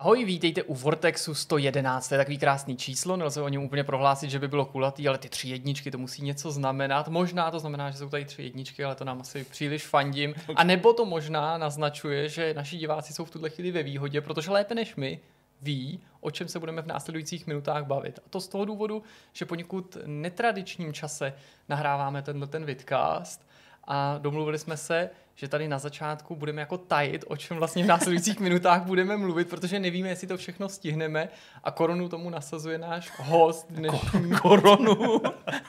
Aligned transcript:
Ahoj, 0.00 0.24
vítejte 0.24 0.62
u 0.62 0.74
Vortexu 0.74 1.34
111, 1.34 2.08
to 2.08 2.14
je 2.14 2.18
takový 2.18 2.38
krásný 2.38 2.76
číslo, 2.76 3.16
nelze 3.16 3.42
o 3.42 3.48
něm 3.48 3.62
úplně 3.62 3.84
prohlásit, 3.84 4.30
že 4.30 4.38
by 4.38 4.48
bylo 4.48 4.66
kulatý, 4.66 5.08
ale 5.08 5.18
ty 5.18 5.28
tři 5.28 5.48
jedničky 5.48 5.90
to 5.90 5.98
musí 5.98 6.22
něco 6.22 6.50
znamenat. 6.50 7.08
Možná 7.08 7.50
to 7.50 7.58
znamená, 7.58 7.90
že 7.90 7.98
jsou 7.98 8.08
tady 8.08 8.24
tři 8.24 8.42
jedničky, 8.42 8.84
ale 8.84 8.94
to 8.94 9.04
nám 9.04 9.20
asi 9.20 9.44
příliš 9.44 9.86
fandím. 9.86 10.34
A 10.56 10.64
nebo 10.64 10.92
to 10.92 11.04
možná 11.04 11.58
naznačuje, 11.58 12.28
že 12.28 12.54
naši 12.54 12.76
diváci 12.76 13.12
jsou 13.12 13.24
v 13.24 13.30
tuhle 13.30 13.50
chvíli 13.50 13.70
ve 13.70 13.82
výhodě, 13.82 14.20
protože 14.20 14.50
lépe 14.50 14.74
než 14.74 14.96
my 14.96 15.20
ví, 15.62 16.00
o 16.20 16.30
čem 16.30 16.48
se 16.48 16.58
budeme 16.58 16.82
v 16.82 16.86
následujících 16.86 17.46
minutách 17.46 17.84
bavit. 17.84 18.18
A 18.18 18.28
to 18.30 18.40
z 18.40 18.48
toho 18.48 18.64
důvodu, 18.64 19.02
že 19.32 19.44
poněkud 19.44 19.96
netradičním 20.06 20.92
čase 20.92 21.34
nahráváme 21.68 22.22
tenhle 22.22 22.46
ten 22.46 22.64
vidcast 22.64 23.48
a 23.84 24.18
domluvili 24.18 24.58
jsme 24.58 24.76
se, 24.76 25.10
že 25.40 25.48
tady 25.48 25.68
na 25.68 25.78
začátku 25.78 26.36
budeme 26.36 26.60
jako 26.60 26.78
tajit, 26.78 27.24
o 27.28 27.36
čem 27.36 27.56
vlastně 27.56 27.84
v 27.84 27.86
následujících 27.86 28.40
minutách 28.40 28.82
budeme 28.82 29.16
mluvit, 29.16 29.48
protože 29.48 29.78
nevíme, 29.78 30.08
jestli 30.08 30.26
to 30.26 30.36
všechno 30.36 30.68
stihneme 30.68 31.28
a 31.64 31.70
korunu 31.70 32.08
tomu 32.08 32.30
nasazuje 32.30 32.78
náš 32.78 33.12
host 33.18 33.66
dnešní. 33.70 34.30
Koronu. 34.42 35.22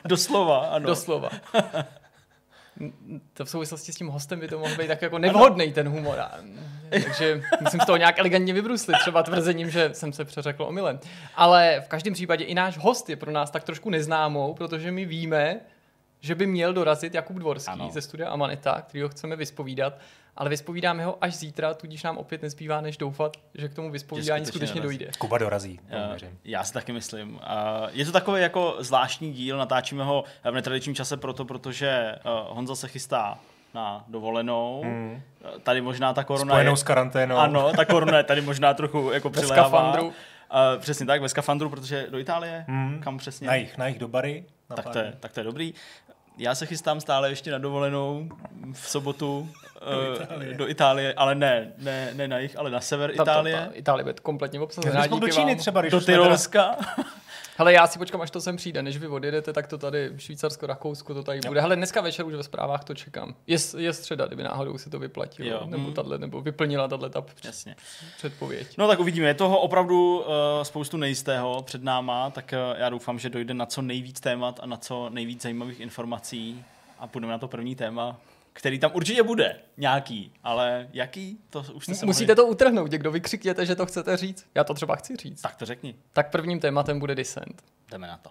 Doslova, 0.05 0.59
ano. 0.59 0.85
Doslova. 0.85 1.29
To 3.33 3.45
v 3.45 3.49
souvislosti 3.49 3.93
s 3.93 3.95
tím 3.95 4.07
hostem 4.07 4.39
by 4.39 4.47
to 4.47 4.59
mohl 4.59 4.75
být 4.75 4.87
tak 4.87 5.01
jako 5.01 5.17
nevhodný 5.17 5.73
ten 5.73 5.89
humor. 5.89 6.17
Takže 6.89 7.41
musím 7.61 7.79
z 7.79 7.85
toho 7.85 7.97
nějak 7.97 8.19
elegantně 8.19 8.53
vybruslit, 8.53 8.97
třeba 8.99 9.23
tvrzením, 9.23 9.69
že 9.69 9.89
jsem 9.93 10.13
se 10.13 10.25
přeřekl 10.25 10.63
omylem. 10.63 10.99
Ale 11.35 11.81
v 11.85 11.87
každém 11.87 12.13
případě 12.13 12.43
i 12.43 12.55
náš 12.55 12.77
host 12.77 13.09
je 13.09 13.15
pro 13.15 13.31
nás 13.31 13.51
tak 13.51 13.63
trošku 13.63 13.89
neznámou, 13.89 14.53
protože 14.53 14.91
my 14.91 15.05
víme, 15.05 15.59
že 16.19 16.35
by 16.35 16.47
měl 16.47 16.73
dorazit 16.73 17.13
Jakub 17.13 17.37
Dvorský 17.37 17.71
ano. 17.71 17.89
ze 17.91 18.01
studia 18.01 18.29
Amaneta, 18.29 18.81
který 18.81 19.01
ho 19.01 19.09
chceme 19.09 19.35
vyspovídat, 19.35 19.93
ale 20.37 20.49
vyspovídáme 20.49 21.05
ho 21.05 21.17
až 21.21 21.35
zítra, 21.35 21.73
tudíž 21.73 22.03
nám 22.03 22.17
opět 22.17 22.41
nezbývá, 22.41 22.81
než 22.81 22.97
doufat, 22.97 23.37
že 23.53 23.69
k 23.69 23.73
tomu 23.73 23.91
vyspovídání 23.91 24.45
skutečně 24.45 24.81
dorazí. 24.81 24.97
dojde. 24.97 25.11
Kuba 25.17 25.37
dorazí. 25.37 25.79
Já, 25.89 26.17
já 26.43 26.63
si 26.63 26.73
taky 26.73 26.93
myslím. 26.93 27.39
Je 27.91 28.05
to 28.05 28.11
takový 28.11 28.41
jako 28.41 28.75
zvláštní 28.79 29.33
díl, 29.33 29.57
natáčíme 29.57 30.03
ho 30.03 30.23
v 30.43 30.53
netradičním 30.53 30.95
čase 30.95 31.17
proto, 31.17 31.45
protože 31.45 31.89
eh, 31.89 32.19
Honza 32.25 32.75
se 32.75 32.87
chystá 32.87 33.39
na 33.73 34.03
dovolenou. 34.07 34.81
Hmm. 34.85 35.21
Tady 35.63 35.81
možná 35.81 36.13
ta 36.13 36.23
korona 36.23 36.53
Spojenou 36.53 36.73
je... 36.73 36.77
s 36.77 36.83
karanténou. 36.83 37.35
Ano, 37.35 37.71
ta 37.75 37.85
korona 37.85 38.17
je 38.17 38.23
tady 38.23 38.41
možná 38.41 38.73
trochu 38.73 39.11
jako 39.11 39.29
přilévá. 39.29 40.01
Uh, 40.01 40.11
přesně 40.79 41.05
tak, 41.05 41.21
ve 41.21 41.29
skafandru, 41.29 41.69
protože 41.69 42.07
do 42.09 42.19
Itálie, 42.19 42.65
hmm. 42.67 43.01
kam 43.03 43.17
přesně? 43.17 43.47
Na 43.47 43.55
jich, 43.55 43.77
na 43.77 43.87
jich 43.87 43.99
do 43.99 44.07
Bary. 44.07 44.45
tak, 44.75 44.89
to 44.89 44.99
je, 44.99 45.13
tak 45.19 45.33
to 45.33 45.39
je 45.39 45.43
dobrý. 45.43 45.73
Já 46.39 46.55
se 46.55 46.65
chystám 46.65 47.01
stále 47.01 47.29
ještě 47.29 47.51
na 47.51 47.57
dovolenou 47.57 48.29
v 48.73 48.89
sobotu 48.89 49.49
do, 49.79 50.09
uh, 50.09 50.23
Itálie. 50.23 50.53
do 50.53 50.69
Itálie, 50.69 51.13
ale 51.13 51.35
ne, 51.35 51.73
ne, 51.77 52.11
ne 52.13 52.27
na 52.27 52.39
jich, 52.39 52.59
ale 52.59 52.71
na 52.71 52.81
sever 52.81 53.15
ta, 53.15 53.23
Itálie. 53.23 53.55
Ta, 53.55 53.65
ta, 53.65 53.71
Itálie 53.73 54.03
bude 54.03 54.13
kompletně 54.21 54.59
obsazená. 54.59 55.07
Do 55.07 55.27
Číny 55.27 55.55
třeba, 55.55 55.81
když 55.81 55.91
do 55.91 56.01
Tyrolska. 56.01 56.77
Hele, 57.59 57.73
já 57.73 57.87
si 57.87 57.99
počkám, 57.99 58.21
až 58.21 58.31
to 58.31 58.41
sem 58.41 58.57
přijde, 58.57 58.83
než 58.83 58.97
vy 58.97 59.07
odjedete, 59.07 59.53
tak 59.53 59.67
to 59.67 59.77
tady 59.77 60.09
v 60.09 60.19
Švýcarsko, 60.19 60.67
Rakousku 60.67 61.13
to 61.13 61.23
tady 61.23 61.37
jo. 61.37 61.47
bude. 61.47 61.61
Hele, 61.61 61.75
dneska 61.75 62.01
večer 62.01 62.25
už 62.25 62.33
ve 62.33 62.43
zprávách 62.43 62.83
to 62.83 62.95
čekám. 62.95 63.35
Je, 63.47 63.57
je 63.77 63.93
středa, 63.93 64.25
kdyby 64.25 64.43
náhodou 64.43 64.77
si 64.77 64.89
to 64.89 64.99
vyplatilo, 64.99 65.49
jo. 65.49 65.61
nebo, 65.65 65.87
mm. 65.87 65.93
tato, 65.93 66.17
nebo 66.17 66.41
vyplnila 66.41 66.87
tato 66.87 67.09
ta 67.09 67.25
Jasně. 67.43 67.75
předpověď. 68.17 68.77
No 68.77 68.87
tak 68.87 68.99
uvidíme, 68.99 69.27
je 69.27 69.33
toho 69.33 69.59
opravdu 69.59 70.19
uh, 70.19 70.25
spoustu 70.63 70.97
nejistého 70.97 71.63
před 71.63 71.83
náma, 71.83 72.29
tak 72.29 72.53
uh, 72.71 72.79
já 72.79 72.89
doufám, 72.89 73.19
že 73.19 73.29
dojde 73.29 73.53
na 73.53 73.65
co 73.65 73.81
nejvíc 73.81 74.19
témat 74.19 74.59
a 74.63 74.65
na 74.65 74.77
co 74.77 75.09
nejvíc 75.09 75.41
zajímavých 75.41 75.79
informací 75.79 76.65
a 76.99 77.07
půjdeme 77.07 77.31
na 77.31 77.39
to 77.39 77.47
první 77.47 77.75
téma 77.75 78.19
který 78.53 78.79
tam 78.79 78.91
určitě 78.93 79.23
bude 79.23 79.59
nějaký, 79.77 80.33
ale 80.43 80.89
jaký, 80.93 81.39
to 81.49 81.65
už 81.73 81.83
jste 81.83 81.95
se 81.95 82.05
Musíte 82.05 82.35
mohli... 82.35 82.35
to 82.35 82.51
utrhnout, 82.51 82.91
kdo 82.91 83.11
vykřikněte, 83.11 83.65
že 83.65 83.75
to 83.75 83.85
chcete 83.85 84.17
říct. 84.17 84.45
Já 84.55 84.63
to 84.63 84.73
třeba 84.73 84.95
chci 84.95 85.15
říct. 85.15 85.41
Tak 85.41 85.55
to 85.55 85.65
řekni. 85.65 85.95
Tak 86.13 86.31
prvním 86.31 86.59
tématem 86.59 86.99
bude 86.99 87.15
Descent. 87.15 87.63
Jdeme 87.91 88.07
na 88.07 88.17
to. 88.17 88.29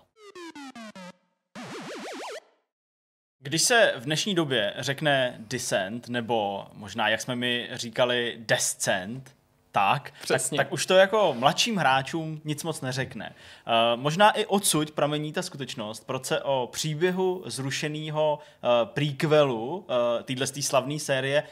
Když 3.41 3.63
se 3.63 3.93
v 3.97 4.05
dnešní 4.05 4.35
době 4.35 4.75
řekne 4.79 5.37
Descent, 5.39 6.09
nebo 6.09 6.67
možná, 6.73 7.09
jak 7.09 7.21
jsme 7.21 7.37
mi 7.37 7.69
říkali, 7.73 8.37
Descent, 8.39 9.37
tak, 9.73 10.13
tak, 10.29 10.43
tak 10.57 10.73
už 10.73 10.87
to 10.87 10.95
jako 10.95 11.35
mladším 11.39 11.77
hráčům 11.77 12.41
nic 12.45 12.65
moc 12.65 12.81
neřekne. 12.81 13.35
Uh, 13.67 14.01
možná 14.01 14.31
i 14.31 14.47
odsud 14.47 14.91
pramení 14.91 15.33
ta 15.33 15.43
skutečnost, 15.43 16.07
proč 16.07 16.25
se 16.25 16.43
o 16.43 16.69
příběhu 16.73 17.43
zrušeného 17.47 18.39
uh, 18.39 18.89
prequelu 18.89 19.77
uh, 19.77 19.85
téhle 20.23 20.47
slavné 20.47 20.99
série 20.99 21.43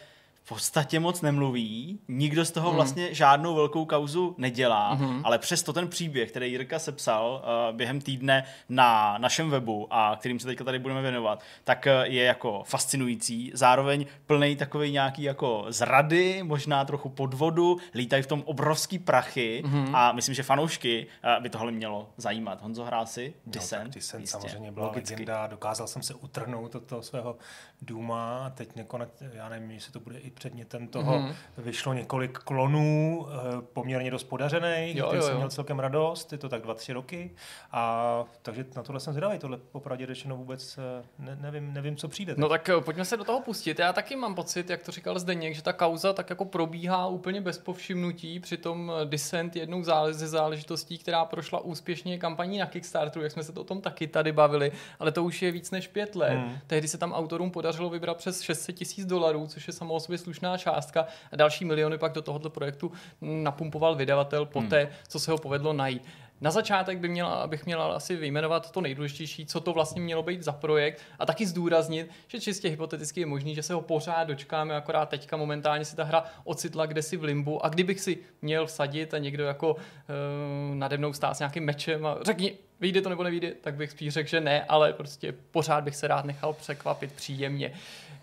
podstatě 0.48 1.00
moc 1.00 1.22
nemluví, 1.22 1.98
nikdo 2.08 2.44
z 2.44 2.50
toho 2.50 2.68
hmm. 2.68 2.76
vlastně 2.76 3.14
žádnou 3.14 3.54
velkou 3.54 3.84
kauzu 3.84 4.34
nedělá, 4.38 4.94
mm. 4.94 5.20
ale 5.24 5.38
přesto 5.38 5.72
ten 5.72 5.88
příběh, 5.88 6.30
který 6.30 6.50
Jirka 6.50 6.78
sepsal 6.78 7.42
uh, 7.70 7.76
během 7.76 8.00
týdne 8.00 8.44
na 8.68 9.18
našem 9.18 9.50
webu 9.50 9.86
a 9.90 10.16
kterým 10.20 10.40
se 10.40 10.46
teďka 10.46 10.64
tady 10.64 10.78
budeme 10.78 11.02
věnovat, 11.02 11.42
tak 11.64 11.86
uh, 11.86 12.12
je 12.12 12.24
jako 12.24 12.62
fascinující, 12.66 13.50
zároveň 13.54 14.06
plný 14.26 14.56
takový 14.56 14.92
nějaký 14.92 15.22
jako 15.22 15.64
zrady, 15.68 16.42
možná 16.42 16.84
trochu 16.84 17.08
podvodu, 17.08 17.76
lítají 17.94 18.22
v 18.22 18.26
tom 18.26 18.42
obrovský 18.46 18.98
prachy 18.98 19.62
mm. 19.66 19.94
a 19.94 20.12
myslím, 20.12 20.34
že 20.34 20.42
fanoušky 20.42 21.06
uh, 21.36 21.42
by 21.42 21.50
tohle 21.50 21.72
mělo 21.72 22.10
zajímat. 22.16 22.62
Honzo, 22.62 22.84
hrál 22.84 23.06
si 23.06 23.34
Descent? 23.46 23.84
No, 23.84 23.90
Descent 23.90 24.28
samozřejmě 24.28 24.72
byla 24.72 24.86
Logicky. 24.86 25.14
legenda, 25.14 25.46
dokázal 25.46 25.86
jsem 25.86 26.02
se 26.02 26.14
utrhnout 26.14 26.74
od 26.74 26.84
toho 26.84 27.02
svého 27.02 27.36
Duma, 27.82 28.50
teď 28.50 28.76
nekonec, 28.76 29.22
já 29.32 29.48
nevím, 29.48 29.70
jestli 29.70 29.92
to 29.92 30.00
bude 30.00 30.18
i 30.18 30.30
předmětem 30.36 30.88
toho, 30.88 31.19
mm-hmm. 31.19 31.34
vyšlo 31.58 31.92
několik 31.92 32.38
klonů, 32.38 33.26
eh, 33.28 33.36
poměrně 33.72 34.10
dost 34.10 34.24
podařených, 34.24 34.97
jo, 34.97 35.10
jo, 35.14 35.22
jsem 35.22 35.36
měl 35.36 35.48
celkem 35.48 35.78
radost, 35.78 36.32
je 36.32 36.38
to 36.38 36.48
tak 36.48 36.62
dva, 36.62 36.74
tři 36.74 36.92
roky, 36.92 37.30
a 37.72 38.24
takže 38.42 38.64
na 38.76 38.82
tohle 38.82 39.00
jsem 39.00 39.12
zvědavý, 39.12 39.38
tohle 39.38 39.58
popravdě 39.72 40.06
řečeno 40.06 40.36
vůbec 40.36 40.78
eh, 40.78 41.04
ne, 41.19 41.38
nevím, 41.41 41.72
nevím, 41.72 41.96
co 41.96 42.08
přijde. 42.08 42.34
Teď. 42.34 42.41
No 42.41 42.48
tak 42.48 42.69
eh, 42.69 42.80
pojďme 42.80 43.04
se 43.04 43.16
do 43.16 43.25
toho 43.25 43.41
pustit, 43.41 43.78
já 43.78 43.92
taky 43.92 44.16
mám 44.16 44.34
pocit, 44.34 44.70
jak 44.70 44.82
to 44.82 44.92
říkal 44.92 45.19
Zdeněk, 45.19 45.54
že 45.54 45.62
ta 45.62 45.72
kauza 45.72 46.12
tak 46.12 46.30
jako 46.30 46.44
probíhá 46.44 47.06
úplně 47.06 47.41
bez 47.41 47.58
povšimnutí, 47.58 48.41
přitom 48.41 48.92
Descent 49.04 49.56
jednou 49.56 49.82
ze 50.10 50.28
záležitostí, 50.28 50.98
která 50.98 51.25
prošla 51.25 51.60
úspěšně 51.60 52.19
kampaní 52.19 52.58
na 52.58 52.66
Kickstarteru, 52.66 53.22
jak 53.22 53.32
jsme 53.32 53.42
se 53.42 53.52
to 53.52 53.60
o 53.60 53.64
tom 53.64 53.80
taky 53.80 54.06
tady 54.06 54.32
bavili, 54.32 54.72
ale 54.98 55.12
to 55.12 55.25
už 55.25 55.42
je 55.42 55.50
víc 55.50 55.70
než 55.70 55.88
pět 55.88 56.16
let. 56.16 56.34
Hmm. 56.34 56.58
Tehdy 56.66 56.88
se 56.88 56.98
tam 56.98 57.12
autorům 57.12 57.50
podařilo 57.50 57.91
vybrat 57.91 58.16
přes 58.16 58.41
600 58.41 58.76
tisíc 58.76 59.06
dolarů, 59.06 59.46
což 59.46 59.66
je 59.66 59.72
samo 59.72 59.94
o 59.94 60.00
sobě 60.00 60.19
slušná 60.26 60.59
částka 60.59 61.06
a 61.32 61.37
další 61.37 61.64
miliony 61.64 61.98
pak 61.98 62.12
do 62.12 62.22
tohoto 62.22 62.50
projektu 62.50 62.92
napumpoval 63.20 63.94
vydavatel 63.94 64.47
poté, 64.47 64.82
hmm. 64.82 64.92
co 65.09 65.20
se 65.20 65.31
ho 65.31 65.38
povedlo 65.38 65.72
najít. 65.72 66.03
Na 66.41 66.50
začátek 66.50 66.98
by 66.98 67.09
měla, 67.09 67.34
abych 67.34 67.66
měla 67.66 67.94
asi 67.94 68.16
vyjmenovat 68.16 68.70
to 68.70 68.81
nejdůležitější, 68.81 69.47
co 69.47 69.60
to 69.60 69.72
vlastně 69.72 70.03
mělo 70.03 70.22
být 70.22 70.42
za 70.42 70.53
projekt 70.53 71.00
a 71.19 71.26
taky 71.26 71.47
zdůraznit, 71.47 72.10
že 72.28 72.41
čistě 72.41 72.69
hypoteticky 72.69 73.20
je 73.20 73.26
možný, 73.26 73.54
že 73.54 73.62
se 73.62 73.75
ho 73.75 73.81
pořád 73.81 74.25
dočkáme, 74.25 74.76
akorát 74.76 75.09
teďka 75.09 75.37
momentálně 75.37 75.84
si 75.84 75.97
ta 75.97 76.04
hra 76.04 76.25
ocitla 76.44 76.87
kdesi 76.87 77.16
v 77.16 77.25
limbu 77.25 77.64
a 77.64 77.69
kdybych 77.69 78.00
si 78.00 78.19
měl 78.43 78.66
vsadit 78.66 79.14
a 79.14 79.19
někdo 79.19 79.44
jako 79.44 79.75
uh, 79.75 80.75
nade 80.75 80.98
mnou 80.98 81.12
stál 81.12 81.34
s 81.34 81.38
nějakým 81.38 81.64
mečem 81.64 82.06
a 82.06 82.19
řekni, 82.22 82.58
vyjde 82.81 83.03
to 83.03 83.09
nebo 83.09 83.22
nevyjde, 83.22 83.53
tak 83.60 83.75
bych 83.75 83.91
spíš 83.91 84.14
řekl, 84.14 84.28
že 84.28 84.41
ne, 84.41 84.64
ale 84.64 84.92
prostě 84.92 85.34
pořád 85.50 85.84
bych 85.84 85.97
se 85.97 86.09
rád 86.09 86.25
nechal 86.25 86.53
překvapit 86.53 87.12
příjemně. 87.12 87.72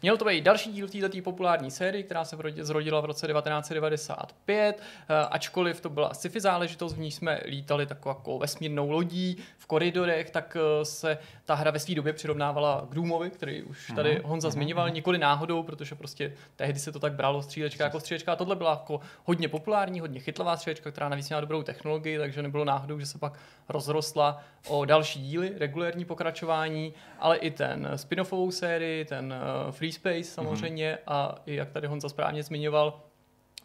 Měl 0.03 0.17
to 0.17 0.25
být 0.25 0.43
další 0.43 0.71
díl 0.71 0.87
této 0.87 1.21
populární 1.23 1.71
série, 1.71 2.03
která 2.03 2.25
se 2.25 2.37
zrodila 2.61 3.01
v 3.01 3.05
roce 3.05 3.27
1995, 3.27 4.81
eh, 4.81 5.27
ačkoliv 5.31 5.81
to 5.81 5.89
byla 5.89 6.13
sci-fi 6.13 6.39
záležitost, 6.39 6.93
v 6.93 6.99
ní 6.99 7.11
jsme 7.11 7.41
lítali 7.45 7.85
takovou 7.85 8.15
jako 8.15 8.39
vesmírnou 8.39 8.91
lodí 8.91 9.37
v 9.57 9.65
koridorech, 9.65 10.29
tak 10.29 10.57
eh, 10.59 10.85
se 10.85 11.17
ta 11.45 11.55
hra 11.55 11.71
ve 11.71 11.79
své 11.79 11.95
době 11.95 12.13
přirovnávala 12.13 12.85
k 12.89 12.95
Doomovi, 12.95 13.29
který 13.29 13.63
už 13.63 13.91
tady 13.95 14.09
uh-huh, 14.17 14.21
Honza 14.23 14.47
uh-huh. 14.47 14.51
zmiňoval, 14.51 14.89
nikoli 14.89 15.17
náhodou, 15.17 15.63
protože 15.63 15.95
prostě 15.95 16.33
tehdy 16.55 16.79
se 16.79 16.91
to 16.91 16.99
tak 16.99 17.13
bralo 17.13 17.41
střílečka 17.41 17.83
jako 17.83 17.99
střílečka 17.99 18.33
a 18.33 18.35
tohle 18.35 18.55
byla 18.55 18.71
jako 18.71 18.99
hodně 19.23 19.49
populární, 19.49 19.99
hodně 19.99 20.19
chytlavá 20.19 20.57
střílečka, 20.57 20.91
která 20.91 21.09
navíc 21.09 21.29
měla 21.29 21.41
dobrou 21.41 21.63
technologii, 21.63 22.17
takže 22.17 22.41
nebylo 22.41 22.65
náhodou, 22.65 22.99
že 22.99 23.05
se 23.05 23.17
pak 23.17 23.39
rozrostla 23.69 24.42
o 24.67 24.85
další 24.85 25.21
díly, 25.21 25.53
regulérní 25.57 26.05
pokračování, 26.05 26.93
ale 27.19 27.37
i 27.37 27.51
ten 27.51 27.89
spin-offovou 27.95 28.51
sérii, 28.51 29.05
ten 29.05 29.33
uh, 29.65 29.71
Free 29.71 29.91
Space 29.91 30.15
mhm. 30.17 30.23
samozřejmě 30.23 30.91
mm-hmm. 30.93 31.13
a 31.13 31.35
i 31.45 31.55
jak 31.55 31.69
tady 31.69 31.87
Honza 31.87 32.09
správně 32.09 32.43
zmiňoval, 32.43 33.01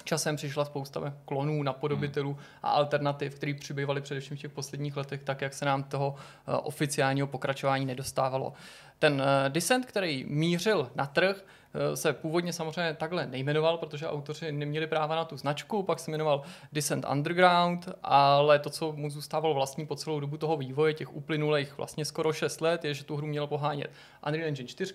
Časem 0.04 0.36
přišla 0.36 0.64
spousta 0.64 1.14
klonů, 1.24 1.62
napodobitelů 1.62 2.32
hmm. 2.32 2.42
a 2.62 2.70
alternativ, 2.70 3.34
které 3.34 3.54
přibývaly 3.54 4.00
především 4.00 4.36
v 4.36 4.40
těch 4.40 4.52
posledních 4.52 4.96
letech, 4.96 5.22
tak 5.22 5.40
jak 5.40 5.54
se 5.54 5.64
nám 5.64 5.82
toho 5.82 6.08
uh, 6.08 6.54
oficiálního 6.62 7.26
pokračování 7.26 7.86
nedostávalo. 7.86 8.52
Ten 8.98 9.12
uh, 9.12 9.20
Descent, 9.48 9.86
který 9.86 10.24
mířil 10.28 10.90
na 10.94 11.06
trh, 11.06 11.36
eh, 11.36 11.57
se 11.94 12.12
původně 12.12 12.52
samozřejmě 12.52 12.94
takhle 12.94 13.26
nejmenoval, 13.26 13.78
protože 13.78 14.08
autoři 14.08 14.52
neměli 14.52 14.86
práva 14.86 15.16
na 15.16 15.24
tu 15.24 15.36
značku, 15.36 15.82
pak 15.82 15.98
se 15.98 16.10
jmenoval 16.10 16.42
Descent 16.72 17.06
Underground, 17.12 17.88
ale 18.02 18.58
to, 18.58 18.70
co 18.70 18.92
mu 18.92 19.10
zůstávalo 19.10 19.54
vlastní 19.54 19.86
po 19.86 19.96
celou 19.96 20.20
dobu 20.20 20.36
toho 20.36 20.56
vývoje, 20.56 20.94
těch 20.94 21.16
uplynulých 21.16 21.76
vlastně 21.76 22.04
skoro 22.04 22.32
6 22.32 22.60
let, 22.60 22.84
je, 22.84 22.94
že 22.94 23.04
tu 23.04 23.16
hru 23.16 23.26
měl 23.26 23.46
pohánět 23.46 23.90
Unreal 24.26 24.48
Engine 24.48 24.68
4, 24.68 24.94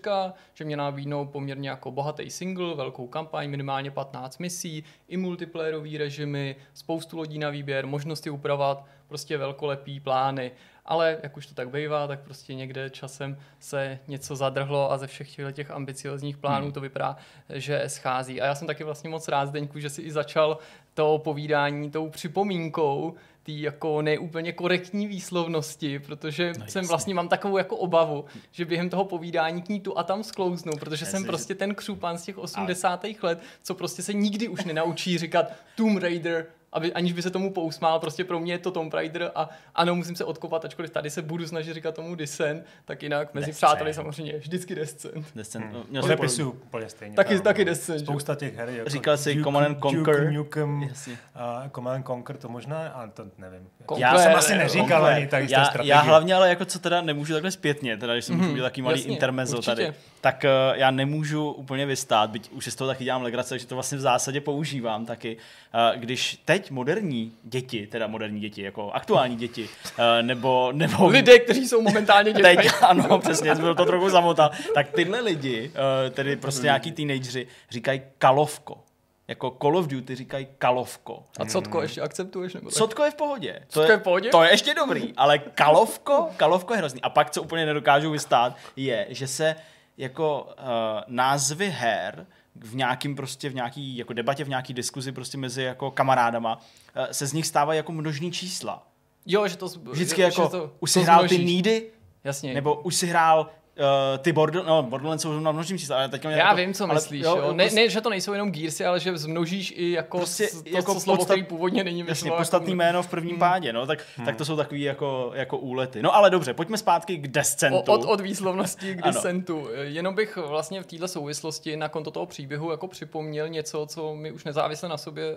že 0.54 0.66
mě 0.66 0.78
nabídnou 0.78 1.26
poměrně 1.26 1.70
jako 1.70 1.92
bohatý 1.92 2.30
single, 2.30 2.76
velkou 2.76 3.08
kampaň, 3.08 3.50
minimálně 3.50 3.92
15 3.92 4.38
misí, 4.38 4.84
i 5.08 5.18
multiplayerový 5.18 5.98
režimy, 5.98 6.56
spoustu 6.74 7.18
lodí 7.18 7.40
na 7.40 7.50
výběr, 7.50 7.86
možnosti 7.86 8.30
upravovat, 8.30 8.86
prostě 9.08 9.38
velkolepý 9.38 10.00
plány 10.00 10.52
ale 10.86 11.18
jak 11.24 11.38
už 11.38 11.48
to 11.48 11.54
tak 11.54 11.70
bývá, 11.70 12.08
tak 12.08 12.20
prostě 12.20 12.56
někde 12.56 12.90
časem 12.90 13.38
se 13.60 14.00
něco 14.08 14.36
zadrhlo 14.36 14.92
a 14.92 14.98
ze 14.98 15.08
všech 15.08 15.30
těch 15.52 15.72
ambiciozních 15.72 16.38
plánů 16.38 16.66
hmm. 16.66 16.74
to 16.74 16.82
vypadá, 16.82 17.18
že 17.50 17.84
schází. 17.88 18.42
A 18.42 18.46
já 18.46 18.56
jsem 18.56 18.68
taky 18.68 18.84
vlastně 18.84 19.10
moc 19.10 19.28
rád, 19.28 19.46
Zdeňku, 19.46 19.80
že 19.80 19.90
si 19.90 20.02
i 20.02 20.12
začal 20.12 20.58
to 20.94 21.22
povídání 21.24 21.92
tou 21.92 22.10
připomínkou, 22.10 23.14
tý 23.44 23.62
jako 23.62 24.02
neúplně 24.02 24.54
korektní 24.54 25.08
výslovnosti, 25.08 26.00
protože 26.00 26.54
no, 26.60 26.68
jsem 26.68 26.88
vlastně 26.88 27.14
mám 27.14 27.28
takovou 27.28 27.58
jako 27.58 27.78
obavu, 27.78 28.26
že 28.52 28.66
během 28.66 28.90
toho 28.90 29.06
povídání 29.06 29.62
k 29.62 29.70
ní 29.70 29.82
tu 29.82 29.98
a 29.98 30.04
tam 30.04 30.24
sklouznu, 30.24 30.74
protože 30.80 31.06
jsem 31.06 31.26
prostě 31.26 31.56
ten 31.56 31.76
křupan 31.76 32.18
z 32.18 32.24
těch 32.24 32.38
80. 32.38 33.06
let, 33.22 33.42
co 33.64 33.76
prostě 33.76 34.02
se 34.02 34.14
nikdy 34.14 34.48
už 34.48 34.66
nenaučí 34.66 35.18
říkat 35.18 35.52
Tomb 35.76 36.02
Raider, 36.02 36.46
aby, 36.74 36.94
aniž 36.94 37.14
by 37.14 37.22
se 37.22 37.30
tomu 37.30 37.54
pousmál, 37.54 38.00
prostě 38.00 38.24
pro 38.24 38.40
mě 38.40 38.54
je 38.54 38.60
to 38.60 38.72
Tomb 38.72 38.94
Raider 38.94 39.32
a 39.36 39.50
ano, 39.76 39.96
musím 39.96 40.16
se 40.16 40.26
odkopat, 40.26 40.66
ačkoliv 40.66 40.92
tady 40.92 41.10
se 41.10 41.22
budu 41.22 41.48
snažit 41.48 41.74
říkat 41.74 41.96
tomu 41.96 42.16
Descent, 42.16 42.66
tak 42.86 43.04
jinak 43.04 43.34
mezi 43.34 43.48
Descent. 43.48 43.70
přáteli 43.70 43.94
samozřejmě 43.94 44.38
vždycky 44.38 44.76
Descent. 44.76 45.26
Descent. 45.36 45.66
Hmm. 45.66 45.84
Měl 45.90 46.04
Zapisuju 46.04 46.52
úplně 46.52 46.90
stejně. 46.90 47.16
Taky, 47.16 47.34
tam, 47.34 47.44
taky 47.44 47.66
Descent. 47.66 48.00
Spousta 48.00 48.36
těch 48.36 48.56
her. 48.56 48.70
Jako 48.70 48.90
Říkal 48.90 49.18
jsi 49.18 49.44
Command 49.44 49.68
and 49.68 49.80
Conquer. 49.80 50.20
Duke 50.20 50.32
Nukem, 50.32 50.90
a 51.36 51.70
Command 51.76 51.96
and 51.96 52.06
Conquer 52.06 52.38
to 52.38 52.50
možná, 52.50 52.88
a 52.88 53.08
to 53.08 53.26
nevím. 53.38 53.68
Conquer, 53.90 54.02
já 54.02 54.18
jsem 54.18 54.36
asi 54.36 54.58
neříkal 54.58 54.88
Conquer. 54.88 55.16
ani 55.16 55.28
tady 55.28 55.48
já, 55.50 55.72
já 55.84 56.02
hlavně 56.02 56.36
ale 56.36 56.50
jako 56.50 56.66
co 56.66 56.80
teda 56.80 57.02
nemůžu 57.02 57.34
takhle 57.34 57.52
zpětně, 57.52 57.98
teda 57.98 58.14
když 58.14 58.26
jsem 58.26 58.42
mm-hmm, 58.42 58.62
taky 58.62 58.82
malý 58.82 59.00
jasně, 59.00 59.14
intermezzo 59.14 59.58
určitě. 59.58 59.76
tady, 59.76 59.94
tak 60.22 60.46
uh, 60.46 60.78
já 60.78 60.92
nemůžu 60.92 61.52
úplně 61.52 61.86
vystát, 61.86 62.30
byť 62.30 62.52
už 62.52 62.66
z 62.66 62.76
toho 62.76 62.88
taky 62.88 63.04
dělám 63.04 63.22
legrace, 63.22 63.60
že 63.60 63.68
to 63.68 63.76
vlastně 63.76 63.98
v 63.98 64.02
zásadě 64.02 64.42
používám 64.42 65.06
taky. 65.06 65.38
Uh, 65.38 66.00
když 66.00 66.42
teď 66.46 66.63
moderní 66.70 67.34
děti, 67.44 67.88
teda 67.88 68.08
moderní 68.08 68.40
děti, 68.42 68.62
jako 68.62 68.92
aktuální 68.92 69.36
děti, 69.36 69.64
uh, 69.64 70.04
nebo, 70.22 70.72
nebo... 70.72 71.08
Lidé, 71.08 71.40
kteří 71.40 71.68
jsou 71.68 71.82
momentálně 71.82 72.34
děti. 72.34 72.44
Teď, 72.44 72.70
ano, 72.82 73.20
přesně, 73.20 73.56
byl 73.56 73.76
to 73.76 73.86
trochu 73.86 74.10
zamotal. 74.10 74.52
Tak 74.74 74.92
tyhle 74.92 75.20
lidi, 75.20 75.72
uh, 75.74 76.14
tedy 76.14 76.36
prostě 76.36 76.64
nějaký 76.64 76.92
teenageři, 76.92 77.48
říkají 77.70 78.02
kalovko. 78.18 78.84
Jako 79.28 79.58
Call 79.62 79.78
of 79.78 79.88
Duty 79.88 80.16
říkají 80.16 80.48
kalovko. 80.58 81.24
A 81.40 81.46
cotko 81.46 81.82
ještě 81.82 82.02
akceptuješ? 82.02 82.54
Nebo 82.54 82.70
tak? 82.70 82.78
Cotko 82.78 83.04
je 83.04 83.12
v 83.12 83.16
pohodě. 83.16 83.60
To 83.74 83.82
je, 83.82 83.92
je 83.92 83.98
v 83.98 84.02
pohodě? 84.02 84.30
To 84.30 84.44
je 84.44 84.52
ještě 84.52 84.74
dobrý, 84.74 85.14
ale 85.18 85.40
kalovko, 85.40 86.30
kalovko 86.38 86.74
je 86.74 86.78
hrozný. 86.78 87.02
A 87.02 87.10
pak, 87.10 87.30
co 87.30 87.42
úplně 87.42 87.66
nedokážu 87.66 88.12
vystát, 88.12 88.58
je, 88.76 89.08
že 89.10 89.28
se 89.28 89.56
jako 89.98 90.42
uh, 90.44 90.66
názvy 91.08 91.70
her 91.70 92.26
v 92.56 92.76
nějakým 92.76 93.16
prostě, 93.16 93.50
v 93.50 93.56
nějaký 93.56 93.98
jako 93.98 94.14
debatě, 94.14 94.44
v 94.44 94.50
nějaký 94.50 94.74
diskuzi 94.74 95.12
prostě 95.12 95.38
mezi 95.38 95.64
jako 95.64 95.92
kamarádama, 95.92 96.56
uh, 96.56 97.06
se 97.12 97.28
z 97.28 97.34
nich 97.34 97.48
stávají 97.48 97.78
jako 97.78 97.92
množní 97.92 98.32
čísla. 98.32 98.88
Jo, 99.26 99.48
že 99.48 99.58
to... 99.58 99.68
Vždycky 99.68 100.22
že, 100.22 100.24
jako, 100.24 100.44
že 100.44 100.50
to, 100.50 100.72
už 100.80 100.92
si 100.92 101.02
hrál 101.02 101.28
ty 101.28 101.46
nídy, 101.46 101.92
Jasně. 102.24 102.54
Nebo 102.54 102.76
už 102.76 102.96
si 102.96 103.08
hrál 103.08 103.50
Uh, 103.80 104.18
ty 104.18 104.34
Border, 104.34 104.66
no, 104.66 104.84
Borderlands 104.84 105.22
jsou 105.22 105.40
na 105.40 105.52
množím 105.52 105.78
čísle, 105.78 105.96
ale 105.96 106.10
teď 106.10 106.26
Já 106.26 106.32
jako, 106.32 106.56
vím, 106.56 106.74
co 106.74 106.84
ale, 106.84 106.94
myslíš, 106.94 107.24
jo. 107.24 107.38
jo. 107.38 107.54
Ne, 107.54 107.70
ne, 107.74 107.90
že 107.90 108.02
to 108.02 108.10
nejsou 108.10 108.34
jenom 108.34 108.52
Gearsy, 108.52 108.86
ale 108.86 109.00
že 109.00 109.18
zmnožíš 109.18 109.74
i 109.78 109.92
jako, 109.92 110.18
prostě, 110.18 110.48
to, 110.48 110.78
jako 110.78 110.94
co 110.94 111.00
slovo, 111.00 111.18
podstat, 111.18 111.34
který 111.34 111.44
původně 111.44 111.84
není 111.84 112.06
Jasně, 112.08 112.32
podstatný 112.32 112.72
jako... 112.72 112.78
jméno 112.78 113.04
v 113.04 113.08
prvním 113.08 113.32
hmm. 113.32 113.40
pádě, 113.40 113.74
no, 113.74 113.86
tak, 113.86 114.00
hmm. 114.18 114.26
tak 114.26 114.36
to 114.36 114.46
jsou 114.46 114.56
takový 114.56 114.82
jako, 114.82 115.32
jako 115.34 115.58
úlety. 115.58 116.02
No 116.02 116.16
ale 116.16 116.30
dobře, 116.30 116.54
pojďme 116.54 116.78
zpátky 116.78 117.18
k 117.18 117.28
Descentu. 117.28 117.78
O, 117.78 117.94
od, 117.94 118.06
od 118.06 118.22
výslovnosti 118.22 118.96
k 118.96 119.02
Descentu. 119.02 119.68
Jenom 119.82 120.16
bych 120.16 120.38
vlastně 120.38 120.84
v 120.84 120.86
této 120.86 121.08
souvislosti 121.08 121.78
na 121.78 121.90
konto 121.90 122.12
toho 122.12 122.26
příběhu 122.26 122.72
jako 122.72 122.88
připomněl 122.88 123.50
něco, 123.50 123.86
co 123.86 124.16
mi 124.16 124.32
už 124.32 124.44
nezávisle 124.44 124.90
na 124.90 124.98
sobě 124.98 125.36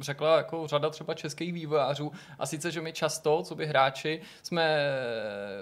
řekla 0.00 0.36
jako 0.36 0.66
řada 0.66 0.90
třeba 0.90 1.14
českých 1.14 1.52
vývojářů. 1.52 2.12
A 2.38 2.46
sice, 2.46 2.70
že 2.70 2.80
my 2.80 2.92
často, 2.92 3.42
co 3.42 3.54
by 3.54 3.66
hráči, 3.66 4.20
jsme 4.42 4.78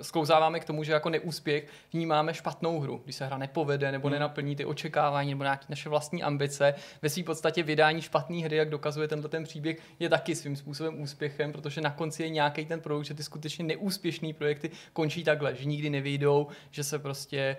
sklouzáváme 0.02 0.60
k 0.60 0.64
tomu, 0.64 0.84
že 0.84 0.92
jako 0.92 1.10
neúspěch 1.10 1.66
vnímáme 1.92 2.11
špatnou 2.34 2.80
hru, 2.80 3.00
když 3.04 3.16
se 3.16 3.26
hra 3.26 3.38
nepovede 3.38 3.92
nebo 3.92 4.08
hmm. 4.08 4.12
nenaplní 4.12 4.56
ty 4.56 4.64
očekávání 4.64 5.30
nebo 5.30 5.42
nějaké 5.42 5.66
naše 5.68 5.88
vlastní 5.88 6.22
ambice. 6.22 6.74
Ve 7.02 7.08
své 7.08 7.22
podstatě 7.22 7.62
vydání 7.62 8.02
špatné 8.02 8.36
hry, 8.36 8.56
jak 8.56 8.70
dokazuje 8.70 9.08
tenhle 9.08 9.28
ten 9.28 9.44
příběh, 9.44 9.76
je 9.98 10.08
taky 10.08 10.34
svým 10.34 10.56
způsobem 10.56 11.02
úspěchem, 11.02 11.52
protože 11.52 11.80
na 11.80 11.90
konci 11.90 12.22
je 12.22 12.28
nějaký 12.28 12.64
ten 12.64 12.80
produkt, 12.80 13.04
že 13.04 13.14
ty 13.14 13.22
skutečně 13.22 13.64
neúspěšné 13.64 14.32
projekty 14.32 14.70
končí 14.92 15.24
takhle, 15.24 15.54
že 15.56 15.64
nikdy 15.64 15.90
nevyjdou, 15.90 16.46
že 16.70 16.84
se 16.84 16.98
prostě 16.98 17.56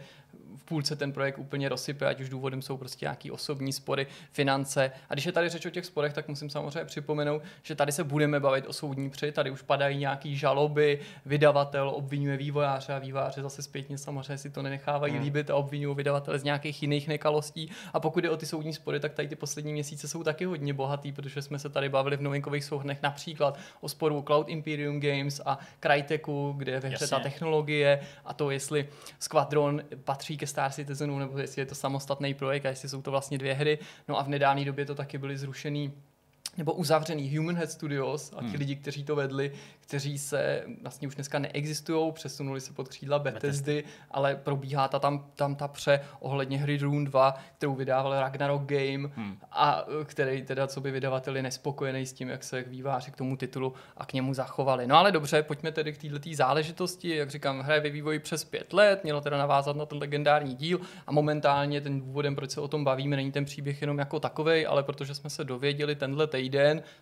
v 0.56 0.64
půlce 0.64 0.96
ten 0.96 1.12
projekt 1.12 1.38
úplně 1.38 1.70
rozsype, 1.70 2.06
ať 2.06 2.22
už 2.22 2.30
důvodem 2.30 2.62
jsou 2.62 2.78
prostě 2.78 3.06
nějaký 3.06 3.32
osobní 3.32 3.74
spory, 3.74 4.08
finance. 4.32 4.92
A 5.10 5.14
když 5.14 5.26
je 5.26 5.32
tady 5.32 5.50
řeč 5.50 5.66
o 5.66 5.70
těch 5.70 5.86
sporech, 5.86 6.14
tak 6.14 6.28
musím 6.28 6.50
samozřejmě 6.50 6.86
připomenout, 6.86 7.42
že 7.64 7.76
tady 7.76 7.92
se 7.92 8.04
budeme 8.04 8.40
bavit 8.40 8.68
o 8.68 8.74
soudní 8.74 9.10
při, 9.10 9.32
tady 9.32 9.52
už 9.52 9.62
padají 9.62 9.98
nějaký 9.98 10.38
žaloby, 10.38 11.00
vydavatel 11.26 11.90
obvinuje 11.90 12.38
vývojáře 12.38 12.94
a 12.94 13.00
vývojáře 13.00 13.42
zase 13.42 13.62
zpětně 13.62 13.98
samozřejmě 13.98 14.38
si 14.38 14.50
to 14.50 14.62
nenechávají 14.62 15.14
hmm. 15.14 15.24
líbit 15.24 15.50
a 15.50 15.56
obvinují 15.56 15.96
vydavatele 15.96 16.40
z 16.40 16.44
nějakých 16.44 16.82
jiných 16.82 17.08
nekalostí. 17.08 17.70
A 17.94 18.00
pokud 18.00 18.24
je 18.24 18.30
o 18.30 18.38
ty 18.38 18.46
soudní 18.46 18.74
spory, 18.74 19.00
tak 19.00 19.14
tady 19.14 19.28
ty 19.28 19.36
poslední 19.36 19.74
měsíce 19.74 20.08
jsou 20.08 20.24
taky 20.24 20.46
hodně 20.46 20.74
bohatý, 20.74 21.12
protože 21.12 21.42
jsme 21.42 21.60
se 21.60 21.70
tady 21.70 21.90
bavili 21.90 22.18
v 22.18 22.22
novinkových 22.22 22.64
souhrnech 22.64 23.02
například 23.02 23.58
o 23.82 23.90
sporu 23.90 24.24
Cloud 24.28 24.50
Imperium 24.50 25.00
Games 25.00 25.42
a 25.46 25.60
Cryteku, 25.80 26.54
kde 26.58 26.72
je 26.72 26.80
ve 26.80 26.90
hře 26.90 27.08
ta 27.08 27.20
technologie 27.20 28.00
a 28.26 28.34
to, 28.34 28.52
jestli 28.52 28.90
Squadron 29.20 29.82
patří 30.04 30.23
ke 30.38 30.48
Star 30.48 30.72
Citizenu, 30.72 31.20
nebo 31.20 31.38
jestli 31.38 31.62
je 31.62 31.66
to 31.66 31.76
samostatný 31.76 32.34
projekt 32.34 32.66
a 32.66 32.70
jestli 32.70 32.90
jsou 32.90 33.02
to 33.02 33.12
vlastně 33.12 33.38
dvě 33.38 33.54
hry. 33.54 33.80
No 34.08 34.20
a 34.20 34.24
v 34.24 34.30
nedávné 34.30 34.66
době 34.66 34.86
to 34.86 34.96
taky 34.96 35.18
byly 35.18 35.38
zrušený 35.38 35.94
nebo 36.58 36.74
uzavřený 36.74 37.38
Human 37.38 37.56
Head 37.56 37.72
Studios 37.72 38.34
a 38.38 38.42
ti 38.42 38.48
hmm. 38.48 38.56
lidi, 38.56 38.76
kteří 38.76 39.04
to 39.04 39.16
vedli, 39.16 39.52
kteří 39.80 40.18
se 40.18 40.64
vlastně 40.82 41.08
už 41.08 41.16
dneska 41.16 41.40
neexistují, 41.40 42.12
přesunuli 42.12 42.62
se 42.62 42.74
pod 42.74 42.88
křídla 42.88 43.20
Bethesdy, 43.20 43.84
ale 44.12 44.36
probíhá 44.36 44.88
ta 44.88 45.00
tam, 45.00 45.26
tam 45.36 45.56
ta 45.56 45.68
pře 45.68 46.00
ohledně 46.20 46.58
hry 46.58 46.78
Rune 46.78 47.06
2, 47.06 47.36
kterou 47.58 47.76
vydával 47.76 48.20
Ragnarok 48.20 48.62
Game 48.62 49.10
hmm. 49.16 49.38
a 49.52 49.86
který 50.06 50.42
teda, 50.42 50.68
co 50.68 50.82
by 50.82 50.92
vydavateli 50.92 51.42
nespokojený 51.42 52.06
s 52.06 52.14
tím, 52.14 52.30
jak 52.30 52.44
se 52.44 52.62
výváři 52.62 53.12
k 53.12 53.16
tomu 53.16 53.38
titulu 53.38 53.74
a 53.98 54.06
k 54.06 54.14
němu 54.14 54.34
zachovali. 54.34 54.88
No 54.88 54.98
ale 54.98 55.12
dobře, 55.12 55.44
pojďme 55.44 55.72
tedy 55.72 55.94
k 55.94 55.98
této 55.98 56.30
záležitosti. 56.34 57.16
Jak 57.16 57.30
říkám, 57.30 57.60
hra 57.60 57.76
je 57.76 57.82
ve 57.82 57.90
vývoji 57.90 58.20
přes 58.20 58.44
pět 58.44 58.74
let, 58.74 59.04
mělo 59.04 59.22
teda 59.22 59.38
navázat 59.38 59.76
na 59.76 59.86
ten 59.86 59.98
legendární 59.98 60.56
díl 60.56 60.80
a 61.08 61.12
momentálně 61.12 61.82
ten 61.82 62.00
důvodem, 62.00 62.36
proč 62.36 62.52
se 62.52 62.62
o 62.62 62.68
tom 62.68 62.84
bavíme, 62.84 63.16
není 63.16 63.32
ten 63.32 63.46
příběh 63.46 63.82
jenom 63.82 64.00
jako 64.00 64.20
takovej, 64.20 64.68
ale 64.70 64.84
protože 64.84 65.16
jsme 65.16 65.30
se 65.30 65.44
dověděli 65.44 65.96
tenhle 65.96 66.28
týden 66.28 66.43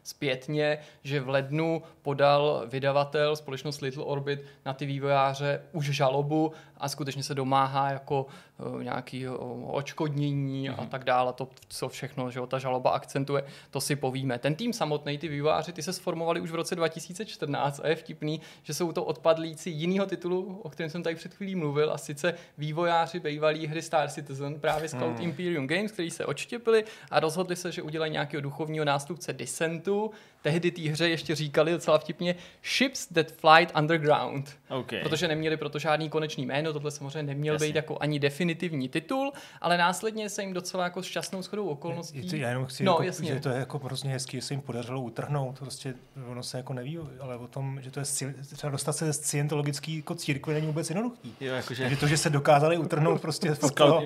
zpětně, 0.04 0.78
že 1.04 1.20
v 1.20 1.30
lednu 1.30 1.84
podal 2.02 2.64
vydavatel, 2.68 3.36
společnost 3.36 3.82
Little 3.82 4.04
Orbit, 4.04 4.46
na 4.66 4.74
ty 4.74 4.86
vývojáře 4.86 5.62
už 5.72 5.86
žalobu 5.86 6.52
a 6.78 6.90
skutečně 6.90 7.24
se 7.24 7.36
domáhá 7.36 7.92
jako 7.92 8.26
uh, 8.62 8.84
nějaký 8.84 9.28
uh, 9.28 9.36
očkodnění 9.76 10.70
mm-hmm. 10.70 10.76
a 10.78 10.82
mhm. 10.82 10.90
tak 10.90 11.04
dále. 11.04 11.34
To, 11.34 11.48
co 11.68 11.90
všechno, 11.90 12.32
že 12.32 12.40
ta 12.48 12.60
žaloba 12.60 12.90
akcentuje, 12.90 13.44
to 13.72 13.82
si 13.82 13.96
povíme. 13.96 14.40
Ten 14.40 14.56
tým 14.56 14.74
samotný, 14.74 15.18
ty 15.18 15.28
vývojáři, 15.28 15.74
ty 15.74 15.84
se 15.84 15.94
sformovali 15.94 16.42
už 16.42 16.52
v 16.52 16.56
roce 16.56 16.76
2014 16.76 17.82
a 17.84 17.88
je 17.88 17.96
vtipný, 17.96 18.42
že 18.64 18.74
jsou 18.74 18.92
to 18.92 19.04
odpadlíci 19.04 19.70
jiného 19.70 20.06
titulu, 20.06 20.60
o 20.64 20.70
kterém 20.70 20.90
jsem 20.90 21.04
tady 21.04 21.16
před 21.16 21.34
chvílí 21.34 21.56
mluvil, 21.56 21.94
a 21.94 21.98
sice 21.98 22.34
vývojáři 22.58 23.20
bývalý 23.20 23.68
hry 23.68 23.82
Star 23.82 24.10
Citizen, 24.10 24.60
právě 24.60 24.90
z 24.90 24.92
Cloud 24.92 25.18
mm. 25.18 25.24
Imperium 25.24 25.68
Games, 25.68 25.92
který 25.92 26.12
se 26.12 26.26
odštěpili 26.26 26.84
a 27.12 27.20
rozhodli 27.20 27.56
se, 27.56 27.72
že 27.72 27.82
udělají 27.82 28.12
nějakého 28.12 28.42
duchovního 28.42 28.86
nástupce 28.86 29.34
Dissentu. 29.34 30.12
Tehdy 30.42 30.72
té 30.72 30.82
hře 30.82 31.10
ještě 31.10 31.36
říkali 31.36 31.72
docela 31.72 31.98
vtipně 31.98 32.36
Ships 32.78 33.08
that 33.08 33.32
flight 33.32 33.78
underground. 33.78 34.58
Okay. 34.70 35.02
Protože 35.04 35.28
neměli 35.28 35.58
proto 35.58 35.80
žádný 35.80 36.10
konečný 36.10 36.46
jméno, 36.46 36.74
tohle 36.74 36.92
samozřejmě 36.92 37.24
neměl 37.24 37.56
Jasně. 37.56 37.68
být 37.68 37.76
jako 37.76 37.98
ani 38.00 38.20
definitivní 38.20 38.90
titul, 38.90 39.32
ale 39.62 39.78
následně 39.78 40.30
se 40.30 40.42
jim 40.42 40.54
docela 40.54 40.84
jako 40.84 41.02
šťastnou 41.02 41.42
shodou 41.42 41.68
okolností. 41.68 42.18
Je, 42.18 42.24
je 42.24 42.30
to, 42.30 42.36
já 42.36 42.50
jenom 42.50 42.66
chci, 42.66 42.84
no, 42.84 42.92
jako, 42.92 43.04
jasně. 43.04 43.34
že 43.34 43.40
to 43.40 43.50
je 43.50 43.60
jako 43.60 43.80
hrozně 43.80 44.12
hezký, 44.12 44.38
že 44.38 44.42
se 44.42 44.54
jim 44.54 44.62
podařilo 44.62 45.02
utrhnout, 45.02 45.60
prostě 45.60 45.94
ono 46.28 46.44
se 46.44 46.58
jako 46.58 46.74
neví, 46.74 47.00
ale 47.20 47.38
o 47.38 47.48
tom, 47.48 47.82
že 47.82 47.92
to 47.92 48.00
je 48.00 48.06
třeba 48.56 48.72
dostat 48.72 48.94
se 48.94 49.14
z 49.14 49.22
scientologický 49.22 49.98
jako 49.98 50.16
církve 50.16 50.54
není 50.54 50.68
vůbec 50.68 50.90
jednoduchý. 50.90 51.36
Jo, 51.42 51.54
jakože... 51.54 51.84
Takže 51.84 51.98
to, 51.98 52.08
že 52.08 52.18
se 52.18 52.30
dokázali 52.30 52.78
utrhnout 52.78 53.22
prostě 53.22 53.52
od 53.62 53.74
toho, 53.74 54.04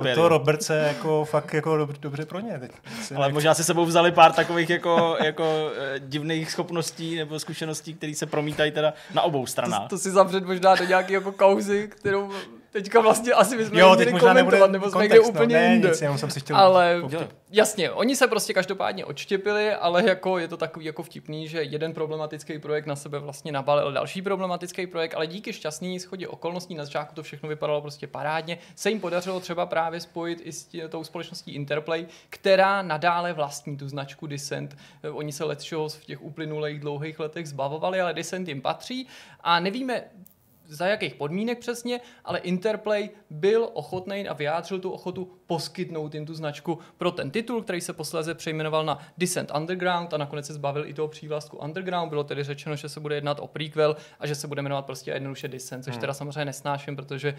od 0.00 0.14
toho 0.14 0.28
Robertce, 0.28 0.78
jako 0.78 1.24
fakt 1.24 1.54
jako 1.54 1.76
dobře, 1.76 1.98
dobře 2.00 2.26
pro 2.26 2.40
ně. 2.40 2.58
Teď 2.58 2.72
ale 3.16 3.32
možná 3.32 3.54
si 3.54 3.64
sebou 3.64 3.84
vzali 3.84 4.12
pár 4.12 4.32
takových 4.32 4.70
jako, 4.70 5.16
jako 5.24 5.70
divných 5.98 6.50
schopností 6.50 7.16
nebo 7.16 7.40
zkušeností, 7.40 7.94
které 7.94 8.14
se 8.14 8.26
promítají 8.26 8.70
teda 8.70 8.94
na 9.14 9.22
obou 9.22 9.46
stranách. 9.46 9.82
To, 9.82 9.88
to 9.88 9.98
si 9.98 10.10
zavřet 10.10 10.44
možná 10.44 10.74
do 10.74 10.84
nějaké 10.84 11.12
jako 11.12 11.32
kauzy, 11.32 11.88
kterou 11.88 12.32
teďka 12.76 13.00
vlastně 13.00 13.32
asi 13.32 13.56
bychom 13.56 13.78
jo, 13.78 13.96
možná 14.10 14.34
komentovat, 14.34 14.70
nebo 14.70 14.90
jsme 14.90 15.02
někde 15.02 15.18
no, 15.18 15.28
úplně 15.28 15.56
ne, 15.56 15.72
jinde. 15.72 15.88
Nic, 15.88 16.02
jenom 16.02 16.18
jsem 16.18 16.30
si 16.30 16.40
chtěl 16.40 16.56
ale 16.56 17.02
jasně, 17.50 17.90
oni 17.90 18.16
se 18.16 18.26
prostě 18.26 18.54
každopádně 18.54 19.04
odštěpili, 19.04 19.74
ale 19.74 20.08
jako 20.08 20.38
je 20.38 20.48
to 20.48 20.56
takový 20.56 20.86
jako 20.86 21.02
vtipný, 21.02 21.48
že 21.48 21.62
jeden 21.62 21.92
problematický 21.92 22.58
projekt 22.58 22.86
na 22.86 22.96
sebe 22.96 23.18
vlastně 23.18 23.52
nabalil 23.52 23.92
další 23.92 24.22
problematický 24.22 24.86
projekt, 24.86 25.14
ale 25.14 25.26
díky 25.26 25.52
šťastný 25.52 26.00
schodě 26.00 26.28
okolností 26.28 26.74
na 26.74 26.84
začátku 26.84 27.14
to 27.14 27.22
všechno 27.22 27.48
vypadalo 27.48 27.80
prostě 27.80 28.06
parádně. 28.06 28.58
Se 28.74 28.90
jim 28.90 29.00
podařilo 29.00 29.40
třeba 29.40 29.66
právě 29.66 30.00
spojit 30.00 30.40
i 30.44 30.52
s 30.52 30.64
tě, 30.64 30.88
tou 30.88 31.04
společností 31.04 31.54
Interplay, 31.54 32.06
která 32.30 32.82
nadále 32.82 33.32
vlastní 33.32 33.76
tu 33.76 33.88
značku 33.88 34.26
Descent. 34.26 34.76
Oni 35.12 35.32
se 35.32 35.44
let 35.44 35.58
v 35.88 36.04
těch 36.04 36.22
uplynulých 36.22 36.80
dlouhých 36.80 37.20
letech 37.20 37.48
zbavovali, 37.48 38.00
ale 38.00 38.14
Descent 38.14 38.48
jim 38.48 38.62
patří 38.62 39.06
a 39.40 39.60
nevíme, 39.60 40.04
za 40.68 40.86
jakých 40.86 41.14
podmínek 41.14 41.58
přesně, 41.58 42.00
ale 42.24 42.38
Interplay 42.38 43.08
byl 43.30 43.70
ochotný 43.72 44.28
a 44.28 44.32
vyjádřil 44.32 44.78
tu 44.78 44.90
ochotu 44.90 45.30
poskytnout 45.46 46.14
jim 46.14 46.26
tu 46.26 46.34
značku 46.34 46.78
pro 46.98 47.10
ten 47.10 47.30
titul, 47.30 47.62
který 47.62 47.80
se 47.80 47.92
posléze 47.92 48.34
přejmenoval 48.34 48.84
na 48.84 48.98
Descent 49.18 49.52
Underground 49.56 50.14
a 50.14 50.16
nakonec 50.16 50.46
se 50.46 50.54
zbavil 50.54 50.86
i 50.86 50.94
toho 50.94 51.08
přívlastku 51.08 51.56
Underground. 51.56 52.08
Bylo 52.08 52.24
tedy 52.24 52.44
řečeno, 52.44 52.76
že 52.76 52.88
se 52.88 53.00
bude 53.00 53.14
jednat 53.14 53.38
o 53.40 53.46
prequel 53.46 53.96
a 54.20 54.26
že 54.26 54.34
se 54.34 54.48
bude 54.48 54.62
jmenovat 54.62 54.86
prostě 54.86 55.10
jednoduše 55.10 55.48
Descent, 55.48 55.84
což 55.84 55.94
hmm. 55.94 56.00
teda 56.00 56.14
samozřejmě 56.14 56.44
nesnáším, 56.44 56.96
protože 56.96 57.36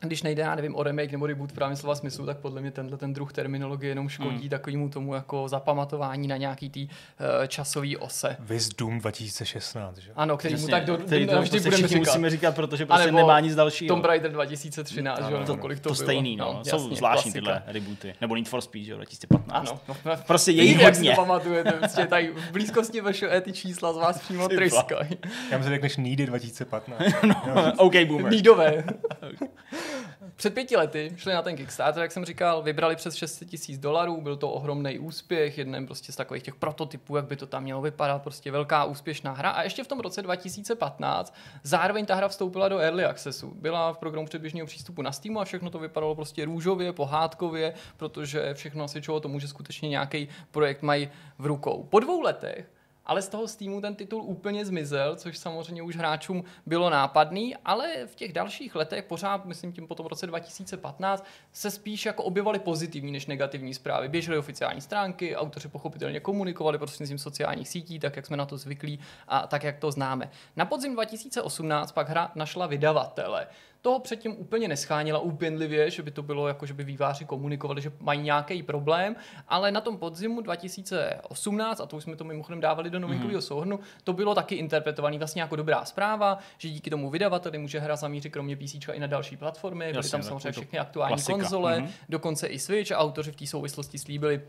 když 0.00 0.22
nejde, 0.22 0.42
já 0.42 0.54
nevím, 0.54 0.76
o 0.76 0.82
remake 0.82 1.12
nebo 1.12 1.26
reboot 1.26 1.50
v 1.50 1.54
právě 1.54 1.76
slova 1.76 1.94
smyslu, 1.94 2.26
tak 2.26 2.38
podle 2.38 2.60
mě 2.60 2.70
tenhle 2.70 2.98
ten 2.98 3.12
druh 3.12 3.32
terminologie 3.32 3.90
jenom 3.90 4.08
škodí 4.08 4.42
mm. 4.42 4.48
takovému 4.48 4.88
tomu 4.88 5.14
jako 5.14 5.48
zapamatování 5.48 6.28
na 6.28 6.36
nějaký 6.36 6.70
tý 6.70 6.88
uh, 6.88 7.46
časový 7.46 7.96
ose. 7.96 8.36
Viz 8.40 8.68
Doom 8.68 8.98
2016, 8.98 9.96
že? 9.96 10.10
Ano, 10.16 10.36
který 10.36 10.56
mu 10.56 10.68
tak 10.68 10.84
do, 10.84 10.96
který 10.96 11.26
to 11.26 11.42
vždy 11.42 11.60
budeme 11.60 11.88
říkat. 11.88 11.98
musíme 11.98 12.30
říkat, 12.30 12.54
protože 12.54 12.86
prostě 12.86 13.12
nemá 13.12 13.40
nic 13.40 13.54
dalšího. 13.54 13.88
Tomb 13.88 14.04
Raider 14.04 14.32
2013, 14.32 15.20
no, 15.20 15.28
že 15.28 15.34
no, 15.34 15.46
to, 15.46 15.56
kolik 15.56 15.80
to, 15.80 15.88
to 15.88 15.94
bylo. 15.94 16.06
stejný, 16.06 16.36
no. 16.36 16.52
no 16.52 16.64
Jsou 16.64 16.94
zvláštní 16.94 17.32
tyhle 17.32 17.62
rebooty. 17.66 18.14
Nebo 18.20 18.34
Need 18.34 18.48
for 18.48 18.60
Speed, 18.60 18.84
že 18.84 18.94
2015. 18.94 19.68
Ano. 19.68 19.80
No, 19.88 19.96
no, 20.04 20.12
prostě 20.26 20.50
je 20.50 20.64
jich 20.64 20.82
hodně. 20.82 20.84
Jak 20.84 20.94
si 20.94 21.16
pamatujete, 21.16 21.72
prostě 21.72 22.06
tady 22.06 22.32
v 22.36 22.52
blízkosti 22.52 23.00
vaše 23.00 23.40
ty 23.40 23.52
čísla 23.52 23.92
z 23.92 23.96
vás 23.96 24.18
přímo 24.18 24.48
tryskají. 24.48 25.10
Já 25.50 25.58
myslím, 25.58 25.74
řekneš 25.74 25.96
Needy 25.96 26.26
2015. 26.26 27.02
no, 27.26 27.72
OK, 27.76 27.94
boomer. 28.06 28.32
Needové. 28.32 28.84
Před 30.36 30.54
pěti 30.54 30.76
lety 30.76 31.12
šli 31.16 31.34
na 31.34 31.42
ten 31.42 31.56
Kickstarter, 31.56 32.02
jak 32.02 32.12
jsem 32.12 32.24
říkal, 32.24 32.62
vybrali 32.62 32.96
přes 32.96 33.14
600 33.14 33.48
tisíc 33.48 33.78
dolarů, 33.78 34.20
byl 34.20 34.36
to 34.36 34.50
ohromný 34.50 34.98
úspěch, 34.98 35.58
jeden 35.58 35.86
prostě 35.86 36.12
z 36.12 36.16
takových 36.16 36.42
těch 36.42 36.54
prototypů, 36.54 37.16
jak 37.16 37.24
by 37.24 37.36
to 37.36 37.46
tam 37.46 37.62
mělo 37.62 37.82
vypadat, 37.82 38.22
prostě 38.22 38.50
velká 38.50 38.84
úspěšná 38.84 39.32
hra. 39.32 39.50
A 39.50 39.62
ještě 39.62 39.84
v 39.84 39.88
tom 39.88 40.00
roce 40.00 40.22
2015 40.22 41.34
zároveň 41.62 42.06
ta 42.06 42.14
hra 42.14 42.28
vstoupila 42.28 42.68
do 42.68 42.78
Early 42.78 43.04
Accessu. 43.04 43.52
Byla 43.54 43.92
v 43.92 43.98
programu 43.98 44.26
předběžného 44.26 44.66
přístupu 44.66 45.02
na 45.02 45.12
Steamu 45.12 45.40
a 45.40 45.44
všechno 45.44 45.70
to 45.70 45.78
vypadalo 45.78 46.14
prostě 46.14 46.44
růžově, 46.44 46.92
pohádkově, 46.92 47.74
protože 47.96 48.54
všechno 48.54 48.86
čeho 49.00 49.20
tomu, 49.20 49.40
že 49.40 49.48
skutečně 49.48 49.88
nějaký 49.88 50.28
projekt 50.50 50.82
mají 50.82 51.10
v 51.38 51.46
rukou. 51.46 51.82
Po 51.90 52.00
dvou 52.00 52.20
letech 52.20 52.73
ale 53.06 53.22
z 53.22 53.28
toho 53.28 53.48
Steamu 53.48 53.80
ten 53.80 53.94
titul 53.94 54.22
úplně 54.22 54.64
zmizel, 54.64 55.16
což 55.16 55.38
samozřejmě 55.38 55.82
už 55.82 55.96
hráčům 55.96 56.44
bylo 56.66 56.90
nápadný, 56.90 57.56
ale 57.64 58.06
v 58.06 58.14
těch 58.14 58.32
dalších 58.32 58.74
letech 58.74 59.04
pořád, 59.04 59.44
myslím 59.44 59.72
tím 59.72 59.86
potom 59.86 60.06
v 60.06 60.08
roce 60.08 60.26
2015, 60.26 61.26
se 61.52 61.70
spíš 61.70 62.06
jako 62.06 62.24
objevaly 62.24 62.58
pozitivní 62.58 63.12
než 63.12 63.26
negativní 63.26 63.74
zprávy. 63.74 64.08
Běžely 64.08 64.38
oficiální 64.38 64.80
stránky, 64.80 65.36
autoři 65.36 65.68
pochopitelně 65.68 66.20
komunikovali 66.20 66.78
prostřednictvím 66.78 67.18
sociálních 67.18 67.68
sítí, 67.68 67.98
tak 67.98 68.16
jak 68.16 68.26
jsme 68.26 68.36
na 68.36 68.46
to 68.46 68.56
zvyklí 68.56 68.98
a 69.28 69.46
tak 69.46 69.62
jak 69.62 69.78
to 69.78 69.90
známe. 69.90 70.30
Na 70.56 70.64
podzim 70.64 70.94
2018 70.94 71.92
pak 71.92 72.08
hra 72.08 72.32
našla 72.34 72.66
vydavatele 72.66 73.46
toho 73.84 73.98
předtím 73.98 74.34
úplně 74.38 74.68
neschánila 74.68 75.18
úpěnlivě, 75.18 75.90
že 75.90 76.02
by 76.02 76.10
to 76.10 76.22
bylo 76.22 76.48
jako, 76.48 76.66
že 76.66 76.74
by 76.74 76.84
výváři 76.84 77.24
komunikovali, 77.24 77.82
že 77.82 77.92
mají 78.00 78.20
nějaký 78.20 78.62
problém, 78.62 79.16
ale 79.48 79.72
na 79.72 79.80
tom 79.80 79.96
podzimu 79.96 80.40
2018, 80.40 81.80
a 81.80 81.86
to 81.86 81.96
už 81.96 82.02
jsme 82.02 82.16
to 82.16 82.24
mimochodem 82.24 82.60
dávali 82.60 82.90
do 82.90 82.98
novinkového 82.98 83.38
mm-hmm. 83.38 83.42
souhrnu, 83.42 83.80
to 84.04 84.12
bylo 84.12 84.34
taky 84.34 84.54
interpretovaný 84.54 85.18
vlastně 85.18 85.42
jako 85.42 85.56
dobrá 85.56 85.84
zpráva, 85.84 86.38
že 86.58 86.68
díky 86.68 86.90
tomu 86.90 87.10
vydavateli 87.10 87.58
může 87.58 87.80
hra 87.80 87.96
zamířit 87.96 88.32
kromě 88.32 88.56
PC 88.56 88.74
i 88.92 89.00
na 89.00 89.06
další 89.06 89.36
platformy, 89.36 89.92
byly 89.92 90.08
tam 90.08 90.22
samozřejmě 90.22 90.52
všechny 90.52 90.78
aktuální 90.78 91.14
klasika. 91.14 91.38
konzole, 91.38 91.78
mm-hmm. 91.78 91.88
dokonce 92.08 92.46
i 92.46 92.58
Switch 92.58 92.92
a 92.92 92.98
autoři 92.98 93.32
v 93.32 93.36
té 93.36 93.46
souvislosti 93.46 93.98
slíbili, 93.98 94.40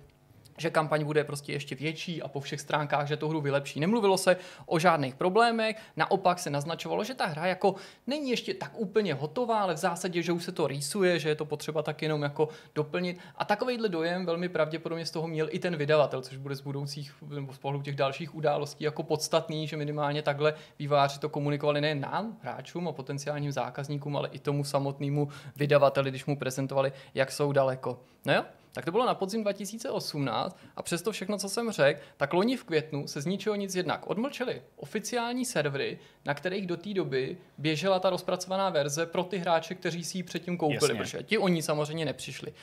že 0.57 0.69
kampaň 0.69 1.03
bude 1.03 1.23
prostě 1.23 1.53
ještě 1.53 1.75
větší 1.75 2.21
a 2.21 2.27
po 2.27 2.39
všech 2.39 2.61
stránkách, 2.61 3.07
že 3.07 3.17
tu 3.17 3.27
hru 3.29 3.41
vylepší. 3.41 3.79
Nemluvilo 3.79 4.17
se 4.17 4.37
o 4.65 4.79
žádných 4.79 5.15
problémech, 5.15 5.75
naopak 5.95 6.39
se 6.39 6.49
naznačovalo, 6.49 7.03
že 7.03 7.13
ta 7.13 7.25
hra 7.25 7.45
jako 7.45 7.75
není 8.07 8.29
ještě 8.29 8.53
tak 8.53 8.71
úplně 8.75 9.13
hotová, 9.13 9.59
ale 9.61 9.73
v 9.73 9.77
zásadě, 9.77 10.21
že 10.21 10.31
už 10.31 10.43
se 10.43 10.51
to 10.51 10.67
rýsuje, 10.67 11.19
že 11.19 11.29
je 11.29 11.35
to 11.35 11.45
potřeba 11.45 11.81
tak 11.81 12.01
jenom 12.01 12.21
jako 12.21 12.49
doplnit. 12.75 13.19
A 13.35 13.45
takovýhle 13.45 13.89
dojem 13.89 14.25
velmi 14.25 14.49
pravděpodobně 14.49 15.05
z 15.05 15.11
toho 15.11 15.27
měl 15.27 15.47
i 15.51 15.59
ten 15.59 15.75
vydavatel, 15.75 16.21
což 16.21 16.37
bude 16.37 16.55
z 16.55 16.61
budoucích 16.61 17.13
nebo 17.29 17.53
z 17.53 17.57
pohledu 17.57 17.83
těch 17.83 17.95
dalších 17.95 18.35
událostí 18.35 18.83
jako 18.83 19.03
podstatný, 19.03 19.67
že 19.67 19.77
minimálně 19.77 20.21
takhle 20.21 20.53
výváři 20.79 21.19
to 21.19 21.29
komunikovali 21.29 21.81
nejen 21.81 21.99
nám, 21.99 22.37
hráčům 22.41 22.87
a 22.87 22.91
potenciálním 22.91 23.51
zákazníkům, 23.51 24.17
ale 24.17 24.29
i 24.31 24.39
tomu 24.39 24.63
samotnému 24.63 25.27
vydavateli, 25.55 26.09
když 26.09 26.25
mu 26.25 26.37
prezentovali, 26.37 26.91
jak 27.13 27.31
jsou 27.31 27.51
daleko. 27.51 27.99
No 28.25 28.33
jo, 28.33 28.43
tak 28.75 28.85
to 28.85 28.91
bylo 28.91 29.05
na 29.05 29.15
podzim 29.15 29.41
2018 29.41 30.57
a 30.75 30.81
přesto 30.81 31.11
všechno, 31.11 31.37
co 31.37 31.49
jsem 31.49 31.71
řekl, 31.71 31.99
tak 32.17 32.33
loni 32.33 32.57
v 32.57 32.63
květnu 32.63 33.07
se 33.07 33.21
z 33.21 33.25
ničeho 33.25 33.55
nic 33.55 33.75
jednak 33.75 34.07
odmlčeli 34.07 34.61
oficiální 34.75 35.45
servery, 35.45 35.99
na 36.25 36.33
kterých 36.33 36.67
do 36.67 36.77
té 36.77 36.93
doby 36.93 37.37
běžela 37.57 37.99
ta 37.99 38.09
rozpracovaná 38.09 38.69
verze 38.69 39.05
pro 39.05 39.23
ty 39.23 39.37
hráče, 39.37 39.75
kteří 39.75 40.03
si 40.03 40.17
ji 40.17 40.23
předtím 40.23 40.57
koupili, 40.57 40.75
Jasně. 40.75 40.95
protože 40.95 41.23
ti 41.23 41.37
oni 41.37 41.61
samozřejmě 41.61 42.05
nepřišli. 42.05 42.53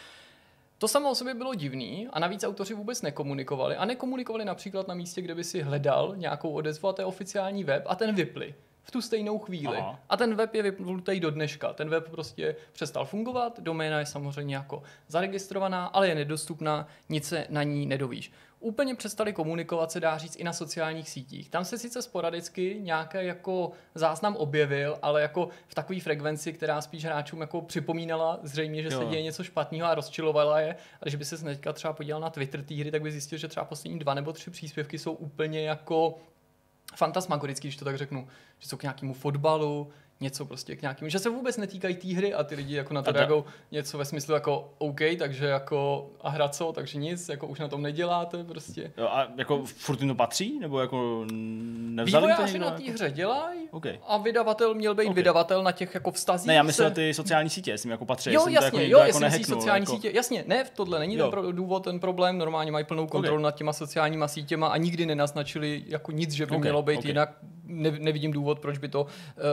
To 0.78 0.88
samo 0.88 1.10
o 1.10 1.14
sobě 1.14 1.34
bylo 1.34 1.54
divný 1.54 2.08
a 2.12 2.20
navíc 2.20 2.44
autoři 2.44 2.74
vůbec 2.74 3.02
nekomunikovali 3.02 3.76
a 3.76 3.84
nekomunikovali 3.84 4.44
například 4.44 4.88
na 4.88 4.94
místě, 4.94 5.22
kde 5.22 5.34
by 5.34 5.44
si 5.44 5.62
hledal 5.62 6.14
nějakou 6.16 6.50
odezvu 6.50 6.88
a 6.88 6.92
to 6.92 7.02
je 7.02 7.06
oficiální 7.06 7.64
web 7.64 7.82
a 7.86 7.94
ten 7.94 8.14
vypli 8.14 8.54
v 8.82 8.90
tu 8.90 9.02
stejnou 9.02 9.38
chvíli. 9.38 9.76
Aha. 9.78 9.98
A 10.08 10.16
ten 10.16 10.34
web 10.34 10.54
je 10.54 10.62
vyplutej 10.62 11.20
do 11.20 11.30
dneška. 11.30 11.72
Ten 11.72 11.88
web 11.88 12.08
prostě 12.08 12.56
přestal 12.72 13.04
fungovat, 13.04 13.60
doména 13.60 13.98
je 13.98 14.06
samozřejmě 14.06 14.56
jako 14.56 14.82
zaregistrovaná, 15.08 15.86
ale 15.86 16.08
je 16.08 16.14
nedostupná, 16.14 16.88
nic 17.08 17.28
se 17.28 17.46
na 17.50 17.62
ní 17.62 17.86
nedovíš. 17.86 18.32
Úplně 18.60 18.94
přestali 18.94 19.32
komunikovat, 19.32 19.90
se 19.90 20.00
dá 20.00 20.18
říct, 20.18 20.36
i 20.36 20.44
na 20.44 20.52
sociálních 20.52 21.08
sítích. 21.08 21.48
Tam 21.48 21.64
se 21.64 21.78
sice 21.78 22.02
sporadicky 22.02 22.76
nějaký 22.80 23.18
jako 23.20 23.70
záznam 23.94 24.36
objevil, 24.36 24.98
ale 25.02 25.22
jako 25.22 25.48
v 25.66 25.74
takové 25.74 26.00
frekvenci, 26.00 26.52
která 26.52 26.80
spíš 26.80 27.04
hráčům 27.04 27.40
jako 27.40 27.62
připomínala 27.62 28.40
zřejmě, 28.42 28.82
že 28.82 28.88
jo. 28.92 29.00
se 29.00 29.06
děje 29.06 29.22
něco 29.22 29.44
špatného 29.44 29.88
a 29.88 29.94
rozčilovala 29.94 30.60
je. 30.60 30.76
A 31.00 31.04
když 31.04 31.14
by 31.14 31.24
se 31.24 31.44
teďka 31.44 31.72
třeba 31.72 31.92
podíval 31.92 32.20
na 32.20 32.30
Twitter 32.30 32.62
té 32.62 32.74
hry, 32.74 32.90
tak 32.90 33.02
by 33.02 33.12
zjistil, 33.12 33.38
že 33.38 33.48
třeba 33.48 33.64
poslední 33.64 33.98
dva 33.98 34.14
nebo 34.14 34.32
tři 34.32 34.50
příspěvky 34.50 34.98
jsou 34.98 35.12
úplně 35.12 35.68
jako 35.68 36.18
fantasmagorický, 36.96 37.68
když 37.68 37.76
to 37.76 37.84
tak 37.84 37.98
řeknu, 37.98 38.28
že 38.58 38.68
jsou 38.68 38.76
k 38.76 38.82
nějakému 38.82 39.14
fotbalu, 39.14 39.90
něco 40.22 40.44
prostě 40.44 40.76
k 40.76 40.82
nějakým, 40.82 41.08
že 41.08 41.18
se 41.18 41.30
vůbec 41.30 41.56
netýkají 41.56 41.94
té 41.94 42.08
hry 42.14 42.34
a 42.34 42.44
ty 42.44 42.54
lidi 42.54 42.74
jako 42.74 42.94
na 42.94 43.02
to 43.02 43.12
reagují 43.12 43.44
něco 43.72 43.98
ve 43.98 44.04
smyslu 44.04 44.34
jako 44.34 44.74
OK, 44.78 45.00
takže 45.18 45.46
jako 45.46 46.10
a 46.20 46.28
hra 46.28 46.48
co, 46.48 46.72
takže 46.72 46.98
nic, 46.98 47.28
jako 47.28 47.46
už 47.46 47.58
na 47.58 47.68
tom 47.68 47.82
neděláte 47.82 48.44
prostě. 48.44 48.92
Jo, 48.96 49.06
a 49.06 49.28
jako 49.36 49.64
furt 49.64 49.96
to 49.96 50.14
patří? 50.14 50.58
Nebo 50.58 50.80
jako 50.80 51.24
nevzali 51.30 52.26
Vývojáři 52.26 52.58
na 52.58 52.70
té 52.70 52.90
hře 52.90 53.10
dělají 53.10 53.60
okay. 53.70 53.98
a 54.06 54.18
vydavatel 54.18 54.74
měl 54.74 54.94
být 54.94 55.04
okay. 55.04 55.14
vydavatel 55.14 55.62
na 55.62 55.72
těch 55.72 55.94
jako 55.94 56.10
vztazích. 56.10 56.46
Ne, 56.46 56.54
já 56.54 56.62
myslím 56.62 56.84
se... 56.84 56.90
na 56.90 56.94
ty 56.94 57.14
sociální 57.14 57.50
sítě, 57.50 57.70
jestli 57.70 57.90
jako 57.90 58.04
patří. 58.04 58.32
Jo, 58.32 58.46
jasně, 58.48 58.58
to 58.58 58.64
jako 58.64 58.78
jo, 58.78 58.98
jako 58.98 59.24
jestli 59.24 59.40
jako 59.40 59.54
sociální 59.54 59.82
jako... 59.82 59.92
sítě, 59.92 60.10
jasně, 60.14 60.44
ne, 60.46 60.64
tohle 60.76 60.98
není 60.98 61.16
jo. 61.16 61.30
ten 61.30 61.56
důvod, 61.56 61.84
ten 61.84 62.00
problém, 62.00 62.38
normálně 62.38 62.72
mají 62.72 62.84
plnou 62.84 63.06
kontrolu 63.06 63.36
okay. 63.36 63.44
nad 63.44 63.54
těma 63.54 63.72
sociálníma 63.72 64.28
sítěma 64.28 64.68
a 64.68 64.76
nikdy 64.76 65.06
nenaznačili 65.06 65.82
jako 65.86 66.12
nic, 66.12 66.32
že 66.32 66.46
by 66.46 66.50
okay. 66.50 66.60
mělo 66.60 66.82
být 66.82 66.98
okay. 66.98 67.10
jinak, 67.10 67.38
ne, 67.64 67.90
nevidím 67.98 68.32
důvod, 68.32 68.58
proč 68.58 68.78
by 68.78 68.88
to 68.88 69.02
uh, 69.02 69.08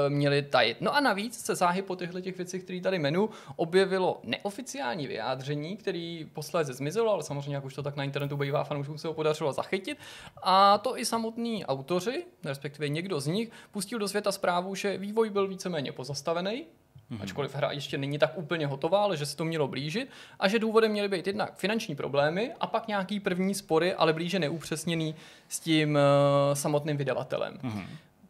měli 0.10 0.42
tajit. 0.60 0.82
No 0.82 0.96
a 0.96 1.00
navíc 1.00 1.46
se 1.46 1.56
záhy 1.56 1.82
po 1.82 1.96
těchto 1.96 2.22
těch 2.22 2.38
věcech, 2.38 2.64
které 2.64 2.82
tady 2.82 3.00
jmenu, 3.00 3.30
objevilo 3.56 4.20
neoficiální 4.24 5.08
vyjádření, 5.08 5.78
který 5.78 6.30
posléze 6.34 6.74
zmizelo, 6.74 7.14
ale 7.14 7.24
samozřejmě, 7.24 7.56
jak 7.56 7.66
už 7.66 7.74
to 7.74 7.84
tak 7.84 7.96
na 7.96 8.04
internetu 8.04 8.38
bývá, 8.38 8.64
fanouškům 8.64 8.98
se 8.98 9.08
ho 9.08 9.14
podařilo 9.14 9.54
zachytit. 9.54 9.98
A 10.44 10.78
to 10.78 10.98
i 10.98 11.06
samotní 11.06 11.66
autoři, 11.66 12.26
respektive 12.44 12.90
někdo 12.90 13.20
z 13.20 13.28
nich, 13.28 13.52
pustil 13.72 14.00
do 14.00 14.08
světa 14.08 14.32
zprávu, 14.32 14.76
že 14.76 14.98
vývoj 14.98 15.30
byl 15.30 15.48
víceméně 15.48 15.92
pozastavený, 15.92 16.66
Mm-hmm. 17.10 17.24
Ačkoliv 17.24 17.56
hra 17.56 17.72
ještě 17.72 17.98
není 17.98 18.20
tak 18.20 18.38
úplně 18.38 18.68
hotová, 18.68 19.04
ale 19.04 19.18
že 19.18 19.26
se 19.26 19.38
to 19.38 19.46
mělo 19.46 19.68
blížit 19.68 20.10
a 20.40 20.48
že 20.48 20.60
důvodem 20.60 20.92
měly 20.92 21.08
být 21.08 21.28
jednak 21.28 21.58
finanční 21.58 21.96
problémy 21.96 22.52
a 22.60 22.68
pak 22.68 22.88
nějaký 22.88 23.20
první 23.20 23.56
spory, 23.56 23.94
ale 23.94 24.14
blíže 24.14 24.40
neupřesněný 24.40 25.16
s 25.48 25.60
tím 25.60 25.96
uh, 25.96 26.54
samotným 26.54 26.98
vydavatelem. 26.98 27.54
Mm-hmm. 27.54 27.86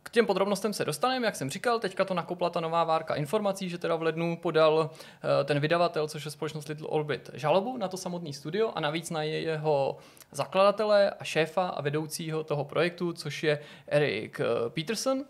K 0.09 0.11
těm 0.11 0.25
podrobnostem 0.25 0.73
se 0.73 0.85
dostaneme, 0.85 1.25
jak 1.25 1.35
jsem 1.35 1.49
říkal, 1.49 1.79
teďka 1.79 2.05
to 2.05 2.13
nakopla 2.13 2.49
ta 2.49 2.59
nová 2.59 2.83
várka 2.83 3.15
informací, 3.15 3.69
že 3.69 3.77
teda 3.77 3.95
v 3.95 4.01
lednu 4.01 4.37
podal 4.37 4.89
uh, 4.89 5.45
ten 5.45 5.59
vydavatel, 5.59 6.07
což 6.07 6.25
je 6.25 6.31
společnost 6.31 6.67
Little 6.67 6.87
Orbit, 6.87 7.29
žalobu 7.33 7.77
na 7.77 7.87
to 7.87 7.97
samotný 7.97 8.33
studio 8.33 8.71
a 8.75 8.79
navíc 8.79 9.09
na 9.09 9.23
jeho 9.23 9.97
zakladatele 10.31 11.09
a 11.09 11.23
šéfa 11.23 11.67
a 11.67 11.81
vedoucího 11.81 12.43
toho 12.43 12.65
projektu, 12.65 13.13
což 13.13 13.43
je 13.43 13.59
Eric 13.87 14.39
uh, 14.39 14.69
Peterson, 14.69 15.25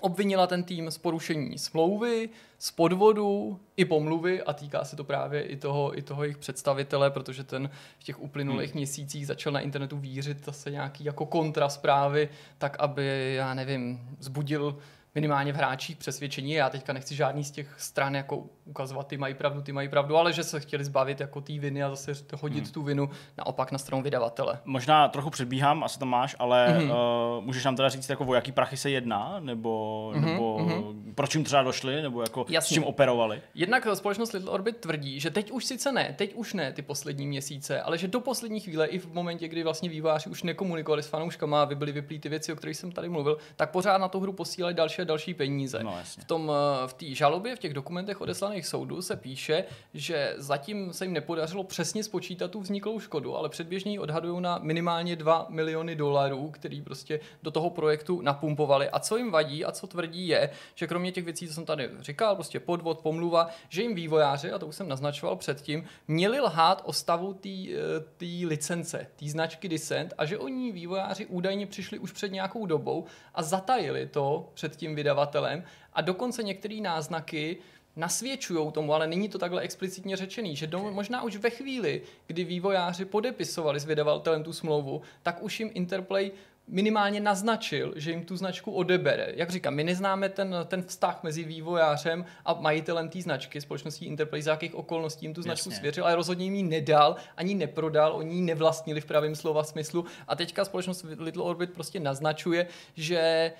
obvinila 0.00 0.46
ten 0.46 0.62
tým 0.62 0.90
z 0.90 0.98
porušení 0.98 1.58
smlouvy, 1.58 2.28
z 2.58 2.70
podvodu 2.70 3.60
i 3.76 3.84
pomluvy 3.84 4.42
a 4.42 4.52
týká 4.52 4.84
se 4.84 4.96
to 4.96 5.04
právě 5.04 5.42
i 5.42 5.56
toho, 5.56 5.98
i 5.98 6.02
toho 6.02 6.22
jejich 6.22 6.38
představitele, 6.38 7.10
protože 7.10 7.44
ten 7.44 7.70
v 7.98 8.04
těch 8.04 8.22
uplynulých 8.22 8.70
hmm. 8.70 8.78
měsících 8.78 9.26
začal 9.26 9.52
na 9.52 9.60
internetu 9.60 9.96
vířit 9.96 10.44
zase 10.44 10.70
nějaký 10.70 11.04
jako 11.04 11.26
kontra 11.26 11.68
zprávy, 11.68 12.28
tak 12.58 12.76
aby, 12.78 13.34
já 13.36 13.54
nevím, 13.54 14.00
zbudil 14.20 14.78
minimálně 15.14 15.52
v 15.52 15.56
hráčích 15.56 15.96
přesvědčení. 15.96 16.52
Já 16.52 16.70
teďka 16.70 16.92
nechci 16.92 17.14
žádný 17.14 17.44
z 17.44 17.50
těch 17.50 17.74
stran 17.78 18.14
jako 18.14 18.44
ukazovat, 18.64 19.06
ty 19.06 19.16
mají 19.16 19.34
pravdu, 19.34 19.62
ty 19.62 19.72
mají 19.72 19.88
pravdu, 19.88 20.16
ale 20.16 20.32
že 20.32 20.44
se 20.44 20.60
chtěli 20.60 20.84
zbavit 20.84 21.20
jako 21.20 21.40
té 21.40 21.52
viny 21.52 21.82
a 21.82 21.90
zase 21.90 22.12
hodit 22.40 22.64
hmm. 22.64 22.72
tu 22.72 22.82
vinu 22.82 23.10
naopak 23.38 23.72
na 23.72 23.78
stranu 23.78 24.02
vydavatele. 24.02 24.58
Možná 24.64 25.08
trochu 25.08 25.30
předbíhám, 25.30 25.84
asi 25.84 25.98
to 25.98 26.06
máš, 26.06 26.36
ale 26.38 26.68
hmm. 26.68 26.90
uh, 26.90 26.96
můžeš 27.40 27.64
nám 27.64 27.76
teda 27.76 27.88
říct, 27.88 28.08
jako 28.08 28.24
o 28.24 28.34
jaký 28.34 28.52
prachy 28.52 28.76
se 28.76 28.90
jedná, 28.90 29.36
nebo, 29.40 30.12
hmm. 30.14 30.24
nebo 30.24 30.58
hmm. 30.58 31.12
proč 31.14 31.34
jim 31.34 31.44
třeba 31.44 31.62
došli, 31.62 32.02
nebo 32.02 32.22
jako 32.22 32.46
Jasně. 32.48 32.74
s 32.74 32.74
čím 32.74 32.84
operovali? 32.84 33.42
Jednak 33.54 33.86
společnost 33.94 34.32
Little 34.32 34.50
Orbit 34.50 34.76
tvrdí, 34.76 35.20
že 35.20 35.30
teď 35.30 35.50
už 35.50 35.64
sice 35.64 35.92
ne, 35.92 36.14
teď 36.18 36.34
už 36.34 36.54
ne 36.54 36.72
ty 36.72 36.82
poslední 36.82 37.26
měsíce, 37.26 37.82
ale 37.82 37.98
že 37.98 38.08
do 38.08 38.20
poslední 38.20 38.60
chvíle 38.60 38.86
i 38.86 38.98
v 38.98 39.12
momentě, 39.12 39.48
kdy 39.48 39.62
vlastně 39.62 39.88
výváři 39.88 40.30
už 40.30 40.42
nekomunikovali 40.42 41.02
s 41.02 41.06
fanouškama, 41.06 41.64
vy 41.64 41.74
byli 41.74 41.92
vyplý 41.92 42.18
ty 42.18 42.28
věci, 42.28 42.52
o 42.52 42.56
kterých 42.56 42.76
jsem 42.76 42.92
tady 42.92 43.08
mluvil, 43.08 43.38
tak 43.56 43.70
pořád 43.70 43.98
na 43.98 44.08
tu 44.08 44.20
hru 44.20 44.32
posílali 44.32 44.74
další 44.74 44.99
a 45.00 45.04
další 45.04 45.34
peníze. 45.34 45.82
No, 45.82 45.98
v 46.04 46.24
tom 46.24 46.52
eh, 46.84 46.88
v 46.88 46.94
té 46.94 47.06
žalobě, 47.06 47.56
v 47.56 47.58
těch 47.58 47.74
dokumentech 47.74 48.20
odeslaných 48.20 48.66
soudu 48.66 49.02
se 49.02 49.16
píše, 49.16 49.64
že 49.94 50.34
zatím 50.36 50.92
se 50.92 51.04
jim 51.04 51.12
nepodařilo 51.12 51.64
přesně 51.64 52.04
spočítat 52.04 52.50
tu 52.50 52.60
vzniklou 52.60 53.00
škodu, 53.00 53.36
ale 53.36 53.48
předběžně 53.48 53.92
ji 53.92 53.98
odhadují 53.98 54.40
na 54.40 54.58
minimálně 54.62 55.16
2 55.16 55.46
miliony 55.48 55.96
dolarů, 55.96 56.50
který 56.50 56.82
prostě 56.82 57.20
do 57.42 57.50
toho 57.50 57.70
projektu 57.70 58.20
napumpovali. 58.20 58.90
A 58.90 58.98
co 58.98 59.16
jim 59.16 59.30
vadí 59.30 59.64
a 59.64 59.72
co 59.72 59.86
tvrdí 59.86 60.28
je, 60.28 60.50
že 60.74 60.86
kromě 60.86 61.12
těch 61.12 61.24
věcí, 61.24 61.48
co 61.48 61.54
jsem 61.54 61.64
tady 61.64 61.90
říkal, 62.00 62.34
prostě 62.34 62.60
podvod, 62.60 63.00
pomluva, 63.00 63.48
že 63.68 63.82
jim 63.82 63.94
vývojáři, 63.94 64.52
a 64.52 64.58
to 64.58 64.66
už 64.66 64.76
jsem 64.76 64.88
naznačoval 64.88 65.36
předtím, 65.36 65.84
měli 66.08 66.40
lhát 66.40 66.82
o 66.84 66.92
stavu 66.92 67.34
té 67.34 67.48
eh, 67.48 68.46
licence, 68.46 69.06
té 69.16 69.28
značky 69.28 69.68
Descent 69.68 70.14
a 70.18 70.24
že 70.24 70.38
oni 70.38 70.72
vývojáři 70.72 71.26
údajně 71.26 71.66
přišli 71.66 71.98
už 71.98 72.12
před 72.12 72.32
nějakou 72.32 72.66
dobou 72.66 73.04
a 73.34 73.42
zatajili 73.42 74.06
to 74.06 74.50
před 74.54 74.76
tím 74.76 74.89
vydavatelem 74.94 75.64
a 75.92 76.00
dokonce 76.00 76.42
některé 76.42 76.80
náznaky 76.80 77.56
nasvědčují 77.96 78.72
tomu, 78.72 78.94
ale 78.94 79.06
není 79.06 79.28
to 79.28 79.38
takhle 79.38 79.62
explicitně 79.62 80.16
řečený, 80.16 80.56
že 80.56 80.66
do, 80.66 80.78
možná 80.78 81.22
už 81.22 81.36
ve 81.36 81.50
chvíli, 81.50 82.02
kdy 82.26 82.44
vývojáři 82.44 83.04
podepisovali 83.04 83.80
s 83.80 83.84
vydavatelem 83.84 84.42
tu 84.42 84.52
smlouvu, 84.52 85.02
tak 85.22 85.42
už 85.42 85.60
jim 85.60 85.70
Interplay 85.74 86.30
minimálně 86.70 87.20
naznačil, 87.20 87.92
že 87.96 88.10
jim 88.10 88.24
tu 88.24 88.36
značku 88.36 88.72
odebere. 88.72 89.32
Jak 89.34 89.50
říkám, 89.50 89.74
my 89.74 89.84
neznáme 89.84 90.28
ten, 90.28 90.56
ten 90.66 90.82
vztah 90.82 91.22
mezi 91.22 91.44
vývojářem 91.44 92.24
a 92.44 92.54
majitelem 92.54 93.08
té 93.08 93.22
značky, 93.22 93.60
společností 93.60 94.04
Interplay, 94.06 94.42
za 94.42 94.50
jakých 94.50 94.74
okolností 94.74 95.26
jim 95.26 95.34
tu 95.34 95.42
značku 95.42 95.68
Jasně. 95.68 95.78
svěřil, 95.78 96.04
ale 96.04 96.14
rozhodně 96.14 96.44
jim 96.44 96.54
ji 96.54 96.62
nedal, 96.62 97.16
ani 97.36 97.54
neprodal, 97.54 98.16
oni 98.16 98.34
ji 98.34 98.42
nevlastnili 98.42 99.00
v 99.00 99.06
pravém 99.06 99.34
slova 99.34 99.64
smyslu. 99.64 100.04
A 100.28 100.36
teďka 100.36 100.64
společnost 100.64 101.06
Little 101.18 101.42
Orbit 101.42 101.72
prostě 101.72 102.00
naznačuje, 102.00 102.66
že 102.94 103.52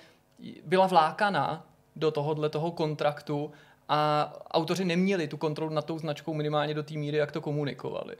byla 0.65 0.87
vlákaná 0.87 1.65
do 1.95 2.11
tohohle 2.11 2.49
toho 2.49 2.71
kontraktu 2.71 3.51
a 3.89 4.33
autoři 4.51 4.85
neměli 4.85 5.27
tu 5.27 5.37
kontrolu 5.37 5.73
nad 5.73 5.85
tou 5.85 5.99
značkou 5.99 6.33
minimálně 6.33 6.73
do 6.73 6.83
té 6.83 6.93
míry, 6.93 7.17
jak 7.17 7.31
to 7.31 7.41
komunikovali. 7.41 8.15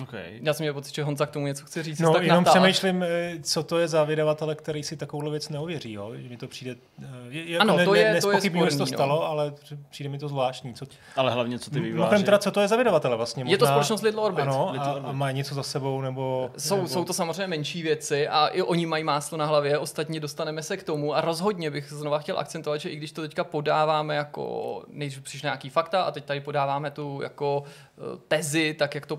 Okay. 0.00 0.38
Já 0.42 0.54
jsem 0.54 0.64
měl 0.64 0.74
pocit, 0.74 0.94
že 0.94 1.04
Honza 1.04 1.26
k 1.26 1.30
tomu 1.30 1.46
něco 1.46 1.64
chce 1.64 1.82
říct. 1.82 2.00
No, 2.00 2.12
tak 2.12 2.22
jenom 2.22 2.44
přemýšlím, 2.44 3.02
eh, 3.02 3.38
co 3.42 3.62
to 3.62 3.78
je 3.78 3.88
za 3.88 4.04
vydavatele, 4.04 4.54
který 4.54 4.82
si 4.82 4.96
takovou 4.96 5.30
věc 5.30 5.48
neuvěří. 5.48 5.92
Jo? 5.92 6.12
Že 6.16 6.28
mi 6.28 6.36
to 6.36 6.48
přijde... 6.48 6.76
Eh, 7.02 7.06
je, 7.28 7.50
jako 7.50 7.62
ano, 7.62 7.76
ne, 7.76 7.84
to 7.84 7.94
je, 7.94 8.04
ne, 8.04 8.20
to 8.20 8.30
je 8.30 8.40
sporný, 8.40 8.70
že 8.70 8.76
to 8.76 8.86
stalo, 8.86 9.14
no. 9.14 9.26
ale 9.26 9.52
přijde 9.90 10.10
mi 10.10 10.18
to 10.18 10.28
zvláštní. 10.28 10.74
Co... 10.74 10.86
Ale 11.16 11.32
hlavně, 11.32 11.58
co 11.58 11.70
ty 11.70 11.80
výváři. 11.80 12.14
No, 12.14 12.22
teda, 12.22 12.38
co 12.38 12.50
to 12.50 12.60
je 12.60 12.68
za 12.68 12.76
vydavatele 12.76 13.16
vlastně? 13.16 13.44
Možná... 13.44 13.54
Je 13.54 13.58
to 13.58 13.66
společnost 13.66 14.02
Little 14.02 14.22
Orbit. 14.22 14.42
Ano, 14.42 14.68
Little 14.72 14.88
a, 14.88 14.94
Orbit. 14.94 15.08
a 15.08 15.12
má 15.12 15.30
něco 15.30 15.54
za 15.54 15.62
sebou, 15.62 16.00
nebo... 16.00 16.50
Jsou, 16.58 16.76
nebo... 16.76 16.88
jsou 16.88 17.04
to 17.04 17.12
samozřejmě 17.12 17.46
menší 17.46 17.82
věci 17.82 18.28
a 18.28 18.46
i 18.46 18.62
oni 18.62 18.86
mají 18.86 19.04
máslo 19.04 19.38
na 19.38 19.46
hlavě, 19.46 19.78
ostatně 19.78 20.20
dostaneme 20.20 20.62
se 20.62 20.76
k 20.76 20.82
tomu 20.82 21.14
a 21.14 21.20
rozhodně 21.20 21.70
bych 21.70 21.88
znova 21.88 22.18
chtěl 22.18 22.38
akcentovat, 22.38 22.80
že 22.80 22.88
i 22.88 22.96
když 22.96 23.12
to 23.12 23.22
teďka 23.22 23.44
podáváme 23.44 24.16
jako, 24.16 24.82
než 24.88 25.18
přišly 25.18 25.46
nějaký 25.46 25.70
fakta 25.70 26.02
a 26.02 26.10
teď 26.10 26.24
tady 26.24 26.40
podáváme 26.40 26.90
tu 26.90 27.20
jako 27.22 27.64
eh, 27.66 28.00
tezi, 28.28 28.74
tak 28.74 28.94
jak 28.94 29.06
to 29.06 29.16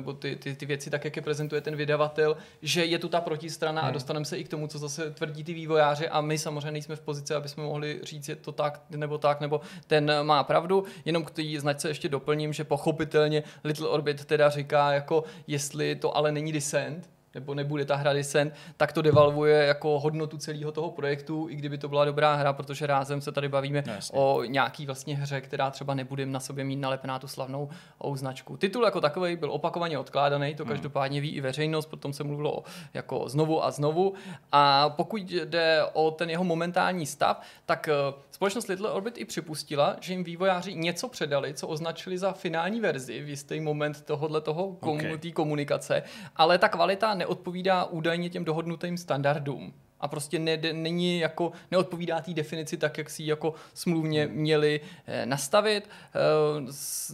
nebo 0.00 0.12
ty, 0.12 0.36
ty, 0.36 0.54
ty 0.54 0.66
věci, 0.66 0.90
tak 0.90 1.04
jak 1.04 1.16
je 1.16 1.22
prezentuje 1.22 1.60
ten 1.60 1.76
vydavatel, 1.76 2.36
že 2.62 2.84
je 2.84 2.98
tu 2.98 3.08
ta 3.08 3.20
protistrana 3.20 3.80
hmm. 3.80 3.88
a 3.88 3.92
dostaneme 3.92 4.24
se 4.24 4.38
i 4.38 4.44
k 4.44 4.48
tomu, 4.48 4.66
co 4.66 4.78
zase 4.78 5.10
tvrdí 5.10 5.44
ty 5.44 5.54
vývojáři 5.54 6.08
a 6.08 6.20
my 6.20 6.38
samozřejmě 6.38 6.70
nejsme 6.70 6.96
v 6.96 7.00
pozici, 7.00 7.34
aby 7.34 7.48
jsme 7.48 7.62
mohli 7.62 8.00
říct, 8.02 8.28
je 8.28 8.36
to 8.36 8.52
tak 8.52 8.80
nebo 8.90 9.18
tak, 9.18 9.40
nebo 9.40 9.60
ten 9.86 10.12
má 10.22 10.44
pravdu. 10.44 10.84
Jenom 11.04 11.24
k 11.24 11.30
té 11.30 11.42
značce 11.58 11.88
ještě 11.88 12.08
doplním, 12.08 12.52
že 12.52 12.64
pochopitelně 12.64 13.42
Little 13.64 13.88
Orbit 13.88 14.24
teda 14.24 14.50
říká, 14.50 14.92
jako 14.92 15.24
jestli 15.46 15.94
to 15.94 16.16
ale 16.16 16.32
není 16.32 16.52
Descent, 16.52 17.08
nebo 17.34 17.54
nebude 17.54 17.84
ta 17.84 17.96
hra 17.96 18.12
Descent, 18.12 18.54
tak 18.76 18.92
to 18.92 19.02
devalvuje 19.02 19.64
jako 19.64 20.00
hodnotu 20.00 20.38
celého 20.38 20.72
toho 20.72 20.90
projektu, 20.90 21.46
i 21.50 21.56
kdyby 21.56 21.78
to 21.78 21.88
byla 21.88 22.04
dobrá 22.04 22.34
hra, 22.34 22.52
protože 22.52 22.86
rázem 22.86 23.20
se 23.20 23.32
tady 23.32 23.48
bavíme 23.48 23.84
no, 23.86 23.94
o 24.12 24.44
nějaký 24.44 24.86
vlastně 24.86 25.16
hře, 25.16 25.40
která 25.40 25.70
třeba 25.70 25.94
nebude 25.94 26.26
na 26.26 26.40
sobě 26.40 26.64
mít 26.64 26.76
nalepená 26.76 27.18
tu 27.18 27.28
slavnou 27.28 27.68
značku. 28.14 28.56
Titul 28.56 28.84
jako 28.84 29.00
takový 29.00 29.36
byl 29.36 29.52
opakovaně 29.52 29.98
odkládaný, 29.98 30.54
to 30.54 30.64
hmm. 30.64 30.72
každopádně 30.72 31.20
ví 31.20 31.30
i 31.30 31.40
veřejnost, 31.40 31.86
potom 31.86 32.12
se 32.12 32.24
mluvilo 32.24 32.62
jako 32.94 33.28
znovu 33.28 33.64
a 33.64 33.70
znovu. 33.70 34.14
A 34.52 34.88
pokud 34.88 35.30
jde 35.30 35.84
o 35.92 36.10
ten 36.10 36.30
jeho 36.30 36.44
momentální 36.44 37.06
stav, 37.06 37.40
tak 37.66 37.88
eh, 37.88 37.94
společnost 38.30 38.68
Little 38.68 38.90
Orbit 38.90 39.18
i 39.18 39.24
připustila, 39.24 39.96
že 40.00 40.12
jim 40.12 40.24
vývojáři 40.24 40.74
něco 40.74 41.08
předali, 41.08 41.54
co 41.54 41.68
označili 41.68 42.18
za 42.18 42.32
finální 42.32 42.80
verzi 42.80 43.22
v 43.22 43.28
jistý 43.28 43.60
moment 43.60 44.02
tohohle 44.02 44.40
toho 44.40 44.68
komu- 44.68 45.14
okay. 45.14 45.32
komunikace, 45.32 46.02
ale 46.36 46.58
ta 46.58 46.68
kvalita 46.68 47.14
neodpovídá 47.20 47.84
údajně 47.84 48.30
těm 48.30 48.44
dohodnutým 48.44 48.96
standardům 48.96 49.72
a 50.00 50.08
prostě 50.08 50.38
ne, 50.38 50.58
není 50.72 51.18
jako, 51.18 51.52
neodpovídá 51.70 52.20
té 52.20 52.34
definici 52.34 52.76
tak, 52.76 52.98
jak 52.98 53.10
si 53.10 53.24
jako 53.24 53.54
smluvně 53.74 54.26
měli 54.26 54.80
eh, 55.06 55.26
nastavit. 55.26 55.88
Eh, 55.88 56.18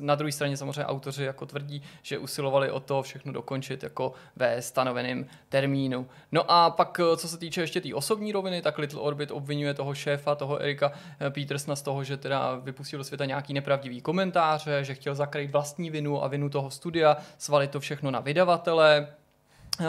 na 0.01 0.15
druhé 0.15 0.33
straně 0.33 0.57
samozřejmě 0.57 0.85
autoři 0.85 1.25
jako 1.25 1.47
tvrdí, 1.47 1.83
že 2.03 2.19
usilovali 2.19 2.71
o 2.71 2.81
to 2.81 3.03
všechno 3.03 3.33
dokončit 3.33 3.83
jako 3.83 4.13
ve 4.37 4.63
stanoveném 4.63 5.27
termínu. 5.49 6.07
No 6.33 6.51
a 6.51 6.71
pak, 6.71 7.01
eh, 7.01 7.17
co 7.17 7.29
se 7.29 7.39
týče 7.39 7.61
ještě 7.61 7.81
té 7.81 7.83
tý 7.83 7.95
osobní 7.95 8.33
roviny, 8.33 8.63
tak 8.63 8.79
Little 8.79 9.01
Orbit 9.01 9.31
obvinuje 9.31 9.75
toho 9.75 9.95
šéfa, 9.95 10.35
toho 10.35 10.59
Erika 10.59 10.93
Petersna 11.31 11.77
z 11.77 11.83
toho, 11.83 12.05
že 12.05 12.17
teda 12.17 12.57
vypustil 12.57 12.99
do 12.99 13.05
světa 13.05 13.25
nějaký 13.25 13.55
nepravdivý 13.55 14.01
komentáře, 14.01 14.85
že 14.85 14.95
chtěl 14.95 15.15
zakrýt 15.15 15.51
vlastní 15.51 15.91
vinu 15.91 16.25
a 16.25 16.29
vinu 16.29 16.49
toho 16.49 16.71
studia, 16.71 17.17
svalit 17.39 17.71
to 17.71 17.81
všechno 17.81 18.11
na 18.11 18.21
vydavatele, 18.21 19.09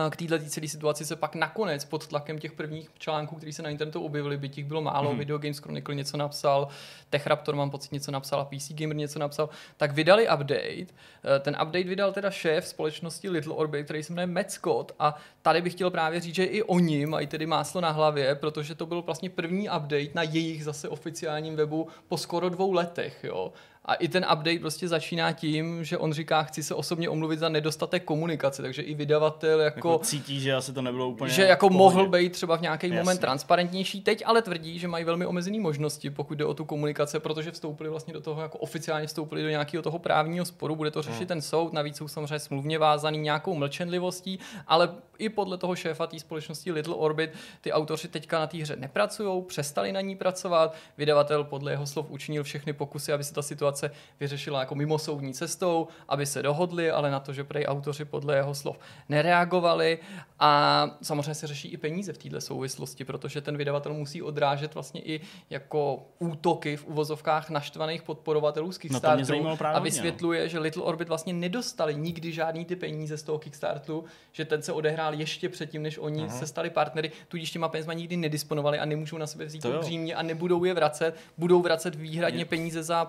k 0.10 0.16
této 0.16 0.40
celé 0.40 0.68
situaci 0.68 1.06
se 1.06 1.16
pak 1.16 1.36
nakonec 1.36 1.86
pod 1.86 2.08
tlakem 2.08 2.40
těch 2.40 2.52
prvních 2.52 2.90
článků, 3.00 3.36
které 3.36 3.54
se 3.54 3.62
na 3.62 3.70
internetu 3.70 4.02
objevily, 4.02 4.38
by 4.38 4.50
těch 4.50 4.66
bylo 4.66 4.82
málo, 4.82 5.12
mm. 5.12 5.18
Video 5.18 5.38
Games 5.38 5.58
Chronicle 5.58 5.96
něco 5.96 6.18
napsal, 6.18 6.68
TechRaptor 7.10 7.56
mám 7.56 7.70
pocit 7.70 7.92
něco 7.92 8.12
napsal 8.12 8.40
a 8.40 8.46
PC 8.46 8.72
Gamer 8.72 8.96
něco 8.96 9.20
napsal, 9.20 9.50
tak 9.78 9.92
vydali 9.92 10.24
update. 10.24 10.88
Eh, 10.88 11.40
ten 11.40 11.58
update 11.62 11.84
vydal 11.84 12.14
teda 12.14 12.32
šéf 12.32 12.68
společnosti 12.68 13.30
Little 13.30 13.54
Orbit, 13.54 13.86
který 13.86 14.04
se 14.04 14.14
jmenuje 14.14 14.28
Matt 14.28 14.52
Scott 14.52 14.92
a 15.00 15.16
tady 15.42 15.62
bych 15.62 15.74
chtěl 15.74 15.92
právě 15.92 16.20
říct, 16.20 16.36
že 16.36 16.44
i 16.44 16.64
oni 16.64 17.06
mají 17.06 17.28
tedy 17.28 17.46
máslo 17.46 17.82
na 17.82 17.92
hlavě, 17.92 18.36
protože 18.36 18.76
to 18.76 18.86
byl 18.86 19.02
vlastně 19.02 19.30
první 19.30 19.70
update 19.70 20.10
na 20.14 20.24
jejich 20.24 20.64
zase 20.64 20.90
oficiálním 20.90 21.56
webu 21.56 21.88
po 22.08 22.18
skoro 22.18 22.50
dvou 22.50 22.72
letech. 22.72 23.24
Jo. 23.24 23.54
A 23.88 23.94
i 23.94 24.08
ten 24.08 24.26
update 24.34 24.60
prostě 24.60 24.88
začíná 24.88 25.32
tím, 25.32 25.84
že 25.84 25.98
on 25.98 26.14
říká, 26.14 26.44
chci 26.44 26.64
se 26.64 26.76
osobně 26.76 27.10
omluvit 27.10 27.40
za 27.40 27.50
nedostatek 27.50 28.04
komunikace, 28.04 28.62
takže 28.62 28.82
i 28.82 28.94
vydavatel 28.94 29.60
jako... 29.60 29.90
jako 29.90 30.00
cítí, 30.04 30.40
že 30.40 30.54
asi 30.54 30.74
to 30.74 30.82
nebylo 30.82 31.10
úplně 31.10 31.34
Že 31.34 31.44
jako 31.44 31.70
mohl 31.70 32.10
být 32.10 32.32
třeba 32.32 32.58
v 32.58 32.62
nějaký 32.62 32.88
Jasně. 32.88 33.00
moment 33.00 33.20
transparentnější. 33.20 34.02
Teď 34.02 34.24
ale 34.26 34.42
tvrdí, 34.42 34.80
že 34.80 34.88
mají 34.88 35.06
velmi 35.06 35.26
omezené 35.26 35.60
možnosti, 35.60 36.10
pokud 36.10 36.38
jde 36.38 36.46
o 36.46 36.54
tu 36.54 36.66
komunikace, 36.66 37.20
protože 37.20 37.52
vstoupili 37.52 37.90
vlastně 37.90 38.14
do 38.14 38.22
toho, 38.22 38.42
jako 38.42 38.58
oficiálně 38.58 39.08
vstoupili 39.08 39.44
do 39.44 39.50
nějakého 39.50 39.84
toho 39.84 40.00
právního 40.00 40.46
sporu, 40.46 40.76
bude 40.76 40.92
to 40.92 41.02
řešit 41.02 41.18
hmm. 41.18 41.28
ten 41.28 41.42
soud, 41.42 41.74
navíc 41.74 41.98
jsou 41.98 42.08
samozřejmě 42.08 42.40
smluvně 42.40 42.80
vázaný 42.80 43.18
nějakou 43.18 43.56
mlčenlivostí, 43.56 44.40
ale 44.68 44.90
i 45.18 45.30
podle 45.30 45.58
toho 45.58 45.76
šéfa 45.76 46.08
té 46.08 46.20
společnosti 46.20 46.72
Little 46.72 46.96
Orbit 46.96 47.34
ty 47.62 47.72
autoři 47.72 48.08
teďka 48.08 48.40
na 48.40 48.48
té 48.48 48.58
hře 48.58 48.76
nepracují, 48.76 49.44
přestali 49.44 49.92
na 49.92 50.02
ní 50.02 50.16
pracovat, 50.16 50.76
vydavatel 50.98 51.44
podle 51.44 51.72
jeho 51.72 51.88
slov 51.88 52.12
učinil 52.12 52.44
všechny 52.44 52.74
pokusy, 52.74 53.14
aby 53.14 53.24
se 53.24 53.34
ta 53.34 53.42
situace 53.42 53.77
situace 53.78 54.08
vyřešila 54.20 54.60
jako 54.60 54.76
mimosoudní 54.76 55.34
cestou, 55.34 55.88
aby 56.08 56.26
se 56.26 56.44
dohodli, 56.44 56.92
ale 56.92 57.12
na 57.12 57.20
to, 57.20 57.34
že 57.34 57.44
prej 57.44 57.66
autoři 57.66 58.06
podle 58.06 58.36
jeho 58.36 58.56
slov 58.56 58.80
nereagovali. 59.10 60.00
A 60.40 60.92
samozřejmě 61.02 61.34
se 61.34 61.48
řeší 61.48 61.68
i 61.68 61.78
peníze 61.78 62.14
v 62.14 62.18
této 62.18 62.42
souvislosti, 62.42 63.06
protože 63.06 63.42
ten 63.42 63.58
vydavatel 63.58 63.94
musí 63.94 64.22
odrážet 64.22 64.74
vlastně 64.74 65.02
i 65.02 65.22
jako 65.50 66.06
útoky 66.20 66.78
v 66.78 66.86
uvozovkách 66.86 67.50
naštvaných 67.50 68.04
podporovatelů 68.04 68.72
z 68.72 68.78
Kickstarteru 68.78 69.44
no 69.44 69.58
a 69.62 69.80
vysvětluje, 69.80 70.42
no. 70.42 70.48
že 70.48 70.60
Little 70.60 70.84
Orbit 70.84 71.08
vlastně 71.08 71.34
nedostali 71.34 71.96
nikdy 71.96 72.32
žádný 72.32 72.66
ty 72.66 72.76
peníze 72.76 73.18
z 73.18 73.24
toho 73.24 73.40
Kickstarteru, 73.40 74.06
že 74.32 74.46
ten 74.46 74.62
se 74.62 74.72
odehrál 74.72 75.14
ještě 75.14 75.50
předtím, 75.50 75.84
než 75.84 75.98
oni 75.98 76.24
uh-huh. 76.24 76.40
se 76.40 76.48
stali 76.48 76.70
partnery, 76.70 77.12
tudíž 77.28 77.52
těma 77.52 77.70
penězma 77.70 77.94
nikdy 77.94 78.18
nedisponovali 78.18 78.80
a 78.80 78.86
nemůžou 78.86 79.18
na 79.18 79.28
sebe 79.28 79.46
vzít 79.46 79.66
břímě 79.66 80.16
a 80.16 80.22
nebudou 80.22 80.64
je 80.64 80.74
vracet, 80.74 81.16
budou 81.38 81.62
vracet 81.62 81.96
výhradně 81.96 82.46
peníze 82.46 82.84
za 82.84 83.06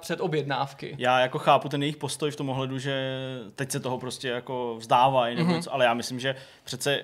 předobjednávky. 0.64 0.94
Já 0.98 1.20
jako 1.20 1.38
chápu 1.38 1.68
ten 1.68 1.82
jejich 1.82 1.96
postoj 1.96 2.30
v 2.30 2.36
tom 2.36 2.48
ohledu, 2.48 2.78
že 2.78 3.18
teď 3.54 3.70
se 3.70 3.80
toho 3.80 3.98
prostě 3.98 4.28
jako 4.28 4.76
vzdávají, 4.78 5.36
nebo 5.36 5.52
uh-huh. 5.52 5.68
ale 5.70 5.84
já 5.84 5.94
myslím, 5.94 6.20
že 6.20 6.34
přece 6.64 7.02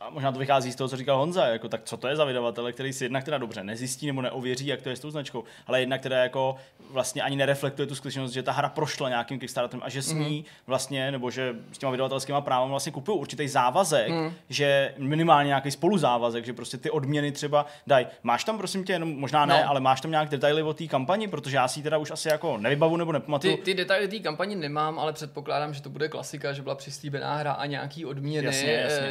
a 0.00 0.10
možná 0.10 0.32
to 0.32 0.38
vychází 0.38 0.72
z 0.72 0.76
toho, 0.76 0.88
co 0.88 0.96
říkal 0.96 1.18
Honza, 1.18 1.46
jako 1.46 1.68
tak 1.68 1.80
co 1.84 1.96
to 1.96 2.08
je 2.08 2.16
za 2.16 2.24
vydavatele, 2.24 2.72
který 2.72 2.92
si 2.92 3.04
jednak 3.04 3.24
teda 3.24 3.38
dobře 3.38 3.64
nezjistí 3.64 4.06
nebo 4.06 4.22
neověří, 4.22 4.66
jak 4.66 4.82
to 4.82 4.88
je 4.88 4.96
s 4.96 5.00
tou 5.00 5.10
značkou, 5.10 5.44
ale 5.66 5.80
jednak 5.80 6.00
teda 6.00 6.18
jako 6.18 6.56
vlastně 6.90 7.22
ani 7.22 7.36
nereflektuje 7.36 7.86
tu 7.86 7.94
skutečnost, 7.94 8.32
že 8.32 8.42
ta 8.42 8.52
hra 8.52 8.68
prošla 8.68 9.08
nějakým 9.08 9.38
Kickstarterem 9.38 9.82
a 9.84 9.88
že 9.88 10.02
s 10.02 10.12
ní 10.12 10.38
mm. 10.38 10.44
vlastně, 10.66 11.10
nebo 11.10 11.30
že 11.30 11.54
s 11.72 11.78
těma 11.78 11.92
vydavatelskými 11.92 12.38
právy 12.42 12.70
vlastně 12.70 12.92
kupují 12.92 13.18
určitý 13.18 13.48
závazek, 13.48 14.08
mm. 14.08 14.32
že 14.48 14.94
minimálně 14.98 15.46
nějaký 15.46 15.70
spoluzávazek, 15.70 16.44
že 16.44 16.52
prostě 16.52 16.76
ty 16.78 16.90
odměny 16.90 17.32
třeba 17.32 17.66
dají. 17.86 18.06
Máš 18.22 18.44
tam 18.44 18.58
prosím 18.58 18.84
tě, 18.84 18.92
jenom 18.92 19.20
možná 19.20 19.46
ne, 19.46 19.62
no. 19.62 19.70
ale 19.70 19.80
máš 19.80 20.00
tam 20.00 20.10
nějak 20.10 20.28
detaily 20.28 20.62
o 20.62 20.74
té 20.74 20.86
kampani, 20.86 21.28
protože 21.28 21.56
já 21.56 21.68
si 21.68 21.82
teda 21.82 21.98
už 21.98 22.10
asi 22.10 22.28
jako 22.28 22.56
nevybavu 22.56 22.96
nebo 22.96 23.12
nepamatuju. 23.12 23.56
Ty, 23.56 23.62
ty 23.62 23.74
detaily 23.74 24.08
té 24.08 24.18
kampani 24.18 24.56
nemám, 24.56 24.98
ale 24.98 25.12
předpokládám, 25.12 25.74
že 25.74 25.82
to 25.82 25.90
bude 25.90 26.08
klasika, 26.08 26.52
že 26.52 26.62
byla 26.62 26.74
přislíbená 26.74 27.36
hra 27.36 27.52
a 27.52 27.66
nějaký 27.66 28.06
odměny. 28.06 28.46
Jasně, 28.46 28.72
jasně. 28.72 29.10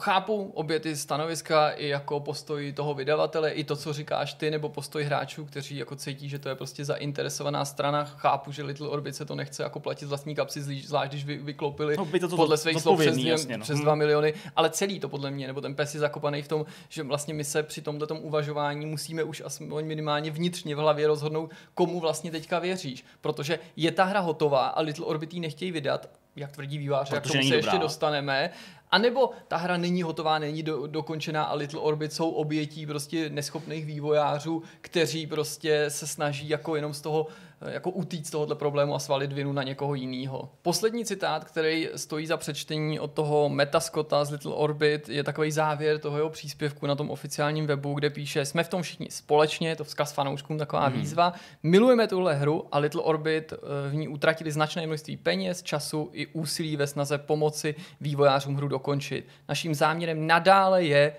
Chápu 0.00 0.50
obě 0.54 0.80
ty 0.80 0.96
stanoviska 0.96 1.70
i 1.70 1.88
jako 1.88 2.20
postoj 2.20 2.72
toho 2.72 2.94
vydavatele, 2.94 3.50
i 3.50 3.64
to, 3.64 3.76
co 3.76 3.92
říkáš 3.92 4.34
ty, 4.34 4.50
nebo 4.50 4.68
postoj 4.68 5.04
hráčů, 5.04 5.44
kteří 5.44 5.76
jako 5.76 5.96
cítí, 5.96 6.28
že 6.28 6.38
to 6.38 6.48
je 6.48 6.54
prostě 6.54 6.84
zainteresovaná 6.84 7.64
strana. 7.64 8.04
Chápu, 8.04 8.52
že 8.52 8.62
Little 8.62 8.88
Orbit 8.88 9.16
se 9.16 9.24
to 9.24 9.34
nechce 9.34 9.62
jako 9.62 9.80
platit 9.80 10.06
vlastní 10.06 10.34
kapsy, 10.34 10.62
zvlášť 10.62 11.12
když 11.12 11.24
vy, 11.24 11.38
vyklopili 11.38 11.96
no, 11.96 12.06
to, 12.20 12.28
to, 12.28 12.36
podle 12.36 12.56
svých 12.56 12.80
slov 12.80 13.00
přes, 13.00 13.16
jasně, 13.16 13.58
no. 13.58 13.62
přes 13.62 13.80
2 13.80 13.92
hmm. 13.92 13.98
miliony, 13.98 14.34
ale 14.56 14.70
celý 14.70 15.00
to 15.00 15.08
podle 15.08 15.30
mě, 15.30 15.46
nebo 15.46 15.60
ten 15.60 15.74
pes 15.74 15.94
je 15.94 16.00
zakopaný 16.00 16.42
v 16.42 16.48
tom, 16.48 16.66
že 16.88 17.02
vlastně 17.02 17.34
my 17.34 17.44
se 17.44 17.62
při 17.62 17.82
tomto 17.82 18.14
uvažování 18.14 18.86
musíme 18.86 19.24
už 19.24 19.42
aspoň 19.44 19.86
minimálně 19.86 20.30
vnitřně 20.30 20.76
v 20.76 20.78
hlavě 20.78 21.06
rozhodnout, 21.06 21.50
komu 21.74 22.00
vlastně 22.00 22.30
teďka 22.30 22.58
věříš, 22.58 23.04
protože 23.20 23.58
je 23.76 23.92
ta 23.92 24.04
hra 24.04 24.20
hotová 24.20 24.66
a 24.66 24.80
Little 24.80 25.06
Orbit 25.06 25.34
ji 25.34 25.40
nechtějí 25.40 25.72
vydat, 25.72 26.08
jak 26.36 26.52
tvrdí 26.52 26.78
vývář, 26.78 27.12
jak 27.12 27.22
tomu 27.22 27.32
se 27.32 27.42
dobrá. 27.42 27.56
ještě 27.56 27.78
dostaneme. 27.78 28.50
A 28.90 28.98
nebo 28.98 29.30
ta 29.48 29.56
hra 29.56 29.76
není 29.76 30.02
hotová, 30.02 30.38
není 30.38 30.62
do, 30.62 30.86
dokončená 30.86 31.44
a 31.44 31.54
Little 31.54 31.80
Orbit 31.80 32.12
jsou 32.12 32.30
obětí 32.30 32.86
prostě 32.86 33.30
neschopných 33.30 33.86
vývojářů, 33.86 34.62
kteří 34.80 35.26
prostě 35.26 35.84
se 35.88 36.06
snaží 36.06 36.48
jako 36.48 36.76
jenom 36.76 36.94
z 36.94 37.00
toho 37.00 37.26
jako 37.60 37.90
utíct 37.90 38.30
tohohle 38.30 38.54
problému 38.54 38.94
a 38.94 38.98
svalit 38.98 39.32
vinu 39.32 39.52
na 39.52 39.62
někoho 39.62 39.94
jiného. 39.94 40.50
Poslední 40.62 41.04
citát, 41.04 41.44
který 41.44 41.88
stojí 41.96 42.26
za 42.26 42.36
přečtení 42.36 43.00
od 43.00 43.12
toho 43.12 43.48
Metascota 43.48 44.24
z 44.24 44.30
Little 44.30 44.54
Orbit, 44.54 45.08
je 45.08 45.24
takový 45.24 45.50
závěr 45.50 45.98
toho 45.98 46.16
jeho 46.16 46.30
příspěvku 46.30 46.86
na 46.86 46.94
tom 46.94 47.10
oficiálním 47.10 47.66
webu, 47.66 47.94
kde 47.94 48.10
píše, 48.10 48.44
jsme 48.44 48.64
v 48.64 48.68
tom 48.68 48.82
všichni 48.82 49.10
společně, 49.10 49.68
je 49.68 49.76
to 49.76 49.84
vzkaz 49.84 50.12
fanouškům, 50.12 50.58
taková 50.58 50.86
hmm. 50.86 51.00
výzva, 51.00 51.32
milujeme 51.62 52.06
tuhle 52.06 52.34
hru 52.34 52.64
a 52.72 52.78
Little 52.78 53.02
Orbit 53.02 53.52
eh, 53.52 53.90
v 53.90 53.94
ní 53.94 54.08
utratili 54.08 54.52
značné 54.52 54.86
množství 54.86 55.16
peněz, 55.16 55.62
času 55.62 56.10
i 56.12 56.26
úsilí 56.26 56.76
ve 56.76 56.86
snaze 56.86 57.18
pomoci 57.18 57.74
vývojářům 58.00 58.54
hru 58.54 58.68
dokončit. 58.68 59.28
Naším 59.48 59.74
záměrem 59.74 60.26
nadále 60.26 60.84
je 60.84 61.12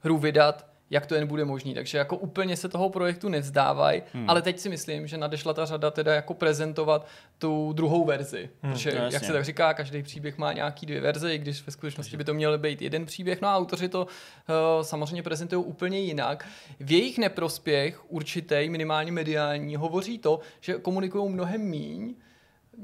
hru 0.00 0.18
vydat 0.18 0.71
jak 0.92 1.06
to 1.06 1.14
jen 1.14 1.26
bude 1.26 1.44
možný. 1.44 1.74
Takže 1.74 1.98
jako 1.98 2.16
úplně 2.16 2.56
se 2.56 2.68
toho 2.68 2.90
projektu 2.90 3.28
nevzdávají, 3.28 4.02
hmm. 4.12 4.30
ale 4.30 4.42
teď 4.42 4.58
si 4.58 4.68
myslím, 4.68 5.06
že 5.06 5.18
nadešla 5.18 5.54
ta 5.54 5.64
řada 5.64 5.90
teda 5.90 6.14
jako 6.14 6.34
prezentovat 6.34 7.06
tu 7.38 7.72
druhou 7.72 8.04
verzi. 8.04 8.50
Hmm, 8.62 8.72
protože, 8.72 9.08
jak 9.12 9.24
se 9.24 9.32
tak 9.32 9.44
říká, 9.44 9.74
každý 9.74 10.02
příběh 10.02 10.38
má 10.38 10.52
nějaký 10.52 10.86
dvě 10.86 11.00
verze, 11.00 11.34
i 11.34 11.38
když 11.38 11.66
ve 11.66 11.72
skutečnosti 11.72 12.16
by 12.16 12.24
to 12.24 12.34
měl 12.34 12.58
být 12.58 12.82
jeden 12.82 13.06
příběh. 13.06 13.40
No 13.40 13.48
a 13.48 13.56
autoři 13.56 13.88
to 13.88 14.00
uh, 14.00 14.82
samozřejmě 14.82 15.22
prezentují 15.22 15.64
úplně 15.64 15.98
jinak. 15.98 16.48
V 16.80 16.92
jejich 16.92 17.18
neprospěch 17.18 18.12
určitý, 18.12 18.68
minimálně 18.68 19.12
mediální, 19.12 19.76
hovoří 19.76 20.18
to, 20.18 20.40
že 20.60 20.74
komunikují 20.74 21.32
mnohem 21.32 21.60
míň, 21.60 22.14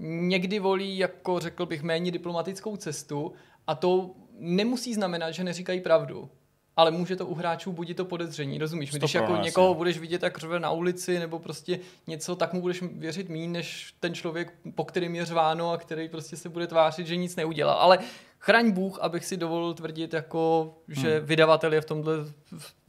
někdy 0.02 0.58
volí, 0.58 0.98
jako 0.98 1.40
řekl 1.40 1.66
bych, 1.66 1.82
méně 1.82 2.10
diplomatickou 2.10 2.76
cestu 2.76 3.32
a 3.66 3.74
to 3.74 4.10
nemusí 4.38 4.94
znamenat, 4.94 5.30
že 5.30 5.44
neříkají 5.44 5.80
pravdu 5.80 6.30
ale 6.78 6.90
může 6.90 7.16
to 7.16 7.26
u 7.26 7.34
hráčů 7.34 7.72
budit 7.72 7.96
to 7.96 8.04
podezření, 8.04 8.58
rozumíš? 8.58 8.90
Když 8.90 9.14
jako 9.14 9.36
někoho 9.36 9.74
budeš 9.74 9.98
vidět 9.98 10.18
tak 10.18 10.38
řve 10.38 10.60
na 10.60 10.70
ulici 10.70 11.18
nebo 11.18 11.38
prostě 11.38 11.78
něco, 12.06 12.36
tak 12.36 12.52
mu 12.52 12.60
budeš 12.60 12.82
věřit 12.82 13.28
méně, 13.28 13.48
než 13.48 13.94
ten 14.00 14.14
člověk, 14.14 14.52
po 14.74 14.84
kterým 14.84 15.14
je 15.14 15.24
řváno 15.24 15.72
a 15.72 15.76
který 15.78 16.08
prostě 16.08 16.36
se 16.36 16.48
bude 16.48 16.66
tvářit, 16.66 17.06
že 17.06 17.16
nic 17.16 17.36
neudělal. 17.36 17.78
Ale 17.78 17.98
chraň 18.38 18.70
Bůh, 18.70 18.98
abych 19.00 19.24
si 19.24 19.36
dovolil 19.36 19.74
tvrdit, 19.74 20.14
jako, 20.14 20.74
že 20.88 21.16
hmm. 21.16 21.26
vydavatel 21.26 21.72
je 21.72 21.80
v 21.80 21.84
tomhle 21.84 22.14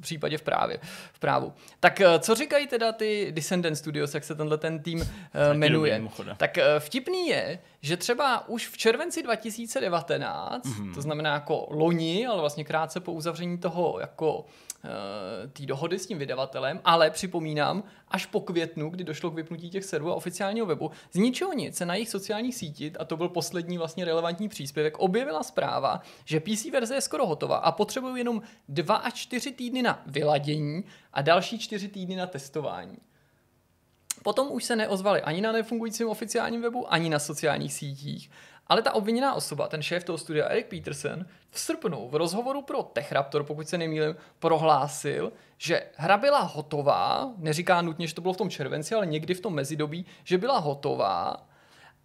případě 0.01 0.38
v, 0.38 0.41
právě, 0.41 0.79
v 1.13 1.19
právu. 1.19 1.53
Tak 1.79 2.01
eh, 2.01 2.19
co 2.19 2.35
říkají 2.35 2.67
teda 2.67 2.91
ty 2.91 3.31
Descendant 3.31 3.77
Studios, 3.77 4.13
jak 4.13 4.23
se 4.23 4.35
tenhle 4.35 4.57
ten 4.57 4.79
tým 4.79 4.99
uh, 4.99 5.05
jmenuje? 5.53 6.01
Tak 6.38 6.57
uh, 6.57 6.63
vtipný 6.79 7.27
je, 7.27 7.59
že 7.81 7.97
třeba 7.97 8.47
už 8.47 8.67
v 8.67 8.77
červenci 8.77 9.23
2019, 9.23 10.65
hmm. 10.65 10.93
to 10.93 11.01
znamená 11.01 11.33
jako 11.33 11.67
loni, 11.69 12.27
ale 12.27 12.39
vlastně 12.39 12.63
krátce 12.63 12.99
po 12.99 13.12
uzavření 13.12 13.57
toho 13.57 13.97
jako 13.99 14.45
té 15.54 15.65
dohody 15.65 16.00
s 16.00 16.08
tím 16.08 16.18
vydavatelem, 16.18 16.80
ale 16.86 17.10
připomínám, 17.10 17.84
až 18.08 18.26
po 18.26 18.42
květnu, 18.42 18.89
kdy 18.89 19.04
došlo 19.04 19.32
k 19.32 19.34
vypnutí 19.34 19.70
těch 19.70 19.86
serverů 19.86 20.12
a 20.12 20.15
oficiálního 20.15 20.65
webu, 20.65 20.92
z 21.12 21.15
ničeho 21.15 21.54
nic 21.54 21.78
se 21.78 21.86
na 21.86 21.94
jejich 21.94 22.10
sociálních 22.10 22.56
sítích, 22.56 23.02
a 23.02 23.06
to 23.06 23.18
byl 23.18 23.30
poslední 23.30 23.78
vlastně 23.78 24.06
relevantní 24.06 24.50
příspěvek, 24.50 25.00
objevila 25.00 25.44
zpráva, 25.44 26.02
že 26.26 26.39
PC 26.39 26.65
verze 26.65 26.96
je 26.96 27.02
skoro 27.02 27.26
hotová 27.26 27.58
a 27.58 27.72
potřebují 27.72 28.18
jenom 28.18 28.42
2 28.68 28.96
až 28.96 29.13
4 29.13 29.52
týdny 29.52 29.82
na 29.82 30.04
vyladění 30.06 30.84
a 31.13 31.22
další 31.22 31.60
4 31.60 31.88
týdny 31.88 32.15
na 32.15 32.28
testování. 32.28 32.98
Potom 34.24 34.52
už 34.52 34.63
se 34.63 34.76
neozvali 34.76 35.22
ani 35.22 35.42
na 35.42 35.52
nefungujícím 35.52 36.10
oficiálním 36.10 36.62
webu, 36.62 36.94
ani 36.94 37.10
na 37.10 37.20
sociálních 37.20 37.74
sítích. 37.74 38.32
Ale 38.69 38.82
ta 38.82 38.93
obviněná 38.93 39.34
osoba, 39.34 39.67
ten 39.67 39.82
šéf 39.82 40.03
toho 40.03 40.17
studia 40.17 40.47
Eric 40.47 40.67
Peterson, 40.67 41.25
v 41.51 41.60
srpnu 41.60 42.10
v 42.10 42.15
rozhovoru 42.15 42.62
pro 42.62 42.84
TechRaptor, 42.84 43.43
pokud 43.43 43.69
se 43.69 43.77
nemýlím, 43.77 44.15
prohlásil, 44.39 45.32
že 45.58 45.84
hra 45.95 46.17
byla 46.17 46.39
hotová, 46.39 47.34
neříká 47.38 47.82
nutně, 47.82 48.08
že 48.08 48.15
to 48.15 48.21
bylo 48.21 48.34
v 48.34 48.38
tom 48.38 48.49
červenci, 48.49 48.95
ale 48.95 49.05
někdy 49.05 49.34
v 49.34 49.41
tom 49.41 49.53
mezidobí, 49.53 50.05
že 50.23 50.38
byla 50.38 50.60
hotová 50.60 51.36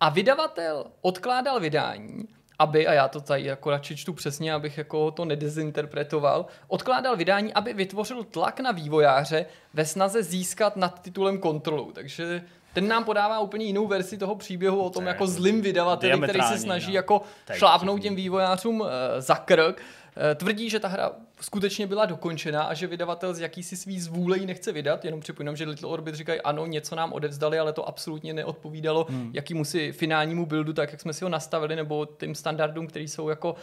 a 0.01 0.09
vydavatel 0.09 0.85
odkládal 1.01 1.61
vydání, 1.61 2.29
aby, 2.59 2.87
a 2.87 2.93
já 2.93 3.09
to 3.09 3.21
tady 3.21 3.45
jako 3.45 3.71
radši 3.71 3.97
čtu 3.97 4.13
přesně, 4.13 4.55
abych 4.55 4.79
jako 4.79 5.11
to 5.11 5.25
nedezinterpretoval, 5.25 6.47
odkládal 6.69 7.17
vydání, 7.17 7.55
aby 7.55 7.73
vytvořil 7.73 8.25
tlak 8.25 8.61
na 8.61 8.73
vývojáře 8.73 9.47
ve 9.75 9.87
snaze 9.87 10.23
získat 10.23 10.77
nad 10.77 11.03
titulem 11.03 11.39
kontrolu. 11.39 11.93
Takže 11.93 12.43
ten 12.75 12.89
nám 12.89 13.05
podává 13.05 13.41
úplně 13.41 13.65
jinou 13.65 13.87
verzi 13.87 14.19
toho 14.19 14.35
příběhu 14.35 14.83
o 14.83 14.91
tom 14.91 15.07
jako 15.07 15.27
zlým 15.27 15.63
vydavateli, 15.63 16.21
který 16.21 16.43
se 16.43 16.59
snaží 16.59 16.91
no. 16.91 16.95
jako 16.95 17.23
šlápnout 17.53 18.03
těm 18.03 18.17
vývojářům 18.17 18.81
uh, 18.81 18.89
za 19.19 19.35
krk. 19.35 19.81
Uh, 20.17 20.23
tvrdí, 20.35 20.71
že 20.71 20.81
ta 20.81 20.89
hra 20.89 21.13
skutečně 21.41 21.87
byla 21.87 22.07
dokončena 22.07 22.63
a 22.63 22.75
že 22.75 22.87
vydavatel 22.87 23.35
z 23.35 23.41
jakýsi 23.41 23.77
svý 23.77 24.01
zvůle 24.01 24.39
ji 24.39 24.47
nechce 24.47 24.73
vydat. 24.73 25.05
Jenom 25.05 25.21
připomínám, 25.21 25.57
že 25.57 25.65
Little 25.65 25.89
Orbit 25.89 26.15
říkají, 26.15 26.41
ano, 26.41 26.67
něco 26.67 26.95
nám 26.95 27.13
odevzdali, 27.13 27.59
ale 27.59 27.73
to 27.73 27.89
absolutně 27.89 28.35
neodpovídalo 28.35 29.07
hmm. 29.09 29.31
jakýmu 29.35 29.65
si 29.65 29.93
finálnímu 29.93 30.47
buildu, 30.47 30.73
tak 30.73 30.93
jak 30.93 31.01
jsme 31.01 31.13
si 31.13 31.25
ho 31.25 31.29
nastavili, 31.29 31.77
nebo 31.77 32.07
tím 32.07 32.35
standardům, 32.35 32.87
který 32.87 33.09
jsou 33.09 33.29
jako 33.29 33.53
uh, 33.53 33.59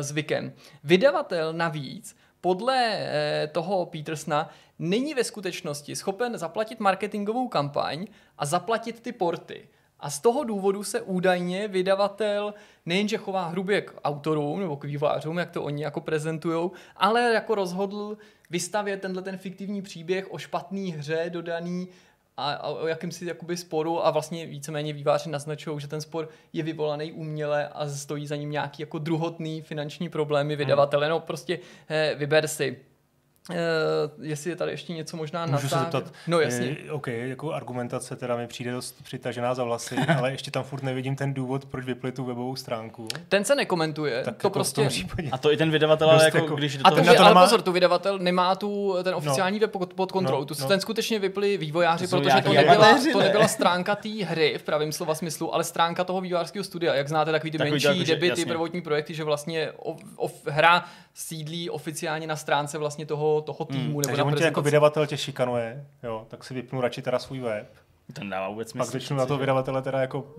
zvykem. 0.00 0.52
Vydavatel 0.84 1.52
navíc 1.52 2.16
podle 2.44 2.76
eh, 2.76 3.46
toho 3.52 3.86
Petersna 3.86 4.50
není 4.84 5.14
ve 5.14 5.24
skutečnosti 5.24 5.96
schopen 5.96 6.38
zaplatit 6.38 6.80
marketingovou 6.80 7.48
kampaň 7.48 8.06
a 8.38 8.46
zaplatit 8.46 9.00
ty 9.00 9.12
porty. 9.12 9.68
A 10.00 10.10
z 10.10 10.20
toho 10.20 10.44
důvodu 10.44 10.84
se 10.84 11.00
údajně 11.00 11.68
vydavatel 11.68 12.54
nejenže 12.86 13.16
chová 13.16 13.46
hrubě 13.46 13.80
k 13.80 13.94
autorům 14.04 14.60
nebo 14.60 14.76
k 14.76 14.84
vývojářům, 14.84 15.38
jak 15.38 15.50
to 15.50 15.62
oni 15.62 15.82
jako 15.82 16.00
prezentují, 16.00 16.70
ale 16.96 17.32
jako 17.34 17.54
rozhodl 17.54 18.18
vystavět 18.50 19.00
tenhle 19.00 19.22
ten 19.22 19.38
fiktivní 19.38 19.82
příběh 19.82 20.32
o 20.32 20.38
špatné 20.38 20.80
hře 20.80 21.24
dodaný 21.28 21.88
a, 22.36 22.52
a 22.52 22.68
o 22.68 22.86
jakýmsi 22.86 23.26
jakoby 23.26 23.56
sporu 23.56 24.06
a 24.06 24.10
vlastně 24.10 24.46
víceméně 24.46 24.92
výváři 24.92 25.30
naznačují, 25.30 25.80
že 25.80 25.88
ten 25.88 26.00
spor 26.00 26.28
je 26.52 26.62
vyvolaný 26.62 27.12
uměle 27.12 27.68
a 27.68 27.88
stojí 27.88 28.26
za 28.26 28.36
ním 28.36 28.50
nějaký 28.50 28.82
jako 28.82 28.98
druhotný 28.98 29.62
finanční 29.62 30.08
problémy 30.08 30.56
vydavatele. 30.56 31.06
Hmm. 31.06 31.10
No 31.10 31.20
prostě 31.20 31.58
eh, 31.88 32.14
vyber 32.18 32.48
si 32.48 32.76
Uh, 33.50 33.56
jestli 34.26 34.50
je 34.50 34.56
tady 34.56 34.70
ještě 34.70 34.92
něco 34.92 35.16
možná 35.16 35.46
Můžu 35.46 35.52
na 35.52 35.58
se 35.68 35.78
zeptat, 35.78 36.12
No 36.26 36.40
jasně. 36.40 36.66
Je, 36.66 36.92
OK, 36.92 37.06
jako 37.06 37.52
argumentace 37.52 38.16
teda 38.16 38.36
mi 38.36 38.46
přijde 38.46 38.72
dost 38.72 39.02
přitažená 39.02 39.54
za 39.54 39.64
vlasy, 39.64 39.96
ale 40.18 40.30
ještě 40.30 40.50
tam 40.50 40.64
furt 40.64 40.82
nevidím 40.82 41.16
ten 41.16 41.34
důvod, 41.34 41.64
proč 41.64 41.84
vypli 41.84 42.12
tu 42.12 42.24
webovou 42.24 42.56
stránku. 42.56 43.08
Ten 43.28 43.44
se 43.44 43.54
nekomentuje, 43.54 44.22
tak 44.24 44.36
to 44.36 44.46
jako 44.46 44.50
prostě... 44.50 44.88
A 45.32 45.38
to 45.38 45.52
i 45.52 45.56
ten 45.56 45.70
vydavatel, 45.70 46.10
ale 46.10 46.24
jako, 46.24 46.36
jako, 46.36 46.56
když 46.56 46.76
do 46.76 46.82
toho... 46.82 47.00
A 47.00 47.04
to, 47.04 47.14
to 47.14 47.24
ale 47.24 47.44
pozor, 47.44 47.62
tu 47.62 47.72
vydavatel 47.72 48.18
nemá 48.18 48.54
tu, 48.54 48.96
ten 49.02 49.14
oficiální 49.14 49.58
no. 49.58 49.60
web 49.60 49.70
pod, 49.70 49.94
pod 49.94 50.12
kontrolou. 50.12 50.40
No, 50.40 50.46
tu, 50.46 50.54
no. 50.60 50.68
Ten 50.68 50.80
skutečně 50.80 51.18
vypli 51.18 51.56
vývojáři, 51.56 52.08
to 52.08 52.20
protože 52.20 52.42
to 52.42 52.52
nebyla, 52.52 52.98
to 53.12 53.20
nebyla 53.20 53.48
stránka 53.48 53.96
té 53.96 54.08
hry 54.08 54.58
v 54.58 54.62
pravém 54.62 54.92
slova 54.92 55.14
smyslu, 55.14 55.54
ale 55.54 55.64
stránka 55.64 56.04
toho 56.04 56.20
vývojářského 56.20 56.64
studia. 56.64 56.94
Jak 56.94 57.08
znáte 57.08 57.32
takový 57.32 57.50
ty 57.50 57.58
takový 57.58 57.70
menší 57.70 57.86
jako, 57.86 58.04
debity, 58.04 58.44
prvotní 58.44 58.82
projekty, 58.82 59.14
že 59.14 59.24
vlastně 59.24 59.72
hra 60.46 60.84
sídlí 61.14 61.70
oficiálně 61.70 62.26
na 62.26 62.36
stránce 62.36 62.78
vlastně 62.78 63.06
toho, 63.06 63.33
toho 63.40 63.64
týmu. 63.64 63.94
Hmm. 63.94 64.02
Takže 64.02 64.22
on 64.22 64.34
tě 64.34 64.44
jako 64.44 64.62
vydavatel 64.62 65.06
tě 65.06 65.16
šikanuje, 65.16 65.86
jo, 66.02 66.26
tak 66.28 66.44
si 66.44 66.54
vypnu 66.54 66.80
radši 66.80 67.02
teda 67.02 67.18
svůj 67.18 67.40
web. 67.40 67.66
Ten 68.12 68.30
dává 68.30 68.48
vůbec 68.48 68.70
smysl. 68.70 68.86
Pak 68.86 68.92
začnu 68.92 69.16
na 69.16 69.26
to 69.26 69.38
vydavatele 69.38 69.82
teda 69.82 70.00
jako 70.00 70.34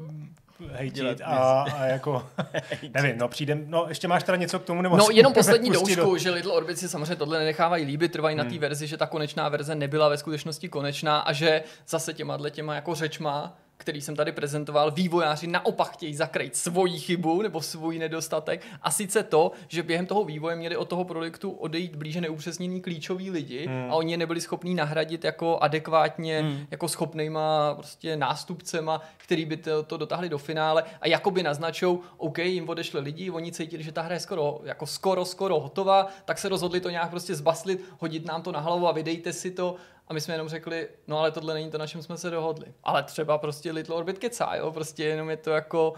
hejtit 0.72 1.22
a, 1.24 1.62
a 1.62 1.86
jako, 1.86 2.28
nevím, 2.94 3.18
no 3.18 3.28
přijde, 3.28 3.58
no 3.66 3.86
ještě 3.90 4.08
máš 4.08 4.24
teda 4.24 4.36
něco 4.36 4.60
k 4.60 4.64
tomu, 4.64 4.82
nebo 4.82 4.98
No 4.98 5.08
jenom 5.12 5.34
poslední 5.34 5.70
doušku, 5.70 5.96
do... 5.96 6.18
že 6.18 6.30
Little 6.30 6.54
Orbit 6.54 6.80
si 6.80 6.90
samozřejmě 6.90 7.16
tohle 7.16 7.40
nenechávají 7.40 7.86
líbit, 7.86 8.12
trvají 8.12 8.38
hmm. 8.38 8.46
na 8.46 8.52
té 8.54 8.60
verzi, 8.60 8.88
že 8.88 8.98
ta 8.98 9.08
konečná 9.08 9.50
verze 9.50 9.76
nebyla 9.76 10.10
ve 10.10 10.18
skutečnosti 10.18 10.70
konečná 10.70 11.20
a 11.20 11.34
že 11.34 11.64
zase 11.88 12.14
těma 12.14 12.50
těma 12.50 12.76
jako 12.76 12.96
řečma 12.96 13.58
který 13.78 14.02
jsem 14.02 14.16
tady 14.16 14.32
prezentoval, 14.32 14.92
vývojáři 14.92 15.48
naopak 15.48 15.92
chtějí 15.92 16.16
zakrýt 16.16 16.56
svoji 16.56 17.00
chybu 17.00 17.42
nebo 17.42 17.62
svůj 17.62 18.00
nedostatek 18.00 18.66
a 18.82 18.92
sice 18.92 19.24
to, 19.24 19.52
že 19.68 19.84
během 19.84 20.06
toho 20.06 20.24
vývoje 20.24 20.56
měli 20.56 20.78
od 20.78 20.90
toho 20.90 21.04
produktu 21.04 21.52
odejít 21.52 21.96
blíže 21.96 22.22
neupřesněný 22.22 22.82
klíčoví 22.82 23.32
lidi 23.32 23.68
hmm. 23.68 23.92
a 23.92 23.96
oni 23.96 24.14
je 24.14 24.18
nebyli 24.18 24.42
schopní 24.42 24.76
nahradit 24.76 25.24
jako 25.24 25.60
adekvátně, 25.60 26.42
hmm. 26.42 26.66
jako 26.72 26.88
schopnýma 26.88 27.74
prostě 27.74 28.18
nástupcema, 28.18 29.02
který 29.18 29.46
by 29.46 29.58
to, 29.58 29.84
to 29.84 29.98
dotáhli 29.98 30.30
do 30.30 30.38
finále 30.38 30.84
a 31.02 31.08
jakoby 31.08 31.44
naznačou, 31.44 32.02
OK, 32.18 32.38
jim 32.38 32.70
odešli 32.70 33.00
lidi, 33.00 33.32
oni 33.32 33.52
cítili, 33.52 33.84
že 33.84 33.92
ta 33.92 34.02
hra 34.02 34.14
je 34.14 34.20
skoro, 34.20 34.60
jako 34.64 34.88
skoro, 34.88 35.26
skoro 35.26 35.60
hotová, 35.60 36.08
tak 36.26 36.38
se 36.38 36.50
rozhodli 36.50 36.80
to 36.80 36.90
nějak 36.90 37.10
prostě 37.10 37.36
zbaslit, 37.36 37.86
hodit 38.00 38.26
nám 38.26 38.42
to 38.42 38.52
na 38.52 38.60
hlavu 38.60 38.88
a 38.88 38.92
vydejte 38.92 39.34
si 39.34 39.52
to 39.52 39.76
a 40.08 40.14
my 40.14 40.22
jsme 40.22 40.34
jenom 40.34 40.50
řekli, 40.50 40.88
no 41.08 41.20
ale 41.20 41.32
tohle 41.32 41.54
není 41.54 41.72
to, 41.72 41.78
na 41.78 41.88
čem 41.88 42.04
jsme 42.04 42.18
se 42.18 42.30
dohodli. 42.30 42.66
Ale 42.84 43.04
třeba 43.04 43.38
prostě 43.38 43.72
Little 43.72 43.96
Orbit 43.96 44.20
kecá, 44.20 44.56
jo, 44.56 44.72
prostě 44.72 45.04
jenom 45.04 45.30
je 45.30 45.38
to 45.38 45.50
jako 45.50 45.94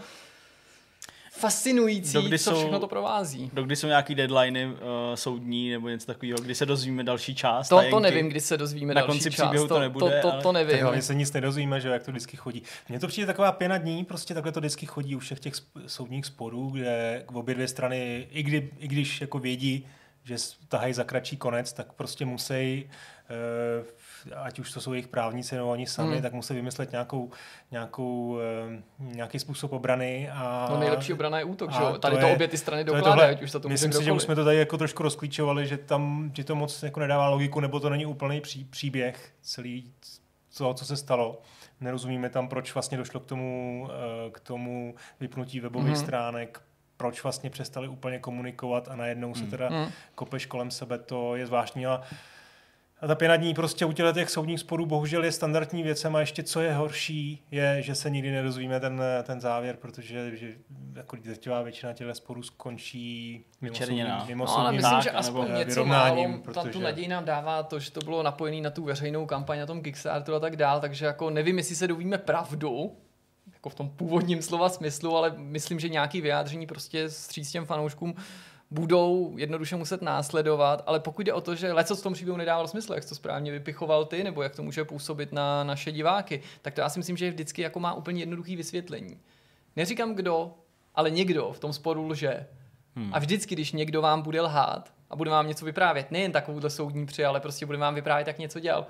fascinující, 1.32 2.12
dokdy 2.12 2.38
co 2.38 2.54
všechno 2.56 2.80
to 2.80 2.88
provází. 2.88 3.50
Dokdy 3.52 3.76
jsou 3.76 3.86
nějaký 3.86 4.14
deadliny 4.14 4.66
uh, 4.66 4.74
soudní 5.14 5.70
nebo 5.70 5.88
něco 5.88 6.06
takového, 6.06 6.38
kdy 6.38 6.54
se 6.54 6.66
dozvíme 6.66 7.04
další 7.04 7.34
část? 7.34 7.68
To, 7.68 7.82
to 7.90 8.00
nevím, 8.00 8.28
kdy 8.28 8.40
se 8.40 8.56
dozvíme 8.56 8.94
Na 8.94 9.00
další 9.00 9.12
konci 9.12 9.30
část. 9.30 9.46
příběhu 9.46 9.68
to, 9.68 9.74
to 9.74 9.80
nebude. 9.80 10.20
To, 10.22 10.30
to, 10.30 10.42
to 10.42 10.52
nevím. 10.52 10.78
Tak 10.78 11.02
se 11.02 11.14
nic 11.14 11.32
nedozvíme, 11.32 11.80
že 11.80 11.88
jak 11.88 12.02
to 12.02 12.10
vždycky 12.10 12.36
chodí. 12.36 12.62
Mně 12.88 13.00
to 13.00 13.08
přijde 13.08 13.26
taková 13.26 13.52
pěna 13.52 13.78
dní, 13.78 14.04
prostě 14.04 14.34
takhle 14.34 14.52
to 14.52 14.60
vždycky 14.60 14.86
chodí 14.86 15.16
u 15.16 15.18
všech 15.18 15.40
těch 15.40 15.54
soudních 15.86 16.26
sporů, 16.26 16.70
kde 16.70 17.24
obě 17.32 17.54
dvě 17.54 17.68
strany, 17.68 18.28
i, 18.30 18.42
kdy, 18.42 18.70
i 18.78 18.88
když 18.88 19.20
jako 19.20 19.38
vědí, 19.38 19.86
že 20.24 20.36
tahají 20.68 20.94
za 20.94 21.04
kratší 21.04 21.36
konec, 21.36 21.72
tak 21.72 21.92
prostě 21.92 22.24
musí 22.24 22.84
uh, 23.80 23.86
ať 24.36 24.58
už 24.58 24.72
to 24.72 24.80
jsou 24.80 24.92
jejich 24.92 25.08
právníci 25.08 25.54
nebo 25.54 25.68
oni 25.68 25.86
sami, 25.86 26.12
hmm. 26.12 26.22
tak 26.22 26.32
musí 26.32 26.54
vymyslet 26.54 26.92
nějakou, 26.92 27.30
nějakou, 27.70 28.38
eh, 28.38 28.82
nějaký 28.98 29.38
způsob 29.38 29.72
obrany. 29.72 30.30
A, 30.32 30.68
no 30.70 30.80
nejlepší 30.80 31.12
obrana 31.12 31.38
je 31.38 31.44
útok, 31.44 31.72
že 31.72 31.82
jo? 31.82 31.98
Tady 31.98 32.16
to, 32.16 32.26
je, 32.26 32.34
obě 32.34 32.48
ty 32.48 32.58
strany 32.58 32.84
dokládají, 32.84 33.36
ať 33.36 33.42
už 33.42 33.52
to 33.52 33.68
Myslím 33.68 33.92
si, 33.92 34.04
že 34.04 34.12
už 34.12 34.22
jsme 34.22 34.34
to 34.34 34.44
tady 34.44 34.56
jako 34.56 34.78
trošku 34.78 35.02
rozklíčovali, 35.02 35.66
že 35.66 35.76
tam 35.76 36.30
že 36.36 36.44
to 36.44 36.54
moc 36.54 36.82
jako 36.82 37.00
nedává 37.00 37.28
logiku, 37.28 37.60
nebo 37.60 37.80
to 37.80 37.90
není 37.90 38.06
úplný 38.06 38.40
pří, 38.40 38.64
příběh 38.64 39.32
celý 39.42 39.92
toho, 40.58 40.74
co 40.74 40.84
se 40.84 40.96
stalo. 40.96 41.42
Nerozumíme 41.80 42.30
tam, 42.30 42.48
proč 42.48 42.74
vlastně 42.74 42.98
došlo 42.98 43.20
k 43.20 43.26
tomu, 43.26 43.88
eh, 43.90 44.30
k 44.30 44.40
tomu 44.40 44.94
vypnutí 45.20 45.60
webových 45.60 45.94
hmm. 45.94 46.02
stránek, 46.02 46.62
proč 46.96 47.22
vlastně 47.22 47.50
přestali 47.50 47.88
úplně 47.88 48.18
komunikovat 48.18 48.88
a 48.88 48.96
najednou 48.96 49.34
se 49.34 49.40
hmm. 49.40 49.50
teda 49.50 49.68
hmm. 49.68 49.92
kopeš 50.14 50.46
kolem 50.46 50.70
sebe, 50.70 50.98
to 50.98 51.36
je 51.36 51.46
zvláštní. 51.46 51.86
A 51.86 52.02
a 53.00 53.06
ta 53.06 53.14
pěna 53.14 53.36
dní 53.36 53.54
prostě 53.54 53.84
u 53.84 53.92
těch 53.92 54.30
soudních 54.30 54.60
sporů 54.60 54.86
bohužel 54.86 55.24
je 55.24 55.32
standardní 55.32 55.82
věcem 55.82 56.16
a 56.16 56.20
ještě 56.20 56.42
co 56.42 56.60
je 56.60 56.72
horší, 56.72 57.44
je, 57.50 57.82
že 57.82 57.94
se 57.94 58.10
nikdy 58.10 58.30
nedozvíme 58.30 58.80
ten, 58.80 59.02
ten 59.22 59.40
závěr, 59.40 59.76
protože 59.76 60.36
že, 60.36 60.54
jako 60.94 61.16
drtivá 61.16 61.62
většina 61.62 61.92
těchto 61.92 62.14
sporů 62.14 62.42
skončí 62.42 63.44
mimo 63.60 63.76
soudní, 63.76 64.04
mimo 64.26 64.44
no, 64.44 64.58
ale 64.58 64.72
myslím, 64.72 65.00
že 65.00 65.10
aspoň 65.10 65.54
něco 65.54 65.84
málo 65.84 66.38
protože... 66.38 66.54
tam 66.54 66.70
tu 66.70 66.80
naději 66.80 67.08
nám 67.08 67.24
dává 67.24 67.62
to, 67.62 67.78
že 67.78 67.90
to 67.90 68.00
bylo 68.00 68.22
napojené 68.22 68.60
na 68.60 68.70
tu 68.70 68.84
veřejnou 68.84 69.26
kampaň 69.26 69.58
na 69.58 69.66
tom 69.66 69.82
Kickstarteru 69.82 70.36
a 70.36 70.40
tak 70.40 70.56
dál, 70.56 70.80
takže 70.80 71.06
jako 71.06 71.30
nevím, 71.30 71.58
jestli 71.58 71.76
se 71.76 71.86
dovíme 71.86 72.18
pravdu, 72.18 72.96
jako 73.54 73.68
v 73.68 73.74
tom 73.74 73.90
původním 73.90 74.42
slova 74.42 74.68
smyslu, 74.68 75.16
ale 75.16 75.34
myslím, 75.36 75.80
že 75.80 75.88
nějaký 75.88 76.20
vyjádření 76.20 76.66
prostě 76.66 77.10
stříc 77.10 77.50
těm 77.50 77.66
fanouškům 77.66 78.14
budou 78.70 79.34
jednoduše 79.36 79.76
muset 79.76 80.02
následovat, 80.02 80.82
ale 80.86 81.00
pokud 81.00 81.26
jde 81.26 81.32
o 81.32 81.40
to, 81.40 81.54
že 81.54 81.72
leco 81.72 81.96
v 81.96 82.02
tom 82.02 82.12
příběhu 82.12 82.38
nedával 82.38 82.68
smysl, 82.68 82.94
jak 82.94 83.04
to 83.04 83.14
správně 83.14 83.52
vypichoval 83.52 84.04
ty, 84.04 84.24
nebo 84.24 84.42
jak 84.42 84.56
to 84.56 84.62
může 84.62 84.84
působit 84.84 85.32
na 85.32 85.64
naše 85.64 85.92
diváky, 85.92 86.42
tak 86.62 86.74
to 86.74 86.80
já 86.80 86.88
si 86.88 86.98
myslím, 86.98 87.16
že 87.16 87.30
vždycky 87.30 87.62
jako 87.62 87.80
má 87.80 87.94
úplně 87.94 88.22
jednoduchý 88.22 88.56
vysvětlení. 88.56 89.20
Neříkám 89.76 90.14
kdo, 90.14 90.54
ale 90.94 91.10
někdo 91.10 91.52
v 91.52 91.60
tom 91.60 91.72
sporu 91.72 92.08
lže. 92.08 92.46
Hmm. 92.96 93.10
A 93.14 93.18
vždycky, 93.18 93.54
když 93.54 93.72
někdo 93.72 94.02
vám 94.02 94.22
bude 94.22 94.40
lhát 94.40 94.92
a 95.10 95.16
bude 95.16 95.30
vám 95.30 95.48
něco 95.48 95.64
vyprávět, 95.64 96.10
nejen 96.10 96.32
takovouhle 96.32 96.70
soudní 96.70 97.06
při, 97.06 97.24
ale 97.24 97.40
prostě 97.40 97.66
bude 97.66 97.78
vám 97.78 97.94
vyprávět, 97.94 98.26
jak 98.26 98.38
něco 98.38 98.60
dělal, 98.60 98.86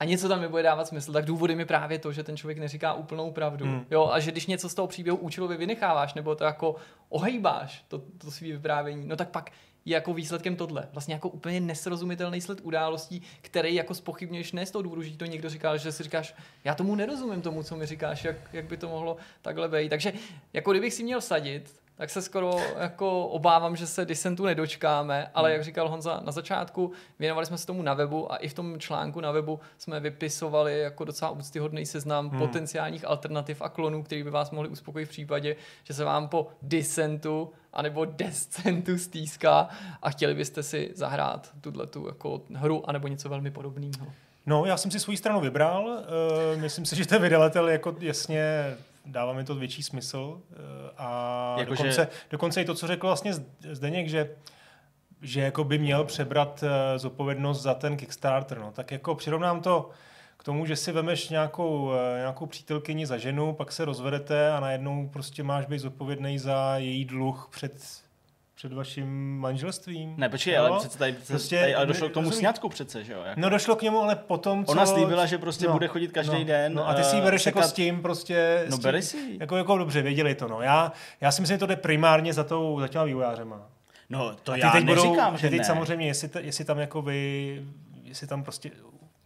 a 0.00 0.04
něco 0.04 0.28
tam 0.28 0.40
nebude 0.40 0.62
dávat 0.62 0.88
smysl, 0.88 1.12
tak 1.12 1.24
důvodem 1.24 1.58
je 1.58 1.66
právě 1.66 1.98
to, 1.98 2.12
že 2.12 2.22
ten 2.22 2.36
člověk 2.36 2.58
neříká 2.58 2.94
úplnou 2.94 3.30
pravdu. 3.30 3.64
Hmm. 3.64 3.86
Jo, 3.90 4.10
a 4.12 4.20
že 4.20 4.32
když 4.32 4.46
něco 4.46 4.68
z 4.68 4.74
toho 4.74 4.88
příběhu 4.88 5.18
účelově 5.18 5.56
vynecháváš, 5.56 6.14
nebo 6.14 6.34
to 6.34 6.44
jako 6.44 6.76
ohejbáš, 7.08 7.84
to, 7.88 7.98
to 8.18 8.30
svý 8.30 8.52
vyprávění, 8.52 9.08
no 9.08 9.16
tak 9.16 9.28
pak 9.30 9.50
je 9.84 9.94
jako 9.94 10.14
výsledkem 10.14 10.56
tohle. 10.56 10.88
Vlastně 10.92 11.14
jako 11.14 11.28
úplně 11.28 11.60
nesrozumitelný 11.60 12.40
sled 12.40 12.60
událostí, 12.62 13.22
který 13.42 13.74
jako 13.74 13.94
spochybňuješ 13.94 14.52
ne 14.52 14.66
z 14.66 14.70
toho 14.70 14.82
důvodu, 14.82 15.02
že 15.02 15.16
to 15.16 15.24
někdo 15.24 15.48
říkal, 15.48 15.78
že 15.78 15.92
si 15.92 16.02
říkáš, 16.02 16.34
já 16.64 16.74
tomu 16.74 16.94
nerozumím 16.94 17.42
tomu, 17.42 17.62
co 17.62 17.76
mi 17.76 17.86
říkáš, 17.86 18.24
jak, 18.24 18.36
jak 18.52 18.64
by 18.64 18.76
to 18.76 18.88
mohlo 18.88 19.16
takhle 19.42 19.68
být. 19.68 19.88
Takže 19.88 20.12
jako 20.52 20.70
kdybych 20.70 20.94
si 20.94 21.04
měl 21.04 21.20
sadit, 21.20 21.80
tak 21.96 22.10
se 22.10 22.22
skoro 22.22 22.56
jako 22.78 23.26
obávám, 23.26 23.76
že 23.76 23.86
se 23.86 24.04
disentu 24.04 24.44
nedočkáme, 24.44 25.30
ale 25.34 25.52
jak 25.52 25.64
říkal 25.64 25.88
Honza 25.88 26.20
na 26.24 26.32
začátku, 26.32 26.92
věnovali 27.18 27.46
jsme 27.46 27.58
se 27.58 27.66
tomu 27.66 27.82
na 27.82 27.94
webu 27.94 28.32
a 28.32 28.36
i 28.36 28.48
v 28.48 28.54
tom 28.54 28.78
článku 28.78 29.20
na 29.20 29.32
webu 29.32 29.60
jsme 29.78 30.00
vypisovali 30.00 30.80
jako 30.80 31.04
docela 31.04 31.30
úctyhodný 31.30 31.86
seznam 31.86 32.28
hmm. 32.28 32.38
potenciálních 32.38 33.04
alternativ 33.04 33.62
a 33.62 33.68
klonů, 33.68 34.02
který 34.02 34.22
by 34.22 34.30
vás 34.30 34.50
mohli 34.50 34.68
uspokojit 34.68 35.06
v 35.06 35.08
případě, 35.08 35.56
že 35.84 35.94
se 35.94 36.04
vám 36.04 36.28
po 36.28 36.48
disentu 36.62 37.52
anebo 37.72 38.04
descentu 38.04 38.98
stýská 38.98 39.68
a 40.02 40.10
chtěli 40.10 40.34
byste 40.34 40.62
si 40.62 40.90
zahrát 40.94 41.50
tuhle 41.60 41.86
tu 41.86 42.06
jako 42.06 42.40
hru 42.54 42.90
anebo 42.90 43.08
něco 43.08 43.28
velmi 43.28 43.50
podobného. 43.50 44.06
No, 44.46 44.64
já 44.64 44.76
jsem 44.76 44.90
si 44.90 45.00
svou 45.00 45.16
stranu 45.16 45.40
vybral. 45.40 45.84
Uh, 45.84 46.60
myslím 46.60 46.86
si, 46.86 46.96
že 46.96 47.06
ten 47.06 47.22
vydavatel 47.22 47.68
jako 47.68 47.96
jasně 48.00 48.76
dává 49.06 49.32
mi 49.32 49.44
to 49.44 49.54
větší 49.54 49.82
smysl. 49.82 50.40
Eh, 50.52 50.90
a 50.96 51.54
jako 51.58 51.70
dokonce, 51.70 51.92
že... 51.92 52.08
dokonce 52.30 52.62
i 52.62 52.64
to, 52.64 52.74
co 52.74 52.86
řekl 52.86 53.06
vlastně 53.06 53.32
Zdeněk, 53.72 54.08
že 54.08 54.30
že 55.22 55.40
jako 55.40 55.64
by 55.64 55.78
měl 55.78 56.04
přebrat 56.04 56.62
uh, 56.62 56.98
zodpovědnost 56.98 57.62
za 57.62 57.74
ten 57.74 57.96
Kickstarter. 57.96 58.58
No. 58.58 58.72
Tak 58.72 58.90
jako 58.90 59.14
přirovnám 59.14 59.60
to 59.60 59.90
k 60.36 60.44
tomu, 60.44 60.66
že 60.66 60.76
si 60.76 60.92
vemeš 60.92 61.28
nějakou, 61.28 61.84
uh, 61.84 61.92
nějakou 62.16 62.46
přítelkyni 62.46 63.06
za 63.06 63.18
ženu, 63.18 63.52
pak 63.52 63.72
se 63.72 63.84
rozvedete 63.84 64.52
a 64.52 64.60
najednou 64.60 65.08
prostě 65.08 65.42
máš 65.42 65.66
být 65.66 65.78
zodpovědný 65.78 66.38
za 66.38 66.74
její 66.76 67.04
dluh 67.04 67.48
před 67.50 68.05
před 68.56 68.72
vaším 68.72 69.38
manželstvím. 69.38 70.14
Ne, 70.16 70.28
počkej, 70.28 70.58
ale 70.58 70.78
přece 70.78 70.98
tady, 70.98 71.12
prostě, 71.12 71.60
tady 71.60 71.74
ale 71.74 71.86
došlo 71.86 72.08
k 72.08 72.12
tomu 72.12 72.30
sňatku 72.30 72.68
přece, 72.68 73.04
že 73.04 73.12
jo? 73.12 73.22
Jako. 73.26 73.40
No 73.40 73.50
došlo 73.50 73.76
k 73.76 73.82
němu, 73.82 74.02
ale 74.02 74.16
potom, 74.16 74.64
co... 74.64 74.72
Ona 74.72 74.86
slíbila, 74.86 75.26
že 75.26 75.38
prostě 75.38 75.66
no, 75.66 75.72
bude 75.72 75.88
chodit 75.88 76.12
každý 76.12 76.38
no, 76.38 76.44
den. 76.44 76.74
No 76.74 76.88
a 76.88 76.94
ty 76.94 77.04
si 77.04 77.16
ji 77.16 77.22
bereš 77.22 77.46
jako 77.46 77.62
s 77.62 77.72
tím 77.72 78.02
prostě... 78.02 78.66
No 78.70 78.78
beri 78.78 79.02
si 79.02 79.36
jako, 79.40 79.56
jako 79.56 79.78
dobře, 79.78 80.02
věděli 80.02 80.34
to, 80.34 80.48
no. 80.48 80.62
Já, 80.62 80.92
já 81.20 81.32
si 81.32 81.40
myslím, 81.40 81.54
že 81.54 81.58
to 81.58 81.66
jde 81.66 81.76
primárně 81.76 82.32
za, 82.32 82.44
tou, 82.44 82.80
za 82.80 82.88
těma 82.88 83.04
vývojářema. 83.04 83.68
No 84.10 84.34
to 84.42 84.52
a 84.52 84.56
já 84.56 84.70
teď 84.70 84.84
neříkám, 84.84 85.32
budou, 85.32 85.36
že 85.36 85.50
teď 85.50 85.58
ne. 85.58 85.64
samozřejmě, 85.64 86.06
jestli, 86.06 86.28
t, 86.28 86.40
jestli 86.40 86.64
tam 86.64 86.78
jako 86.78 87.02
vy, 87.02 87.62
jestli 88.04 88.26
tam 88.26 88.42
prostě 88.42 88.70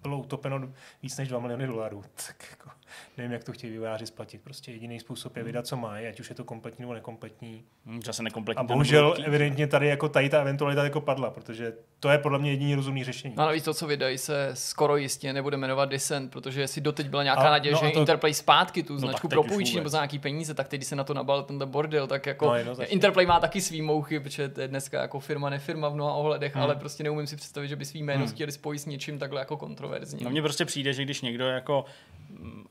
bylo 0.03 0.19
utopeno 0.19 0.61
víc 1.03 1.17
než 1.17 1.29
2 1.29 1.41
miliony 1.41 1.67
dolarů, 1.67 2.03
tak 2.27 2.47
jako 2.51 2.71
nevím, 3.17 3.33
jak 3.33 3.45
to 3.45 3.53
chtějí 3.53 3.73
vývojáři 3.73 4.07
splatit. 4.07 4.41
Prostě 4.45 4.73
jediný 4.73 5.01
způsob 5.01 5.37
je 5.37 5.43
vydat, 5.43 5.67
co 5.67 5.77
mají, 5.77 6.07
ať 6.07 6.21
už 6.21 6.29
je 6.29 6.35
to 6.35 6.45
kompletní 6.45 6.83
nebo 6.83 6.95
nekompletní. 6.95 7.65
Hmm, 7.87 8.03
Zase 8.03 8.23
nekompletní. 8.23 8.61
A 8.61 8.63
bohužel 8.63 9.15
evidentně 9.25 9.67
tady 9.67 9.87
jako 9.87 10.09
tady 10.09 10.29
ta 10.29 10.41
eventualita 10.41 10.85
jako 10.85 11.01
padla, 11.01 11.31
protože 11.31 11.73
to 12.01 12.09
je 12.09 12.19
podle 12.19 12.39
mě 12.39 12.51
jediný 12.51 12.75
rozumný 12.75 13.05
řešení. 13.05 13.35
No, 13.37 13.47
navíc 13.47 13.65
to, 13.65 13.75
co 13.75 13.87
vydají, 13.87 14.19
se 14.19 14.51
skoro 14.55 14.97
jistě 14.97 15.33
nebude 15.33 15.57
jmenovat 15.57 15.89
Descent, 15.89 16.33
protože 16.33 16.61
jestli 16.61 16.81
doteď 16.81 17.09
byla 17.09 17.23
nějaká 17.23 17.43
a, 17.43 17.51
naděje, 17.51 17.73
no 17.73 17.81
že 17.85 17.91
to... 17.91 18.01
Interplay 18.01 18.35
zpátky 18.35 18.83
tu 18.83 18.93
no, 18.93 18.99
značku 18.99 19.29
propůjčí 19.29 19.77
nebo 19.77 19.89
za 19.89 19.99
nějaký 19.99 20.19
peníze, 20.19 20.55
tak 20.55 20.69
teď, 20.69 20.79
když 20.79 20.89
se 20.89 20.97
na 20.97 21.05
to 21.05 21.15
nabal 21.15 21.43
ten 21.43 21.59
bordel, 21.71 22.07
tak 22.07 22.27
jako 22.27 22.47
no, 22.47 22.85
Interplay 22.87 23.27
má 23.27 23.41
taky 23.41 23.61
svý 23.61 23.83
mouchy, 23.83 24.21
protože 24.21 24.49
to 24.49 24.61
je 24.61 24.69
dneska 24.69 25.03
jako 25.03 25.21
firma 25.21 25.51
nefirma 25.51 25.89
v 25.89 25.95
mnoha 25.95 26.15
ohledech, 26.15 26.55
hmm. 26.55 26.65
ale 26.65 26.77
prostě 26.77 27.05
neumím 27.05 27.27
si 27.27 27.37
představit, 27.37 27.69
že 27.69 27.77
by 27.77 27.85
svý 27.85 28.03
jméno 28.03 28.25
hmm. 28.25 28.35
chtěli 28.35 28.53
spojit 28.53 28.79
s 28.79 28.87
něčím 28.87 29.19
takhle 29.19 29.41
jako 29.41 29.57
kontroverzním. 29.57 30.25
No 30.25 30.31
mně 30.31 30.43
prostě 30.43 30.65
přijde, 30.65 30.93
že 30.93 31.03
když 31.03 31.21
někdo 31.21 31.45
jako 31.45 31.85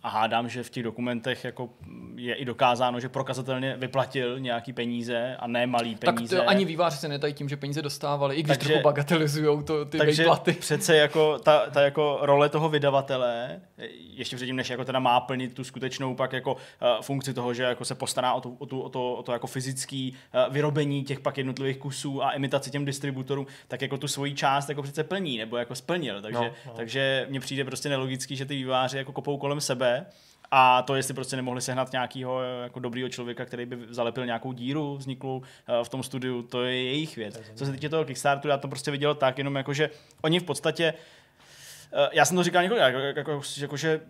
a 0.03 0.09
hádám, 0.09 0.49
že 0.49 0.63
v 0.63 0.69
těch 0.69 0.83
dokumentech 0.83 1.43
jako 1.43 1.69
je 2.15 2.35
i 2.35 2.45
dokázáno, 2.45 2.99
že 2.99 3.09
prokazatelně 3.09 3.75
vyplatil 3.77 4.39
nějaký 4.39 4.73
peníze 4.73 5.35
a 5.39 5.47
ne 5.47 5.67
malý 5.67 5.95
peníze. 5.95 6.35
Tak 6.35 6.43
to 6.45 6.49
ani 6.49 6.65
výváři 6.65 6.97
se 6.97 7.07
nedají 7.07 7.33
tím, 7.33 7.49
že 7.49 7.57
peníze 7.57 7.81
dostávali, 7.81 8.35
i 8.35 8.43
když 8.43 8.57
takže, 8.57 8.69
trochu 8.69 8.83
bagatelizují 8.83 9.63
to, 9.63 9.85
ty 9.85 9.97
takže 9.97 10.23
platy. 10.23 10.53
přece 10.53 10.95
jako 10.95 11.39
ta, 11.39 11.69
ta, 11.69 11.81
jako 11.81 12.19
role 12.21 12.49
toho 12.49 12.69
vydavatele, 12.69 13.61
ještě 13.97 14.35
předtím, 14.35 14.55
než 14.55 14.69
jako 14.69 14.85
teda 14.85 14.99
má 14.99 15.19
plnit 15.19 15.53
tu 15.53 15.63
skutečnou 15.63 16.15
pak 16.15 16.33
jako 16.33 16.53
uh, 16.53 16.57
funkci 17.01 17.33
toho, 17.33 17.53
že 17.53 17.63
jako 17.63 17.85
se 17.85 17.95
postará 17.95 18.33
o, 18.33 18.41
tu, 18.41 18.55
o, 18.59 18.65
tu, 18.65 18.81
o, 18.81 18.89
to, 18.89 19.13
o 19.13 19.23
to 19.23 19.31
jako 19.33 19.47
fyzický 19.47 20.13
uh, 20.47 20.53
vyrobení 20.53 21.03
těch 21.03 21.19
pak 21.19 21.37
jednotlivých 21.37 21.77
kusů 21.77 22.23
a 22.23 22.31
imitaci 22.31 22.71
těm 22.71 22.85
distributorům, 22.85 23.47
tak 23.67 23.81
jako 23.81 23.97
tu 23.97 24.07
svoji 24.07 24.33
část 24.33 24.69
jako 24.69 24.81
přece 24.83 25.03
plní, 25.03 25.37
nebo 25.37 25.57
jako 25.57 25.75
splnil. 25.75 26.21
Takže, 26.21 26.39
no, 26.39 26.51
no. 26.65 26.73
takže 26.75 27.25
mně 27.29 27.39
přijde 27.39 27.65
prostě 27.65 27.89
nelogický, 27.89 28.35
že 28.35 28.45
ty 28.45 28.55
výváři 28.55 28.97
jako 28.97 29.11
kopou 29.11 29.37
kolem 29.37 29.58
sebe 29.61 30.05
a 30.51 30.81
to, 30.81 30.95
jestli 30.95 31.13
prostě 31.13 31.35
nemohli 31.35 31.61
sehnat 31.61 31.91
nějakého 31.91 32.41
jako 32.41 32.79
dobrýho 32.79 33.09
člověka, 33.09 33.45
který 33.45 33.65
by 33.65 33.77
zalepil 33.89 34.25
nějakou 34.25 34.53
díru 34.53 34.97
vzniklou 34.97 35.41
eh, 35.41 35.83
v 35.83 35.89
tom 35.89 36.03
studiu, 36.03 36.41
to 36.41 36.63
je 36.63 36.83
jejich 36.83 37.15
věc. 37.15 37.41
Co 37.55 37.65
se 37.65 37.71
týče 37.71 37.89
toho 37.89 38.05
Kickstarteru, 38.05 38.49
já 38.49 38.57
to 38.57 38.67
prostě 38.67 38.91
viděl 38.91 39.15
tak, 39.15 39.37
jenom 39.37 39.55
jako, 39.55 39.73
že 39.73 39.89
oni 40.21 40.39
v 40.39 40.43
podstatě 40.43 40.93
eh, 40.93 40.99
já 42.11 42.25
jsem 42.25 42.37
to 42.37 42.43
říkal 42.43 42.63
několikrát, 42.63 42.87
jako, 42.87 43.19
jako, 43.19 43.41
jako, 43.57 43.77
že 43.77 44.01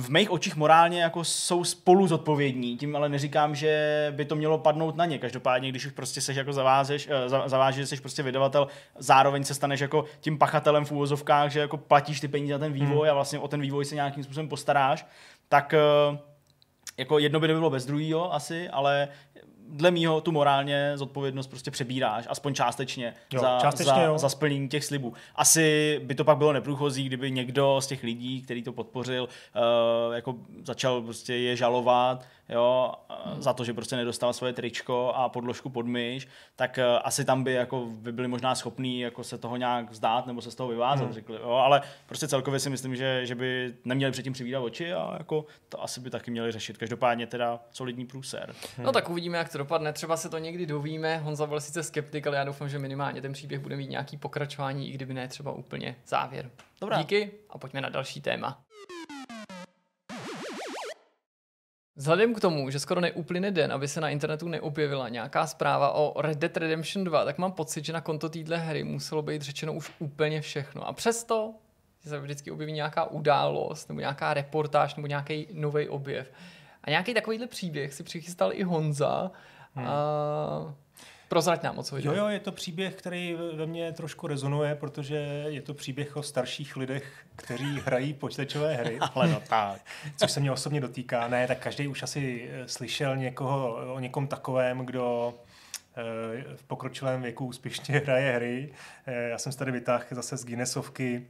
v 0.00 0.10
mých 0.10 0.30
očích 0.30 0.56
morálně 0.56 1.02
jako 1.02 1.24
jsou 1.24 1.64
spolu 1.64 2.06
zodpovědní, 2.06 2.76
tím 2.76 2.96
ale 2.96 3.08
neříkám, 3.08 3.54
že 3.54 4.06
by 4.16 4.24
to 4.24 4.36
mělo 4.36 4.58
padnout 4.58 4.96
na 4.96 5.06
ně. 5.06 5.18
Každopádně, 5.18 5.68
když 5.68 5.86
už 5.86 5.92
prostě 5.92 6.20
seš 6.20 6.36
jako 6.36 6.52
zavázeš, 6.52 7.08
eh, 7.10 7.28
zavážeš, 7.48 7.80
že 7.80 7.86
jsi 7.86 8.02
prostě 8.02 8.22
vydavatel, 8.22 8.68
zároveň 8.98 9.44
se 9.44 9.54
staneš 9.54 9.80
jako 9.80 10.04
tím 10.20 10.38
pachatelem 10.38 10.84
v 10.84 10.92
úvozovkách, 10.92 11.50
že 11.50 11.60
jako 11.60 11.76
platíš 11.76 12.20
ty 12.20 12.28
peníze 12.28 12.52
za 12.52 12.58
ten 12.58 12.72
vývoj 12.72 13.08
hmm. 13.08 13.10
a 13.10 13.14
vlastně 13.14 13.38
o 13.38 13.48
ten 13.48 13.60
vývoj 13.60 13.84
se 13.84 13.94
nějakým 13.94 14.24
způsobem 14.24 14.48
postaráš, 14.48 15.06
tak 15.48 15.74
eh, 15.74 16.18
jako 16.98 17.18
jedno 17.18 17.40
by 17.40 17.48
nebylo 17.48 17.70
bez 17.70 17.86
druhého 17.86 18.34
asi, 18.34 18.68
ale 18.68 19.08
dle 19.68 19.90
mýho 19.90 20.20
tu 20.20 20.32
morálně 20.32 20.92
zodpovědnost 20.94 21.46
prostě 21.46 21.70
přebíráš, 21.70 22.24
aspoň 22.28 22.54
částečně, 22.54 23.14
jo, 23.32 23.40
za, 23.40 23.58
částečně 23.60 24.06
za, 24.06 24.18
za 24.18 24.28
splnění 24.28 24.68
těch 24.68 24.84
slibů. 24.84 25.12
Asi 25.34 26.00
by 26.04 26.14
to 26.14 26.24
pak 26.24 26.38
bylo 26.38 26.52
neprůchozí, 26.52 27.04
kdyby 27.04 27.30
někdo 27.30 27.80
z 27.80 27.86
těch 27.86 28.02
lidí, 28.02 28.42
který 28.42 28.62
to 28.62 28.72
podpořil, 28.72 29.28
uh, 29.28 30.14
jako 30.14 30.34
začal 30.64 31.02
prostě 31.02 31.34
je 31.34 31.56
žalovat, 31.56 32.24
jo, 32.48 32.94
hmm. 33.24 33.42
za 33.42 33.52
to, 33.52 33.64
že 33.64 33.74
prostě 33.74 33.96
nedostal 33.96 34.32
svoje 34.32 34.52
tričko 34.52 35.12
a 35.14 35.28
podložku 35.28 35.70
pod 35.70 35.86
myš, 35.86 36.28
tak 36.56 36.78
uh, 36.78 37.00
asi 37.04 37.24
tam 37.24 37.44
by 37.44 37.52
jako 37.52 37.86
by 37.86 38.12
byli 38.12 38.28
možná 38.28 38.54
schopní 38.54 39.00
jako 39.00 39.24
se 39.24 39.38
toho 39.38 39.56
nějak 39.56 39.90
vzdát 39.90 40.26
nebo 40.26 40.40
se 40.40 40.50
z 40.50 40.54
toho 40.54 40.68
vyvázat, 40.68 41.04
hmm. 41.04 41.14
řekli, 41.14 41.36
jo, 41.36 41.50
ale 41.50 41.82
prostě 42.06 42.28
celkově 42.28 42.60
si 42.60 42.70
myslím, 42.70 42.96
že, 42.96 43.26
že 43.26 43.34
by 43.34 43.74
neměli 43.84 44.12
předtím 44.12 44.32
přivídat 44.32 44.62
oči 44.62 44.92
a 44.92 45.16
jako 45.18 45.44
to 45.68 45.82
asi 45.82 46.00
by 46.00 46.10
taky 46.10 46.30
měli 46.30 46.52
řešit. 46.52 46.78
Každopádně 46.78 47.26
teda 47.26 47.60
solidní 47.70 48.06
průser. 48.06 48.54
Hmm. 48.76 48.86
No 48.86 48.92
tak 48.92 49.10
uvidíme, 49.10 49.38
jak 49.38 49.52
to 49.52 49.58
dopadne. 49.58 49.92
Třeba 49.92 50.16
se 50.16 50.28
to 50.28 50.38
někdy 50.38 50.66
dovíme. 50.66 51.18
Honza 51.18 51.46
byl 51.46 51.60
sice 51.60 51.82
skeptik, 51.82 52.26
ale 52.26 52.36
já 52.36 52.44
doufám, 52.44 52.68
že 52.68 52.78
minimálně 52.78 53.22
ten 53.22 53.32
příběh 53.32 53.60
bude 53.60 53.76
mít 53.76 53.90
nějaký 53.90 54.16
pokračování, 54.16 54.90
i 54.90 54.92
kdyby 54.92 55.14
ne 55.14 55.28
třeba 55.28 55.52
úplně 55.52 55.96
závěr. 56.06 56.50
Dobrá. 56.80 56.98
Díky 56.98 57.30
a 57.50 57.58
pojďme 57.58 57.80
na 57.80 57.88
další 57.88 58.20
téma. 58.20 58.63
Vzhledem 61.96 62.34
k 62.34 62.40
tomu, 62.40 62.70
že 62.70 62.80
skoro 62.80 63.00
neuplyne 63.00 63.50
den, 63.50 63.72
aby 63.72 63.88
se 63.88 64.00
na 64.00 64.08
internetu 64.08 64.48
neobjevila 64.48 65.08
nějaká 65.08 65.46
zpráva 65.46 65.90
o 65.90 66.22
Red 66.22 66.38
Dead 66.38 66.56
Redemption 66.56 67.04
2, 67.04 67.24
tak 67.24 67.38
mám 67.38 67.52
pocit, 67.52 67.84
že 67.84 67.92
na 67.92 68.00
konto 68.00 68.28
téhle 68.28 68.56
hry 68.56 68.84
muselo 68.84 69.22
být 69.22 69.42
řečeno 69.42 69.72
už 69.72 69.92
úplně 69.98 70.40
všechno. 70.40 70.88
A 70.88 70.92
přesto 70.92 71.54
se 72.00 72.20
vždycky 72.20 72.50
objeví 72.50 72.72
nějaká 72.72 73.04
událost, 73.04 73.88
nebo 73.88 74.00
nějaká 74.00 74.34
reportáž, 74.34 74.94
nebo 74.94 75.06
nějaký 75.06 75.46
nový 75.52 75.88
objev. 75.88 76.32
A 76.84 76.90
nějaký 76.90 77.14
takovýhle 77.14 77.46
příběh 77.46 77.94
si 77.94 78.02
přichystal 78.02 78.52
i 78.52 78.62
Honza. 78.62 79.30
Hmm. 79.74 79.86
A 79.86 80.74
Prozrať 81.28 81.62
nám, 81.62 81.78
o 81.78 81.82
co 81.82 81.96
jde. 81.96 82.08
Jo, 82.08 82.14
jo, 82.14 82.28
je 82.28 82.40
to 82.40 82.52
příběh, 82.52 82.94
který 82.94 83.36
ve 83.56 83.66
mně 83.66 83.92
trošku 83.92 84.26
rezonuje, 84.26 84.74
protože 84.74 85.16
je 85.48 85.62
to 85.62 85.74
příběh 85.74 86.16
o 86.16 86.22
starších 86.22 86.76
lidech, 86.76 87.24
kteří 87.36 87.80
hrají 87.84 88.14
počítačové 88.14 88.74
hry. 88.74 88.98
Ale 89.14 89.28
no 89.28 89.42
tak. 89.48 89.80
Což 90.16 90.30
se 90.30 90.40
mě 90.40 90.52
osobně 90.52 90.80
dotýká. 90.80 91.28
Ne, 91.28 91.46
tak 91.46 91.58
každý 91.58 91.88
už 91.88 92.02
asi 92.02 92.50
eh, 92.52 92.68
slyšel 92.68 93.16
někoho 93.16 93.74
o 93.94 93.98
někom 93.98 94.26
takovém, 94.26 94.78
kdo 94.78 95.34
eh, 95.96 96.56
v 96.56 96.64
pokročilém 96.64 97.22
věku 97.22 97.46
úspěšně 97.46 97.98
hraje 98.04 98.32
hry. 98.32 98.72
Eh, 99.06 99.28
já 99.28 99.38
jsem 99.38 99.52
se 99.52 99.58
tady 99.58 99.72
vytáhl 99.72 100.04
zase 100.10 100.36
z 100.36 100.44
Guinnessovky 100.44 101.26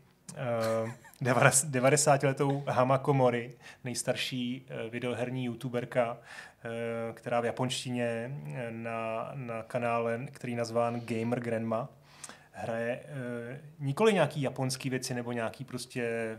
90-letou 1.22 2.64
Hamako 2.66 3.14
Mori, 3.14 3.54
nejstarší 3.84 4.66
videoherní 4.90 5.44
youtuberka, 5.44 6.16
Eh, 6.66 7.12
která 7.12 7.40
v 7.40 7.44
japonštině 7.44 8.04
eh, 8.54 8.70
na, 8.70 9.30
na 9.34 9.62
kanále, 9.62 10.26
který 10.32 10.54
nazván 10.54 11.00
Gamer 11.00 11.40
Grandma, 11.40 11.88
hraje 12.54 13.00
nikoli 13.78 14.12
nějaký 14.12 14.42
japonský 14.42 14.90
věci 14.90 15.14
nebo 15.14 15.32
nějaký 15.32 15.64
prostě 15.64 16.02
e, 16.02 16.38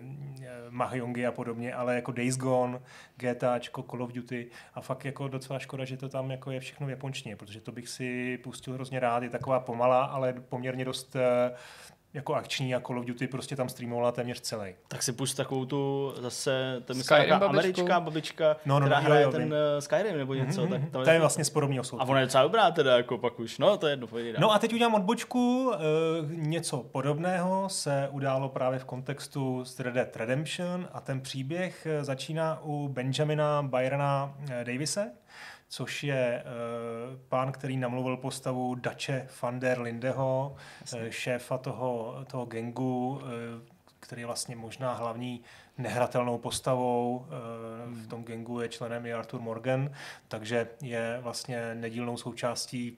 mahjongy 0.69 1.25
a 1.25 1.31
podobně, 1.31 1.73
ale 1.73 1.95
jako 1.95 2.11
Days 2.11 2.37
Gone, 2.37 2.79
GTAčko, 3.17 3.83
Call 3.83 4.03
of 4.03 4.11
Duty 4.11 4.47
a 4.73 4.81
fakt 4.81 5.05
jako 5.05 5.27
docela 5.27 5.59
škoda, 5.59 5.85
že 5.85 5.97
to 5.97 6.09
tam 6.09 6.31
jako 6.31 6.51
je 6.51 6.59
všechno 6.59 6.87
v 6.87 6.89
japonštině, 6.89 7.35
protože 7.35 7.61
to 7.61 7.71
bych 7.71 7.89
si 7.89 8.37
pustil 8.43 8.73
hrozně 8.73 8.99
rád, 8.99 9.23
je 9.23 9.29
taková 9.29 9.59
pomalá, 9.59 10.03
ale 10.03 10.33
poměrně 10.33 10.85
dost 10.85 11.15
e, 11.15 11.51
jako 12.15 12.35
akční 12.35 12.75
a 12.75 12.79
Call 12.79 12.99
of 12.99 13.05
Duty 13.05 13.27
prostě 13.27 13.55
tam 13.55 13.69
streamovala 13.69 14.11
téměř 14.11 14.41
celý. 14.41 14.75
Tak 14.87 15.03
si 15.03 15.13
pust 15.13 15.37
takovou 15.37 15.65
tu 15.65 16.13
zase, 16.21 16.81
to 16.85 16.93
myslím, 16.93 17.17
Skyrim 17.17 17.39
babičku. 17.39 17.49
američká 17.49 17.99
babička, 17.99 18.55
no, 18.65 18.79
no, 18.79 18.85
která 18.85 18.99
no, 18.99 19.05
hraje 19.05 19.23
jo, 19.23 19.31
ten 19.31 19.43
uh, 19.43 19.79
Skyrim 19.79 20.17
nebo 20.17 20.33
něco. 20.33 20.61
Mm-hmm. 20.61 20.69
Tak 20.69 20.81
to, 20.91 21.03
to 21.03 21.09
je 21.09 21.19
vlastně 21.19 21.45
z 21.45 21.49
podobného 21.49 21.83
A 21.99 22.03
ona 22.03 22.19
je 22.19 22.25
docela 22.25 22.43
dobrá 22.43 22.71
teda, 22.71 22.97
jako 22.97 23.17
pak 23.17 23.39
už, 23.39 23.57
no 23.57 23.77
to 23.77 23.87
je 23.87 23.93
jedno, 23.93 24.07
povídám. 24.07 24.41
No 24.41 24.51
a 24.51 24.59
teď 24.59 24.73
udělám 24.73 24.93
odbočku, 24.93 25.67
uh, 25.67 26.31
něco 26.31 26.77
podobného 26.77 27.69
se 27.69 28.09
událo 28.11 28.49
právě 28.49 28.79
v 28.79 28.85
kontextu 28.85 29.65
z 29.65 29.79
Red 29.79 29.93
Dead 29.93 30.15
Redemption 30.15 30.87
a 30.93 31.01
ten 31.01 31.21
příběh 31.21 31.85
eh, 31.85 32.03
začíná 32.03 32.59
u 32.63 32.87
Benjamina 32.87 33.61
Byrona 33.61 34.33
Davise, 34.63 35.11
což 35.67 36.03
je 36.03 36.43
uh, 36.43 37.19
pán, 37.29 37.51
který 37.51 37.77
namluvil 37.77 38.17
postavu 38.17 38.75
Dače 38.75 39.27
van 39.41 39.59
der 39.59 39.81
Lindeho, 39.81 40.55
uh, 40.93 40.99
šéfa 41.09 41.57
toho, 41.57 42.25
toho 42.27 42.45
gengu, 42.45 43.09
uh, 43.09 43.21
který 43.99 44.21
je 44.21 44.25
vlastně 44.25 44.55
možná 44.55 44.93
hlavní 44.93 45.41
nehratelnou 45.77 46.37
postavou. 46.37 47.25
Hmm. 47.85 47.95
V 47.95 48.07
tom 48.07 48.23
gengu 48.23 48.61
je 48.61 48.69
členem 48.69 49.05
i 49.05 49.13
Arthur 49.13 49.41
Morgan, 49.41 49.91
takže 50.27 50.67
je 50.81 51.19
vlastně 51.21 51.75
nedílnou 51.75 52.17
součástí 52.17 52.97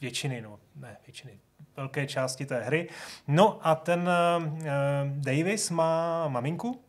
většiny, 0.00 0.40
no 0.42 0.58
ne 0.76 0.96
většiny, 1.06 1.40
velké 1.76 2.06
části 2.06 2.46
té 2.46 2.60
hry. 2.60 2.88
No 3.28 3.58
a 3.62 3.74
ten 3.74 4.10
Davis 5.04 5.70
má 5.70 6.28
maminku, 6.28 6.84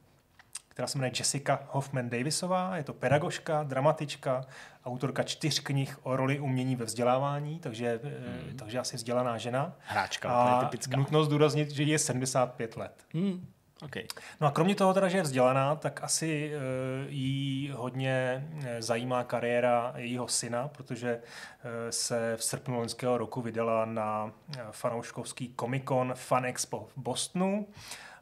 která 0.75 0.87
se 0.87 0.97
jmenuje 0.97 1.11
Jessica 1.19 1.59
Hoffman 1.69 2.09
Davisová. 2.09 2.77
Je 2.77 2.83
to 2.83 2.93
pedagožka, 2.93 3.63
dramatička, 3.63 4.45
autorka 4.85 5.23
čtyř 5.23 5.59
knih 5.59 5.99
o 6.03 6.15
roli 6.15 6.39
umění 6.39 6.75
ve 6.75 6.85
vzdělávání, 6.85 7.59
takže, 7.59 7.99
hmm. 8.03 8.57
takže 8.57 8.79
asi 8.79 8.97
vzdělaná 8.97 9.37
žena. 9.37 9.75
Hráčka, 9.79 10.29
a 10.29 10.65
typická. 10.65 10.97
nutnost 10.97 11.25
zdůraznit, 11.25 11.71
že 11.71 11.83
je 11.83 11.99
75 11.99 12.77
let. 12.77 13.05
Hmm. 13.13 13.47
Okay. 13.83 14.03
No 14.41 14.47
a 14.47 14.51
kromě 14.51 14.75
toho 14.75 14.93
teda, 14.93 15.07
že 15.07 15.17
je 15.17 15.23
vzdělaná, 15.23 15.75
tak 15.75 16.03
asi 16.03 16.51
uh, 16.55 17.11
jí 17.11 17.71
hodně 17.75 18.47
eh, 18.63 18.81
zajímá 18.81 19.23
kariéra 19.23 19.93
jejího 19.95 20.27
syna, 20.27 20.67
protože 20.67 21.15
uh, 21.15 21.71
se 21.89 22.33
v 22.37 22.43
srpnu 22.43 22.77
loňského 22.77 23.17
roku 23.17 23.41
vydala 23.41 23.85
na 23.85 24.31
fanouškovský 24.71 25.53
Comic 25.59 25.83
Con 25.83 26.13
Fan 26.15 26.45
Expo 26.45 26.87
v 26.95 26.97
Bostonu. 26.97 27.67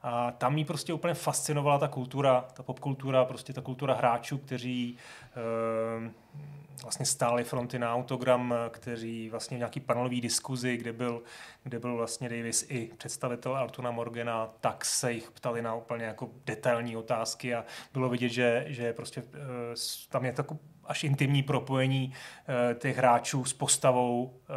A 0.04 0.32
tam 0.32 0.58
jí 0.58 0.66
prostě 0.66 0.94
úplně 0.94 1.14
fascinovala 1.14 1.80
ta 1.80 1.88
kultura, 1.88 2.46
ta 2.54 2.64
popkultura, 2.64 3.26
prostě 3.26 3.54
ta 3.54 3.62
kultura 3.62 3.94
hráčů, 3.94 4.38
kteří 4.38 4.98
uh, 5.98 6.12
vlastně 6.84 7.06
stály 7.06 7.44
fronty 7.44 7.80
na 7.80 7.94
autogram, 7.94 8.54
kteří 8.70 9.30
vlastně 9.30 9.58
v 9.58 9.60
nějaký 9.60 9.80
panelový 9.80 10.22
diskuzi, 10.22 10.78
kde 10.78 10.94
byl, 10.94 11.24
kde 11.64 11.80
byl 11.80 11.96
vlastně 11.96 12.30
Davis 12.30 12.66
i 12.70 12.92
představitel 12.98 13.56
Artuna 13.56 13.92
Morgana, 13.92 14.50
tak 14.62 14.86
se 14.86 15.12
jich 15.12 15.32
ptali 15.32 15.62
na 15.62 15.76
úplně 15.76 16.06
jako 16.06 16.30
detailní 16.46 16.98
otázky 16.98 17.56
a 17.56 17.66
bylo 17.94 18.10
vidět, 18.10 18.30
že, 18.30 18.66
že 18.68 18.94
prostě 18.94 19.24
tam 20.10 20.26
je 20.26 20.34
takový 20.34 20.60
až 20.86 21.04
intimní 21.04 21.44
propojení 21.44 22.14
uh, 22.14 22.80
těch 22.80 22.98
hráčů 22.98 23.46
s 23.46 23.54
postavou, 23.54 24.24
uh, 24.24 24.56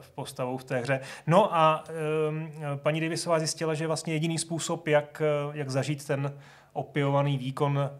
v 0.00 0.10
postavou 0.10 0.56
v 0.56 0.64
té 0.64 0.78
hře. 0.78 1.00
No 1.26 1.54
a 1.54 1.84
um, 2.28 2.50
paní 2.76 3.00
Davisová 3.00 3.38
zjistila, 3.38 3.74
že 3.74 3.86
vlastně 3.86 4.12
jediný 4.12 4.38
způsob, 4.38 4.88
jak, 4.88 5.22
jak 5.52 5.70
zažít 5.70 6.06
ten 6.06 6.38
opěvovaný 6.72 7.38
výkon 7.38 7.90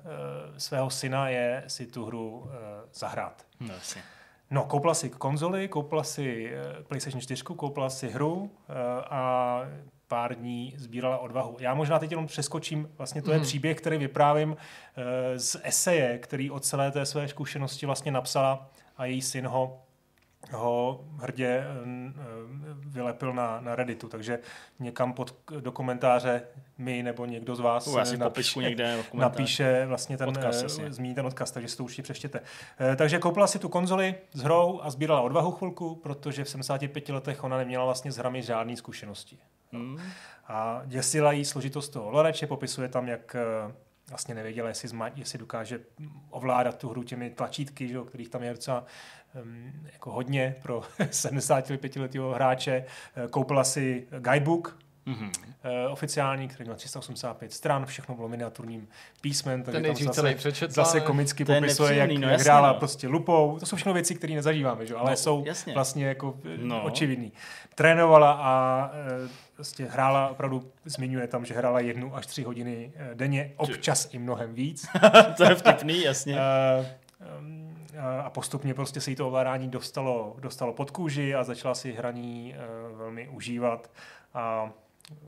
svého 0.56 0.90
syna, 0.90 1.28
je 1.28 1.64
si 1.66 1.86
tu 1.86 2.04
hru 2.06 2.50
zahrát. 2.92 3.46
No, 3.60 3.74
jasně. 3.74 4.02
No, 4.50 4.64
koupila 4.64 4.94
si 4.94 5.10
konzoli, 5.10 5.68
koupila 5.68 6.04
si 6.04 6.52
PlayStation 6.88 7.20
4, 7.20 7.42
koupila 7.42 7.90
si 7.90 8.08
hru 8.08 8.50
a 9.10 9.60
pár 10.08 10.34
dní 10.34 10.74
sbírala 10.76 11.18
odvahu. 11.18 11.56
Já 11.60 11.74
možná 11.74 11.98
teď 11.98 12.10
jenom 12.10 12.26
přeskočím, 12.26 12.90
vlastně 12.98 13.22
to 13.22 13.32
je 13.32 13.38
mm. 13.38 13.44
příběh, 13.44 13.76
který 13.76 13.98
vyprávím 13.98 14.50
uh, 14.50 14.56
z 15.36 15.56
eseje, 15.62 16.18
který 16.18 16.50
od 16.50 16.64
celé 16.64 16.90
té 16.90 17.06
své 17.06 17.28
zkušenosti 17.28 17.86
vlastně 17.86 18.12
napsala 18.12 18.70
a 18.96 19.04
její 19.04 19.22
syn 19.22 19.46
ho 19.46 19.82
ho 20.52 21.04
hrdě 21.16 21.64
vylepil 22.86 23.34
na, 23.34 23.60
na 23.60 23.76
Redditu, 23.76 24.08
takže 24.08 24.38
někam 24.78 25.12
pod, 25.12 25.34
do 25.60 25.72
komentáře 25.72 26.42
my 26.78 27.02
nebo 27.02 27.26
někdo 27.26 27.56
z 27.56 27.60
vás 27.60 27.86
uh, 27.86 28.16
napíše, 28.16 28.60
někde 28.60 29.04
napíše 29.14 29.86
vlastně 29.86 30.18
ten, 30.18 30.28
odkaz, 30.28 30.78
uh, 30.78 30.88
zmíní 30.88 31.14
ten 31.14 31.26
odkaz, 31.26 31.50
takže 31.50 31.68
si 31.68 31.76
to 31.76 31.84
určitě 31.84 32.02
přečtěte. 32.02 32.40
Uh, 32.40 32.96
takže 32.96 33.18
koupila 33.18 33.46
si 33.46 33.58
tu 33.58 33.68
konzoli 33.68 34.14
s 34.32 34.42
hrou 34.42 34.80
a 34.82 34.90
sbírala 34.90 35.20
odvahu 35.20 35.50
chvilku, 35.50 35.94
protože 35.94 36.44
v 36.44 36.48
75 36.48 37.08
letech 37.08 37.44
ona 37.44 37.56
neměla 37.56 37.84
vlastně 37.84 38.12
s 38.12 38.16
hrami 38.16 38.42
žádné 38.42 38.76
zkušenosti. 38.76 39.38
Hmm. 39.72 40.00
A 40.48 40.82
děsila 40.86 41.32
jí 41.32 41.44
složitost 41.44 41.88
toho 41.88 42.10
loreče, 42.10 42.46
popisuje 42.46 42.88
tam, 42.88 43.08
jak 43.08 43.36
vlastně 44.08 44.34
nevěděla, 44.34 44.68
jestli, 44.68 44.88
zma, 44.88 45.10
jestli 45.14 45.38
dokáže 45.38 45.80
ovládat 46.30 46.78
tu 46.78 46.88
hru 46.88 47.02
těmi 47.02 47.30
tlačítky, 47.30 47.88
že, 47.88 47.98
kterých 48.06 48.28
tam 48.28 48.42
je 48.42 48.52
docela 48.52 48.84
jako 49.92 50.12
hodně 50.12 50.54
pro 50.62 50.82
75 51.10 51.96
letého 51.96 52.34
hráče. 52.34 52.84
Eh, 53.16 53.28
koupila 53.28 53.64
si 53.64 54.06
guidebook, 54.18 54.78
mm-hmm. 55.06 55.30
uh, 55.86 55.92
oficiální, 55.92 56.48
který 56.48 56.64
měl 56.64 56.76
385 56.76 57.52
stran, 57.52 57.86
všechno 57.86 58.14
bylo 58.14 58.28
miniaturním 58.28 58.88
písmem, 59.20 59.62
takže 59.62 59.80
Ten 59.80 59.94
tam 59.94 60.04
zase, 60.04 60.20
celý 60.20 60.34
přečetla, 60.34 60.84
zase 60.84 61.00
komicky 61.00 61.44
popisuje, 61.44 61.96
jak, 61.96 62.10
no, 62.10 62.28
jak 62.28 62.40
hrála 62.40 62.72
no. 62.72 62.78
prostě 62.78 63.08
lupou. 63.08 63.58
To 63.60 63.66
jsou 63.66 63.76
všechno 63.76 63.92
věci, 63.92 64.14
které 64.14 64.34
nezažíváme, 64.34 64.86
že? 64.86 64.94
ale 64.94 65.10
no, 65.10 65.16
jsou 65.16 65.44
jasně. 65.46 65.74
vlastně 65.74 66.06
jako 66.06 66.38
no. 66.56 66.82
očividný. 66.82 67.32
Trénovala 67.74 68.32
a 68.32 68.84
uh, 69.22 69.30
prostě 69.54 69.86
hrála, 69.86 70.28
opravdu 70.28 70.72
zmiňuje 70.84 71.26
tam, 71.26 71.44
že 71.44 71.54
hrála 71.54 71.80
jednu 71.80 72.16
až 72.16 72.26
tři 72.26 72.42
hodiny 72.42 72.92
denně, 73.14 73.52
občas 73.56 74.08
i 74.12 74.18
mnohem 74.18 74.54
víc. 74.54 74.86
to 75.36 75.44
je 75.44 75.54
vtipný, 75.54 76.02
jasně. 76.02 76.34
Uh, 76.34 76.86
a 78.24 78.30
postupně 78.30 78.74
prostě 78.74 79.00
se 79.00 79.10
jí 79.10 79.16
to 79.16 79.26
ovládání 79.26 79.68
dostalo, 79.68 80.36
dostalo 80.38 80.72
pod 80.72 80.90
kůži 80.90 81.34
a 81.34 81.44
začala 81.44 81.74
si 81.74 81.92
hraní 81.92 82.54
uh, 82.90 82.98
velmi 82.98 83.28
užívat. 83.28 83.90
A 84.34 84.70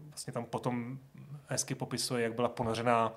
vlastně 0.09 0.33
tam 0.33 0.45
potom 0.45 0.99
hezky 1.47 1.75
popisuje, 1.75 2.23
jak 2.23 2.35
byla 2.35 2.49
ponořená 2.49 3.13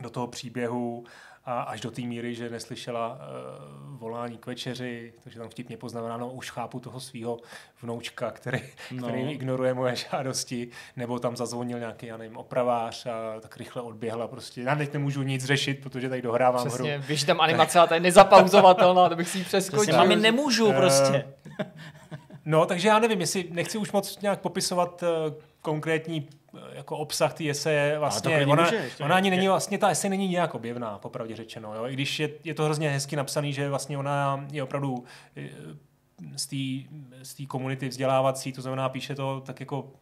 do 0.00 0.10
toho 0.10 0.26
příběhu 0.26 1.04
a 1.50 1.60
až 1.60 1.80
do 1.80 1.90
té 1.90 2.02
míry, 2.02 2.34
že 2.34 2.50
neslyšela 2.50 3.08
uh, 3.08 3.98
volání 3.98 4.38
k 4.38 4.46
večeři, 4.46 5.12
takže 5.24 5.38
tam 5.38 5.48
vtipně 5.48 5.76
poznamenáno, 5.76 6.30
už 6.30 6.50
chápu 6.50 6.80
toho 6.80 7.00
svého 7.00 7.38
vnoučka, 7.82 8.30
který, 8.30 8.60
no. 8.92 9.08
který 9.08 9.30
ignoruje 9.30 9.74
moje 9.74 9.96
žádosti, 9.96 10.68
nebo 10.96 11.18
tam 11.18 11.36
zazvonil 11.36 11.78
nějaký, 11.78 12.06
já 12.06 12.16
nevím, 12.16 12.36
opravář 12.36 13.06
a 13.06 13.40
tak 13.40 13.56
rychle 13.56 13.82
odběhla 13.82 14.28
prostě. 14.28 14.62
Já 14.62 14.76
teď 14.76 14.92
nemůžu 14.92 15.22
nic 15.22 15.44
řešit, 15.44 15.80
protože 15.82 16.08
tady 16.08 16.22
dohrávám 16.22 16.68
Přesně, 16.68 16.92
hru. 16.98 17.04
Víš, 17.08 17.24
tam 17.24 17.40
animace, 17.40 17.80
a 17.80 17.86
to 17.86 17.94
je 17.94 18.00
nezapauzovatelná, 18.00 19.08
to 19.08 19.16
bych 19.16 19.28
si 19.28 19.38
ji 19.38 19.44
přeskočil. 19.44 19.96
Mami, 19.96 20.16
nemůžu 20.16 20.66
uh, 20.66 20.74
prostě. 20.74 21.24
no, 22.44 22.66
takže 22.66 22.88
já 22.88 22.98
nevím, 22.98 23.20
jestli 23.20 23.48
nechci 23.50 23.78
už 23.78 23.92
moc 23.92 24.20
nějak 24.20 24.40
popisovat 24.40 25.02
uh, 25.02 25.08
konkrétní 25.60 26.28
jako 26.72 26.96
obsah 26.96 27.34
té 27.34 27.50
eseje 27.50 27.98
vlastně, 27.98 28.46
ona, 28.46 28.64
může, 28.64 28.90
ona 29.04 29.16
ani 29.16 29.30
není 29.30 29.48
vlastně, 29.48 29.78
ta 29.78 29.88
esej 29.88 30.10
není 30.10 30.28
nějak 30.28 30.54
objevná, 30.54 30.98
popravdě 30.98 31.36
řečeno, 31.36 31.74
jo? 31.74 31.86
i 31.86 31.92
když 31.92 32.20
je, 32.20 32.30
je 32.44 32.54
to 32.54 32.64
hrozně 32.64 32.90
hezky 32.90 33.16
napsaný, 33.16 33.52
že 33.52 33.68
vlastně 33.68 33.98
ona 33.98 34.46
je 34.52 34.62
opravdu 34.62 35.04
eh, 35.36 35.48
z 37.22 37.34
té 37.34 37.46
komunity 37.46 37.88
vzdělávací, 37.88 38.52
to 38.52 38.62
znamená, 38.62 38.88
píše 38.88 39.14
to 39.14 39.42
tak 39.46 39.60
jako 39.60 39.92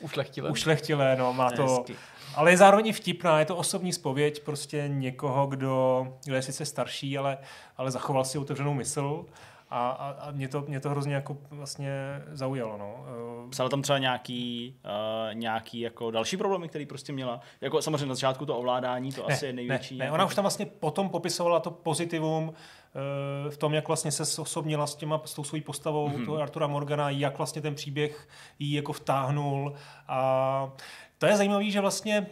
ušlechtilé. 0.00 0.50
Ušlechtilé, 0.50 1.16
no, 1.16 1.32
má 1.32 1.50
to... 1.50 1.66
Hezky. 1.66 1.96
Ale 2.34 2.50
je 2.50 2.56
zároveň 2.56 2.92
vtipná, 2.92 3.38
je 3.38 3.44
to 3.44 3.56
osobní 3.56 3.92
spověď 3.92 4.42
prostě 4.42 4.84
někoho, 4.88 5.46
kdo, 5.46 6.06
kdo 6.24 6.34
je 6.34 6.42
sice 6.42 6.64
starší, 6.64 7.18
ale, 7.18 7.38
ale 7.76 7.90
zachoval 7.90 8.24
si 8.24 8.38
otevřenou 8.38 8.74
mysl 8.74 9.26
a, 9.74 9.88
a, 9.88 10.10
a 10.10 10.30
mě, 10.30 10.48
to, 10.48 10.64
mě 10.68 10.80
to 10.80 10.90
hrozně 10.90 11.14
jako 11.14 11.36
vlastně 11.50 11.92
zaujalo. 12.32 12.78
No. 12.78 13.04
Eh, 13.46 13.50
Psala 13.50 13.68
tam 13.68 13.82
třeba 13.82 13.98
nějaký, 13.98 14.74
uh, 14.84 15.34
nějaký 15.34 15.80
jako 15.80 16.10
další 16.10 16.36
problémy, 16.36 16.68
který 16.68 16.86
prostě 16.86 17.12
měla? 17.12 17.40
Jako 17.60 17.82
samozřejmě 17.82 18.06
na 18.06 18.14
začátku 18.14 18.46
to 18.46 18.58
ovládání, 18.58 19.12
to 19.12 19.24
ne, 19.28 19.34
asi 19.34 19.46
je 19.46 19.52
největší. 19.52 19.98
Ne, 19.98 20.04
ne, 20.04 20.10
ona 20.10 20.24
už 20.24 20.34
tam 20.34 20.42
vlastně 20.42 20.66
potom 20.66 21.08
popisovala 21.08 21.60
to 21.60 21.70
pozitivum 21.70 22.48
uh, 22.48 23.50
v 23.50 23.56
tom, 23.56 23.74
jak 23.74 23.88
vlastně 23.88 24.12
se 24.12 24.40
osobnila 24.40 24.86
s, 24.86 24.94
těma, 24.94 25.20
s 25.24 25.34
tou 25.34 25.44
svojí 25.44 25.62
postavou 25.62 26.08
mm-hmm. 26.08 26.24
toho 26.24 26.38
Artura 26.38 26.66
Morgana, 26.66 27.10
jak 27.10 27.38
vlastně 27.38 27.62
ten 27.62 27.74
příběh 27.74 28.28
jí 28.58 28.72
jako 28.72 28.92
vtáhnul. 28.92 29.74
A 30.08 30.72
to 31.18 31.26
je 31.26 31.36
zajímavé, 31.36 31.70
že 31.70 31.80
vlastně 31.80 32.26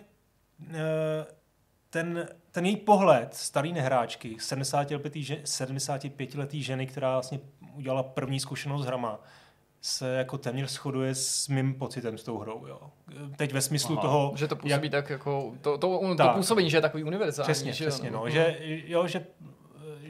uh, 0.60 0.74
ten 1.90 2.28
ten 2.52 2.66
její 2.66 2.76
pohled 2.76 3.34
starý 3.34 3.72
nehráčky, 3.72 4.36
75, 5.44 6.34
letý 6.34 6.62
ženy, 6.62 6.86
která 6.86 7.12
vlastně 7.12 7.40
udělala 7.74 8.02
první 8.02 8.40
zkušenost 8.40 8.82
s 8.82 8.86
hrama, 8.86 9.20
se 9.80 10.14
jako 10.14 10.38
téměř 10.38 10.70
shoduje 10.70 11.14
s 11.14 11.48
mým 11.48 11.74
pocitem 11.74 12.18
s 12.18 12.22
tou 12.22 12.38
hrou. 12.38 12.66
Jo. 12.66 12.80
Teď 13.36 13.52
ve 13.52 13.60
smyslu 13.60 13.98
Aha, 13.98 14.02
toho... 14.02 14.32
Že 14.36 14.48
to 14.48 14.56
působí 14.56 14.86
jak, 14.86 14.90
tak 14.90 15.10
jako... 15.10 15.54
To, 15.60 15.78
to, 15.78 15.98
to, 15.98 16.14
to 16.16 16.28
působení, 16.34 16.70
že 16.70 16.76
je 16.76 16.80
takový 16.80 17.04
univerzální. 17.04 17.46
Přesně, 17.46 17.72
že, 17.72 17.86
přesně. 17.86 18.10
No. 18.10 18.18
No. 18.24 18.30
Že, 18.30 18.56
jo, 18.86 19.06
že 19.06 19.26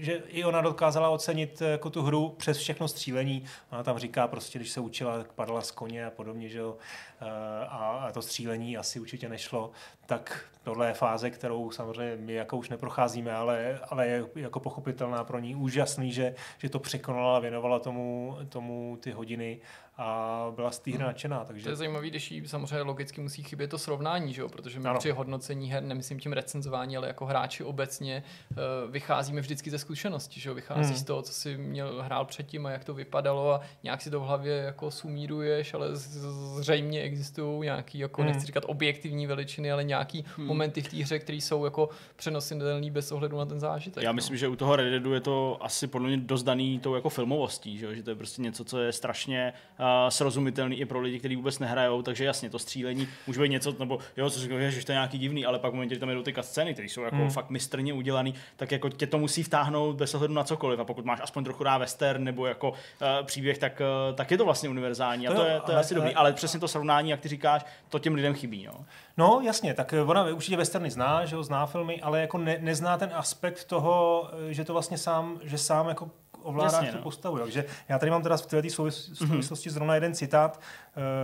že 0.03 0.13
i 0.13 0.45
ona 0.45 0.61
dokázala 0.61 1.09
ocenit 1.09 1.61
jako 1.61 1.91
tu 1.91 2.03
hru 2.03 2.29
přes 2.29 2.59
všechno 2.59 2.89
střílení. 2.89 3.45
Ona 3.73 3.83
tam 3.83 3.99
říká 3.99 4.29
prostě, 4.29 4.59
když 4.59 4.71
se 4.71 4.81
učila, 4.81 5.19
tak 5.19 5.33
padala 5.33 5.61
z 5.61 5.71
koně 5.71 6.07
a 6.07 6.11
podobně, 6.11 6.49
že 6.49 6.59
jo. 6.59 6.77
Eh, 7.21 7.67
a 7.69 8.11
to 8.15 8.23
střílení 8.23 8.77
asi 8.77 9.01
určitě 9.01 9.29
nešlo. 9.29 9.71
Tak 10.07 10.45
tohle 10.63 10.87
je 10.87 10.95
fáze, 10.95 11.31
kterou 11.31 11.71
samozřejmě 11.71 12.17
my 12.17 12.33
jako 12.33 12.57
už 12.57 12.69
neprocházíme, 12.69 13.33
ale, 13.33 13.81
ale 13.91 14.07
je 14.07 14.25
jako 14.35 14.61
pochopitelná 14.61 15.25
pro 15.25 15.39
ní. 15.39 15.55
Úžasný, 15.55 16.13
že, 16.13 16.35
že 16.59 16.69
to 16.69 16.79
překonala 16.79 17.41
věnovala 17.41 17.79
tomu, 17.79 18.39
tomu 18.49 18.99
ty 19.01 19.11
hodiny 19.11 19.61
a 19.97 20.47
byla 20.55 20.71
z 20.71 20.79
té 20.79 20.91
hry 20.91 20.99
hmm. 20.99 21.07
nadšená. 21.07 21.45
Takže... 21.45 21.65
To 21.65 21.71
je 21.71 21.77
zajímavé, 21.77 22.07
když 22.07 22.31
jí 22.31 22.49
samozřejmě 22.49 22.83
logicky 22.83 23.21
musí 23.21 23.43
chybět 23.43 23.69
to 23.69 23.79
srovnání, 23.79 24.35
že 24.35 24.43
jo? 24.43 24.49
protože 24.49 24.81
my 24.81 24.89
ano. 24.89 24.99
při 24.99 25.11
hodnocení 25.11 25.71
her, 25.71 25.83
nemyslím 25.83 26.21
tím 26.21 26.33
recenzování, 26.33 26.97
ale 26.97 27.09
jako 27.09 27.27
hráči 27.27 27.65
obecně 27.65 28.23
uh, 28.51 28.57
vycházíme 28.91 29.41
vždycky 29.41 29.71
ze 29.71 29.79
zkušenosti, 29.79 30.41
že 30.41 30.49
jo? 30.49 30.55
vychází 30.55 30.89
hmm. 30.89 30.97
z 30.97 31.05
toho, 31.05 31.23
co 31.23 31.33
si 31.33 31.57
měl, 31.57 32.03
hrál 32.03 32.25
předtím 32.25 32.67
a 32.67 32.71
jak 32.71 32.85
to 32.85 32.95
vypadalo 32.95 33.53
a 33.53 33.61
nějak 33.83 34.03
si 34.03 34.11
to 34.11 34.21
v 34.21 34.23
hlavě 34.23 34.57
jako 34.57 34.91
sumíruješ, 34.91 35.75
ale 35.75 35.89
zřejmě 35.97 37.03
existují 37.03 37.65
nějaký, 37.65 37.99
jako 37.99 38.23
hmm. 38.23 38.31
nechci 38.31 38.47
říkat 38.47 38.65
objektivní 38.67 39.27
veličiny, 39.27 39.73
ale 39.73 39.85
nějaký 39.85 40.25
hmm. 40.37 40.51
Momenty 40.53 40.83
v 40.83 40.89
té 40.89 40.97
hře, 40.97 41.19
které 41.19 41.37
jsou 41.37 41.65
jako 41.65 41.89
přenositelné 42.17 42.91
bez 42.91 43.13
ohledu 43.13 43.37
na 43.37 43.45
ten 43.47 43.61
zážitek. 43.61 44.03
Já 44.03 44.11
no. 44.11 44.15
myslím, 44.15 44.37
že 44.37 44.49
u 44.49 44.57
toho 44.57 44.77
Red 44.77 44.91
Deadu 44.91 45.15
je 45.15 45.21
to 45.21 45.59
asi 45.61 45.87
podle 45.87 46.09
mě 46.09 46.17
dost 46.17 46.43
daný 46.43 46.79
tou 46.79 46.95
jako 46.95 47.09
filmovostí, 47.09 47.79
že, 47.79 47.95
že 47.95 48.03
to 48.03 48.11
je 48.11 48.17
prostě 48.17 48.43
něco, 48.43 48.65
co 48.65 48.79
je 48.79 48.93
strašně 48.93 49.53
uh, 49.81 49.87
srozumitelný 50.09 50.81
i 50.81 50.85
pro 50.85 51.01
lidi, 51.01 51.19
kteří 51.19 51.37
vůbec 51.37 51.59
nehrajou, 51.59 52.03
takže 52.03 52.25
jasně 52.25 52.51
to 52.51 52.59
střílení 52.59 53.09
může 53.27 53.41
být 53.41 53.49
něco, 53.49 53.75
nebo 53.79 53.99
jo, 54.17 54.31
co 54.31 54.41
říkáš, 54.41 54.75
že 54.75 54.87
to 54.87 54.93
je 54.93 54.97
nějaký 54.97 55.19
divný, 55.19 55.47
ale 55.47 55.59
pak 55.59 55.71
v 55.71 55.75
momentě, 55.75 55.95
kdy 55.95 56.01
tam 56.01 56.11
jdou 56.11 56.23
ty 56.23 56.35
scény, 56.41 56.73
které 56.73 56.89
jsou 56.89 57.01
jako 57.01 57.17
hmm. 57.17 57.31
fakt 57.31 57.51
mistrně 57.51 57.93
udělaný, 57.93 58.35
tak 58.57 58.73
jako 58.73 58.89
tě 58.89 59.07
to 59.07 59.19
musí 59.19 59.43
vtáhnout 59.43 59.97
bez 59.97 60.15
ohledu 60.15 60.35
na 60.35 60.45
cokoliv. 60.45 60.81
A 60.81 60.85
pokud 60.85 61.05
máš 61.05 61.21
aspoň 61.23 61.45
trochu 61.45 61.65
rád 61.65 61.79
western 61.79 62.25
nebo 62.25 62.47
jako 62.47 62.71
uh, 62.71 62.77
příběh, 63.23 63.59
tak, 63.59 63.83
uh, 64.11 64.17
tak 64.17 64.31
je 64.31 64.39
to 64.39 64.45
vlastně 64.45 64.69
univerzální. 64.69 65.29
A 65.29 65.35
to, 65.35 65.45
je, 65.45 65.61
to 65.61 65.71
je 65.71 65.75
ale, 65.75 65.81
asi 65.81 65.95
dobrý. 65.95 66.15
Ale 66.15 66.33
přesně 66.33 66.61
to 66.61 66.69
srovnání, 66.69 67.11
jak 67.11 67.21
ty 67.21 67.29
říkáš, 67.29 67.65
to 67.89 67.99
těm 67.99 68.15
lidem 68.15 68.35
chybí. 68.35 68.67
No, 68.67 68.85
no 69.17 69.41
jasně, 69.45 69.75
tak 69.75 69.95
ona 70.07 70.29
určitě 70.43 70.57
westerny 70.57 70.91
zná, 70.91 71.25
že 71.25 71.37
ho 71.37 71.43
zná 71.43 71.67
filmy, 71.67 72.01
ale 72.01 72.21
jako 72.21 72.39
ne, 72.39 72.59
nezná 72.61 72.99
ten 72.99 73.11
aspekt 73.15 73.65
toho, 73.65 74.31
že 74.49 74.65
to 74.65 74.73
vlastně 74.73 74.99
sám, 74.99 75.41
že 75.43 75.59
sám 75.59 75.89
jako 75.89 76.11
ovládá 76.43 76.77
Jasně, 76.77 76.91
tu 76.91 76.97
no. 76.97 77.03
postavu. 77.03 77.39
Takže 77.39 77.65
já 77.89 77.99
tady 77.99 78.11
mám 78.11 78.23
teda 78.23 78.37
v 78.37 78.47
této 78.47 78.71
souvislosti 78.71 79.69
mm-hmm. 79.69 79.73
zrovna 79.73 79.95
jeden 79.95 80.15
citát, 80.15 80.61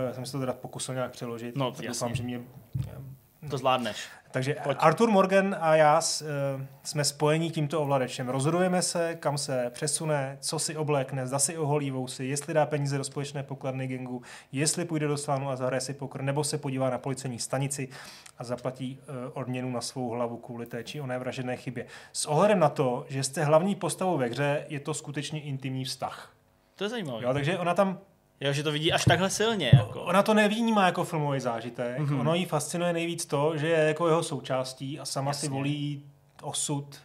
uh, 0.07 0.15
jsem 0.15 0.25
se 0.25 0.31
to 0.31 0.39
teda 0.39 0.53
pokusil 0.53 0.95
nějak 0.95 1.11
přeložit, 1.11 1.55
no, 1.55 1.71
tak 1.71 1.87
doufám, 1.87 2.15
že 2.15 2.23
mě 2.23 2.41
to 3.49 3.57
zvládneš. 3.57 3.97
Takže 4.31 4.55
Pojď. 4.63 4.77
Arthur 4.81 5.11
Morgan 5.11 5.55
a 5.59 5.75
já 5.75 6.01
s, 6.01 6.21
uh, 6.21 6.27
jsme 6.83 7.03
spojení 7.03 7.51
tímto 7.51 7.81
ovladečem. 7.81 8.29
Rozhodujeme 8.29 8.81
se, 8.81 9.15
kam 9.15 9.37
se 9.37 9.69
přesune, 9.73 10.37
co 10.39 10.59
si 10.59 10.77
oblékne, 10.77 11.27
zda 11.27 11.39
si 11.39 11.57
oholí 11.57 11.91
vousy, 11.91 12.25
jestli 12.25 12.53
dá 12.53 12.65
peníze 12.65 12.97
do 12.97 13.03
společné 13.03 13.43
pokladny 13.43 13.87
gengu, 13.87 14.21
jestli 14.51 14.85
půjde 14.85 15.07
do 15.07 15.17
slánu 15.17 15.49
a 15.49 15.55
zahraje 15.55 15.81
si 15.81 15.93
pokr, 15.93 16.21
nebo 16.21 16.43
se 16.43 16.57
podívá 16.57 16.89
na 16.89 16.97
policejní 16.97 17.39
stanici 17.39 17.89
a 18.37 18.43
zaplatí 18.43 18.99
uh, 18.99 19.15
odměnu 19.33 19.71
na 19.71 19.81
svou 19.81 20.09
hlavu 20.09 20.37
kvůli 20.37 20.65
té 20.65 20.83
či 20.83 21.01
oné 21.01 21.19
vražené 21.19 21.57
chybě. 21.57 21.85
S 22.13 22.25
ohledem 22.25 22.59
na 22.59 22.69
to, 22.69 23.05
že 23.09 23.23
jste 23.23 23.43
hlavní 23.43 23.75
postavou 23.75 24.17
ve 24.17 24.27
hře, 24.27 24.65
je 24.69 24.79
to 24.79 24.93
skutečně 24.93 25.41
intimní 25.41 25.85
vztah. 25.85 26.33
To 26.75 26.83
je 26.83 26.89
zajímavé. 26.89 27.23
Jo, 27.23 27.33
takže 27.33 27.59
ona 27.59 27.73
tam 27.73 27.99
Jo, 28.41 28.53
že 28.53 28.63
to 28.63 28.71
vidí 28.71 28.93
až 28.93 29.05
takhle 29.05 29.29
silně. 29.29 29.71
Jako. 29.73 30.01
Ona 30.01 30.23
to 30.23 30.33
nevnímá 30.33 30.85
jako 30.85 31.03
filmový 31.03 31.39
zážitek. 31.39 31.99
Mm-hmm. 31.99 32.19
Ono 32.19 32.33
jí 32.33 32.45
fascinuje 32.45 32.93
nejvíc 32.93 33.25
to, 33.25 33.57
že 33.57 33.67
je 33.67 33.79
jako 33.79 34.07
jeho 34.07 34.23
součástí 34.23 34.99
a 34.99 35.05
sama 35.05 35.29
Jasně. 35.29 35.47
si 35.47 35.53
volí 35.53 36.03
osud 36.41 36.99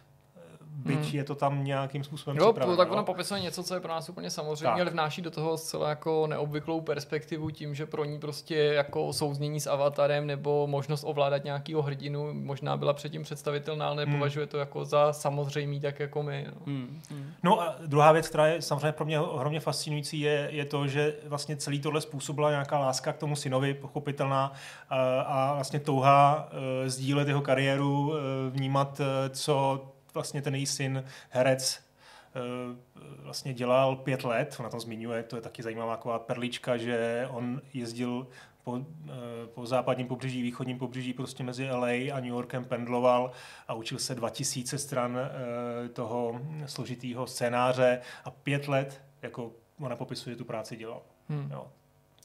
byť 0.75 0.99
hmm. 0.99 1.09
je 1.13 1.23
to 1.23 1.35
tam 1.35 1.63
nějakým 1.63 2.03
způsobem 2.03 2.37
jo, 2.37 2.53
připraveno. 2.53 2.77
tak 2.77 2.91
ona 2.91 3.03
popisuje 3.03 3.41
něco, 3.41 3.63
co 3.63 3.73
je 3.73 3.79
pro 3.79 3.91
nás 3.91 4.09
úplně 4.09 4.29
samozřejmě, 4.29 4.63
tak. 4.63 4.81
ale 4.81 4.89
vnáší 4.89 5.21
do 5.21 5.31
toho 5.31 5.57
zcela 5.57 5.89
jako 5.89 6.27
neobvyklou 6.27 6.81
perspektivu 6.81 7.49
tím, 7.49 7.75
že 7.75 7.85
pro 7.85 8.05
ní 8.05 8.19
prostě 8.19 8.55
jako 8.55 9.13
souznění 9.13 9.59
s 9.59 9.67
avatarem 9.67 10.27
nebo 10.27 10.67
možnost 10.67 11.03
ovládat 11.07 11.43
nějakýho 11.43 11.81
hrdinu 11.81 12.33
možná 12.33 12.77
byla 12.77 12.93
předtím 12.93 13.23
představitelná, 13.23 13.87
ale 13.87 14.05
nepovažuje 14.05 14.43
hmm. 14.43 14.51
to 14.51 14.57
jako 14.57 14.85
za 14.85 15.13
samozřejmý, 15.13 15.79
tak 15.79 15.99
jako 15.99 16.23
my. 16.23 16.47
No. 16.47 16.61
Hmm. 16.65 17.01
Hmm. 17.09 17.33
no 17.43 17.61
a 17.61 17.75
druhá 17.85 18.11
věc, 18.11 18.27
která 18.29 18.47
je 18.47 18.61
samozřejmě 18.61 18.91
pro 18.91 19.05
mě 19.05 19.19
ohromně 19.19 19.59
fascinující, 19.59 20.19
je, 20.19 20.47
je 20.51 20.65
to, 20.65 20.87
že 20.87 21.15
vlastně 21.27 21.57
celý 21.57 21.79
tohle 21.79 22.01
způsobila 22.01 22.49
nějaká 22.49 22.79
láska 22.79 23.13
k 23.13 23.17
tomu 23.17 23.35
synovi, 23.35 23.73
pochopitelná 23.73 24.53
a, 24.89 25.21
a 25.21 25.53
vlastně 25.53 25.79
touha 25.79 26.49
uh, 26.51 26.87
sdílet 26.87 27.27
jeho 27.27 27.41
kariéru, 27.41 28.09
uh, 28.09 28.15
vnímat, 28.49 28.99
uh, 28.99 29.05
co 29.29 29.94
vlastně 30.15 30.41
ten 30.41 30.55
její 30.55 30.65
syn, 30.65 31.03
herec, 31.29 31.83
eh, 32.35 32.39
vlastně 33.23 33.53
dělal 33.53 33.95
pět 33.95 34.23
let, 34.23 34.55
ona 34.59 34.69
tam 34.69 34.79
zmiňuje, 34.79 35.23
to 35.23 35.35
je 35.35 35.41
taky 35.41 35.63
zajímavá 35.63 35.95
taková 35.95 36.19
perlička, 36.19 36.77
že 36.77 37.27
on 37.31 37.61
jezdil 37.73 38.27
po, 38.63 38.79
eh, 38.79 39.11
po 39.53 39.65
západním 39.65 40.07
pobřeží, 40.07 40.41
východním 40.41 40.79
pobřeží, 40.79 41.13
prostě 41.13 41.43
mezi 41.43 41.69
LA 41.71 41.87
a 41.87 42.19
New 42.19 42.25
Yorkem 42.25 42.65
pendloval 42.65 43.31
a 43.67 43.73
učil 43.73 43.99
se 43.99 44.15
2000 44.15 44.77
stran 44.77 45.17
eh, 45.17 45.89
toho 45.89 46.41
složitého 46.65 47.27
scénáře 47.27 48.01
a 48.23 48.31
pět 48.31 48.67
let, 48.67 49.01
jako 49.21 49.51
ona 49.79 49.95
popisuje, 49.95 50.35
tu 50.35 50.45
práci 50.45 50.75
dělal. 50.75 51.01
Hmm. 51.29 51.51
Jo. 51.51 51.67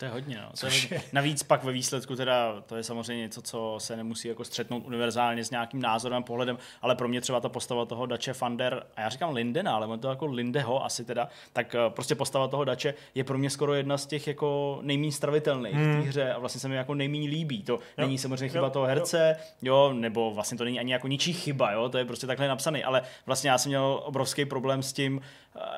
To 0.01 0.07
je 0.07 0.13
hodně, 0.13 0.37
no. 0.37 0.49
To 0.61 0.67
je 0.67 0.73
hodně. 0.73 1.03
Navíc 1.13 1.43
pak 1.43 1.65
ve 1.65 1.73
výsledku 1.73 2.17
teda, 2.17 2.61
to 2.67 2.77
je 2.77 2.83
samozřejmě 2.83 3.23
něco, 3.23 3.43
co 3.43 3.75
se 3.79 3.97
nemusí 3.97 4.29
jako 4.29 4.45
střetnout 4.45 4.87
univerzálně 4.87 5.45
s 5.45 5.51
nějakým 5.51 5.83
názorem, 5.83 6.23
pohledem, 6.23 6.59
ale 6.83 6.95
pro 6.95 7.09
mě 7.09 7.21
třeba 7.21 7.41
ta 7.41 7.49
postava 7.49 7.85
toho 7.85 8.07
Dače 8.07 8.33
Fander, 8.33 8.87
a 8.97 9.01
já 9.01 9.09
říkám 9.09 9.35
Lindena, 9.35 9.75
ale 9.75 9.87
on 9.87 9.99
to 9.99 10.09
jako 10.09 10.27
Lindeho 10.27 10.85
asi 10.85 11.05
teda, 11.05 11.29
tak 11.53 11.75
eh, 11.75 11.79
prostě 11.91 12.15
postava 12.15 12.49
toho 12.49 12.65
Dače 12.65 12.95
je 13.15 13.25
pro 13.25 13.39
mě 13.39 13.51
skoro 13.51 13.75
jedna 13.75 13.99
z 13.99 14.07
těch 14.07 14.27
jako 14.27 14.79
nejméně 14.83 15.13
stravitelných 15.13 15.75
hmm. 15.75 15.93
v 15.93 16.03
té 16.03 16.09
hře 16.09 16.33
a 16.33 16.39
vlastně 16.39 16.61
se 16.61 16.69
mi 16.69 16.77
jako 16.77 16.95
nejméně 16.95 17.29
líbí. 17.29 17.63
To 17.63 17.73
jo. 17.73 17.81
není 17.99 18.19
samozřejmě 18.19 18.49
chyba 18.49 18.67
jo. 18.67 18.71
toho 18.71 18.87
herce, 18.87 19.37
jo. 19.63 19.75
jo, 19.75 19.93
nebo 19.93 20.35
vlastně 20.35 20.59
to 20.59 20.65
není 20.65 20.81
ani 20.81 20.93
jako 20.93 21.09
ničí 21.09 21.33
chyba, 21.33 21.73
jo, 21.73 21.89
to 21.89 21.99
je 21.99 22.05
prostě 22.05 22.27
takhle 22.27 22.49
napsaný, 22.49 22.85
ale 22.85 23.03
vlastně 23.27 23.51
já 23.51 23.59
jsem 23.59 23.71
měl 23.71 24.01
obrovský 24.05 24.45
problém 24.45 24.83
s 24.83 24.93
tím, 24.93 25.21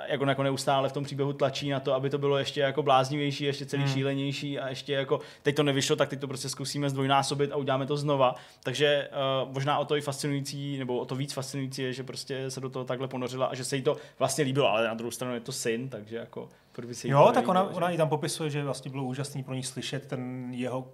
jako 0.06 0.24
jako 0.24 0.42
neustále 0.42 0.88
v 0.88 0.92
tom 0.92 1.04
příběhu 1.04 1.32
tlačí 1.32 1.70
na 1.70 1.80
to, 1.80 1.94
aby 1.94 2.10
to 2.10 2.18
bylo 2.18 2.38
ještě 2.38 2.60
jako 2.60 2.82
bláznivější, 2.82 3.44
ještě 3.44 3.66
celý 3.66 3.82
hmm. 3.82 3.92
šílenější 3.92 4.58
a 4.58 4.68
ještě 4.68 4.92
jako 4.92 5.20
teď 5.42 5.56
to 5.56 5.62
nevyšlo, 5.62 5.96
tak 5.96 6.08
teď 6.08 6.20
to 6.20 6.28
prostě 6.28 6.48
zkusíme 6.48 6.90
zdvojnásobit 6.90 7.52
a 7.52 7.56
uděláme 7.56 7.86
to 7.86 7.96
znova. 7.96 8.34
Takže 8.62 9.08
uh, 9.44 9.52
možná 9.52 9.78
o 9.78 9.84
to 9.84 9.96
i 9.96 10.00
fascinující, 10.00 10.78
nebo 10.78 10.98
o 10.98 11.04
to 11.04 11.16
víc 11.16 11.32
fascinující 11.32 11.82
je, 11.82 11.92
že 11.92 12.02
prostě 12.02 12.50
se 12.50 12.60
do 12.60 12.70
toho 12.70 12.84
takhle 12.84 13.08
ponořila 13.08 13.46
a 13.46 13.54
že 13.54 13.64
se 13.64 13.76
jí 13.76 13.82
to 13.82 13.96
vlastně 14.18 14.44
líbilo, 14.44 14.68
ale 14.68 14.88
na 14.88 14.94
druhou 14.94 15.10
stranu 15.10 15.34
je 15.34 15.40
to 15.40 15.52
syn, 15.52 15.88
takže 15.88 16.16
jako 16.16 16.48
se 16.92 17.08
Jo, 17.08 17.30
tak 17.34 17.48
ona, 17.48 17.62
ona 17.62 17.90
i 17.90 17.96
tam 17.96 18.08
popisuje, 18.08 18.50
že 18.50 18.64
vlastně 18.64 18.90
bylo 18.90 19.04
úžasný 19.04 19.42
pro 19.42 19.54
ní 19.54 19.62
slyšet 19.62 20.06
ten 20.06 20.50
jeho 20.54 20.88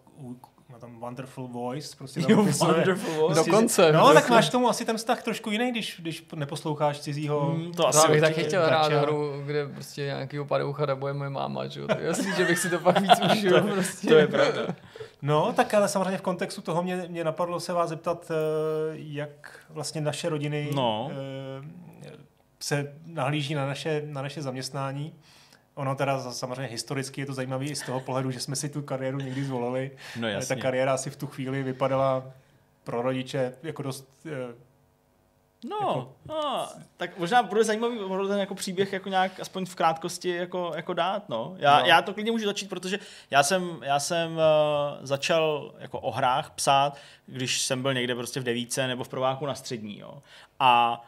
má 0.72 0.78
tam 0.78 1.00
Wonderful 1.00 1.48
Voice, 1.48 1.96
prostě 1.96 2.20
tam 2.26 2.30
jo, 2.30 2.44
Wonderful 2.44 3.14
Voice. 3.14 3.34
Prostě, 3.34 3.50
Dokonce. 3.50 3.92
No, 3.92 4.14
tak 4.14 4.30
máš 4.30 4.48
tomu 4.48 4.68
asi 4.68 4.84
ten 4.84 4.96
vztah 4.96 5.22
trošku 5.22 5.50
jiný, 5.50 5.70
když, 5.70 6.00
když 6.00 6.26
neposloucháš 6.34 7.00
cizího. 7.00 7.50
Hmm, 7.50 7.72
to 7.72 7.88
asi 7.88 8.08
bych 8.08 8.20
taky 8.20 8.44
chtěl 8.44 8.66
hrát 8.66 8.92
hru, 8.92 9.42
kde 9.46 9.68
prostě 9.68 10.02
nějakýho 10.02 10.44
padoucha 10.44 10.86
dabuje 10.86 11.12
moje 11.12 11.30
máma, 11.30 11.66
že 11.66 11.80
jo. 11.80 11.86
Jasný, 11.98 12.32
že 12.36 12.44
bych 12.44 12.58
si 12.58 12.70
to 12.70 12.78
pak 12.78 13.00
víc 13.00 13.20
užil. 13.32 13.60
to, 13.60 13.68
prostě. 13.68 14.08
to 14.08 14.14
je 14.14 14.26
pravda. 14.26 14.66
No, 15.22 15.52
tak 15.52 15.74
ale 15.74 15.88
samozřejmě 15.88 16.18
v 16.18 16.22
kontextu 16.22 16.62
toho 16.62 16.82
mě, 16.82 17.04
mě 17.08 17.24
napadlo 17.24 17.60
se 17.60 17.72
vás 17.72 17.88
zeptat, 17.88 18.30
eh, 18.30 18.34
jak 18.94 19.60
vlastně 19.70 20.00
naše 20.00 20.28
rodiny 20.28 20.70
no. 20.74 21.10
Eh, 21.12 22.18
se 22.60 22.94
nahlíží 23.06 23.54
na 23.54 23.66
naše, 23.66 24.02
na 24.06 24.22
naše 24.22 24.42
zaměstnání. 24.42 25.14
Ono 25.78 25.94
teda 25.94 26.32
samozřejmě 26.32 26.66
historicky 26.66 27.20
je 27.20 27.26
to 27.26 27.34
zajímavé 27.34 27.64
i 27.64 27.76
z 27.76 27.82
toho 27.82 28.00
pohledu, 28.00 28.30
že 28.30 28.40
jsme 28.40 28.56
si 28.56 28.68
tu 28.68 28.82
kariéru 28.82 29.18
někdy 29.18 29.44
zvolili. 29.44 29.90
No 30.16 30.28
jasně. 30.28 30.56
Ta 30.56 30.62
kariéra 30.62 30.94
asi 30.94 31.10
v 31.10 31.16
tu 31.16 31.26
chvíli 31.26 31.62
vypadala 31.62 32.24
pro 32.84 33.02
rodiče 33.02 33.52
jako 33.62 33.82
dost 33.82 34.08
eh, 34.26 34.54
No, 35.64 35.76
jako... 35.76 36.14
no, 36.28 36.68
tak 36.96 37.18
možná 37.18 37.42
bude 37.42 37.64
zajímavý 37.64 37.98
ten 38.28 38.38
jako 38.38 38.54
příběh 38.54 38.92
jako 38.92 39.08
nějak 39.08 39.40
aspoň 39.40 39.66
v 39.66 39.74
krátkosti 39.74 40.28
jako, 40.28 40.72
jako 40.76 40.94
dát, 40.94 41.28
no. 41.28 41.54
Já, 41.58 41.80
no. 41.80 41.86
já 41.86 42.02
to 42.02 42.14
klidně 42.14 42.32
můžu 42.32 42.44
začít, 42.44 42.68
protože 42.68 42.98
já 43.30 43.42
jsem, 43.42 43.78
já 43.82 44.00
jsem 44.00 44.32
uh, 44.32 44.40
začal 45.00 45.74
jako 45.78 46.00
o 46.00 46.10
hrách 46.10 46.50
psát, 46.50 46.96
když 47.26 47.62
jsem 47.62 47.82
byl 47.82 47.94
někde 47.94 48.14
prostě 48.14 48.40
v 48.40 48.44
devíce 48.44 48.86
nebo 48.86 49.04
v 49.04 49.08
prváku 49.08 49.46
na 49.46 49.54
střední, 49.54 49.98
jo. 49.98 50.22
A 50.60 51.02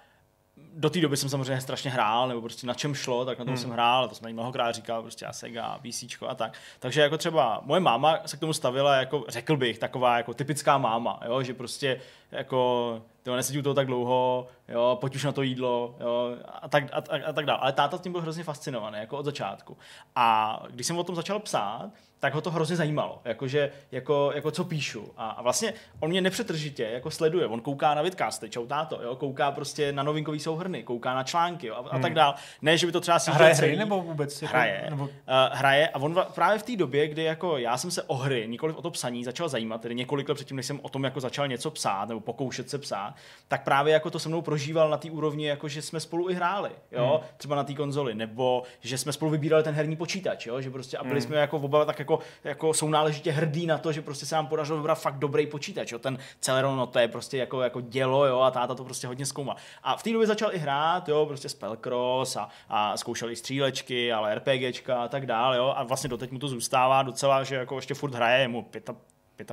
do 0.75 0.91
té 0.91 1.01
doby 1.01 1.17
jsem 1.17 1.29
samozřejmě 1.29 1.61
strašně 1.61 1.91
hrál, 1.91 2.29
nebo 2.29 2.41
prostě 2.41 2.67
na 2.67 2.75
čem 2.75 2.95
šlo, 2.95 3.25
tak 3.25 3.39
na 3.39 3.45
tom 3.45 3.55
hmm. 3.55 3.63
jsem 3.63 3.71
hrál, 3.71 4.09
to 4.09 4.15
jsem 4.15 4.33
mnohokrát 4.33 4.75
říkal, 4.75 5.03
prostě 5.03 5.27
a 5.27 5.33
Sega, 5.33 5.79
PC 5.79 6.05
a 6.29 6.35
tak. 6.35 6.53
Takže 6.79 7.01
jako 7.01 7.19
třeba 7.19 7.61
moje 7.65 7.81
máma 7.81 8.19
se 8.27 8.37
k 8.37 8.41
tomu 8.41 8.53
stavila, 8.53 8.97
jako 8.97 9.25
řekl 9.29 9.57
bych, 9.57 9.79
taková 9.79 10.17
jako 10.17 10.35
typická 10.35 10.79
máma, 10.79 11.21
jo, 11.27 11.43
že 11.43 11.55
prostě 11.55 12.01
jako 12.31 13.03
to 13.23 13.37
nesedí 13.37 13.59
u 13.59 13.63
toho 13.63 13.75
tak 13.75 13.87
dlouho, 13.87 14.47
jo, 14.69 14.99
pojď 15.01 15.17
už 15.17 15.25
na 15.25 15.33
to 15.33 15.43
jídlo, 15.43 15.97
jo, 16.01 16.37
a 16.63 16.69
tak, 16.69 16.85
a, 16.93 16.97
a, 16.97 17.29
a 17.29 17.33
tak 17.33 17.47
dále. 17.47 17.59
Ale 17.59 17.73
táta 17.73 17.99
s 17.99 18.01
tím 18.01 18.13
byl 18.13 18.21
hrozně 18.21 18.45
fascinovaný, 18.45 18.99
jako 18.99 19.19
od 19.19 19.25
začátku. 19.25 19.77
A 20.17 20.59
když 20.71 20.87
jsem 20.87 20.99
o 20.99 21.05
tom 21.05 21.17
začal 21.17 21.41
psát, 21.41 21.91
tak 22.21 22.35
ho 22.35 22.41
to 22.41 22.51
hrozně 22.51 22.77
zajímalo, 22.77 23.21
jakože, 23.25 23.71
jako, 23.93 24.33
jako 24.35 24.51
co 24.51 24.65
píšu. 24.65 25.13
A, 25.17 25.31
a 25.31 25.43
vlastně 25.43 25.75
on 26.01 26.11
mě 26.11 26.21
nepřetržitě 26.21 26.83
jako 26.93 27.11
sleduje, 27.11 27.47
on 27.47 27.61
kouká 27.61 27.95
na 27.95 28.03
vidcasty, 28.03 28.51
čau 28.51 28.67
táto, 28.67 29.03
jo, 29.03 29.17
kouká 29.17 29.51
prostě 29.51 29.93
na 29.93 30.03
novinkový 30.03 30.41
souhrny, 30.41 30.83
kouká 30.83 31.15
na 31.15 31.23
články 31.23 31.67
jo, 31.67 31.75
a, 31.75 31.79
a 31.79 31.93
hmm. 31.93 32.03
tak 32.03 32.15
dál. 32.15 32.35
Ne, 32.63 32.79
že 32.79 32.87
by 32.87 32.93
to 32.93 33.01
třeba 33.01 33.19
si 33.19 33.31
hraje 33.31 33.55
hry 33.55 33.77
nebo 33.77 34.03
vůbec? 34.03 34.43
Jako, 34.43 34.53
hraje, 34.53 34.87
nebo... 34.91 35.05
Uh, 35.05 35.11
hraje 35.53 35.89
a 35.89 35.99
on 35.99 36.25
právě 36.35 36.59
v 36.59 36.63
té 36.63 36.77
době, 36.77 37.09
kdy 37.09 37.25
jako 37.25 37.59
já 37.59 37.79
jsem 37.79 37.91
se 37.91 38.03
o 38.03 38.15
hry, 38.15 38.49
nikoliv 38.49 38.77
o 38.77 38.83
to 38.83 38.91
psaní, 38.91 39.25
začal 39.25 39.49
zajímat, 39.49 39.81
tedy 39.81 39.95
několik 39.95 40.29
let 40.29 40.35
předtím, 40.35 40.57
než 40.57 40.67
jsem 40.67 40.81
o 40.83 40.89
tom 40.89 41.05
jako 41.05 41.21
začal 41.21 41.49
něco 41.49 41.71
psát 41.71 42.09
nebo 42.09 42.21
pokoušet 42.21 42.71
se 42.71 42.79
psát, 42.79 43.15
tak 43.49 43.65
právě 43.65 43.93
jako 43.93 44.11
to 44.11 44.19
se 44.19 44.29
mnou 44.29 44.43
prožíval 44.43 44.91
na 44.91 44.97
té 44.97 45.11
úrovni, 45.11 45.47
jako 45.47 45.69
že 45.69 45.83
jsme 45.83 46.01
spolu 46.01 46.31
i 46.31 46.35
hráli, 46.35 46.71
jo, 46.93 47.21
hmm. 47.21 47.29
třeba 47.37 47.57
na 47.57 47.65
té 47.65 47.75
konzoli, 47.75 48.15
nebo 48.15 48.63
že 48.81 48.99
jsme 48.99 49.13
spolu 49.13 49.31
vybírali 49.31 49.63
ten 49.63 49.75
herní 49.75 49.97
počítač, 49.97 50.47
jo, 50.47 50.61
že 50.61 50.71
prostě 50.71 50.97
a 50.97 51.05
byli 51.05 51.21
hmm. 51.21 51.27
jsme 51.27 51.37
jako 51.37 51.57
oba 51.57 51.85
tak 51.85 51.99
jako, 51.99 52.10
jako 52.45 52.75
jsou 52.75 52.89
náležitě 52.89 53.33
hrdí 53.33 53.67
na 53.67 53.79
to, 53.79 53.93
že 53.93 54.03
prostě 54.03 54.27
se 54.27 54.35
nám 54.35 54.47
podařilo 54.47 54.79
vybrat 54.79 54.95
fakt 54.95 55.19
dobrý 55.19 55.47
počítač, 55.47 55.93
jo, 55.93 55.99
ten 55.99 56.19
Celeron, 56.41 56.77
no 56.77 56.87
to 56.87 56.99
je 56.99 57.09
prostě 57.09 57.37
jako, 57.37 57.63
jako 57.63 57.81
dělo, 57.81 58.27
jo, 58.27 58.41
a 58.41 58.51
táta 58.51 58.75
to 58.75 58.85
prostě 58.85 59.07
hodně 59.07 59.27
zkoumal. 59.27 59.57
A 59.83 59.97
v 59.97 60.03
té 60.03 60.13
době 60.13 60.27
začal 60.27 60.55
i 60.55 60.59
hrát, 60.59 61.09
jo, 61.09 61.27
prostě 61.27 61.49
Spellcross 61.49 62.37
a, 62.37 62.49
a 62.69 62.97
zkoušel 62.97 63.31
i 63.31 63.37
střílečky, 63.37 64.13
ale 64.13 64.35
RPGčka 64.35 65.03
a 65.03 65.09
tak 65.09 65.27
dále, 65.27 65.57
jo, 65.57 65.75
a 65.77 65.83
vlastně 65.83 66.09
doteď 66.09 66.31
mu 66.31 66.39
to 66.39 66.49
zůstává 66.49 67.03
docela, 67.03 67.45
že 67.45 67.55
jako 67.55 67.77
ještě 67.77 67.95
furt 67.95 68.15
hraje, 68.15 68.49
mu 68.49 68.63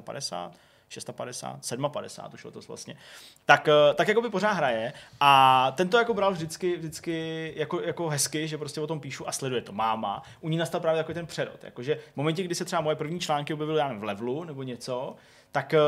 55, 0.01 0.66
650, 0.90 1.66
750 1.66 2.34
už 2.34 2.44
letos 2.44 2.68
vlastně, 2.68 2.98
tak, 3.46 3.68
eh, 3.68 3.94
tak 3.94 4.08
jako 4.08 4.22
by 4.22 4.30
pořád 4.30 4.52
hraje 4.52 4.94
a 5.20 5.72
ten 5.72 5.90
to 5.90 5.98
jako 5.98 6.14
bral 6.14 6.32
vždycky, 6.32 6.78
vždycky 6.78 7.54
jako, 7.56 7.82
jako 7.82 8.10
hezky, 8.10 8.48
že 8.48 8.58
prostě 8.58 8.82
o 8.82 8.88
tom 8.88 9.00
píšu 9.00 9.28
a 9.28 9.32
sleduje 9.32 9.62
to 9.62 9.72
máma. 9.72 10.24
U 10.42 10.50
ní 10.50 10.58
nastal 10.58 10.82
právě 10.82 10.98
jako 10.98 11.14
ten 11.14 11.26
přerod, 11.26 11.64
jakože 11.64 11.96
v 12.14 12.16
momentě, 12.16 12.44
kdy 12.44 12.56
se 12.56 12.66
třeba 12.66 12.82
moje 12.82 12.96
první 12.96 13.20
články 13.20 13.54
objevily 13.54 13.80
já 13.80 13.88
nevím, 13.88 14.02
v 14.02 14.06
levelu 14.06 14.44
nebo 14.44 14.64
něco, 14.64 15.16
tak 15.52 15.74
eh, 15.74 15.80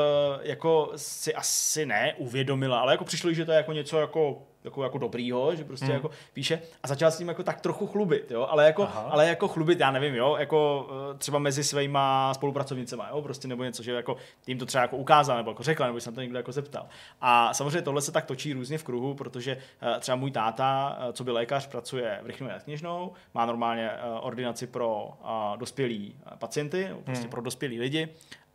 jako 0.41 0.91
si 0.95 1.35
asi 1.35 1.85
ne 1.85 2.13
uvědomila, 2.17 2.79
ale 2.79 2.93
jako 2.93 3.05
přišlo, 3.05 3.33
že 3.33 3.45
to 3.45 3.51
je 3.51 3.57
jako 3.57 3.73
něco 3.73 3.99
jako 3.99 4.41
jako, 4.63 4.83
jako 4.83 4.97
dobrýho, 4.97 5.55
že 5.55 5.63
prostě 5.63 5.85
mm. 5.85 5.91
jako 5.91 6.09
píše 6.33 6.61
a 6.83 6.87
začal 6.87 7.11
s 7.11 7.17
tím 7.17 7.27
jako 7.27 7.43
tak 7.43 7.61
trochu 7.61 7.87
chlubit, 7.87 8.31
jo, 8.31 8.47
ale 8.49 8.65
jako, 8.65 8.89
ale 9.09 9.27
jako 9.27 9.47
chlubit, 9.47 9.79
já 9.79 9.91
nevím, 9.91 10.15
jo, 10.15 10.35
jako 10.39 10.87
eh, 10.91 11.17
třeba 11.17 11.39
mezi 11.39 11.63
svýma 11.63 12.33
spolupracovnicema, 12.33 13.09
jo, 13.09 13.21
prostě 13.21 13.47
nebo 13.47 13.63
něco, 13.63 13.83
že 13.83 13.91
jako 13.91 14.17
tím 14.41 14.57
to 14.59 14.65
třeba 14.65 14.81
jako 14.81 14.97
ukázal, 14.97 15.37
nebo 15.37 15.51
jako 15.51 15.63
řekla, 15.63 15.87
nebo 15.87 15.99
jsem 15.99 16.15
to 16.15 16.21
někdo 16.21 16.37
jako 16.37 16.51
zeptal. 16.51 16.87
A 17.21 17.53
samozřejmě 17.53 17.81
tohle 17.81 18.01
se 18.01 18.11
tak 18.11 18.25
točí 18.25 18.53
různě 18.53 18.77
v 18.77 18.83
kruhu, 18.83 19.13
protože 19.13 19.57
eh, 19.81 19.99
třeba 19.99 20.15
můj 20.15 20.31
táta, 20.31 20.97
co 21.13 21.23
by 21.23 21.31
lékař, 21.31 21.67
pracuje 21.67 22.19
v 22.23 22.25
Rychnové 22.25 22.59
kněžnou, 22.63 23.11
má 23.33 23.45
normálně 23.45 23.91
ordinaci 24.21 24.67
pro 24.67 25.13
dospělí 25.55 26.15
pacienty, 26.37 26.89
prostě 27.03 27.23
mm. 27.23 27.29
pro 27.29 27.41
dospělí 27.41 27.79
lidi 27.79 28.09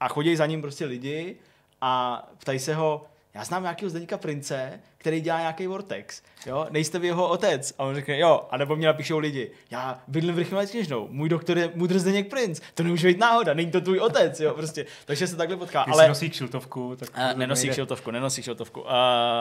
a 0.04 0.08
chodí 0.08 0.36
za 0.36 0.46
ním 0.46 0.60
prostě 0.60 0.84
lidi 0.84 1.36
a 1.80 2.22
ptají 2.38 2.58
se 2.58 2.74
ho, 2.74 3.06
já 3.34 3.44
znám 3.44 3.62
nějakého 3.62 3.90
Zdeníka 3.90 4.18
Prince, 4.18 4.80
který 5.04 5.20
dělá 5.20 5.40
nějaký 5.40 5.66
Vortex, 5.66 6.22
jo, 6.46 6.66
nejste 6.70 6.98
vy 6.98 7.06
jeho 7.06 7.28
otec. 7.28 7.74
A 7.78 7.84
on 7.84 7.94
řekne, 7.94 8.18
jo, 8.18 8.46
a 8.50 8.56
nebo 8.56 8.76
mě 8.76 8.86
napíšou 8.86 9.18
lidi, 9.18 9.50
já 9.70 10.02
bydlím 10.08 10.34
v 10.34 10.38
Rychlé 10.38 10.66
kněžnou, 10.66 11.08
můj 11.10 11.28
doktor 11.28 11.58
je 11.58 11.70
Mudr 11.74 11.98
Zdeněk 11.98 12.30
Prince, 12.30 12.62
to 12.74 12.82
nemůže 12.82 13.08
být 13.08 13.18
náhoda, 13.18 13.54
není 13.54 13.70
to 13.70 13.80
tvůj 13.80 13.98
otec, 13.98 14.40
jo, 14.40 14.54
prostě. 14.54 14.86
Takže 15.04 15.26
se 15.26 15.36
takhle 15.36 15.56
potká. 15.56 15.82
ale 15.82 16.08
nosí 16.08 16.30
kšiltovku, 16.30 16.96
tak 16.96 17.08
uh, 17.08 17.38
nenosí 17.38 17.68
kšiltovku, 17.68 18.10
nenosí 18.10 18.42
kšiltovku, 18.42 18.80
uh, 18.80 18.88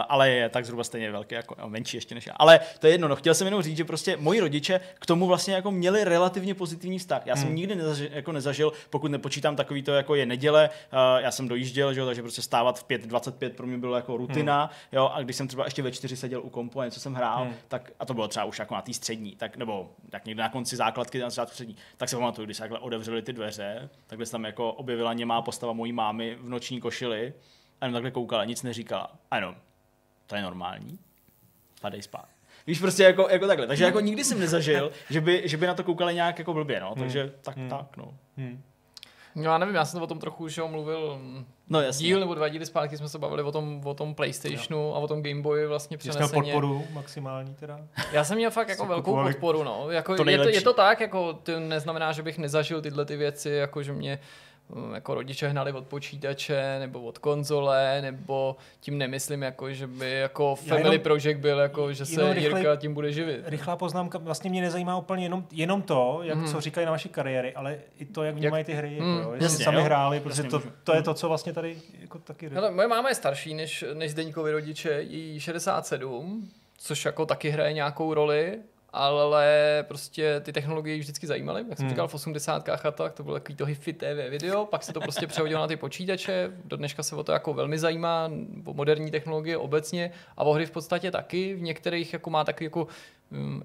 ale 0.10 0.30
je 0.30 0.50
tak 0.50 0.66
zhruba 0.66 0.84
stejně 0.84 1.12
velký, 1.12 1.36
jako 1.36 1.56
no, 1.60 1.70
menší 1.70 1.98
ještě 1.98 2.16
než 2.16 2.28
já. 2.28 2.34
Ale 2.36 2.60
to 2.80 2.88
je 2.88 2.94
jedno, 2.94 3.08
no, 3.08 3.16
chtěl 3.16 3.34
jsem 3.34 3.48
jenom 3.48 3.62
říct, 3.62 3.78
že 3.78 3.86
prostě 3.86 4.18
moji 4.18 4.40
rodiče 4.40 4.80
k 5.00 5.06
tomu 5.06 5.28
vlastně 5.28 5.54
jako 5.54 5.72
měli 5.72 6.04
relativně 6.04 6.56
pozitivní 6.56 7.00
vztah. 7.00 7.22
Já 7.26 7.36
jsem 7.36 7.48
hmm. 7.48 7.56
nikdy 7.56 7.76
nezažil, 7.76 8.10
jako 8.12 8.32
nezažil, 8.32 8.74
pokud 8.90 9.12
nepočítám 9.12 9.56
takový 9.56 9.84
to, 9.84 9.92
jako 9.92 10.16
je 10.16 10.26
neděle, 10.26 10.70
uh, 10.94 11.00
já 11.24 11.32
jsem 11.32 11.48
dojížděl, 11.48 11.94
že 11.94 12.00
jo, 12.00 12.06
takže 12.06 12.22
prostě 12.22 12.42
stávat 12.42 12.80
v 12.80 12.88
5.25 12.88 13.50
pro 13.50 13.68
mě 13.68 13.78
bylo 13.78 13.96
jako 13.96 14.18
rutina, 14.18 14.62
hmm. 14.62 14.72
jo, 14.92 15.12
a 15.14 15.22
když 15.22 15.36
jsem 15.36 15.48
třeba 15.54 15.66
ještě 15.66 15.82
ve 15.82 15.92
čtyři 15.92 16.18
seděl 16.18 16.42
u 16.44 16.50
kompu 16.50 16.80
a 16.80 16.86
něco 16.86 17.00
jsem 17.00 17.14
hrál, 17.14 17.44
hmm. 17.44 17.54
tak, 17.68 17.92
a 18.00 18.06
to 18.06 18.14
bylo 18.14 18.28
třeba 18.28 18.46
už 18.46 18.60
jako 18.60 18.76
na 18.76 18.82
té 18.82 18.94
střední, 18.94 19.36
tak, 19.36 19.58
nebo 19.58 19.92
tak 20.10 20.26
někde 20.26 20.44
na 20.44 20.50
konci 20.50 20.76
základky, 20.76 21.20
na 21.20 21.30
začátku 21.30 21.54
střední, 21.54 21.76
tak 21.98 22.10
se 22.10 22.16
pamatuju, 22.16 22.46
když 22.46 22.58
se 22.58 22.64
takhle 22.64 22.80
otevřeli 22.80 23.22
ty 23.22 23.34
dveře, 23.34 23.90
takhle 24.08 24.26
se 24.26 24.32
tam 24.32 24.46
jako 24.46 24.74
objevila 24.74 25.14
němá 25.14 25.42
postava 25.42 25.74
mojí 25.74 25.94
mámy 25.94 26.36
v 26.36 26.50
noční 26.50 26.82
košili 26.82 27.34
a 27.82 27.86
jenom 27.86 27.94
takhle 27.94 28.12
koukala, 28.12 28.46
nic 28.46 28.64
neříkala. 28.64 29.16
A 29.32 29.36
jenom, 29.36 29.56
to 30.28 30.36
je 30.36 30.42
normální, 30.42 31.00
padej 31.82 32.02
spát. 32.02 32.28
Víš, 32.68 32.80
prostě 32.80 33.04
jako, 33.04 33.28
jako 33.30 33.48
takhle. 33.48 33.68
Takže 33.68 33.84
jako 33.84 34.00
nikdy 34.00 34.24
jsem 34.24 34.40
nezažil, 34.40 34.92
že 35.10 35.22
by, 35.22 35.42
že 35.46 35.58
by 35.58 35.68
na 35.68 35.74
to 35.74 35.84
koukali 35.84 36.16
nějak 36.16 36.40
jako 36.40 36.54
blbě, 36.54 36.80
no. 36.80 36.96
Takže 36.96 37.22
hmm. 37.24 37.32
tak, 37.42 37.58
hmm. 37.58 37.70
tak, 37.70 37.98
no. 37.98 38.14
Hmm. 38.38 38.64
No 39.36 39.44
já 39.44 39.58
nevím, 39.58 39.76
já 39.76 39.86
jsem 39.86 40.00
to 40.00 40.04
o 40.04 40.08
tom 40.08 40.20
trochu 40.20 40.44
už 40.44 40.60
mluvil 40.68 41.22
no, 41.74 41.82
jasně. 41.82 42.08
díl 42.08 42.20
nebo 42.20 42.36
dva 42.36 42.48
díly 42.48 42.66
zpátky 42.66 42.98
jsme 42.98 43.10
se 43.10 43.20
bavili 43.20 43.44
o 43.44 43.52
tom, 43.52 43.82
o 43.84 43.94
tom 43.94 44.16
Playstationu 44.16 44.84
jo. 44.84 44.94
a 44.96 45.00
o 45.00 45.08
tom 45.08 45.24
Game 45.24 45.42
Boyi 45.42 45.68
vlastně 45.68 45.98
přeneseně. 45.98 46.28
Jsi 46.28 46.34
podporu 46.34 46.84
maximální 46.92 47.56
teda? 47.56 47.80
Já 48.12 48.24
jsem 48.24 48.38
měl 48.38 48.52
fakt 48.52 48.70
jako 48.70 48.86
velkou 48.86 49.04
kupovali. 49.04 49.34
podporu, 49.34 49.64
no. 49.64 49.86
Jako, 49.90 50.16
to 50.16 50.30
je, 50.30 50.38
to, 50.38 50.50
je 50.50 50.62
to 50.62 50.74
tak, 50.74 51.00
jako 51.00 51.34
to 51.34 51.60
neznamená, 51.60 52.12
že 52.12 52.24
bych 52.24 52.38
nezažil 52.38 52.82
tyhle 52.82 53.06
ty 53.06 53.18
věci, 53.18 53.50
jako 53.50 53.84
že 53.84 53.94
mě 53.94 54.20
jako 54.94 55.14
rodiče 55.14 55.48
hnali 55.48 55.72
od 55.72 55.88
počítače 55.88 56.76
nebo 56.80 57.02
od 57.02 57.18
konzole, 57.18 58.02
nebo 58.02 58.56
tím 58.80 58.98
nemyslím, 58.98 59.42
jako, 59.42 59.74
že 59.74 59.88
by 59.88 60.12
jako 60.12 60.56
Family 60.56 60.90
jenom, 60.90 61.04
Project 61.04 61.40
byl, 61.40 61.60
jako, 61.60 61.94
že 61.94 62.06
se 62.06 62.34
rychlej, 62.34 62.64
Jirka 62.64 62.76
tím 62.76 62.94
bude 62.94 63.12
živit. 63.12 63.42
Rychlá 63.46 63.76
poznámka, 63.76 64.18
vlastně 64.18 64.50
mě 64.50 64.62
nezajímá 64.62 64.98
úplně 64.98 65.26
jenom, 65.26 65.46
jenom 65.52 65.82
to, 65.82 66.20
jak 66.24 66.38
hmm. 66.38 66.48
co 66.48 66.62
říkají 66.62 66.86
na 66.86 66.92
vaší 66.92 67.10
kariéry, 67.10 67.54
ale 67.54 67.78
i 68.00 68.06
to, 68.06 68.24
jak 68.24 68.36
vnímají 68.36 68.64
ty 68.64 68.74
hry, 68.74 68.98
hmm. 69.00 69.18
jako, 69.18 69.34
jestli 69.34 69.64
sami 69.64 69.78
jo? 69.78 69.84
hráli, 69.84 70.20
protože 70.20 70.44
to, 70.44 70.62
to, 70.84 70.96
je 70.96 71.02
to, 71.02 71.14
co 71.14 71.28
vlastně 71.28 71.54
tady 71.54 71.78
jako 72.02 72.20
taky... 72.20 72.50
Hele, 72.50 72.72
moje 72.72 72.88
máma 72.88 73.10
je 73.10 73.16
starší 73.16 73.54
než, 73.54 73.86
než 73.94 74.12
Zdeňkovi 74.12 74.52
rodiče, 74.52 75.02
jí 75.02 75.40
67, 75.40 76.50
což 76.78 77.06
jako 77.06 77.26
taky 77.26 77.50
hraje 77.50 77.74
nějakou 77.74 78.14
roli 78.14 78.60
ale 78.94 79.86
prostě 79.88 80.40
ty 80.40 80.54
technologie 80.54 81.00
vždycky 81.00 81.28
zajímaly. 81.28 81.66
Jak 81.70 81.78
jsem 81.78 81.86
hmm. 81.86 81.90
říkal, 81.90 82.08
v 82.08 82.14
80. 82.14 82.70
a 82.70 82.92
tak, 82.92 83.14
to 83.14 83.24
bylo 83.24 83.36
takový 83.36 83.56
to 83.56 83.66
hifi 83.66 83.94
TV 83.94 84.30
video, 84.30 84.66
pak 84.66 84.84
se 84.84 84.94
to 84.94 85.02
prostě 85.02 85.28
přehodilo 85.28 85.62
na 85.62 85.68
ty 85.68 85.76
počítače, 85.76 86.52
do 86.66 86.78
dneška 86.78 87.04
se 87.04 87.16
o 87.16 87.24
to 87.24 87.32
jako 87.32 87.54
velmi 87.54 87.80
zajímá, 87.80 88.32
o 88.66 88.74
moderní 88.74 89.12
technologie 89.12 89.58
obecně 89.58 90.12
a 90.38 90.44
o 90.44 90.54
hry 90.54 90.66
v 90.66 90.72
podstatě 90.72 91.12
taky, 91.12 91.54
v 91.54 91.62
některých 91.62 92.14
jako 92.14 92.30
má 92.30 92.44
takový 92.44 92.66
jako 92.66 92.88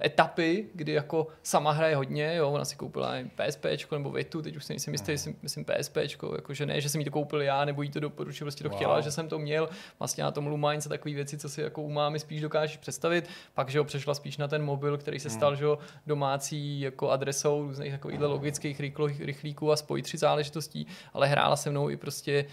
etapy, 0.05 0.67
kdy 0.75 0.93
jako 0.93 1.27
sama 1.43 1.73
hraje 1.73 1.97
hodně, 1.97 2.35
jo, 2.37 2.51
ona 2.51 2.65
si 2.65 2.77
koupila 2.77 3.15
PSP 3.35 3.67
nebo 3.93 4.11
Vitu, 4.11 4.43
teď 4.43 4.57
už 4.57 4.65
si 4.65 4.73
nejsem 4.73 4.95
jistý, 4.95 5.13
myslím, 5.13 5.37
myslím 5.43 5.65
PSP, 5.65 5.97
jako 5.97 6.55
že 6.55 6.67
ne, 6.67 6.81
že 6.81 6.89
jsem 6.89 7.01
jí 7.01 7.05
to 7.05 7.11
koupil 7.11 7.43
já, 7.43 7.65
nebo 7.65 7.83
jí 7.83 7.91
to 7.91 8.01
doporučil, 8.01 8.45
prostě 8.45 8.65
to 8.65 8.69
wow. 8.69 8.77
chtěla, 8.77 9.01
že 9.01 9.11
jsem 9.11 9.29
to 9.29 9.39
měl, 9.39 9.69
vlastně 9.99 10.25
na 10.25 10.31
tom 10.31 10.47
Lumines 10.47 10.87
a 10.87 10.89
takové 10.89 11.15
věci, 11.15 11.39
co 11.39 11.49
si 11.49 11.61
jako 11.61 11.83
u 11.83 11.91
mámy 11.91 12.19
spíš 12.19 12.41
dokážeš 12.41 12.77
představit, 12.77 13.29
pak, 13.55 13.69
že 13.69 13.79
ho 13.79 13.85
přešla 13.85 14.15
spíš 14.15 14.37
na 14.37 14.49
ten 14.49 14.65
mobil, 14.65 14.99
který 14.99 15.21
se 15.21 15.29
hmm. 15.29 15.39
stal, 15.39 15.51
hmm. 15.51 15.59
že 15.59 15.67
domácí 16.07 16.81
jako 16.81 17.11
adresou 17.11 17.63
různých 17.63 17.93
takových 17.93 18.21
logických 18.21 18.81
rychlíků 19.19 19.73
a 19.73 19.77
spojitři 19.77 20.19
záležitostí, 20.19 20.87
ale 21.15 21.27
hrála 21.27 21.57
se 21.57 21.71
mnou 21.71 21.91
i 21.91 21.97
prostě 21.97 22.45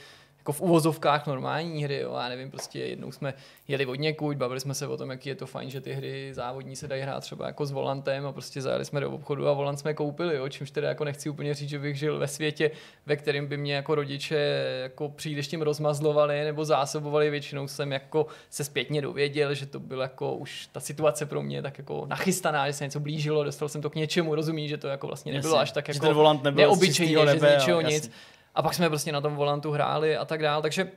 jako 0.46 0.52
v 0.54 0.62
uvozovkách 0.62 1.28
normální 1.28 1.84
hry, 1.84 2.00
jo, 2.00 2.16
já 2.22 2.30
nevím, 2.30 2.52
prostě 2.52 2.80
jednou 2.80 3.12
jsme 3.12 3.34
jeli 3.68 3.86
od 3.86 3.96
někud, 3.96 4.38
bavili 4.38 4.60
jsme 4.60 4.74
se 4.74 4.88
o 4.88 4.98
tom, 4.98 5.10
jaký 5.10 5.30
je 5.30 5.36
to 5.36 5.46
fajn, 5.46 5.70
že 5.70 5.82
ty 5.82 5.94
hry 5.94 6.34
závodní 6.34 6.76
se 6.76 6.88
dají 6.88 7.02
hrát 7.02 7.20
třeba 7.20 7.48
jako 7.48 7.66
s 7.66 7.72
volantem 7.72 8.26
a 8.26 8.32
prostě 8.32 8.62
zajeli 8.62 8.86
jsme 8.86 9.00
do 9.00 9.12
obchodu 9.12 9.48
a 9.48 9.54
volant 9.54 9.80
jsme 9.80 9.94
koupili, 9.94 10.36
jo, 10.36 10.50
čímž 10.50 10.72
teda 10.72 10.90
jako 10.90 11.04
nechci 11.04 11.30
úplně 11.30 11.54
říct, 11.54 11.70
že 11.70 11.80
bych 11.80 11.98
žil 11.98 12.20
ve 12.20 12.28
světě, 12.28 12.72
ve 13.06 13.16
kterém 13.16 13.48
by 13.48 13.58
mě 13.58 13.76
jako 13.76 13.96
rodiče 13.96 14.38
jako 14.84 15.10
příliš 15.10 15.48
tím 15.48 15.62
rozmazlovali 15.62 16.44
nebo 16.44 16.66
zásobovali, 16.66 17.30
většinou 17.30 17.68
jsem 17.68 17.92
jako 17.92 18.28
se 18.50 18.64
zpětně 18.64 19.02
dověděl, 19.02 19.54
že 19.54 19.66
to 19.66 19.80
bylo 19.80 20.02
jako 20.02 20.36
už 20.36 20.70
ta 20.72 20.80
situace 20.80 21.26
pro 21.26 21.42
mě 21.42 21.62
tak 21.62 21.78
jako 21.78 22.06
nachystaná, 22.08 22.68
že 22.68 22.74
se 22.74 22.84
něco 22.84 23.00
blížilo, 23.00 23.44
dostal 23.44 23.70
jsem 23.70 23.82
to 23.82 23.90
k 23.90 23.96
něčemu, 23.96 24.36
rozumí, 24.36 24.70
že 24.70 24.78
to 24.78 24.88
jako 24.88 25.08
vlastně 25.08 25.34
nebylo 25.34 25.58
až 25.58 25.72
tak 25.72 25.88
jako 25.88 26.14
volant 26.14 26.44
neobyčejně, 26.44 27.28
že 27.32 27.40
z 27.40 27.58
ničeho 27.58 27.82
nic. 27.82 28.12
A 28.56 28.62
pak 28.62 28.74
jsme 28.74 28.90
prostě 28.90 29.12
na 29.12 29.22
tom 29.22 29.36
volantu 29.36 29.72
hráli 29.72 30.18
a 30.18 30.26
tak 30.26 30.42
dále. 30.42 30.62
Takže 30.62 30.92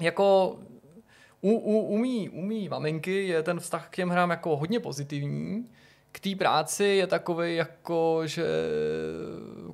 jako 0.00 0.56
u, 1.40 1.50
u, 1.50 1.78
umí, 1.80 2.28
umí 2.28 2.68
maminky 2.68 3.26
je 3.26 3.42
ten 3.42 3.60
vztah 3.60 3.88
k 3.88 3.96
těm 3.96 4.08
hrám 4.08 4.30
jako 4.30 4.56
hodně 4.56 4.80
pozitivní. 4.80 5.68
K 6.12 6.20
té 6.20 6.36
práci 6.36 6.84
je 6.84 7.06
takový 7.06 7.56
jako, 7.56 8.22
že 8.24 8.44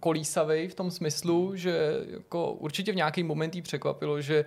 kolísavý 0.01 0.69
v 0.69 0.75
tom 0.75 0.91
smyslu, 0.91 1.57
že 1.57 2.05
jako 2.11 2.53
určitě 2.53 2.93
v 2.93 2.97
nějaký 2.97 3.23
moment 3.23 3.55
jí 3.55 3.63
překvapilo, 3.63 4.21
že 4.21 4.45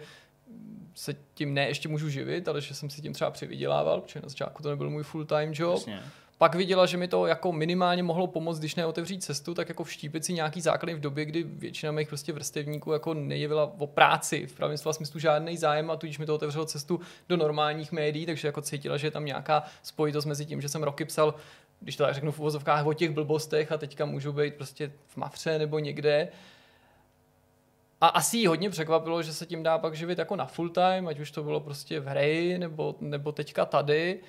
se 0.95 1.15
tím 1.34 1.53
ne 1.53 1.67
ještě 1.67 1.89
můžu 1.89 2.09
živit, 2.09 2.47
ale 2.47 2.61
že 2.61 2.74
jsem 2.74 2.89
si 2.89 3.01
tím 3.01 3.13
třeba 3.13 3.32
přivydělával, 3.32 4.01
protože 4.01 4.19
na 4.24 4.30
začátku 4.30 4.63
to 4.63 4.69
nebyl 4.69 4.89
můj 4.89 5.03
full 5.03 5.26
time 5.26 5.51
job. 5.53 5.74
Jasně. 5.74 6.03
Pak 6.42 6.56
viděla, 6.56 6.86
že 6.86 6.98
mi 6.98 7.08
to 7.08 7.26
jako 7.26 7.52
minimálně 7.52 8.04
mohlo 8.04 8.28
pomoct, 8.28 8.60
když 8.60 8.76
neotevřít 8.76 9.24
cestu, 9.24 9.54
tak 9.54 9.70
jako 9.70 9.84
vštípit 9.84 10.26
si 10.26 10.34
nějaký 10.34 10.62
základy 10.62 10.94
v 10.94 11.00
době, 11.00 11.26
kdy 11.26 11.44
většina 11.44 11.92
mých 11.92 12.08
prostě 12.08 12.34
vrstevníků 12.34 12.92
jako 12.92 13.14
nejevila 13.14 13.74
o 13.78 13.88
práci, 13.88 14.48
v 14.48 14.54
pravém 14.54 14.78
slova 14.78 14.94
smyslu 14.94 15.20
žádný 15.20 15.58
zájem 15.58 15.92
a 15.92 15.96
tudíž 15.96 16.18
mi 16.18 16.26
to 16.26 16.36
otevřelo 16.36 16.66
cestu 16.66 17.00
do 17.30 17.38
normálních 17.38 17.92
médií, 17.92 18.26
takže 18.26 18.48
jako 18.48 18.62
cítila, 18.62 18.98
že 18.98 19.08
je 19.08 19.12
tam 19.12 19.26
nějaká 19.26 19.64
spojitost 19.84 20.28
mezi 20.28 20.46
tím, 20.46 20.62
že 20.62 20.70
jsem 20.70 20.84
roky 20.84 21.06
psal 21.06 21.34
když 21.80 21.96
to 21.96 22.04
tak 22.04 22.14
řeknu 22.14 22.32
v 22.32 22.39
uvozovkách 22.39 22.86
o 22.86 22.94
těch 22.94 23.12
blbostech 23.12 23.72
a 23.72 23.78
teďka 23.78 24.06
můžu 24.06 24.34
být 24.34 24.56
prostě 24.56 24.92
v 25.08 25.18
Mafře 25.18 25.60
nebo 25.60 25.80
někde. 25.80 26.28
A 28.02 28.08
asi 28.08 28.38
jí 28.38 28.48
hodně 28.48 28.70
překvapilo, 28.70 29.24
že 29.24 29.34
se 29.34 29.46
tím 29.46 29.64
dá 29.64 29.78
pak 29.78 29.96
živit 29.96 30.20
jako 30.20 30.36
na 30.36 30.46
full 30.46 30.70
time, 30.70 31.08
ať 31.08 31.20
už 31.20 31.32
to 31.32 31.44
bylo 31.44 31.60
prostě 31.60 32.00
v 32.00 32.08
hry 32.08 32.56
nebo, 32.58 32.96
nebo 33.00 33.32
teďka 33.32 33.66
tady 33.66 34.20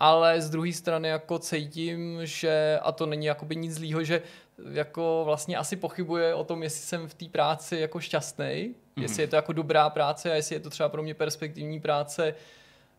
ale 0.00 0.40
z 0.40 0.50
druhé 0.50 0.72
strany 0.72 1.08
jako 1.08 1.38
cítím, 1.38 2.20
že, 2.22 2.78
a 2.82 2.92
to 2.92 3.06
není 3.06 3.26
jakoby 3.26 3.56
nic 3.56 3.74
zlýho, 3.74 4.04
že 4.04 4.22
jako 4.72 5.22
vlastně 5.24 5.56
asi 5.56 5.76
pochybuje 5.76 6.34
o 6.34 6.44
tom, 6.44 6.62
jestli 6.62 6.80
jsem 6.80 7.08
v 7.08 7.14
té 7.14 7.24
práci 7.28 7.76
jako 7.76 8.00
šťastný, 8.00 8.44
mm-hmm. 8.44 9.02
jestli 9.02 9.22
je 9.22 9.26
to 9.26 9.36
jako 9.36 9.52
dobrá 9.52 9.90
práce 9.90 10.32
a 10.32 10.34
jestli 10.34 10.54
je 10.54 10.60
to 10.60 10.70
třeba 10.70 10.88
pro 10.88 11.02
mě 11.02 11.14
perspektivní 11.14 11.80
práce, 11.80 12.34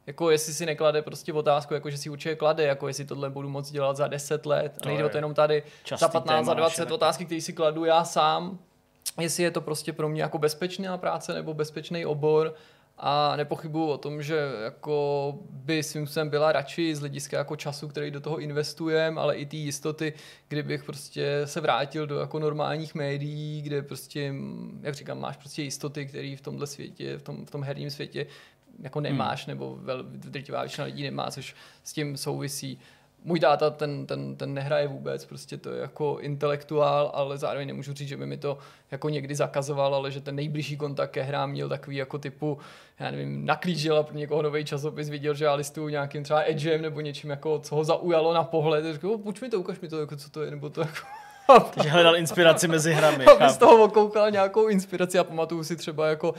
jako 0.07 0.31
jestli 0.31 0.53
si 0.53 0.65
neklade 0.65 1.01
prostě 1.01 1.33
otázku, 1.33 1.73
jako 1.73 1.89
že 1.89 1.97
si 1.97 2.09
určitě 2.09 2.35
klade, 2.35 2.63
jako 2.63 2.87
jestli 2.87 3.05
tohle 3.05 3.29
budu 3.29 3.49
moc 3.49 3.71
dělat 3.71 3.97
za 3.97 4.07
10 4.07 4.45
let, 4.45 4.77
to 4.81 4.89
a 4.89 4.91
nejde 4.91 5.09
to 5.09 5.17
jenom 5.17 5.33
tady 5.33 5.63
za 5.97 6.07
15, 6.07 6.45
za 6.45 6.53
20 6.53 6.91
otázky, 6.91 7.25
které 7.25 7.41
si 7.41 7.53
kladu 7.53 7.85
já 7.85 8.03
sám, 8.03 8.59
jestli 9.19 9.43
je 9.43 9.51
to 9.51 9.61
prostě 9.61 9.93
pro 9.93 10.09
mě 10.09 10.21
jako 10.21 10.37
bezpečná 10.37 10.97
práce 10.97 11.33
nebo 11.33 11.53
bezpečný 11.53 12.05
obor, 12.05 12.55
a 12.99 13.35
nepochybuju 13.35 13.85
o 13.85 13.97
tom, 13.97 14.23
že 14.23 14.37
jako 14.63 15.37
by 15.49 15.83
svým 15.83 16.05
způsobem 16.05 16.29
byla 16.29 16.51
radši 16.51 16.95
z 16.95 16.99
hlediska 16.99 17.37
jako 17.37 17.55
času, 17.55 17.87
který 17.87 18.11
do 18.11 18.21
toho 18.21 18.39
investujeme, 18.39 19.21
ale 19.21 19.35
i 19.35 19.45
ty 19.45 19.57
jistoty, 19.57 20.13
kdybych 20.47 20.83
prostě 20.83 21.41
se 21.45 21.61
vrátil 21.61 22.07
do 22.07 22.19
jako 22.19 22.39
normálních 22.39 22.95
médií, 22.95 23.61
kde 23.61 23.81
prostě, 23.81 24.33
jak 24.81 24.95
říkám, 24.95 25.19
máš 25.19 25.37
prostě 25.37 25.61
jistoty, 25.61 26.05
které 26.05 26.35
v 26.37 26.41
tomhle 26.41 26.67
světě, 26.67 27.17
v 27.17 27.21
tom, 27.21 27.45
v 27.45 27.51
tom 27.51 27.63
herním 27.63 27.89
světě 27.89 28.27
jako 28.81 29.01
nemáš, 29.01 29.45
hmm. 29.45 29.51
nebo 29.55 29.75
vel, 29.75 30.03
drtivá 30.03 30.61
většina 30.61 30.85
lidí 30.85 31.03
nemá, 31.03 31.31
což 31.31 31.55
s 31.83 31.93
tím 31.93 32.17
souvisí 32.17 32.79
můj 33.23 33.39
táta 33.39 33.69
ten, 33.69 34.05
ten, 34.05 34.35
ten 34.35 34.53
nehraje 34.53 34.87
vůbec, 34.87 35.25
prostě 35.25 35.57
to 35.57 35.71
je 35.71 35.81
jako 35.81 36.17
intelektuál, 36.21 37.11
ale 37.13 37.37
zároveň 37.37 37.67
nemůžu 37.67 37.93
říct, 37.93 38.07
že 38.07 38.17
by 38.17 38.25
mi 38.25 38.37
to 38.37 38.57
jako 38.91 39.09
někdy 39.09 39.35
zakazoval, 39.35 39.95
ale 39.95 40.11
že 40.11 40.21
ten 40.21 40.35
nejbližší 40.35 40.77
kontakt 40.77 41.11
ke 41.11 41.21
hrám 41.21 41.51
měl 41.51 41.69
takový 41.69 41.95
jako 41.95 42.17
typu, 42.17 42.57
já 42.99 43.11
nevím, 43.11 43.45
naklížil 43.45 43.97
a 43.97 44.03
pro 44.03 44.17
někoho 44.17 44.41
nový 44.41 44.65
časopis 44.65 45.09
viděl, 45.09 45.33
že 45.33 45.45
já 45.45 45.53
listuju 45.53 45.89
nějakým 45.89 46.23
třeba 46.23 46.43
edgem 46.49 46.81
nebo 46.81 47.01
něčím, 47.01 47.29
jako, 47.29 47.59
co 47.59 47.75
ho 47.75 47.83
zaujalo 47.83 48.33
na 48.33 48.43
pohled, 48.43 48.85
a 48.85 48.93
řekl, 48.93 49.17
pojď 49.17 49.41
mi 49.41 49.49
to, 49.49 49.59
ukaž 49.59 49.79
mi 49.79 49.87
to, 49.87 49.99
jako, 49.99 50.15
co 50.15 50.29
to 50.29 50.41
je, 50.41 50.51
nebo 50.51 50.69
to 50.69 50.81
jako... 50.81 51.07
Takže 51.75 51.89
hledal 51.89 52.15
inspiraci 52.15 52.67
mezi 52.67 52.93
hrami. 52.93 53.25
Aby 53.39 53.49
z 53.49 53.57
toho 53.57 53.83
okoukal 53.83 54.31
nějakou 54.31 54.67
inspiraci 54.67 55.19
a 55.19 55.23
pamatuju 55.23 55.63
si 55.63 55.75
třeba 55.75 56.07
jako 56.07 56.33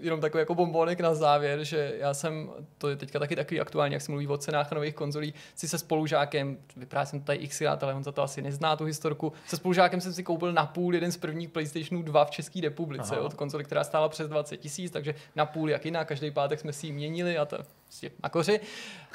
jenom 0.00 0.20
takový 0.20 0.38
jako 0.40 0.54
bombonek 0.54 1.00
na 1.00 1.14
závěr, 1.14 1.64
že 1.64 1.92
já 1.98 2.14
jsem, 2.14 2.50
to 2.78 2.88
je 2.88 2.96
teďka 2.96 3.18
taky 3.18 3.36
takový 3.36 3.60
aktuální, 3.60 3.92
jak 3.92 4.02
se 4.02 4.10
mluví 4.10 4.26
o 4.26 4.36
cenách 4.36 4.72
nových 4.72 4.94
konzolí, 4.94 5.34
si 5.54 5.68
se 5.68 5.78
spolužákem, 5.78 6.56
vypadá 6.76 7.04
jsem 7.04 7.20
to 7.20 7.26
tady 7.26 7.38
x 7.38 7.62
ale 7.62 7.94
on 7.94 8.04
za 8.04 8.12
to 8.12 8.22
asi 8.22 8.42
nezná 8.42 8.76
tu 8.76 8.84
historku, 8.84 9.32
se 9.46 9.56
spolužákem 9.56 10.00
jsem 10.00 10.12
si 10.12 10.22
koupil 10.22 10.52
na 10.52 10.66
půl 10.66 10.94
jeden 10.94 11.12
z 11.12 11.16
prvních 11.16 11.48
PlayStationů 11.48 12.02
2 12.02 12.24
v 12.24 12.30
České 12.30 12.60
republice, 12.60 13.14
Aha. 13.14 13.24
od 13.24 13.34
konzoli, 13.34 13.64
která 13.64 13.84
stála 13.84 14.08
přes 14.08 14.28
20 14.28 14.56
tisíc, 14.56 14.92
takže 14.92 15.14
na 15.36 15.46
půl 15.46 15.70
jak 15.70 15.84
jiná, 15.84 16.04
každý 16.04 16.30
pátek 16.30 16.60
jsme 16.60 16.72
si 16.72 16.86
ji 16.86 16.92
měnili 16.92 17.38
a 17.38 17.44
to 17.44 17.58
prostě 17.84 18.10
na 18.22 18.28
koři. 18.28 18.60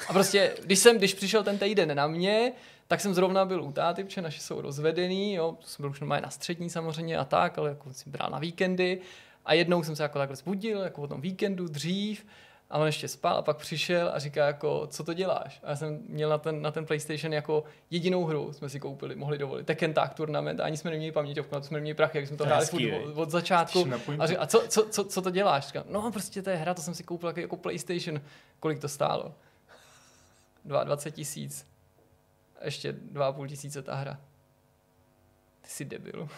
A 0.08 0.12
prostě, 0.12 0.54
když 0.64 0.78
jsem, 0.78 0.98
když 0.98 1.14
přišel 1.14 1.44
ten 1.44 1.58
týden 1.58 1.96
na 1.96 2.06
mě, 2.06 2.52
tak 2.88 3.00
jsem 3.00 3.14
zrovna 3.14 3.44
byl 3.44 3.62
u 3.62 3.72
táty, 3.72 4.04
protože 4.04 4.22
naši 4.22 4.40
jsou 4.40 4.60
rozvedený, 4.60 5.34
jo, 5.34 5.56
to 5.60 5.66
jsem 5.66 5.82
byl 5.82 5.90
už 5.90 6.00
na 6.00 6.30
střední 6.30 6.70
samozřejmě 6.70 7.18
a 7.18 7.24
tak, 7.24 7.58
ale 7.58 7.68
jako 7.68 7.92
jsem 7.92 8.12
bral 8.12 8.30
na 8.30 8.38
víkendy. 8.38 9.00
A 9.44 9.54
jednou 9.54 9.82
jsem 9.82 9.96
se 9.96 10.02
jako 10.02 10.18
takhle 10.18 10.36
zbudil, 10.36 10.80
jako 10.80 11.02
o 11.02 11.06
tom 11.06 11.20
víkendu 11.20 11.68
dřív, 11.68 12.24
a 12.70 12.78
on 12.78 12.86
ještě 12.86 13.08
spal 13.08 13.36
a 13.36 13.42
pak 13.42 13.56
přišel 13.56 14.10
a 14.14 14.18
říká 14.18 14.46
jako, 14.46 14.86
co 14.86 15.04
to 15.04 15.14
děláš? 15.14 15.60
A 15.64 15.70
já 15.70 15.76
jsem 15.76 15.98
měl 16.08 16.28
na 16.28 16.38
ten, 16.38 16.62
na 16.62 16.70
ten 16.70 16.86
PlayStation 16.86 17.32
jako 17.32 17.64
jedinou 17.90 18.24
hru, 18.24 18.52
jsme 18.52 18.68
si 18.68 18.80
koupili, 18.80 19.16
mohli 19.16 19.38
dovolit. 19.38 19.66
Tekken 19.66 19.94
Tag 19.94 20.14
Tournament, 20.14 20.60
ani 20.60 20.76
jsme 20.76 20.90
neměli 20.90 21.12
paměťovku, 21.12 21.54
na 21.54 21.60
to 21.60 21.66
jsme 21.66 21.76
neměli 21.76 21.94
prachy, 21.94 22.18
jak 22.18 22.26
jsme 22.28 22.36
to 22.36 22.44
hráli 22.44 22.92
od, 22.92 23.18
od, 23.18 23.30
začátku. 23.30 23.86
A, 24.18 24.26
říká, 24.26 24.40
a 24.40 24.46
co, 24.46 24.64
co, 24.68 24.86
co, 24.90 25.04
co, 25.04 25.22
to 25.22 25.30
děláš? 25.30 25.66
Říká, 25.66 25.84
no 25.88 26.12
prostě 26.12 26.42
to 26.42 26.50
je 26.50 26.56
hra, 26.56 26.74
to 26.74 26.82
jsem 26.82 26.94
si 26.94 27.02
koupil 27.02 27.28
jako, 27.28 27.40
jako 27.40 27.56
PlayStation. 27.56 28.20
Kolik 28.60 28.78
to 28.78 28.88
stálo? 28.88 29.34
22 30.64 31.10
tisíc. 31.10 31.66
Ještě 32.64 32.92
2,5 32.92 33.48
tisíce 33.48 33.82
ta 33.82 33.94
hra. 33.94 34.20
Ty 35.64 35.70
jsi 35.70 35.84
debil. 35.84 36.28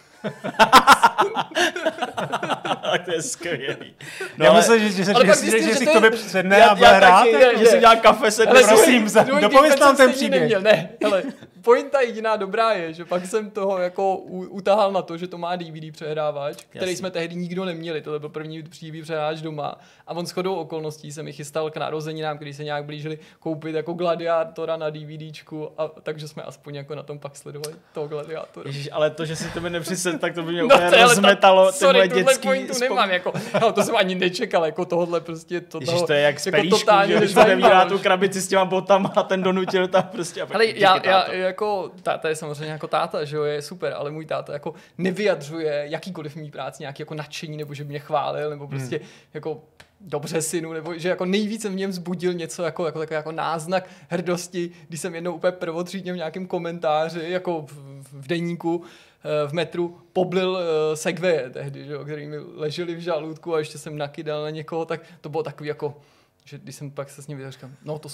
tak 2.90 3.04
to 3.04 3.12
je 3.12 3.22
skvělý. 3.22 3.94
No, 4.36 4.44
já 4.44 4.50
ale, 4.50 4.60
myslím, 4.60 4.80
že, 4.80 4.90
že, 4.90 5.04
že, 5.04 5.12
že, 5.24 5.50
že, 5.50 5.62
že 5.62 5.74
si 5.74 5.86
k 5.86 5.92
tobě 5.92 6.10
předne 6.10 6.64
a 6.64 6.74
bude 6.74 6.88
hrát. 6.88 7.26
Že 7.58 7.66
si 7.66 7.78
dělá 7.78 7.96
kafe, 7.96 8.30
se 8.30 8.46
prosím, 8.46 9.08
dopověz 9.40 9.78
nám 9.78 9.96
ten 9.96 10.12
příběh. 10.12 10.62
Ne, 10.62 10.90
hele, 11.02 11.22
pointa 11.66 12.00
jediná 12.00 12.36
dobrá 12.36 12.72
je, 12.72 12.92
že 12.92 13.04
pak 13.04 13.26
jsem 13.26 13.50
toho 13.50 13.78
jako 13.78 14.16
utahal 14.16 14.92
na 14.92 15.02
to, 15.02 15.18
že 15.18 15.26
to 15.26 15.38
má 15.38 15.56
DVD 15.56 15.92
přehrávač, 15.92 16.56
který 16.56 16.90
Jasně. 16.90 16.96
jsme 16.96 17.10
tehdy 17.10 17.34
nikdo 17.34 17.64
neměli, 17.64 18.00
to 18.00 18.18
byl 18.18 18.28
první 18.28 18.62
příběh 18.62 19.04
přehrávač 19.04 19.40
doma. 19.40 19.74
A 20.06 20.14
on 20.14 20.26
shodou 20.26 20.54
okolností 20.54 21.12
se 21.12 21.22
mi 21.22 21.32
chystal 21.32 21.70
k 21.70 21.76
narozeninám, 21.76 22.38
když 22.38 22.56
se 22.56 22.64
nějak 22.64 22.84
blížili 22.84 23.18
koupit 23.38 23.74
jako 23.74 23.92
gladiátora 23.92 24.76
na 24.76 24.90
DVDčku, 24.90 25.70
a, 25.78 25.88
takže 26.02 26.28
jsme 26.28 26.42
aspoň 26.42 26.74
jako 26.74 26.94
na 26.94 27.02
tom 27.02 27.18
pak 27.18 27.36
sledovali 27.36 27.74
toho 27.92 28.08
gladiátora. 28.08 28.68
Ježiš, 28.68 28.88
ale 28.92 29.10
to, 29.10 29.24
že 29.24 29.36
si 29.36 29.50
to 29.50 29.60
by 29.60 29.70
nepřised, 29.70 30.20
tak 30.20 30.34
to 30.34 30.42
by 30.42 30.52
mě 30.52 30.62
no, 30.62 30.66
úplně 30.66 31.02
rozmetalo. 31.02 31.66
Ta, 31.66 31.72
sorry, 31.72 32.08
tuhle 32.08 32.38
pointu 32.38 32.78
nemám, 32.80 33.10
jako, 33.10 33.32
no, 33.60 33.72
to 33.72 33.82
jsem 33.82 33.96
ani 33.96 34.14
nečekal, 34.14 34.64
jako 34.64 34.84
tohle 34.84 35.20
prostě 35.20 35.60
to 35.60 35.78
Ježiš, 35.80 36.02
to 36.06 36.12
je 36.12 36.20
jak 36.20 36.40
z 36.40 36.46
jako 36.46 36.76
že 37.06 37.16
když 37.16 37.36
otevírá 37.36 37.84
tu 37.84 37.98
krabici 37.98 38.40
s 38.40 38.48
těma 38.48 38.64
botama 38.64 39.12
a 39.16 39.22
ten 39.22 39.42
donutil 39.42 39.88
tam 39.88 40.02
prostě. 40.02 40.42
Ale 40.42 40.66
já, 40.66 41.06
já, 41.06 41.32
jako, 41.56 41.90
táta 42.02 42.28
je 42.28 42.36
samozřejmě 42.36 42.72
jako 42.72 42.86
táta, 42.86 43.24
že 43.24 43.36
jo, 43.36 43.42
je 43.42 43.62
super, 43.62 43.92
ale 43.92 44.10
můj 44.10 44.26
táta 44.26 44.52
jako 44.52 44.74
nevyjadřuje 44.98 45.86
jakýkoliv 45.88 46.36
mý 46.36 46.50
práci 46.50 46.82
nějaký 46.82 47.02
jako 47.02 47.14
nadšení, 47.14 47.56
nebo 47.56 47.74
že 47.74 47.84
mě 47.84 47.98
chválil, 47.98 48.50
nebo 48.50 48.68
prostě 48.68 48.96
hmm. 48.96 49.06
jako 49.34 49.62
dobře 50.00 50.42
synu, 50.42 50.72
nebo 50.72 50.98
že 50.98 51.08
jako 51.08 51.24
nejvíce 51.24 51.68
v 51.68 51.74
něm 51.74 51.92
zbudil 51.92 52.32
něco 52.32 52.62
jako, 52.62 52.86
jako, 52.86 53.00
jako, 53.00 53.14
jako 53.14 53.32
náznak 53.32 53.88
hrdosti, 54.08 54.70
když 54.88 55.00
jsem 55.00 55.14
jednou 55.14 55.34
úplně 55.34 55.52
prvotřídně 55.52 56.12
v 56.12 56.16
nějakém 56.16 56.46
komentáři, 56.46 57.30
jako 57.30 57.62
v, 57.62 57.72
v 58.12 58.26
deníku, 58.26 58.82
eh, 59.24 59.48
v 59.48 59.52
metru 59.52 60.00
poblil 60.12 60.50
uh, 60.50 60.58
segwaye 60.94 61.50
tehdy, 61.50 61.84
že 61.84 61.92
jo, 61.92 62.04
který 62.04 62.26
mi 62.26 62.38
leželi 62.38 62.94
v 62.94 63.00
žaludku 63.00 63.54
a 63.54 63.58
ještě 63.58 63.78
jsem 63.78 63.98
nakydal 63.98 64.42
na 64.42 64.50
někoho, 64.50 64.84
tak 64.84 65.00
to 65.20 65.28
bylo 65.28 65.42
takový 65.42 65.68
jako, 65.68 66.00
že 66.44 66.58
když 66.58 66.76
jsem 66.76 66.90
pak 66.90 67.10
se 67.10 67.22
s 67.22 67.26
ním 67.26 67.38
viděl, 67.38 67.50
říkám, 67.50 67.74
no 67.84 67.98
to, 67.98 68.08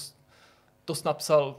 to 0.84 0.94
napsal 1.04 1.56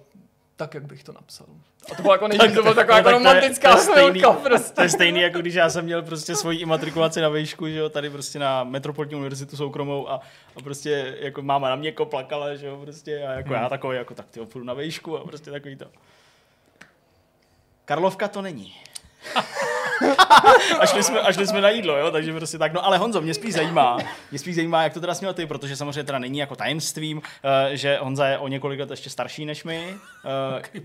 tak, 0.55 0.73
jak 0.73 0.85
bych 0.85 1.03
to 1.03 1.11
napsal. 1.13 1.47
A 1.91 1.95
to 1.95 2.01
bylo 2.01 2.13
jako 2.13 2.27
nejvíc, 2.27 2.55
to 2.55 2.61
byla 2.61 2.73
taková 2.73 2.97
jako 2.97 3.11
romantická 3.11 3.75
chvilka 3.75 4.31
prostě. 4.33 4.73
To 4.73 4.81
je 4.81 4.89
stejný, 4.89 5.21
jako 5.21 5.39
když 5.39 5.53
já 5.53 5.69
jsem 5.69 5.85
měl 5.85 6.01
prostě 6.01 6.35
svoji 6.35 6.59
imatrikulaci 6.59 7.21
na 7.21 7.29
výšku, 7.29 7.67
že 7.67 7.77
jo, 7.77 7.89
tady 7.89 8.09
prostě 8.09 8.39
na 8.39 8.63
Metropolitní 8.63 9.15
univerzitu 9.15 9.57
soukromou 9.57 10.09
a, 10.09 10.21
a 10.55 10.61
prostě 10.63 11.17
jako 11.19 11.41
máma 11.41 11.69
na 11.69 11.75
mě 11.75 11.89
jako 11.89 12.05
plakala, 12.05 12.55
že 12.55 12.67
jo, 12.67 12.77
prostě 12.77 13.27
a 13.27 13.31
jako 13.31 13.49
hmm. 13.49 13.63
já 13.63 13.69
takový, 13.69 13.97
jako 13.97 14.15
tak 14.15 14.25
ty 14.29 14.39
půjdu 14.39 14.65
na 14.65 14.73
výšku 14.73 15.17
a 15.17 15.23
prostě 15.23 15.51
takový 15.51 15.75
to. 15.75 15.85
Karlovka 17.85 18.27
to 18.27 18.41
není. 18.41 18.75
a 20.79 20.85
šli 20.85 21.03
jsme, 21.03 21.19
a 21.19 21.31
šli 21.31 21.47
jsme 21.47 21.61
na 21.61 21.69
jídlo, 21.69 21.97
jo, 21.97 22.11
takže 22.11 22.33
prostě 22.33 22.57
tak. 22.57 22.73
No 22.73 22.85
ale 22.85 22.97
Honzo, 22.97 23.21
mě 23.21 23.33
spíš 23.33 23.53
zajímá, 23.53 23.97
mě 24.31 24.39
spíš 24.39 24.55
zajímá, 24.55 24.83
jak 24.83 24.93
to 24.93 24.99
teda 24.99 25.13
směl 25.13 25.33
ty, 25.33 25.45
protože 25.45 25.75
samozřejmě 25.75 26.03
teda 26.03 26.19
není 26.19 26.39
jako 26.39 26.55
tajemstvím, 26.55 27.17
uh, 27.17 27.23
že 27.71 27.97
Honza 28.01 28.27
je 28.27 28.37
o 28.37 28.47
několik 28.47 28.79
let 28.79 28.89
ještě 28.89 29.09
starší 29.09 29.45
než 29.45 29.63
my. 29.63 29.95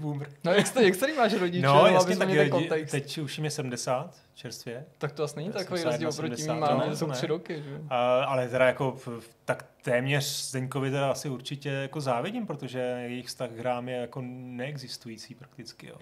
Uh, 0.03 0.23
no 0.45 0.53
jak, 0.53 0.67
jste, 0.67 0.85
jak 0.85 0.95
starý 0.95 1.13
máš 1.13 1.33
rodiče? 1.33 1.67
No, 1.67 1.87
jasně, 1.87 2.17
tak 2.17 2.29
je, 2.29 2.51
teď 2.91 3.19
už 3.19 3.39
je 3.39 3.51
70 3.51 4.15
čerstvě. 4.35 4.85
Tak 4.99 5.13
to 5.13 5.25
asi 5.25 5.37
není 5.37 5.53
takový 5.53 5.83
rozdíl 5.83 6.13
proti 6.13 6.43
mým 6.43 6.61
mámě, 6.61 6.97
jsou 6.97 7.11
tři 7.11 7.27
roky. 7.27 7.63
Že? 7.63 7.75
Uh, 7.75 7.89
ale 8.27 8.49
teda 8.49 8.67
jako 8.67 8.97
tak 9.45 9.65
téměř 9.83 10.25
Zdeňkovi 10.25 10.91
teda 10.91 11.11
asi 11.11 11.29
určitě 11.29 11.69
jako 11.69 12.01
závidím, 12.01 12.47
protože 12.47 12.79
jejich 12.79 13.27
vztah 13.27 13.51
k 13.51 13.59
hrám 13.59 13.89
je 13.89 13.97
jako 13.97 14.23
neexistující 14.25 15.35
prakticky. 15.35 15.87
Jo. 15.87 15.97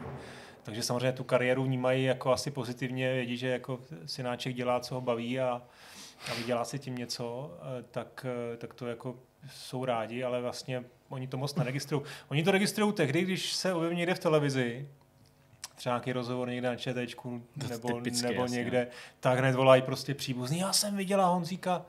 Takže 0.66 0.82
samozřejmě 0.82 1.12
tu 1.12 1.24
kariéru 1.24 1.64
vnímají 1.64 2.04
jako 2.04 2.32
asi 2.32 2.50
pozitivně, 2.50 3.12
vědí, 3.12 3.36
že 3.36 3.48
jako 3.48 3.80
synáček 4.06 4.54
dělá, 4.54 4.80
co 4.80 4.94
ho 4.94 5.00
baví 5.00 5.40
a, 5.40 5.62
a 6.30 6.34
vydělá 6.34 6.64
si 6.64 6.78
tím 6.78 6.94
něco, 6.94 7.54
eh, 7.60 7.82
tak, 7.90 8.26
eh, 8.52 8.56
tak 8.56 8.74
to 8.74 8.86
jako 8.86 9.16
jsou 9.50 9.84
rádi, 9.84 10.24
ale 10.24 10.40
vlastně 10.40 10.84
oni 11.08 11.28
to 11.28 11.36
moc 11.36 11.54
neregistrují. 11.54 12.02
Oni 12.28 12.42
to 12.42 12.50
registrují 12.50 12.92
tehdy, 12.92 13.22
když 13.22 13.52
se 13.52 13.74
objeví 13.74 13.96
někde 13.96 14.14
v 14.14 14.18
televizi, 14.18 14.88
třeba 15.74 15.94
nějaký 15.94 16.12
rozhovor 16.12 16.48
někde 16.48 16.68
na 16.68 16.76
ČTčku 16.76 17.42
nebo, 17.68 17.88
typicky, 17.88 18.26
nebo 18.26 18.46
někde, 18.46 18.88
tak 19.20 19.38
hned 19.38 19.54
volají 19.54 19.82
prostě 19.82 20.14
příbuzný, 20.14 20.58
já 20.58 20.72
jsem 20.72 20.96
viděla 20.96 21.28
Honzíka 21.28 21.86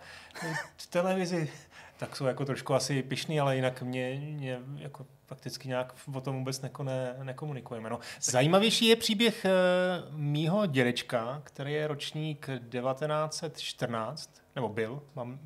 v 0.78 0.88
televizi. 0.88 1.50
Tak 1.98 2.16
jsou 2.16 2.26
jako 2.26 2.46
trošku 2.46 2.74
asi 2.74 3.04
pišný, 3.04 3.40
ale 3.40 3.56
jinak 3.56 3.82
mě, 3.82 4.20
mě 4.20 4.60
jako 4.76 5.06
prakticky 5.28 5.68
nějak 5.68 5.96
o 6.14 6.22
tom 6.22 6.36
vůbec 6.36 6.62
neko 6.62 6.84
ne, 6.84 7.16
nekomunikujeme. 7.24 7.90
No. 7.90 8.00
Zajímavější 8.22 8.86
je 8.86 8.96
příběh 8.96 9.46
uh, 9.46 10.16
mýho 10.18 10.66
dědečka, 10.66 11.42
který 11.44 11.74
je 11.74 11.88
ročník 11.88 12.50
1914, 12.70 14.42
nebo 14.56 14.70
byl, 14.70 15.02
mám, 15.16 15.32
uh, 15.32 15.38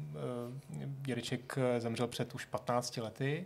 dědeček 1.01 1.57
zemřel 1.77 2.07
před 2.07 2.35
už 2.35 2.45
15 2.45 2.97
lety, 2.97 3.45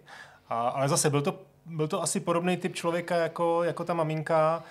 a, 0.50 0.68
ale 0.68 0.90
zase 0.90 1.10
byl 1.10 1.22
to 1.22 1.40
byl 1.66 1.88
to 1.88 2.04
asi 2.04 2.20
podobný 2.20 2.58
typ 2.58 2.76
člověka 2.76 3.16
jako, 3.16 3.64
jako 3.64 3.84
ta 3.84 3.94
maminka. 3.94 4.64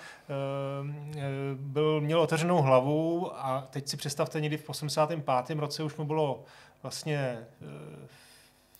Byl, 1.55 2.01
měl 2.01 2.21
otevřenou 2.21 2.61
hlavu 2.61 3.31
a 3.35 3.67
teď 3.69 3.87
si 3.87 3.97
představte, 3.97 4.41
někdy 4.41 4.57
v 4.57 4.69
85. 4.69 5.59
roce 5.59 5.83
už 5.83 5.95
mu 5.95 6.05
bylo 6.05 6.43
vlastně 6.83 7.37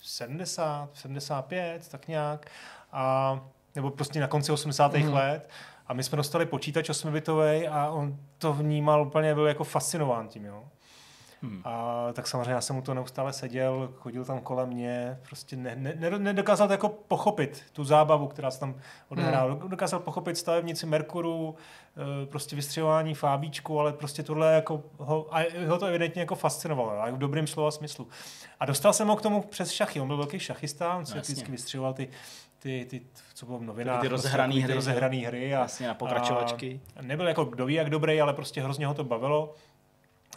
70, 0.05 0.89
75, 0.93 1.87
tak 1.87 2.07
nějak 2.07 2.45
a, 2.91 3.39
nebo 3.75 3.91
prostě 3.91 4.19
na 4.19 4.27
konci 4.27 4.51
80. 4.51 4.93
Mm. 4.93 5.13
let. 5.13 5.49
A 5.87 5.93
my 5.93 6.03
jsme 6.03 6.15
dostali 6.15 6.45
počítač 6.45 6.89
8-bitový 6.89 7.69
a 7.71 7.89
on 7.89 8.17
to 8.37 8.53
vnímal 8.53 9.07
úplně, 9.07 9.35
byl 9.35 9.47
jako 9.47 9.63
fascinován 9.63 10.27
tím, 10.27 10.45
jo. 10.45 10.63
Hmm. 11.45 11.61
A 11.63 12.07
tak 12.13 12.27
samozřejmě 12.27 12.51
já 12.51 12.61
jsem 12.61 12.75
mu 12.75 12.81
to 12.81 12.93
neustále 12.93 13.33
seděl, 13.33 13.89
chodil 13.95 14.25
tam 14.25 14.39
kolem 14.39 14.69
mě, 14.69 15.19
prostě 15.27 15.55
ne, 15.55 15.75
ne, 15.75 16.19
nedokázal 16.19 16.71
jako 16.71 16.89
pochopit 16.89 17.63
tu 17.73 17.83
zábavu, 17.83 18.27
která 18.27 18.51
se 18.51 18.59
tam 18.59 18.75
odehrála. 19.09 19.53
Hmm. 19.53 19.69
Dokázal 19.69 19.99
pochopit 19.99 20.37
stavebnici 20.37 20.85
Merkuru, 20.85 21.55
eh, 21.97 22.25
prostě 22.25 22.55
vystřelování 22.55 23.13
fábíčku, 23.13 23.79
ale 23.79 23.93
prostě 23.93 24.23
tohle 24.23 24.53
jako 24.53 24.83
ho, 24.97 25.35
a 25.35 25.45
ho 25.67 25.77
to 25.77 25.85
evidentně 25.85 26.21
jako 26.21 26.35
fascinovalo, 26.35 27.01
a 27.01 27.09
v 27.11 27.17
dobrém 27.17 27.47
slova 27.47 27.71
smyslu. 27.71 28.07
A 28.59 28.65
dostal 28.65 28.93
jsem 28.93 29.07
ho 29.07 29.15
k 29.15 29.21
tomu 29.21 29.41
přes 29.41 29.71
šachy, 29.71 30.01
on 30.01 30.07
byl 30.07 30.17
velký 30.17 30.39
šachista, 30.39 30.95
on 30.95 31.05
si 31.05 31.15
no, 31.15 31.21
vždycky 31.21 31.51
vystřeloval 31.51 31.93
ty 31.93 32.09
ty, 32.65 32.85
ty 32.89 33.01
co 33.33 33.45
bylo 33.45 33.57
v 33.57 33.63
novinách. 33.63 34.01
Ty 34.01 34.07
rozehrané 34.07 34.53
prostě, 34.53 34.63
hry. 34.63 34.73
Ty 34.73 34.75
rozehrané 34.75 35.17
hry. 35.17 35.55
A, 35.55 35.59
Jasně, 35.59 35.87
na 35.87 35.93
pokračovačky. 35.93 36.79
A 36.95 37.01
nebyl 37.01 37.27
jako 37.27 37.45
kdo 37.45 37.65
ví 37.65 37.73
jak 37.73 37.89
dobrý, 37.89 38.21
ale 38.21 38.33
prostě 38.33 38.61
hrozně 38.61 38.87
ho 38.87 38.93
to 38.93 39.03
bavilo. 39.03 39.53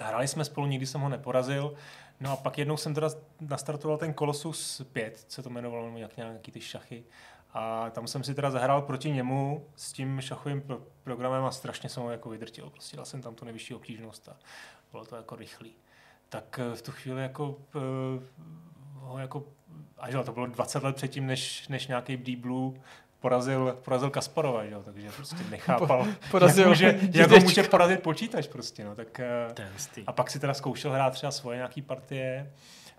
Hráli 0.01 0.29
jsme 0.29 0.45
spolu, 0.45 0.67
nikdy 0.67 0.87
jsem 0.87 1.01
ho 1.01 1.09
neporazil. 1.09 1.75
No 2.21 2.33
a 2.33 2.37
pak 2.37 2.59
jednou 2.59 2.77
jsem 2.77 2.95
teda 2.95 3.09
nastartoval 3.41 3.99
ten 3.99 4.15
Colossus 4.15 4.83
5, 4.93 5.25
co 5.29 5.43
to 5.43 5.49
jmenovalo, 5.49 5.99
jak 5.99 6.17
nějaký 6.17 6.53
ty 6.53 6.61
šachy. 6.61 7.05
A 7.53 7.91
tam 7.91 8.07
jsem 8.07 8.25
si 8.25 8.35
teda 8.35 8.51
zahrál 8.51 8.83
proti 8.83 9.11
němu 9.11 9.67
s 9.77 9.93
tím 9.93 10.21
šachovým 10.21 10.61
pro- 10.61 10.83
programem 11.05 11.45
a 11.45 11.51
strašně 11.51 11.89
jsem 11.89 12.03
ho 12.03 12.11
jako 12.11 12.31
vydrtil. 12.31 12.71
Prostě 12.71 12.97
dal 12.97 13.05
jsem 13.05 13.23
tam 13.23 13.35
tu 13.35 13.45
nejvyšší 13.45 13.75
obtížnost 13.75 14.29
a 14.29 14.37
bylo 14.93 15.05
to 15.05 15.17
jako 15.17 15.37
rychlý. 15.37 15.73
Tak 16.29 16.61
eh, 16.63 16.77
v 16.77 16.83
tu 16.83 16.93
chvíli 16.93 17.23
jako 17.23 17.49
uh, 17.49 18.23
ho 18.95 19.19
jako, 19.19 19.45
až 19.99 20.15
to 20.25 20.33
bylo 20.33 20.47
20 20.47 20.83
let 20.83 20.97
předtím, 20.97 21.27
než, 21.27 21.69
než 21.69 21.87
nějaký 21.87 22.17
Deep 22.17 22.39
Blue 22.41 22.81
porazil, 23.21 23.79
porazil 23.85 24.11
Kasparova, 24.11 24.65
jo, 24.65 24.83
takže 24.85 25.11
prostě 25.17 25.37
nechápal, 25.51 26.07
porazil 26.31 26.63
jak, 26.63 26.69
může, 26.69 26.99
jak 27.13 27.31
ho 27.31 27.41
může 27.41 27.63
porazit 27.63 28.03
počítač 28.03 28.47
prostě, 28.47 28.85
no, 28.85 28.95
tak, 28.95 29.21
a 30.07 30.13
pak 30.13 30.31
si 30.31 30.41
teda 30.41 30.55
zkoušel 30.55 30.93
hrát 30.93 31.11
třeba 31.11 31.33
svoje 31.33 31.57
nějaký 31.57 31.83
partie, 31.83 32.51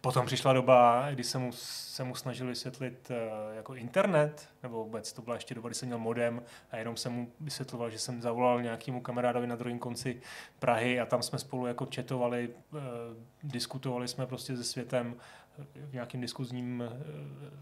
Potom 0.02 0.26
přišla 0.26 0.54
doba, 0.54 1.08
kdy 1.12 1.24
se 1.24 1.38
mu, 1.38 1.52
se 1.52 2.04
mu 2.04 2.16
snažil 2.16 2.48
vysvětlit 2.48 3.12
uh, 3.12 3.56
jako 3.56 3.76
internet, 3.76 4.50
nebo 4.64 4.84
vůbec 4.84 5.14
to 5.14 5.22
byla 5.22 5.36
ještě 5.36 5.56
doba, 5.56 5.70
kdy 5.70 5.76
jsem 5.76 5.88
měl 5.88 6.00
modem 6.00 6.42
a 6.72 6.78
jenom 6.78 6.98
jsem 6.98 7.14
mu 7.14 7.32
vysvětloval, 7.40 7.90
že 7.90 8.00
jsem 8.00 8.22
zavolal 8.22 8.62
nějakému 8.62 9.02
kamarádovi 9.02 9.48
na 9.48 9.56
druhém 9.56 9.80
konci 9.80 10.22
Prahy 10.60 11.00
a 11.00 11.06
tam 11.06 11.24
jsme 11.24 11.40
spolu 11.40 11.66
jako 11.66 11.86
četovali, 11.86 12.50
uh, 12.72 12.80
diskutovali 13.44 14.08
jsme 14.08 14.26
prostě 14.26 14.58
se 14.58 14.64
světem 14.64 15.16
v 15.76 15.94
nějakým 15.94 16.22
diskuzním, 16.22 16.84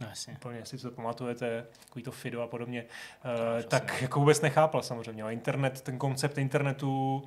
no, 0.01 0.07
úplně, 0.35 0.59
jestli 0.59 0.77
to 0.77 0.91
pamatujete, 0.91 1.65
takový 1.85 2.03
to 2.03 2.11
FIDO 2.11 2.41
a 2.41 2.47
podobně, 2.47 2.85
uh, 3.25 3.63
tak 3.63 4.01
jako 4.01 4.19
vůbec 4.19 4.41
nechápal 4.41 4.83
samozřejmě. 4.83 5.23
A 5.23 5.31
internet, 5.31 5.81
ten 5.81 5.97
koncept 5.97 6.37
internetu 6.37 7.23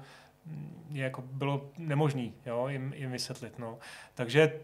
je 0.90 1.04
jako 1.04 1.22
bylo 1.22 1.70
nemožný 1.78 2.34
jo, 2.46 2.68
jim, 2.68 2.92
jim 2.96 3.12
vysvětlit. 3.12 3.58
No. 3.58 3.78
Takže, 4.14 4.60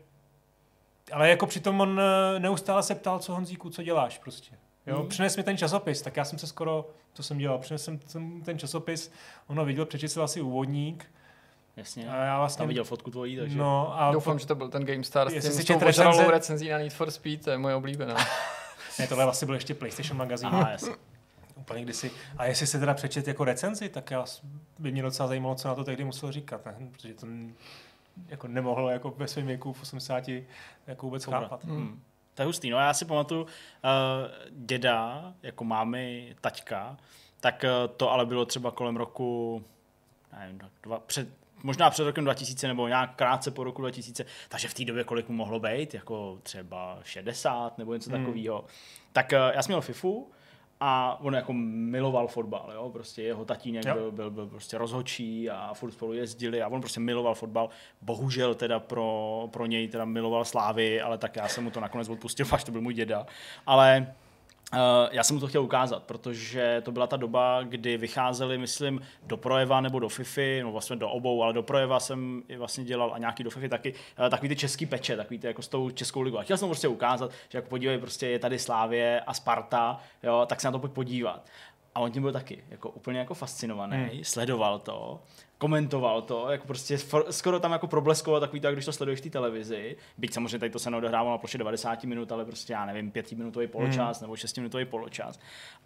ale 1.13 1.31
jako 1.31 1.47
přitom 1.47 1.81
on 1.81 2.01
eh, 2.01 2.41
neustále 2.41 2.83
se 2.83 2.95
ptal, 2.95 3.19
co 3.19 3.35
Honzíku, 3.35 3.71
co 3.71 3.83
děláš 3.83 4.19
prostě. 4.19 4.57
Jo, 4.87 5.03
mm. 5.03 5.09
Přines 5.09 5.37
mi 5.37 5.43
ten 5.43 5.57
časopis, 5.57 6.03
tak 6.03 6.17
já 6.17 6.25
jsem 6.25 6.39
se 6.39 6.47
skoro, 6.47 6.91
to 7.13 7.23
jsem 7.23 7.39
dělal, 7.39 7.59
přinesl 7.59 7.99
jsem 8.07 8.43
ten 8.43 8.59
časopis, 8.59 9.13
ono 9.47 9.65
viděl, 9.65 9.87
přečetl 9.87 10.23
asi 10.23 10.41
úvodník, 10.41 11.13
Jasně. 11.77 12.09
A 12.09 12.25
já 12.25 12.39
vlastně... 12.39 12.59
Tam 12.59 12.69
viděl 12.69 12.85
fotku 12.85 13.11
tvojí, 13.11 13.37
takže... 13.37 13.59
No, 13.59 14.01
a 14.01 14.13
Doufám, 14.13 14.35
po... 14.35 14.39
že 14.39 14.47
to 14.47 14.55
byl 14.55 14.69
ten 14.69 14.85
GameStar 14.85 15.31
s 15.31 15.33
tím, 15.33 15.53
s 15.53 15.65
tou 15.65 15.79
recenze... 15.79 16.31
recenzí 16.31 16.69
na 16.69 16.79
Need 16.79 16.93
for 16.93 17.11
Speed, 17.11 17.45
to 17.45 17.51
je 17.51 17.59
moje 17.59 17.75
oblíbená. 17.75 18.15
ne, 18.99 19.07
tohle 19.07 19.25
vlastně 19.25 19.47
byl 19.47 19.55
ještě 19.55 19.75
PlayStation 19.75 20.19
magazín. 20.19 20.49
Aha, 20.49 20.71
jasně 20.71 20.93
úplně 21.67 21.83
kdysi. 21.83 22.11
A 22.39 22.45
jestli 22.45 22.67
se 22.67 22.79
teda 22.79 22.95
přečet 22.95 23.29
jako 23.29 23.45
recenzi, 23.45 23.89
tak 23.89 24.11
já 24.11 24.25
by 24.79 24.93
mě 24.93 25.03
docela 25.03 25.29
zajímalo, 25.29 25.55
co 25.55 25.69
na 25.69 25.75
to 25.75 25.85
tehdy 25.85 26.05
musel 26.05 26.33
říkat, 26.33 26.67
ne? 26.67 26.75
protože 26.93 27.15
to 27.15 27.27
jako 28.29 28.49
nemohlo 28.49 28.91
jako 28.91 29.11
ve 29.11 29.29
svém 29.29 29.47
věku 29.47 29.73
v 29.73 29.83
80 29.83 30.29
jako 30.87 31.07
vůbec 31.07 31.25
Dobra. 31.25 31.41
chápat. 31.41 31.65
Hmm. 31.65 31.77
hmm. 31.77 32.03
To 32.35 32.43
je 32.43 32.47
hustý. 32.47 32.71
No 32.71 32.79
já 32.79 32.95
si 32.95 33.05
pamatuju, 33.05 33.43
uh, 33.43 33.49
děda, 34.51 35.33
jako 35.43 35.65
mámy, 35.65 36.35
taťka, 36.41 36.97
tak 37.41 37.65
uh, 37.65 37.95
to 37.97 38.13
ale 38.13 38.27
bylo 38.27 38.45
třeba 38.45 38.71
kolem 38.71 38.97
roku, 38.97 39.65
nevím, 40.41 40.61
dva, 40.83 40.99
před, 40.99 41.29
možná 41.67 41.91
před 41.91 42.05
rokem 42.05 42.25
2000 42.25 42.69
nebo 42.69 42.89
nějak 42.89 43.17
krátce 43.17 43.51
po 43.51 43.65
roku 43.65 43.83
2000, 43.83 44.25
takže 44.49 44.69
v 44.69 44.75
té 44.75 44.85
době 44.85 45.05
kolik 45.05 45.29
mu 45.29 45.35
mohlo 45.35 45.61
být, 45.61 45.95
jako 45.95 46.39
třeba 46.43 46.99
60 47.03 47.79
nebo 47.79 47.95
něco 47.95 48.11
hmm. 48.11 48.25
takového. 48.25 48.65
Tak 49.13 49.33
uh, 49.33 49.55
já 49.55 49.63
jsem 49.63 49.73
měl 49.73 49.81
FIFU 49.81 50.31
a 50.81 51.21
on 51.21 51.35
jako 51.35 51.53
miloval 51.53 52.29
fotbal, 52.29 52.71
jo? 52.75 52.91
prostě 52.91 53.23
jeho 53.23 53.45
tatínek 53.45 53.85
byl, 53.85 54.13
byl, 54.13 54.31
byl, 54.31 54.47
prostě 54.47 54.79
rozhočí 54.79 55.51
a 55.51 55.75
furt 55.75 55.91
spolu 55.91 56.13
jezdili 56.13 56.63
a 56.63 56.69
on 56.69 56.81
prostě 56.81 57.01
miloval 57.01 57.35
fotbal. 57.35 57.69
Bohužel 58.03 58.55
teda 58.55 58.81
pro, 58.81 59.49
pro 59.53 59.67
něj 59.67 59.89
teda 59.89 60.05
miloval 60.05 60.45
Slávy, 60.45 61.01
ale 61.01 61.19
tak 61.19 61.37
já 61.37 61.49
jsem 61.49 61.65
mu 61.65 61.71
to 61.71 61.81
nakonec 61.81 62.09
odpustil, 62.09 62.47
až 62.53 62.65
to 62.65 62.73
byl 62.73 62.81
můj 62.81 62.95
děda. 62.95 63.27
Ale 63.67 64.15
já 65.11 65.23
jsem 65.23 65.37
mu 65.37 65.41
to 65.41 65.47
chtěl 65.47 65.63
ukázat, 65.63 66.03
protože 66.03 66.83
to 66.85 66.93
byla 66.93 67.07
ta 67.07 67.17
doba, 67.17 67.63
kdy 67.63 67.97
vycházeli, 67.97 68.59
myslím, 68.59 69.01
do 69.23 69.37
projeva 69.37 69.81
nebo 69.81 69.99
do 69.99 70.09
FIFI, 70.09 70.61
no 70.63 70.73
vlastně 70.73 70.97
do 70.97 71.11
obou, 71.11 71.43
ale 71.43 71.53
do 71.53 71.63
projeva 71.63 72.01
jsem 72.01 72.43
vlastně 72.57 72.85
dělal 72.85 73.15
a 73.15 73.19
nějaký 73.19 73.45
do 73.45 73.51
FIFI 73.51 73.69
taky, 73.69 73.95
uh, 74.21 74.29
takový 74.29 74.49
ty 74.49 74.57
český 74.57 74.87
peče, 74.87 75.17
takový 75.17 75.39
ty 75.39 75.47
jako 75.47 75.63
s 75.63 75.69
tou 75.69 75.91
českou 75.91 76.21
ligou. 76.21 76.39
A 76.39 76.43
chtěl 76.43 76.57
jsem 76.57 76.67
mu 76.67 76.71
prostě 76.71 76.89
ukázat, 76.89 77.31
že 77.49 77.59
jako 77.59 77.69
podívej, 77.69 77.99
prostě 77.99 78.27
je 78.27 78.39
tady 78.39 78.59
Slávě 78.59 79.21
a 79.21 79.35
Sparta, 79.35 80.01
jo, 80.23 80.47
tak 80.47 80.61
se 80.61 80.69
na 80.69 80.73
to 80.73 80.79
pojď 80.79 80.93
podívat. 80.93 81.47
A 81.95 82.01
on 82.01 82.13
tím 82.13 82.23
byl 82.23 82.33
taky 82.33 82.65
jako 82.69 82.91
úplně 82.91 83.19
jako 83.19 83.35
fascinovaný, 83.35 83.97
hmm. 83.97 84.25
sledoval 84.25 84.79
to 84.79 85.21
komentoval 85.59 86.23
to, 86.23 86.51
jako 86.51 86.67
prostě 86.67 86.99
skoro 87.31 87.61
tam 87.61 87.73
jako 87.73 87.87
probleskoval 87.87 88.41
takový 88.41 88.61
to, 88.61 88.73
když 88.73 88.85
to 88.85 88.93
sleduješ 88.93 89.21
v 89.21 89.23
té 89.23 89.31
televizi. 89.31 89.97
Byť 90.19 90.35
samozřejmě 90.35 90.59
tady 90.59 90.71
to 90.71 90.79
se 90.79 90.91
neodehrávalo 90.91 91.31
na 91.31 91.39
ploše 91.39 91.59
90 91.59 92.05
minut, 92.05 92.33
ale 92.33 92.45
prostě 92.45 92.73
já 92.73 92.87
nevím, 92.87 93.11
pětiminutový 93.11 93.67
poločas 93.67 94.21
mm. 94.21 94.25
nebo 94.25 94.37
šestiminutový 94.37 94.85
poločas. 94.85 95.39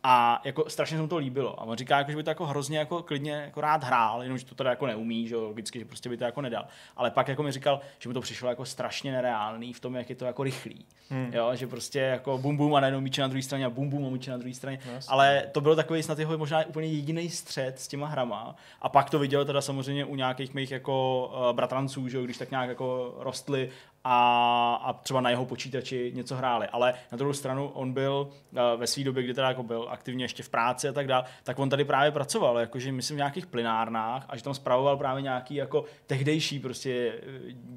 A 0.03 0.43
jako 0.45 0.71
strašně 0.71 0.97
se 0.97 1.03
mu 1.03 1.09
to 1.09 1.17
líbilo. 1.17 1.61
A 1.61 1.65
on 1.65 1.77
říká, 1.77 1.99
jako, 1.99 2.11
že 2.11 2.17
by 2.17 2.23
to 2.23 2.31
jako 2.31 2.47
hrozně 2.47 2.79
jako 2.79 3.03
klidně 3.03 3.33
jako 3.33 3.61
rád 3.61 3.85
hrál, 3.85 4.23
jenomže 4.23 4.47
to 4.47 4.55
teda 4.55 4.71
jako 4.71 4.87
neumí, 4.87 5.29
že 5.29 5.37
logicky, 5.37 5.79
že 5.79 5.85
prostě 5.85 6.09
by 6.09 6.17
to 6.17 6.25
jako 6.25 6.41
nedal. 6.41 6.67
Ale 6.97 7.11
pak 7.11 7.29
jako 7.29 7.43
mi 7.43 7.53
říkal, 7.53 7.81
že 7.99 8.09
mu 8.09 8.13
to 8.13 8.21
přišlo 8.21 8.49
jako 8.49 8.65
strašně 8.65 9.13
nereálný 9.13 9.73
v 9.73 9.81
tom, 9.81 9.95
jak 9.95 10.11
je 10.11 10.17
to 10.17 10.25
jako 10.25 10.43
rychlý. 10.43 10.87
Mm. 11.11 11.31
Jo, 11.35 11.51
že 11.55 11.67
prostě 11.67 11.99
jako 11.99 12.39
bum 12.39 12.57
bum 12.57 12.75
a 12.75 12.81
najednou 12.81 13.01
míče 13.01 13.23
na 13.23 13.29
druhé 13.29 13.43
straně 13.43 13.67
a 13.67 13.71
bum 13.71 13.91
bum 13.91 14.07
a 14.07 14.11
míče 14.11 14.31
na 14.31 14.37
druhé 14.37 14.55
straně. 14.55 14.79
No, 14.87 14.93
ale 15.09 15.47
to 15.53 15.61
bylo 15.61 15.77
takový 15.77 16.03
snad 16.03 16.19
jeho 16.19 16.39
možná 16.39 16.65
úplně 16.65 16.89
jediný 16.89 17.31
střed 17.31 17.81
s 17.81 17.89
těma 17.89 18.07
hrama. 18.07 18.57
A 18.83 18.89
pak 18.89 19.11
to 19.11 19.19
viděl 19.19 19.45
teda 19.45 19.60
samozřejmě 19.63 20.05
u 20.05 20.17
nějakých 20.17 20.55
mých 20.55 20.71
jako 20.71 21.27
uh, 21.35 21.57
bratranců, 21.57 22.09
že 22.09 22.23
když 22.23 22.39
tak 22.39 22.51
nějak 22.51 22.69
jako 22.69 23.15
rostli 23.19 23.71
a, 24.05 24.81
a 24.83 24.93
třeba 24.93 25.21
na 25.21 25.31
jeho 25.31 25.45
počítači 25.45 26.13
něco 26.15 26.37
hráli. 26.37 26.67
Ale 26.67 26.95
na 27.13 27.19
druhou 27.19 27.33
stranu 27.33 27.69
on 27.69 27.93
byl 27.93 28.29
uh, 28.31 28.59
ve 28.77 28.87
své 28.87 29.05
době, 29.05 29.23
kdy 29.23 29.35
teda 29.35 29.49
jako 29.49 29.63
byl 29.63 29.87
aktivně 29.91 30.25
ještě 30.25 30.43
v 30.43 30.49
práci 30.49 30.89
a 30.89 30.93
tak 30.93 31.07
dále, 31.07 31.25
tak 31.43 31.59
on 31.59 31.71
tady 31.71 31.85
právě 31.85 32.11
pracoval, 32.11 32.59
jakože 32.59 32.93
myslím 32.93 33.17
v 33.17 33.19
nějakých 33.19 33.47
plinárnách 33.47 34.27
a 34.29 34.37
že 34.37 34.43
tam 34.43 34.55
spravoval 34.55 34.97
právě 34.97 35.23
nějaký 35.23 35.55
jako 35.55 35.85
tehdejší 36.07 36.59
prostě 36.59 37.15
eh, 37.23 37.29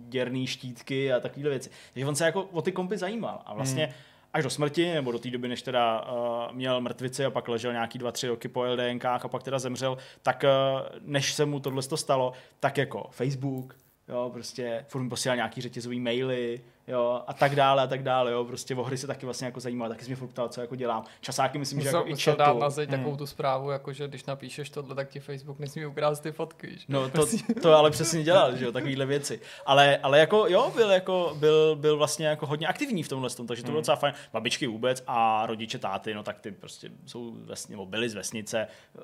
děrný 0.09 0.47
štítky 0.47 1.13
a 1.13 1.19
takovéhle 1.19 1.49
věci. 1.49 1.69
Takže 1.93 2.07
on 2.07 2.15
se 2.15 2.25
jako 2.25 2.43
o 2.43 2.61
ty 2.61 2.71
kompy 2.71 2.97
zajímal 2.97 3.41
a 3.45 3.53
vlastně 3.53 3.85
hmm 3.85 3.93
až 4.33 4.43
do 4.43 4.49
smrti, 4.49 4.93
nebo 4.93 5.11
do 5.11 5.19
té 5.19 5.29
doby, 5.29 5.47
než 5.47 5.61
teda 5.61 6.01
uh, 6.01 6.55
měl 6.55 6.81
mrtvici 6.81 7.25
a 7.25 7.31
pak 7.31 7.47
ležel 7.47 7.71
nějaký 7.71 7.99
dva, 7.99 8.11
tři 8.11 8.27
roky 8.27 8.47
po 8.47 8.63
LDNkách 8.63 9.25
a 9.25 9.27
pak 9.27 9.43
teda 9.43 9.59
zemřel, 9.59 9.97
tak 10.21 10.43
uh, 10.43 10.99
než 11.01 11.33
se 11.33 11.45
mu 11.45 11.59
tohle 11.59 11.81
stalo, 11.81 12.33
tak 12.59 12.77
jako 12.77 13.07
Facebook, 13.11 13.75
jo, 14.07 14.29
prostě 14.33 14.85
furt 14.87 15.01
mi 15.01 15.09
posílal 15.09 15.35
nějaký 15.35 15.61
řetězový 15.61 15.99
maily, 15.99 16.61
jo, 16.87 17.21
a 17.27 17.33
tak 17.33 17.55
dále 17.55 17.83
a 17.83 17.87
tak 17.87 18.03
dále, 18.03 18.31
jo, 18.31 18.45
prostě 18.45 18.75
o 18.75 18.83
hry 18.83 18.97
se 18.97 19.07
taky 19.07 19.25
vlastně 19.25 19.45
jako 19.45 19.59
zajímal, 19.59 19.89
taky 19.89 20.03
jsi 20.03 20.09
mě 20.09 20.15
furt 20.15 20.27
ptal, 20.27 20.49
co 20.49 20.61
jako 20.61 20.75
dělám. 20.75 21.03
Časáky 21.21 21.57
myslím, 21.57 21.81
že 21.81 21.87
jako 21.87 22.07
i 22.07 22.17
četu. 22.17 22.37
dát 22.37 22.57
na 22.57 22.69
zeď 22.69 22.89
hmm. 22.89 22.99
takovou 22.99 23.17
tu 23.17 23.27
zprávu, 23.27 23.71
jako 23.71 23.93
že 23.93 24.07
když 24.07 24.25
napíšeš 24.25 24.69
tohle, 24.69 24.95
tak 24.95 25.09
ti 25.09 25.19
Facebook 25.19 25.59
nesmí 25.59 25.85
ukrást 25.85 26.19
ty 26.19 26.31
fotky. 26.31 26.77
Že? 26.77 26.85
No 26.89 27.09
to, 27.09 27.25
to 27.61 27.73
ale 27.73 27.91
přesně 27.91 28.23
dělal, 28.23 28.55
že 28.55 28.65
jo, 28.65 28.71
takovýhle 28.71 29.05
věci. 29.05 29.39
Ale, 29.65 29.97
ale 29.97 30.19
jako 30.19 30.45
jo, 30.47 30.71
byl, 30.75 30.91
jako, 30.91 31.35
byl, 31.39 31.75
byl 31.75 31.97
vlastně 31.97 32.27
jako 32.27 32.45
hodně 32.45 32.67
aktivní 32.67 33.03
v 33.03 33.09
tomhle 33.09 33.29
tom, 33.29 33.47
takže 33.47 33.63
to 33.63 33.67
bylo 33.67 33.77
hmm. 33.77 33.81
docela 33.81 33.97
fajn. 33.97 34.13
Babičky 34.33 34.67
vůbec 34.67 35.03
a 35.07 35.45
rodiče 35.45 35.79
táty, 35.79 36.13
no 36.13 36.23
tak 36.23 36.39
ty 36.39 36.51
prostě 36.51 36.89
jsou 37.05 37.33
vesně, 37.45 37.73
nebo 37.73 37.85
byli 37.85 38.09
z 38.09 38.13
vesnice 38.13 38.59
eh, 38.59 38.99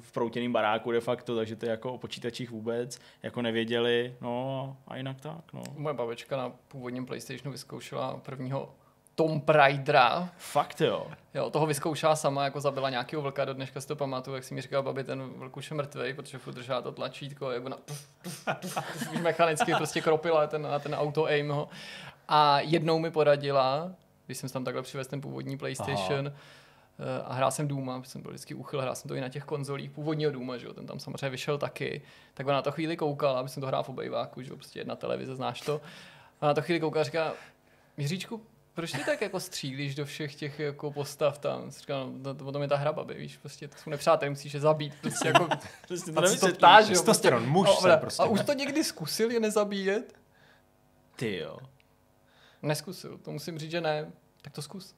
v 0.00 0.12
proutěném 0.12 0.52
baráku 0.52 0.92
de 0.92 1.00
facto, 1.00 1.36
takže 1.36 1.56
ty 1.56 1.66
jako 1.66 1.92
o 1.92 1.98
počítačích 1.98 2.50
vůbec 2.50 2.98
jako 3.22 3.42
nevěděli, 3.42 4.16
no 4.20 4.76
a 4.86 4.96
jinak 4.96 5.20
tak, 5.20 5.52
no. 5.52 5.62
Moje 5.76 5.94
babička 5.94 6.36
na 6.36 6.52
původním 6.68 7.06
PlayStationu 7.12 7.52
vyzkoušela 7.52 8.16
prvního 8.16 8.74
Tomb 9.14 9.48
Raidera. 9.48 10.28
Fakt 10.36 10.80
jo. 10.80 11.06
Jo, 11.34 11.50
toho 11.50 11.66
vyzkoušela 11.66 12.16
sama, 12.16 12.44
jako 12.44 12.60
zabila 12.60 12.90
nějakého 12.90 13.22
vlka, 13.22 13.44
do 13.44 13.54
dneška 13.54 13.80
si 13.80 13.88
to 13.88 13.96
pamatuju, 13.96 14.34
jak 14.34 14.44
si 14.44 14.54
mi 14.54 14.60
říkala, 14.60 14.82
babi, 14.82 15.04
ten 15.04 15.22
vlk 15.22 15.56
už 15.56 15.70
je 15.70 15.76
mrtvý, 15.76 16.14
protože 16.14 16.38
furt 16.38 16.54
držela 16.54 16.82
to 16.82 16.92
tlačítko, 16.92 17.50
jako 17.50 17.68
na 17.68 17.76
už 19.12 19.20
mechanicky 19.20 19.74
prostě 19.74 20.00
kropila 20.00 20.46
ten, 20.46 20.62
na 20.62 20.78
ten 20.78 20.94
auto 20.94 21.24
aim 21.24 21.48
ho. 21.50 21.68
A 22.28 22.60
jednou 22.60 22.98
mi 22.98 23.10
poradila, 23.10 23.92
když 24.26 24.38
jsem 24.38 24.48
tam 24.48 24.64
takhle 24.64 24.82
přivez 24.82 25.06
ten 25.06 25.20
původní 25.20 25.58
PlayStation, 25.58 26.26
Aha 26.26 26.36
eh, 26.98 27.22
a 27.24 27.34
hrál 27.34 27.50
jsem 27.50 27.68
Duma, 27.68 28.02
jsem 28.04 28.22
byl 28.22 28.30
vždycky 28.30 28.54
uchyl, 28.54 28.80
hrál 28.80 28.94
jsem 28.94 29.08
to 29.08 29.14
i 29.14 29.20
na 29.20 29.28
těch 29.28 29.44
konzolích 29.44 29.90
původního 29.90 30.30
Duma, 30.30 30.58
že 30.58 30.66
jo, 30.66 30.72
ten 30.72 30.86
tam 30.86 30.98
samozřejmě 30.98 31.30
vyšel 31.30 31.58
taky, 31.58 32.02
tak 32.34 32.46
ona 32.46 32.56
na 32.56 32.62
to 32.62 32.72
chvíli 32.72 32.96
koukala, 32.96 33.40
aby 33.40 33.48
jsem 33.48 33.60
to 33.60 33.66
hrál 33.66 33.82
v 33.82 33.88
obejváku, 33.88 34.42
že 34.42 34.50
jo, 34.50 34.56
prostě 34.56 34.80
jedna 34.80 34.96
televize, 34.96 35.34
znáš 35.34 35.60
to. 35.60 35.80
A 36.42 36.46
na 36.46 36.54
to 36.54 36.62
chvíli 36.62 36.80
koukala 36.80 37.00
a 37.00 37.04
říká, 37.04 37.32
Jiříčku, 37.96 38.46
proč 38.74 38.92
ty 38.92 39.04
tak 39.04 39.20
jako 39.20 39.40
střílíš 39.40 39.94
do 39.94 40.04
všech 40.04 40.34
těch 40.34 40.58
jako 40.58 40.92
postav 40.92 41.38
tam? 41.38 41.70
Říkal, 41.70 42.10
no, 42.16 42.34
to, 42.34 42.44
potom 42.44 42.62
je 42.62 42.68
ta 42.68 42.76
hra, 42.76 42.92
babi, 42.92 43.14
víš, 43.14 43.36
prostě 43.36 43.68
to 43.68 43.76
jsou 43.76 43.90
nepřátelé, 43.90 44.30
musíš 44.30 44.54
je 44.54 44.60
zabít. 44.60 44.94
Prostě 45.00 45.28
jako, 45.28 45.48
prostě 45.86 46.12
to 46.12 46.46
to 46.46 46.52
ptáš, 46.54 46.88
jo. 46.88 47.02
Prostě, 47.02 47.30
muž 47.30 47.68
no, 47.68 47.76
se 47.76 47.96
prostě. 47.96 48.22
A 48.22 48.26
už 48.26 48.40
to 48.40 48.52
někdy 48.52 48.84
zkusil 48.84 49.30
je 49.30 49.40
nezabíjet? 49.40 50.18
Ty 51.16 51.36
jo. 51.36 51.58
Neskusil, 52.62 53.18
to 53.18 53.30
musím 53.30 53.58
říct, 53.58 53.70
že 53.70 53.80
ne. 53.80 54.12
Tak 54.42 54.52
to 54.52 54.62
zkus. 54.62 54.94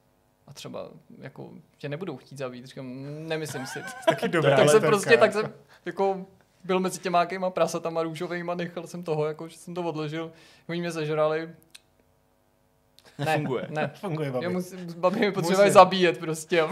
A 0.47 0.53
třeba 0.53 0.89
jako 1.21 1.49
tě 1.77 1.89
nebudou 1.89 2.17
chtít 2.17 2.37
zabít. 2.37 2.65
Říkám, 2.65 2.87
nemyslím 3.27 3.65
si. 3.65 3.79
Taky 4.09 4.27
dobrá 4.27 4.57
tak 4.57 4.69
jsem 4.69 4.81
prostě, 4.81 5.17
tak 5.17 5.33
jsem 5.33 5.53
jako 5.85 6.25
byl 6.65 6.79
mezi 6.79 6.99
těmákýma 6.99 7.49
prasatama 7.49 8.03
růžovýma, 8.03 8.55
nechal 8.55 8.87
jsem 8.87 9.03
toho, 9.03 9.25
jako, 9.25 9.47
že 9.47 9.57
jsem 9.57 9.73
to 9.73 9.83
odložil. 9.83 10.31
Oni 10.69 10.79
mě 10.79 10.91
zažrali, 10.91 11.49
Nefunguje. 13.17 13.67
Ne, 13.69 13.91
Funguje, 13.95 14.31
babi. 14.31 14.45
Já 14.45 14.49
musím, 14.49 14.93
babi 14.97 15.19
mi 15.19 15.31
potřebuje 15.31 15.71
zabíjet 15.71 16.17
prostě. 16.17 16.63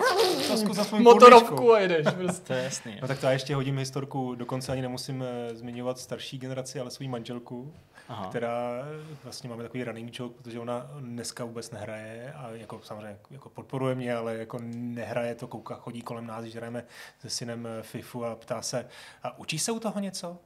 To 0.47 0.99
Motorovku 0.99 1.73
a 1.73 1.79
jdeš 1.79 2.07
prostě. 2.15 2.47
To 2.47 2.53
je 2.53 2.63
jasný. 2.63 2.97
No 3.01 3.07
tak 3.07 3.19
to 3.19 3.25
já 3.25 3.31
ještě 3.31 3.55
hodím 3.55 3.77
historku, 3.77 4.35
dokonce 4.35 4.71
ani 4.71 4.81
nemusím 4.81 5.23
eh, 5.23 5.55
zmiňovat 5.55 5.99
starší 5.99 6.37
generaci, 6.37 6.79
ale 6.79 6.91
svou 6.91 7.07
manželku, 7.07 7.73
Aha. 8.07 8.27
která 8.29 8.83
eh, 9.11 9.15
vlastně 9.23 9.49
máme 9.49 9.63
takový 9.63 9.83
running 9.83 10.19
joke, 10.19 10.35
protože 10.41 10.59
ona 10.59 10.91
dneska 10.99 11.45
vůbec 11.45 11.71
nehraje 11.71 12.33
a 12.33 12.49
jako 12.51 12.79
samozřejmě 12.83 13.17
jako 13.31 13.49
podporuje 13.49 13.95
mě, 13.95 14.15
ale 14.15 14.37
jako 14.37 14.57
nehraje 14.73 15.35
to, 15.35 15.47
kouká, 15.47 15.75
chodí 15.75 16.01
kolem 16.01 16.27
nás, 16.27 16.43
když 16.43 16.55
hrajeme 16.55 16.83
se 17.19 17.29
synem 17.29 17.67
eh, 17.67 17.83
FIFU 17.83 18.25
a 18.25 18.35
ptá 18.35 18.61
se, 18.61 18.87
a 19.23 19.39
učí 19.39 19.59
se 19.59 19.71
u 19.71 19.79
toho 19.79 19.99
něco? 19.99 20.37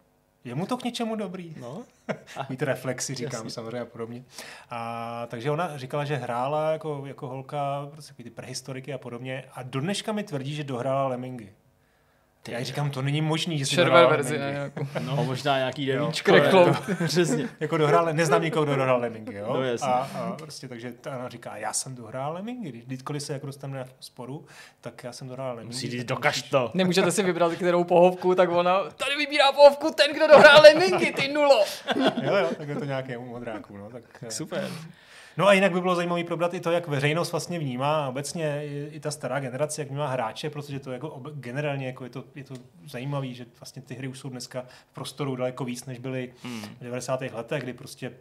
Je 0.46 0.56
mu 0.56 0.66
to 0.66 0.78
k 0.78 0.84
něčemu 0.84 1.16
dobrý. 1.16 1.56
No. 1.60 1.84
Mít 2.50 2.62
reflexy, 2.62 3.16
říkám 3.16 3.34
Jasně. 3.34 3.50
samozřejmě 3.50 3.80
a 3.80 3.86
podobně. 3.86 4.24
A, 4.70 5.26
takže 5.30 5.52
ona 5.52 5.78
říkala, 5.78 6.06
že 6.06 6.16
hrála 6.16 6.72
jako, 6.72 7.04
jako 7.06 7.28
holka 7.28 7.90
prostě 7.92 8.24
ty 8.24 8.30
prehistoriky 8.30 8.94
a 8.94 8.98
podobně 8.98 9.44
a 9.54 9.64
do 9.64 9.80
dneška 9.80 10.12
mi 10.12 10.24
tvrdí, 10.24 10.56
že 10.56 10.64
dohrála 10.64 11.08
Lemingy. 11.08 11.50
Ty, 12.48 12.54
já 12.54 12.64
říkám, 12.64 12.92
to 12.92 13.02
není 13.02 13.22
možný, 13.22 13.58
že 13.58 13.66
si 13.66 13.76
Červé 13.76 14.08
verzi, 14.08 14.38
ne? 14.38 14.52
Jako. 14.52 14.88
No, 15.00 15.24
možná 15.24 15.58
nějaký 15.58 15.86
devíčko. 15.86 16.34
Přesně. 17.06 17.50
jako 17.60 17.78
dohrál, 17.78 18.14
neznám 18.14 18.42
nikoho, 18.42 18.66
kdo 18.66 18.76
dohrál 18.76 19.00
Lemingy, 19.00 19.36
jo? 19.36 19.54
No, 19.54 19.64
jasně. 19.64 19.88
A, 19.88 20.10
a, 20.16 20.32
prostě, 20.32 20.68
takže 20.68 20.92
ta, 20.92 21.18
ona 21.18 21.30
říká, 21.30 21.58
já 21.58 21.74
jsem 21.74 21.96
dohrál 21.96 22.34
Lemingy, 22.34 22.70
když 22.70 22.86
kdykoliv 22.86 23.24
se 23.24 23.34
jako 23.34 23.46
dostanu 23.46 23.74
na 23.74 23.86
sporu, 24.00 24.46
tak 24.82 25.04
já 25.04 25.12
jsem 25.12 25.28
dohrál 25.28 25.56
Lemingy. 25.56 25.76
Musí 25.76 25.90
říct, 25.90 26.04
dokaž 26.04 26.42
to. 26.42 26.72
Nemůžete 26.74 27.12
si 27.12 27.24
vybrat 27.24 27.54
kterou 27.54 27.84
pohovku, 27.84 28.36
tak 28.36 28.50
ona, 28.50 28.84
tady 28.84 29.16
vybírá 29.18 29.52
pohovku 29.52 29.92
ten, 29.92 30.14
kdo 30.14 30.28
dohrál 30.28 30.62
Lemingy, 30.62 31.14
ty 31.14 31.28
nulo. 31.28 31.66
jo, 32.22 32.36
jo, 32.36 32.50
tak 32.58 32.68
je 32.68 32.76
to 32.76 32.86
nějaké 32.86 33.18
modráků, 33.18 33.78
no. 33.78 33.90
Tak, 33.90 34.04
Super. 34.30 34.70
No 35.38 35.48
a 35.48 35.54
jinak 35.54 35.72
by 35.72 35.82
bylo 35.82 35.96
zajímavé 35.96 36.24
probrat 36.24 36.54
i 36.54 36.60
to, 36.60 36.72
jak 36.72 36.88
veřejnost 36.88 37.32
vlastně 37.32 37.60
vnímá 37.60 38.08
obecně 38.08 38.66
i, 38.92 39.00
ta 39.00 39.12
stará 39.12 39.40
generace, 39.40 39.82
jak 39.82 39.90
vnímá 39.90 40.08
hráče, 40.08 40.50
protože 40.50 40.80
to 40.80 40.92
jako 40.92 41.22
generálně 41.34 41.88
jako 41.88 42.04
je 42.04 42.10
to, 42.10 42.24
je 42.36 42.44
to 42.44 42.54
zajímavé, 42.88 43.34
že 43.34 43.46
vlastně 43.60 43.82
ty 43.82 43.96
hry 43.96 44.08
už 44.08 44.20
jsou 44.20 44.30
dneska 44.30 44.66
v 44.92 44.94
prostoru 44.94 45.36
daleko 45.36 45.66
víc, 45.66 45.86
než 45.86 46.00
byly 46.00 46.34
hmm. 46.44 46.62
v 46.62 46.84
90. 46.84 47.22
letech, 47.22 47.64
kdy 47.64 47.74
prostě 47.74 48.12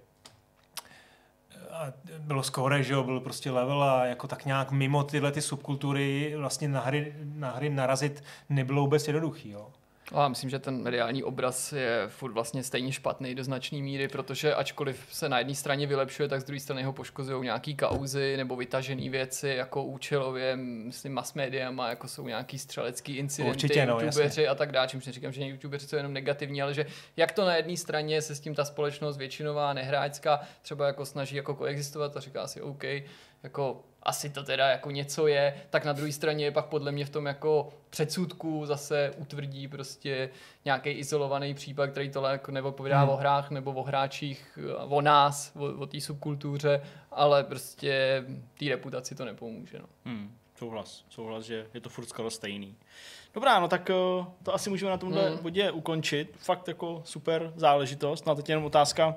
a 1.77 1.93
bylo 2.19 2.43
skore, 2.43 2.83
že 2.83 2.93
jo, 2.93 3.03
byl 3.03 3.21
prostě 3.21 3.51
level 3.51 3.83
a 3.83 4.05
jako 4.05 4.29
tak 4.29 4.45
nějak 4.45 4.71
mimo 4.71 5.05
tyhle 5.05 5.33
ty 5.33 5.43
subkultury 5.43 6.35
vlastně 6.37 6.69
na 6.69 6.81
hry, 6.81 7.15
na 7.23 7.51
hry 7.51 7.71
narazit 7.71 8.25
nebylo 8.49 8.83
vůbec 8.83 9.07
jednoduchý, 9.07 9.51
jo. 9.51 9.73
A 10.13 10.23
já 10.23 10.29
myslím, 10.29 10.51
že 10.51 10.59
ten 10.59 10.83
mediální 10.83 11.25
obraz 11.25 11.73
je 11.73 12.05
furt 12.09 12.33
vlastně 12.33 12.63
stejně 12.63 12.93
špatný 12.93 13.35
do 13.35 13.45
značné 13.45 13.79
míry, 13.79 14.09
protože 14.09 14.55
ačkoliv 14.55 15.07
se 15.11 15.29
na 15.29 15.39
jedné 15.39 15.55
straně 15.55 15.87
vylepšuje, 15.87 16.29
tak 16.29 16.41
z 16.41 16.45
druhé 16.45 16.61
strany 16.61 16.83
ho 16.83 16.93
poškozují 16.93 17.45
nějaký 17.45 17.77
kauzy 17.77 18.37
nebo 18.37 18.57
vytažené 18.57 19.11
věci, 19.11 19.49
jako 19.49 19.85
účelově, 19.85 20.57
myslím, 20.57 21.13
mass 21.13 21.35
mediama, 21.35 21.89
jako 21.89 22.09
jsou 22.09 22.27
nějaký 22.27 22.59
střelecký 22.59 23.17
incidenty, 23.17 23.51
Určitě, 23.51 23.87
no, 23.87 23.93
youtubeři 24.01 24.21
jasně. 24.23 24.49
a 24.49 24.55
tak 24.55 24.73
dále. 24.73 24.89
Čímž 24.89 25.07
neříkám, 25.07 25.33
že 25.33 25.45
youtubeři 25.45 25.87
jsou 25.87 25.97
jenom 25.97 26.13
negativní, 26.13 26.63
ale 26.63 26.75
že 26.75 26.87
jak 27.17 27.33
to 27.33 27.45
na 27.45 27.57
jedné 27.57 27.77
straně 27.77 28.23
se 28.23 28.35
s 28.35 28.41
tím 28.41 28.55
ta 28.55 28.65
společnost 28.65 29.17
většinová, 29.17 29.73
nehráčská, 29.73 30.41
třeba 30.63 30.87
jako 30.87 31.07
snaží 31.07 31.37
jako 31.37 31.55
koexistovat 31.55 32.17
a 32.17 32.21
říká 32.21 32.47
si 32.47 32.63
OK, 32.63 32.85
jako 33.43 33.85
asi 34.07 34.31
to 34.31 34.43
teda 34.43 34.69
jako 34.69 34.91
něco 34.91 35.27
je, 35.27 35.55
tak 35.71 35.85
na 35.85 35.93
druhé 35.93 36.13
straně 36.13 36.45
je 36.45 36.51
pak 36.51 36.67
podle 36.67 36.93
mě 36.93 37.05
v 37.05 37.11
tom 37.11 37.27
jako 37.27 37.69
předsudku 37.91 38.67
zase 38.67 39.11
utvrdí 39.17 39.69
prostě 39.69 40.31
nějaký 40.65 40.91
izolovaný 40.91 41.55
případ, 41.55 41.91
který 41.91 42.11
tohle 42.11 42.33
jako 42.33 42.53
neopovídá 42.53 43.01
hmm. 43.01 43.11
o 43.11 43.17
hrách 43.17 43.51
nebo 43.51 43.73
o 43.73 43.83
hráčích, 43.83 44.59
o 44.79 45.01
nás, 45.01 45.53
o, 45.57 45.65
o 45.65 45.87
té 45.87 46.01
subkultuře, 46.01 46.81
ale 47.11 47.45
prostě 47.45 48.25
té 48.59 48.69
reputaci 48.69 49.15
to 49.15 49.25
nepomůže. 49.25 49.79
No. 49.79 49.87
Hmm. 50.05 50.37
Souhlas, 50.59 51.05
souhlas, 51.09 51.45
že 51.45 51.67
je 51.75 51.81
to 51.81 51.89
furt 51.89 52.07
skoro 52.07 52.31
stejný. 52.31 52.75
Dobrá, 53.35 53.61
no 53.61 53.69
tak 53.69 53.91
eh, 53.91 53.95
to 54.43 54.55
asi 54.55 54.71
můžeme 54.71 54.91
na 54.91 54.99
tomhle 54.99 55.29
hmm. 55.29 55.39
bodě 55.39 55.71
ukončit. 55.71 56.37
Fakt 56.39 56.69
jako 56.69 57.03
super 57.05 57.53
záležitost. 57.57 58.27
No 58.27 58.33
a 58.33 58.35
teď 58.35 58.49
jenom 58.49 58.65
otázka, 58.65 59.17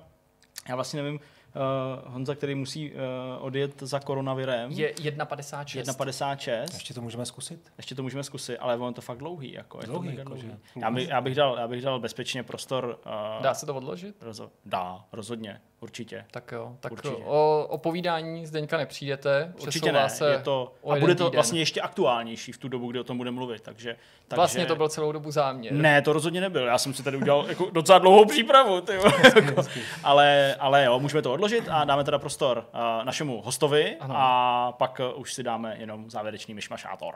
já 0.69 0.75
vlastně 0.75 1.01
nevím, 1.01 1.19
uh, 1.55 2.13
Honza, 2.13 2.35
který 2.35 2.55
musí 2.55 2.91
uh, 2.91 2.99
odjet 3.39 3.81
za 3.81 3.99
koronavirem. 3.99 4.71
Je 4.71 4.93
1,56. 4.93 5.81
1,56. 5.81 6.65
Ještě 6.73 6.93
to 6.93 7.01
můžeme 7.01 7.25
zkusit? 7.25 7.71
Ještě 7.77 7.95
to 7.95 8.03
můžeme 8.03 8.23
zkusit, 8.23 8.57
ale 8.57 8.77
on 8.77 8.93
to 8.93 9.01
fakt 9.01 9.17
dlouhý. 9.17 9.53
Jako, 9.53 9.79
dlouhý, 9.85 10.09
je 10.09 10.13
to 10.13 10.19
jako, 10.19 10.33
dlouhý. 10.33 10.51
Já, 10.75 10.91
bych, 10.91 11.07
já, 11.09 11.21
bych 11.21 11.35
dal, 11.35 11.57
já 11.59 11.67
bych 11.67 11.81
dal 11.81 11.99
bezpečně 11.99 12.43
prostor. 12.43 12.99
Uh, 13.05 13.43
Dá 13.43 13.53
se 13.53 13.65
to 13.65 13.75
odložit? 13.75 14.15
Rozo, 14.21 14.51
dá, 14.65 15.05
rozhodně. 15.11 15.61
Určitě. 15.81 16.25
Tak 16.31 16.51
jo, 16.51 16.75
tak 16.79 16.91
Určitě. 16.91 17.15
o, 17.25 17.65
o 17.69 17.77
povídání 17.77 18.45
Zdeňka 18.45 18.77
nepřijdete. 18.77 19.53
Určitě 19.61 19.91
ne, 19.91 20.09
se 20.09 20.31
je 20.31 20.39
to, 20.39 20.73
a 20.89 20.95
bude 20.95 21.15
to 21.15 21.23
týden. 21.23 21.37
vlastně 21.37 21.59
ještě 21.59 21.81
aktuálnější 21.81 22.51
v 22.51 22.57
tu 22.57 22.67
dobu, 22.67 22.91
kdy 22.91 22.99
o 22.99 23.03
tom 23.03 23.17
bude 23.17 23.31
mluvit. 23.31 23.61
Takže, 23.61 23.95
takže... 24.27 24.35
Vlastně 24.35 24.65
to 24.65 24.75
byl 24.75 24.89
celou 24.89 25.11
dobu 25.11 25.31
záměr. 25.31 25.73
Ne, 25.73 26.01
to 26.01 26.13
rozhodně 26.13 26.41
nebyl. 26.41 26.65
Já 26.65 26.77
jsem 26.77 26.93
si 26.93 27.03
tady 27.03 27.17
udělal 27.17 27.45
jako 27.47 27.69
docela 27.69 27.99
dlouhou 27.99 28.25
přípravu. 28.25 28.81
Tyjo, 28.81 29.03
jako, 29.35 29.61
ale, 30.03 30.55
ale 30.59 30.85
jo, 30.85 30.99
můžeme 30.99 31.21
to 31.21 31.33
odložit 31.39 31.67
a 31.69 31.83
dáme 31.83 32.03
teda 32.03 32.19
prostor 32.19 32.57
uh, 32.73 33.05
našemu 33.05 33.41
hostovi 33.41 33.95
ano. 33.99 34.15
a 34.17 34.71
pak 34.71 34.99
uh, 34.99 35.21
už 35.21 35.33
si 35.33 35.43
dáme 35.43 35.75
jenom 35.77 36.09
závěrečný 36.09 36.53
myšmašátor. 36.53 37.15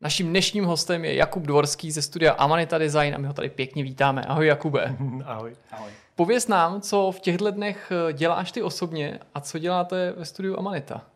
Naším 0.00 0.28
dnešním 0.28 0.64
hostem 0.64 1.04
je 1.04 1.14
Jakub 1.14 1.42
Dvorský 1.42 1.90
ze 1.90 2.02
studia 2.02 2.32
Amanita 2.32 2.78
Design 2.78 3.14
a 3.14 3.18
my 3.18 3.26
ho 3.26 3.32
tady 3.32 3.50
pěkně 3.50 3.82
vítáme. 3.82 4.24
Ahoj 4.24 4.46
Jakube. 4.46 4.96
Ahoj. 5.24 5.56
Ahoj. 5.70 5.90
Pověz 6.14 6.48
nám, 6.48 6.80
co 6.80 7.12
v 7.12 7.20
těchto 7.20 7.50
dnech 7.50 7.92
eh, 7.92 8.12
děláš 8.12 8.52
ty 8.52 8.62
osobně 8.62 9.18
a 9.34 9.40
co 9.40 9.58
děláte 9.58 10.12
ve 10.12 10.24
studiu 10.24 10.58
Amanita? 10.58 11.11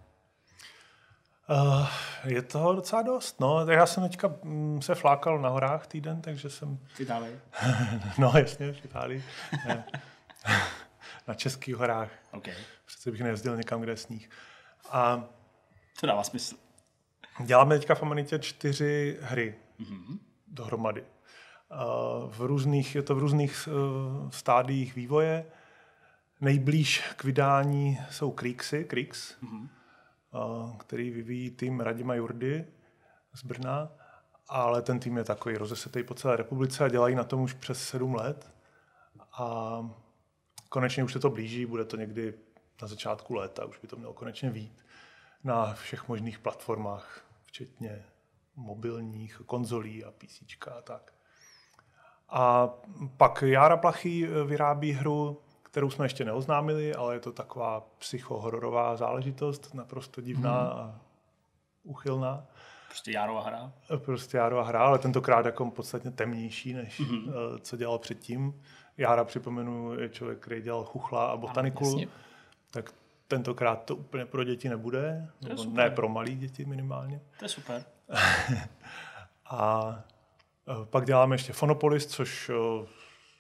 Uh, 1.51 1.89
je 2.25 2.43
toho 2.43 2.75
docela 2.75 3.03
dost, 3.03 3.41
no. 3.41 3.67
Tak 3.67 3.75
já 3.75 3.87
jsem 3.87 4.03
teďka 4.03 4.35
mm, 4.43 4.83
se 4.83 4.95
flákal 4.95 5.39
na 5.39 5.49
horách 5.49 5.87
týden, 5.87 6.21
takže 6.21 6.51
jsem... 6.51 6.79
V 6.95 7.01
Itálii? 7.01 7.41
no, 8.19 8.33
jasně, 8.37 8.73
v 8.73 8.85
Itálii. 8.85 9.25
na 11.29 11.35
českých 11.35 11.77
horách. 11.77 12.11
Okay. 12.33 12.55
Přece 12.87 13.11
bych 13.11 13.21
nejezdil 13.21 13.57
někam, 13.57 13.81
kde 13.81 13.93
je 13.93 13.97
sníh. 13.97 14.31
A 14.91 15.25
to 16.01 16.07
dává 16.07 16.25
smysl. 16.25 16.57
Děláme 17.45 17.79
teďka 17.79 17.95
v 17.95 18.03
Amanitě 18.03 18.39
čtyři 18.39 19.19
hry 19.23 19.55
mm-hmm. 19.81 20.19
dohromady. 20.47 21.05
V 22.29 22.41
různých, 22.41 22.95
je 22.95 23.03
to 23.03 23.15
v 23.15 23.19
různých 23.19 23.69
uh, 23.69 24.31
stádiích 24.31 24.95
vývoje. 24.95 25.47
Nejblíž 26.41 27.05
k 27.17 27.25
vydání 27.25 27.99
jsou 28.11 28.31
Kriegsy, 28.31 28.85
Kriegs, 28.85 29.37
mm-hmm. 29.43 29.69
Který 30.79 31.11
vyvíjí 31.11 31.51
tým 31.51 31.81
Radima 31.81 32.15
Jurdy 32.15 32.67
z 33.35 33.45
Brna, 33.45 33.93
ale 34.49 34.83
ten 34.83 35.01
tým 35.01 35.17
je 35.17 35.25
takový 35.25 35.57
rozesetý 35.57 36.03
po 36.03 36.15
celé 36.15 36.37
republice 36.37 36.85
a 36.85 36.89
dělají 36.89 37.15
na 37.15 37.25
tom 37.25 37.41
už 37.41 37.53
přes 37.53 37.89
sedm 37.89 38.15
let. 38.15 38.51
A 39.39 39.79
konečně 40.69 41.05
už 41.05 41.13
se 41.13 41.19
to 41.19 41.31
blíží, 41.31 41.67
bude 41.67 41.85
to 41.85 41.97
někdy 41.97 42.35
na 42.83 42.89
začátku 42.89 43.35
léta, 43.35 43.65
už 43.65 43.79
by 43.79 43.89
to 43.89 43.97
mělo 43.97 44.13
konečně 44.13 44.51
vít 44.51 44.85
na 45.45 45.75
všech 45.75 46.09
možných 46.09 46.39
platformách 46.39 47.25
včetně 47.45 48.05
mobilních 48.57 49.43
konzolí 49.47 50.05
a 50.05 50.11
PC 50.11 50.43
a 50.79 50.83
tak. 50.83 51.13
A 52.29 52.75
pak 53.17 53.43
Jára 53.43 53.77
Plachý 53.77 54.27
vyrábí 54.47 54.93
hru, 54.93 55.43
kterou 55.77 55.91
jsme 55.91 56.05
ještě 56.05 56.25
neoznámili, 56.25 56.95
ale 56.95 57.15
je 57.15 57.21
to 57.21 57.33
taková 57.33 57.87
psychohororová 57.99 58.97
záležitost, 58.97 59.75
naprosto 59.75 60.21
divná 60.21 60.61
hmm. 60.61 60.71
a 60.71 61.01
uchylná. 61.83 62.47
Prostě 62.89 63.13
Járova 63.13 63.43
hra? 63.43 63.73
Eh, 63.95 63.99
prostě 63.99 64.37
Járova 64.37 64.63
hra, 64.63 64.81
ale 64.81 64.99
tentokrát 64.99 65.47
jako 65.47 65.71
podstatně 65.71 66.11
temnější, 66.11 66.73
než 66.73 67.01
mm-hmm. 67.01 67.33
co 67.61 67.77
dělal 67.77 67.99
předtím. 67.99 68.63
Jára, 68.97 69.25
připomenu, 69.25 70.01
je 70.01 70.09
člověk, 70.09 70.39
který 70.39 70.63
dělal 70.63 70.85
Chuchla 70.85 71.27
a 71.27 71.37
Botaniku. 71.37 71.97
Ano, 71.97 72.11
tak 72.71 72.93
Tentokrát 73.29 73.85
to 73.85 73.97
úplně 73.97 74.27
pro 74.27 74.45
děti 74.45 74.69
nebude, 74.69 75.29
nebo 75.49 75.65
ne 75.65 75.91
pro 75.91 76.09
malé 76.09 76.31
děti 76.31 76.65
minimálně. 76.65 77.21
To 77.39 77.45
je 77.45 77.49
super. 77.49 77.85
a 79.51 79.95
e, 80.83 80.87
pak 80.87 81.07
děláme 81.07 81.35
ještě 81.35 81.53
Fonopolis, 81.53 82.07
což 82.07 82.49
e, 82.49 82.53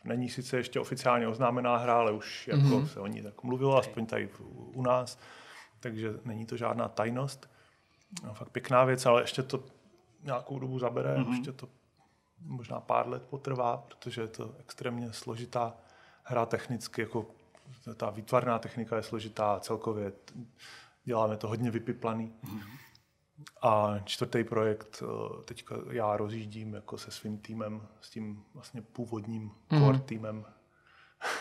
není 0.06 0.28
sice 0.28 0.56
ještě 0.56 0.80
oficiálně 0.80 1.28
oznámená 1.28 1.76
hra, 1.76 1.94
ale 1.94 2.12
už 2.12 2.48
jako 2.48 2.62
mm-hmm. 2.62 2.86
se 2.86 3.00
o 3.00 3.06
ní 3.06 3.22
tak 3.22 3.42
mluvilo, 3.42 3.78
aspoň 3.78 4.06
tady 4.06 4.28
u 4.74 4.82
nás, 4.82 5.18
takže 5.80 6.14
není 6.24 6.46
to 6.46 6.56
žádná 6.56 6.88
tajnost. 6.88 7.50
No, 8.24 8.34
fakt 8.34 8.50
pěkná 8.50 8.84
věc, 8.84 9.06
ale 9.06 9.22
ještě 9.22 9.42
to 9.42 9.64
nějakou 10.22 10.58
dobu 10.58 10.78
zabere, 10.78 11.16
mm-hmm. 11.16 11.30
ještě 11.30 11.52
to 11.52 11.68
možná 12.40 12.80
pár 12.80 13.08
let 13.08 13.22
potrvá, 13.22 13.76
protože 13.76 14.20
je 14.20 14.28
to 14.28 14.54
extrémně 14.60 15.12
složitá 15.12 15.74
hra 16.22 16.46
technicky, 16.46 17.00
jako 17.00 17.26
ta 17.96 18.10
výtvarná 18.10 18.58
technika 18.58 18.96
je 18.96 19.02
složitá 19.02 19.60
celkově. 19.60 20.12
Děláme 21.04 21.36
to 21.36 21.48
hodně 21.48 21.70
vypiplaný. 21.70 22.34
Mm-hmm. 22.44 22.85
A 23.62 23.98
čtvrtý 24.04 24.44
projekt 24.44 25.02
eh, 25.02 25.42
teďka 25.44 25.76
já 25.90 26.16
rozjíždím 26.16 26.74
jako 26.74 26.98
se 26.98 27.10
svým 27.10 27.38
týmem, 27.38 27.82
s 28.00 28.10
tím 28.10 28.42
vlastně 28.54 28.82
původním 28.82 29.50
mm-hmm. 29.50 29.84
core 29.84 29.98
týmem. 29.98 30.44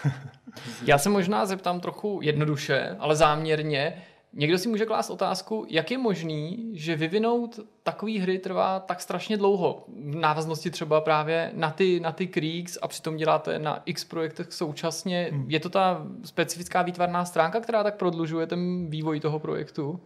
já 0.86 0.98
se 0.98 1.10
možná 1.10 1.46
zeptám 1.46 1.80
trochu 1.80 2.20
jednoduše, 2.24 2.96
ale 3.00 3.16
záměrně. 3.16 4.04
Někdo 4.38 4.58
si 4.58 4.70
může 4.70 4.86
klást 4.86 5.10
otázku, 5.10 5.66
jak 5.70 5.91
je 5.91 5.98
možný, 5.98 6.70
že 6.74 6.96
vyvinout 6.96 7.60
takové 7.84 8.20
hry 8.20 8.39
trvá 8.39 8.80
tak 8.80 9.02
strašně 9.02 9.38
dlouho. 9.38 9.86
V 9.88 10.16
návaznosti 10.16 10.72
třeba 10.72 11.02
právě 11.02 11.52
na 11.54 11.72
ty, 11.72 12.00
na 12.00 12.12
ty 12.12 12.28
Creeks 12.28 12.78
a 12.82 12.88
přitom 12.88 13.18
děláte 13.18 13.60
na 13.60 13.82
x 13.86 14.04
projektech 14.04 14.54
současně. 14.54 15.30
Hmm. 15.32 15.46
Je 15.50 15.60
to 15.60 15.70
ta 15.70 16.06
specifická 16.24 16.82
výtvarná 16.82 17.26
stránka, 17.26 17.60
která 17.60 17.84
tak 17.84 17.98
prodlužuje 17.98 18.48
ten 18.48 18.89
vývoj 18.89 19.20
toho 19.20 19.39
projektu? 19.39 20.00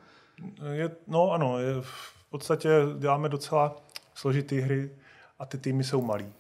Je, 0.72 0.92
no 1.08 1.32
ano, 1.32 1.60
je, 1.60 1.74
v 1.82 2.30
podstatě 2.30 2.70
děláme 3.00 3.30
docela 3.30 3.76
složitý 4.14 4.60
hry 4.60 4.96
a 5.40 5.46
ty 5.46 5.58
týmy 5.58 5.84
jsou 5.84 6.02
malý. 6.02 6.34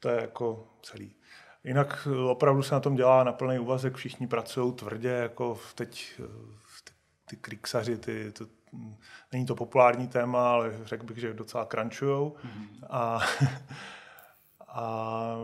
To 0.00 0.08
je 0.08 0.20
jako 0.20 0.68
celý. 0.82 1.14
Jinak 1.64 2.08
opravdu 2.30 2.62
se 2.62 2.74
na 2.74 2.80
tom 2.80 2.96
dělá 2.96 3.24
na 3.24 3.32
plný 3.32 3.58
úvazek, 3.58 3.94
všichni 3.94 4.26
pracují 4.26 4.72
tvrdě, 4.72 5.08
jako 5.08 5.58
teď 5.74 6.20
ty 7.28 7.36
kriksaři, 7.36 7.98
ty, 7.98 8.32
to, 8.32 8.46
není 9.32 9.46
to 9.46 9.54
populární 9.54 10.08
téma, 10.08 10.52
ale 10.52 10.78
řekl 10.84 11.06
bych, 11.06 11.18
že 11.18 11.34
docela 11.34 11.64
crunchujou. 11.64 12.36
Mm-hmm. 12.44 12.86
A, 12.90 13.20
a 14.68 15.36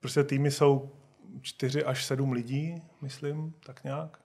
prostě 0.00 0.24
týmy 0.24 0.50
jsou 0.50 0.90
čtyři 1.40 1.84
až 1.84 2.04
sedm 2.04 2.32
lidí, 2.32 2.82
myslím, 3.00 3.54
tak 3.66 3.84
nějak. 3.84 4.21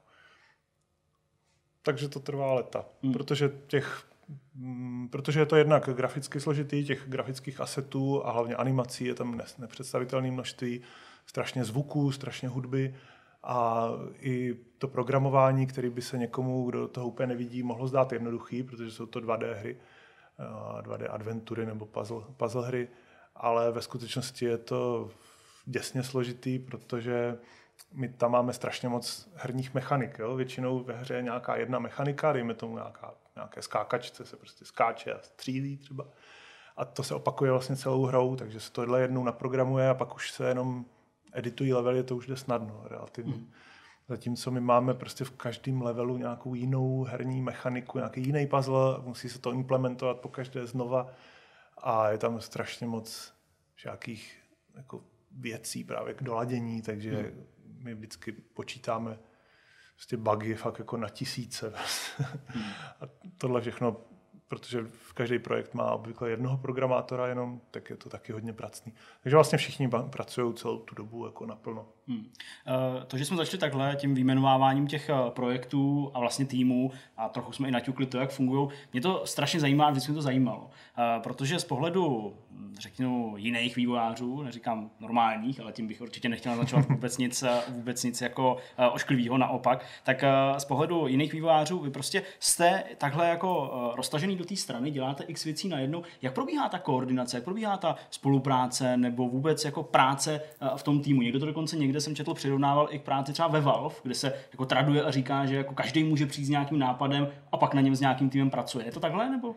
Takže 1.87 2.09
to 2.09 2.19
trvá 2.19 2.53
leta, 2.53 2.85
mm. 3.01 3.13
protože 3.13 3.51
těch 3.67 4.03
mm, 4.55 5.07
protože 5.11 5.39
je 5.39 5.45
to 5.45 5.55
jednak 5.55 5.89
graficky 5.93 6.39
složitý, 6.39 6.85
těch 6.85 7.09
grafických 7.09 7.61
asetů 7.61 8.27
a 8.27 8.31
hlavně 8.31 8.55
animací 8.55 9.05
je 9.05 9.13
tam 9.13 9.41
nepředstavitelné 9.57 10.31
množství, 10.31 10.81
strašně 11.25 11.65
zvuků, 11.65 12.11
strašně 12.11 12.49
hudby 12.49 12.95
a 13.43 13.89
i 14.19 14.55
to 14.77 14.87
programování, 14.87 15.67
který 15.67 15.89
by 15.89 16.01
se 16.01 16.17
někomu, 16.17 16.65
kdo 16.65 16.87
toho 16.87 17.07
úplně 17.07 17.27
nevidí, 17.27 17.63
mohlo 17.63 17.87
zdát 17.87 18.11
jednoduchý, 18.11 18.63
protože 18.63 18.91
jsou 18.91 19.05
to 19.05 19.19
2D 19.19 19.53
hry, 19.53 19.77
2D 20.81 21.07
adventury 21.09 21.65
nebo 21.65 21.85
puzzle, 21.85 22.23
puzzle 22.37 22.67
hry, 22.67 22.87
ale 23.35 23.71
ve 23.71 23.81
skutečnosti 23.81 24.45
je 24.45 24.57
to 24.57 25.09
děsně 25.65 26.03
složitý, 26.03 26.59
protože 26.59 27.37
my 27.93 28.09
tam 28.09 28.31
máme 28.31 28.53
strašně 28.53 28.89
moc 28.89 29.29
herních 29.35 29.73
mechanik. 29.73 30.19
Jo? 30.19 30.35
Většinou 30.35 30.83
ve 30.83 30.93
hře 30.93 31.13
je 31.13 31.21
nějaká 31.21 31.55
jedna 31.55 31.79
mechanika, 31.79 32.33
dejme 32.33 32.53
tomu 32.53 32.75
nějaká, 32.75 33.13
nějaké 33.35 33.61
skákačce, 33.61 34.25
se 34.25 34.37
prostě 34.37 34.65
skáče 34.65 35.13
a 35.13 35.19
střílí 35.21 35.77
třeba. 35.77 36.05
A 36.77 36.85
to 36.85 37.03
se 37.03 37.15
opakuje 37.15 37.51
vlastně 37.51 37.75
celou 37.75 38.05
hrou, 38.05 38.35
takže 38.35 38.59
se 38.59 38.71
tohle 38.71 39.01
jednou 39.01 39.23
naprogramuje 39.23 39.89
a 39.89 39.93
pak 39.93 40.15
už 40.15 40.31
se 40.31 40.47
jenom 40.47 40.85
editují 41.33 41.73
levely, 41.73 42.03
to 42.03 42.15
už 42.15 42.27
jde 42.27 42.37
snadno 42.37 42.83
relativně. 42.85 43.33
Mm. 43.33 43.51
Zatímco 44.07 44.51
my 44.51 44.61
máme 44.61 44.93
prostě 44.93 45.23
v 45.25 45.31
každém 45.31 45.81
levelu 45.81 46.17
nějakou 46.17 46.53
jinou 46.53 47.03
herní 47.03 47.41
mechaniku, 47.41 47.97
nějaký 47.97 48.21
jiný 48.21 48.47
puzzle, 48.47 48.97
musí 49.01 49.29
se 49.29 49.39
to 49.39 49.51
implementovat 49.51 50.19
po 50.19 50.29
každé 50.29 50.67
znova 50.67 51.09
a 51.77 52.09
je 52.09 52.17
tam 52.17 52.41
strašně 52.41 52.87
moc 52.87 53.33
všakých 53.75 54.39
jako 54.75 55.03
věcí 55.31 55.83
právě 55.83 56.13
k 56.13 56.23
doladění, 56.23 56.81
takže 56.81 57.11
mm. 57.11 57.45
My 57.79 57.95
vždycky 57.95 58.31
počítáme 58.31 59.19
prostě 59.95 60.17
bugy 60.17 60.55
fakt 60.55 60.79
jako 60.79 60.97
na 60.97 61.09
tisíce. 61.09 61.73
mm. 62.55 62.63
A 63.01 63.05
tohle 63.37 63.61
všechno 63.61 63.97
protože 64.47 64.81
v 64.83 65.13
každý 65.13 65.39
projekt 65.39 65.73
má 65.73 65.91
obvykle 65.91 66.29
jednoho 66.29 66.57
programátora 66.57 67.27
jenom, 67.27 67.61
tak 67.71 67.89
je 67.89 67.95
to 67.95 68.09
taky 68.09 68.31
hodně 68.31 68.53
pracný. 68.53 68.93
Takže 69.23 69.35
vlastně 69.35 69.57
všichni 69.57 69.89
pracují 70.09 70.53
celou 70.53 70.77
tu 70.77 70.95
dobu 70.95 71.25
jako 71.25 71.45
naplno. 71.45 71.85
Hmm. 72.07 72.31
Eh, 72.67 73.05
to, 73.05 73.17
že 73.17 73.25
jsme 73.25 73.37
začali 73.37 73.57
takhle 73.57 73.95
tím 73.95 74.15
vyjmenováváním 74.15 74.87
těch 74.87 75.09
eh, 75.09 75.13
projektů 75.29 76.11
a 76.13 76.19
vlastně 76.19 76.45
týmů 76.45 76.91
a 77.17 77.29
trochu 77.29 77.51
jsme 77.51 77.67
i 77.67 77.71
naťukli 77.71 78.05
to, 78.05 78.17
jak 78.17 78.31
fungují, 78.31 78.69
mě 78.93 79.01
to 79.01 79.25
strašně 79.25 79.59
zajímá 79.59 79.85
a 79.85 79.89
vždycky 79.89 80.11
mě 80.11 80.17
to 80.17 80.21
zajímalo. 80.21 80.69
Eh, 80.97 81.19
protože 81.23 81.59
z 81.59 81.65
pohledu, 81.65 82.33
řeknu, 82.79 83.33
jiných 83.37 83.75
vývojářů, 83.75 84.43
neříkám 84.43 84.89
normálních, 84.99 85.59
ale 85.59 85.71
tím 85.71 85.87
bych 85.87 86.01
určitě 86.01 86.29
nechtěl 86.29 86.51
naznačovat 86.51 86.85
vůbec 86.89 87.17
nic, 87.17 87.43
vůbec 87.69 88.03
nic 88.03 88.21
jako 88.21 88.57
ošklivého, 88.91 89.37
naopak, 89.37 89.85
tak 90.03 90.23
z 90.57 90.65
pohledu 90.65 91.07
jiných 91.07 91.33
vývojářů 91.33 91.79
vy 91.79 91.89
prostě 91.89 92.23
jste 92.39 92.83
takhle 92.97 93.29
jako 93.29 93.71
roztažený 93.95 94.36
do 94.37 94.45
té 94.45 94.55
strany, 94.55 94.91
děláte 94.91 95.23
x 95.23 95.43
věcí 95.43 95.69
najednou. 95.69 96.03
Jak 96.21 96.33
probíhá 96.33 96.69
ta 96.69 96.79
koordinace, 96.79 97.37
jak 97.37 97.43
probíhá 97.43 97.77
ta 97.77 97.95
spolupráce 98.09 98.97
nebo 98.97 99.29
vůbec 99.29 99.65
jako 99.65 99.83
práce 99.83 100.41
v 100.75 100.83
tom 100.83 101.01
týmu? 101.01 101.21
Někdo 101.21 101.39
to 101.39 101.45
dokonce 101.45 101.77
někde 101.77 102.01
jsem 102.01 102.15
četl 102.15 102.33
přirovnával 102.33 102.87
i 102.91 102.99
k 102.99 103.03
práci 103.03 103.33
třeba 103.33 103.47
ve 103.47 103.61
Valve, 103.61 103.95
kde 104.03 104.13
se 104.13 104.33
jako 104.51 104.65
traduje 104.65 105.03
a 105.03 105.11
říká, 105.11 105.45
že 105.45 105.55
jako 105.55 105.73
každý 105.73 106.03
může 106.03 106.25
přijít 106.25 106.45
s 106.45 106.49
nějakým 106.49 106.79
nápadem 106.79 107.27
a 107.51 107.57
pak 107.57 107.73
na 107.73 107.81
něm 107.81 107.95
s 107.95 107.99
nějakým 107.99 108.29
týmem 108.29 108.49
pracuje. 108.49 108.85
Je 108.85 108.91
to 108.91 108.99
takhle 108.99 109.29
nebo? 109.29 109.55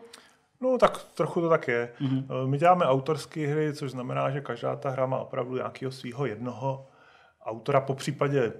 No 0.61 0.77
tak 0.77 1.03
trochu 1.03 1.41
to 1.41 1.49
tak 1.49 1.67
je. 1.67 1.93
Mm-hmm. 2.01 2.47
My 2.47 2.57
děláme 2.57 2.85
autorské 2.85 3.47
hry, 3.47 3.73
což 3.73 3.91
znamená, 3.91 4.29
že 4.29 4.41
každá 4.41 4.75
ta 4.75 4.89
hra 4.89 5.05
má 5.05 5.17
opravdu 5.17 5.55
nějakého 5.55 5.91
svého 5.91 6.25
jednoho 6.25 6.87
autora, 7.45 7.81
po 7.81 7.95
případě 7.95 8.53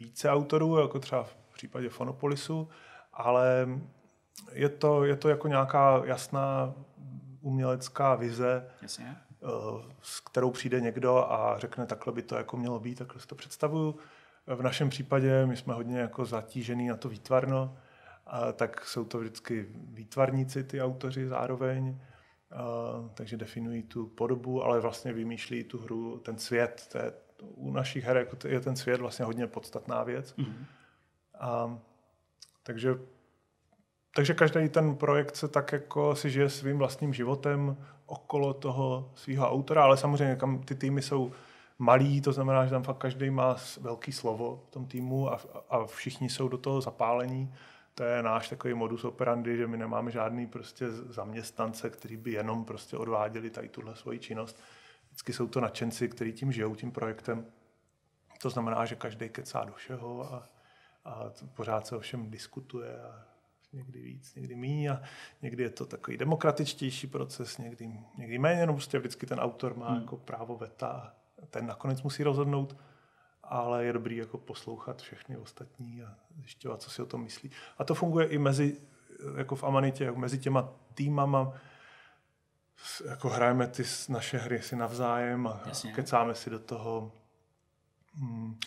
více 0.00 0.30
autorů, 0.30 0.78
jako 0.78 0.98
třeba 0.98 1.22
v 1.22 1.36
případě 1.54 1.88
Fonopolisu, 1.88 2.68
ale 3.12 3.68
je 4.52 4.68
to, 4.68 5.04
je 5.04 5.16
to 5.16 5.28
jako 5.28 5.48
nějaká 5.48 6.02
jasná 6.04 6.74
umělecká 7.40 8.14
vize, 8.14 8.70
Jasně. 8.82 9.16
Eh, 9.44 9.46
s 10.02 10.20
kterou 10.20 10.50
přijde 10.50 10.80
někdo 10.80 11.16
a 11.32 11.58
řekne, 11.58 11.86
takhle 11.86 12.12
by 12.12 12.22
to 12.22 12.36
jako 12.36 12.56
mělo 12.56 12.80
být, 12.80 12.98
takhle 12.98 13.20
si 13.20 13.26
to 13.26 13.34
představuju. 13.34 13.96
V 14.46 14.62
našem 14.62 14.90
případě 14.90 15.46
my 15.46 15.56
jsme 15.56 15.74
hodně 15.74 15.98
jako 15.98 16.24
zatížený 16.24 16.88
na 16.88 16.96
to 16.96 17.08
výtvarno, 17.08 17.76
a 18.26 18.52
tak 18.52 18.84
jsou 18.84 19.04
to 19.04 19.18
vždycky 19.18 19.66
výtvarníci, 19.72 20.64
ty 20.64 20.82
autoři 20.82 21.28
zároveň, 21.28 22.00
a, 22.50 22.64
takže 23.14 23.36
definují 23.36 23.82
tu 23.82 24.06
podobu, 24.06 24.64
ale 24.64 24.80
vlastně 24.80 25.12
vymýšlí 25.12 25.64
tu 25.64 25.78
hru, 25.78 26.18
ten 26.18 26.38
svět. 26.38 26.88
To 26.92 26.98
je, 26.98 27.12
u 27.42 27.72
našich 27.72 28.04
her 28.04 28.16
jako 28.16 28.36
je 28.48 28.60
ten 28.60 28.76
svět 28.76 29.00
vlastně 29.00 29.24
hodně 29.24 29.46
podstatná 29.46 30.02
věc. 30.02 30.34
Mm-hmm. 30.36 30.64
A, 31.38 31.78
takže 32.62 32.98
takže 34.14 34.34
každý 34.34 34.68
ten 34.68 34.96
projekt 34.96 35.36
se 35.36 35.48
tak 35.48 35.72
jako 35.72 36.14
si 36.14 36.30
žije 36.30 36.50
svým 36.50 36.78
vlastním 36.78 37.14
životem 37.14 37.76
okolo 38.06 38.54
toho 38.54 39.12
svého 39.14 39.50
autora, 39.50 39.82
ale 39.82 39.96
samozřejmě 39.96 40.36
kam 40.36 40.58
ty 40.58 40.74
týmy 40.74 41.02
jsou 41.02 41.32
malý, 41.78 42.20
to 42.20 42.32
znamená, 42.32 42.64
že 42.64 42.70
tam 42.70 42.82
fakt 42.82 42.98
každý 42.98 43.30
má 43.30 43.56
velký 43.80 44.12
slovo 44.12 44.62
v 44.66 44.70
tom 44.70 44.86
týmu 44.86 45.32
a, 45.32 45.40
a 45.70 45.86
všichni 45.86 46.30
jsou 46.30 46.48
do 46.48 46.58
toho 46.58 46.80
zapálení. 46.80 47.54
To 47.94 48.04
je 48.04 48.22
náš 48.22 48.48
takový 48.48 48.74
modus 48.74 49.04
operandi, 49.04 49.56
že 49.56 49.66
my 49.66 49.76
nemáme 49.76 50.10
žádný 50.10 50.46
prostě 50.46 50.90
zaměstnance, 50.90 51.90
který 51.90 52.16
by 52.16 52.32
jenom 52.32 52.64
prostě 52.64 52.96
odváděli 52.96 53.50
tady 53.50 53.68
tuhle 53.68 53.96
svoji 53.96 54.18
činnost. 54.18 54.62
Vždycky 55.06 55.32
jsou 55.32 55.46
to 55.46 55.60
nadšenci, 55.60 56.08
kteří 56.08 56.32
tím 56.32 56.52
žijou, 56.52 56.74
tím 56.74 56.92
projektem. 56.92 57.46
To 58.42 58.50
znamená, 58.50 58.84
že 58.84 58.94
každý 58.96 59.28
kecá 59.28 59.64
do 59.64 59.72
všeho 59.72 60.34
a, 60.34 60.48
a 61.04 61.30
pořád 61.54 61.86
se 61.86 61.96
o 61.96 62.00
všem 62.00 62.30
diskutuje 62.30 63.02
a 63.02 63.33
někdy 63.74 64.00
víc, 64.00 64.34
někdy 64.34 64.56
méně 64.56 64.90
a 64.90 65.02
někdy 65.42 65.62
je 65.62 65.70
to 65.70 65.86
takový 65.86 66.16
demokratičtější 66.16 67.06
proces, 67.06 67.58
někdy, 67.58 68.00
někdy 68.18 68.38
méně, 68.38 68.66
no 68.66 68.72
prostě 68.72 68.98
vždycky 68.98 69.26
ten 69.26 69.40
autor 69.40 69.76
má 69.76 69.88
hmm. 69.88 70.00
jako 70.00 70.16
právo 70.16 70.56
veta 70.56 70.86
a 70.86 71.12
ten 71.50 71.66
nakonec 71.66 72.02
musí 72.02 72.22
rozhodnout, 72.22 72.76
ale 73.42 73.84
je 73.84 73.92
dobrý 73.92 74.16
jako 74.16 74.38
poslouchat 74.38 75.02
všechny 75.02 75.36
ostatní 75.36 76.02
a 76.02 76.14
zjišťovat, 76.36 76.82
co 76.82 76.90
si 76.90 77.02
o 77.02 77.06
tom 77.06 77.22
myslí. 77.22 77.50
A 77.78 77.84
to 77.84 77.94
funguje 77.94 78.26
i 78.26 78.38
mezi, 78.38 78.80
jako 79.36 79.56
v 79.56 79.64
Amanitě, 79.64 80.04
jako 80.04 80.18
mezi 80.18 80.38
těma 80.38 80.68
týmama, 80.94 81.52
jako 83.08 83.28
hrajeme 83.28 83.66
ty 83.66 83.82
naše 84.08 84.38
hry 84.38 84.62
si 84.62 84.76
navzájem 84.76 85.46
a 85.46 85.62
Jasně. 85.66 85.92
kecáme 85.92 86.34
si 86.34 86.50
do 86.50 86.58
toho. 86.58 87.12
Hmm, 88.14 88.58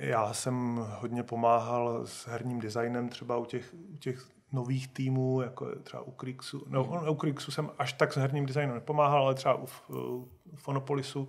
já 0.00 0.32
jsem 0.32 0.86
hodně 1.00 1.22
pomáhal 1.22 2.06
s 2.06 2.26
herním 2.26 2.60
designem 2.60 3.08
třeba 3.08 3.36
u 3.36 3.44
těch, 3.44 3.74
u 3.94 3.96
těch 3.96 4.28
nových 4.52 4.88
týmů, 4.88 5.40
jako 5.40 5.76
třeba 5.82 6.02
u 6.02 6.10
Krixu. 6.10 6.64
No, 6.66 7.10
u 7.10 7.14
Krixu 7.14 7.50
jsem 7.50 7.70
až 7.78 7.92
tak 7.92 8.12
s 8.12 8.16
herním 8.16 8.46
designem 8.46 8.74
nepomáhal, 8.74 9.22
ale 9.22 9.34
třeba 9.34 9.54
u, 9.54 9.66
u 9.88 10.56
Fonopolisu 10.56 11.28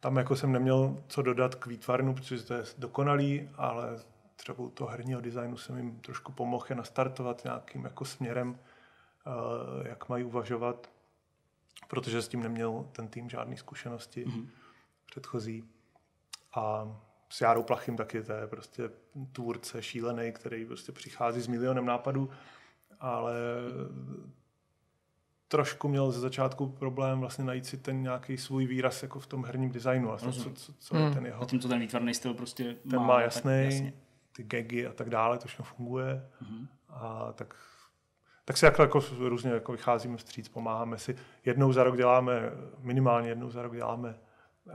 tam 0.00 0.16
jako 0.16 0.36
jsem 0.36 0.52
neměl 0.52 0.96
co 1.08 1.22
dodat 1.22 1.54
k 1.54 1.66
výtvarnu, 1.66 2.14
protože 2.14 2.42
to 2.42 2.54
je 2.54 2.64
dokonalý, 2.78 3.48
ale 3.56 3.98
třeba 4.36 4.58
u 4.58 4.70
toho 4.70 4.90
herního 4.90 5.20
designu 5.20 5.56
jsem 5.56 5.76
jim 5.76 6.00
trošku 6.00 6.32
pomohl 6.32 6.66
je 6.68 6.76
nastartovat 6.76 7.44
nějakým 7.44 7.84
jako 7.84 8.04
směrem, 8.04 8.50
uh, 8.50 9.86
jak 9.86 10.08
mají 10.08 10.24
uvažovat, 10.24 10.90
protože 11.88 12.22
s 12.22 12.28
tím 12.28 12.42
neměl 12.42 12.86
ten 12.92 13.08
tým 13.08 13.30
žádné 13.30 13.56
zkušenosti 13.56 14.24
mm. 14.24 14.48
předchozí. 15.06 15.64
A 16.54 16.96
s 17.28 17.40
Járou 17.40 17.62
Plachým 17.62 17.96
taky, 17.96 18.22
to 18.22 18.32
je 18.32 18.46
prostě 18.46 18.90
tvůrce 19.32 19.82
šílený, 19.82 20.32
který 20.32 20.64
prostě 20.64 20.92
přichází 20.92 21.40
s 21.40 21.46
milionem 21.46 21.86
nápadů, 21.86 22.30
ale 23.00 23.34
trošku 25.48 25.88
měl 25.88 26.10
ze 26.10 26.20
začátku 26.20 26.66
problém 26.66 27.20
vlastně 27.20 27.44
najít 27.44 27.66
si 27.66 27.76
ten 27.76 28.02
nějaký 28.02 28.38
svůj 28.38 28.66
výraz 28.66 29.02
jako 29.02 29.20
v 29.20 29.26
tom 29.26 29.44
herním 29.44 29.70
designu. 29.70 30.08
Vlastně, 30.08 30.32
co, 30.32 30.50
co, 30.52 30.72
co 30.78 30.96
hmm. 30.96 31.14
ten 31.14 31.26
jeho... 31.26 31.42
A 31.42 31.46
tím, 31.46 31.60
co 31.60 31.68
ten 31.68 31.80
výtvarný 31.80 32.14
styl 32.14 32.34
prostě 32.34 32.76
Ten 32.90 32.98
má, 32.98 33.06
má 33.06 33.20
jasný, 33.20 33.64
jasně. 33.64 33.92
ty 34.32 34.42
gagy 34.42 34.86
a 34.86 34.92
tak 34.92 35.10
dále, 35.10 35.38
to 35.38 35.48
všechno 35.48 35.64
funguje. 35.64 36.28
Hmm. 36.40 36.68
A 36.88 37.32
tak, 37.32 37.54
tak 38.44 38.56
si 38.56 38.64
jako, 38.64 38.82
jako 38.82 39.00
různě 39.18 39.50
jako 39.50 39.72
vycházíme 39.72 40.16
vstříc, 40.16 40.48
pomáháme 40.48 40.98
si. 40.98 41.16
Jednou 41.44 41.72
za 41.72 41.84
rok 41.84 41.96
děláme, 41.96 42.52
minimálně 42.78 43.28
jednou 43.28 43.50
za 43.50 43.62
rok 43.62 43.74
děláme 43.74 44.18
uh, 44.64 44.72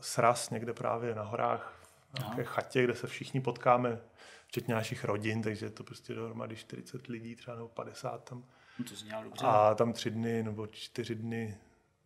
sraz 0.00 0.50
někde 0.50 0.72
právě 0.72 1.14
na 1.14 1.22
horách 1.22 1.79
nějaké 2.18 2.44
chatě, 2.44 2.84
kde 2.84 2.94
se 2.94 3.06
všichni 3.06 3.40
potkáme, 3.40 4.00
včetně 4.46 4.74
našich 4.74 5.04
rodin, 5.04 5.42
takže 5.42 5.66
je 5.66 5.70
to 5.70 5.84
prostě 5.84 6.14
dohromady 6.14 6.56
40 6.56 7.06
lidí, 7.06 7.36
třeba 7.36 7.56
nebo 7.56 7.68
50 7.68 8.24
tam. 8.24 8.44
No 8.78 8.84
to 8.84 9.22
dobře. 9.24 9.46
A 9.46 9.74
tam 9.74 9.92
tři 9.92 10.10
dny 10.10 10.42
nebo 10.42 10.66
čtyři 10.66 11.14
dny 11.14 11.58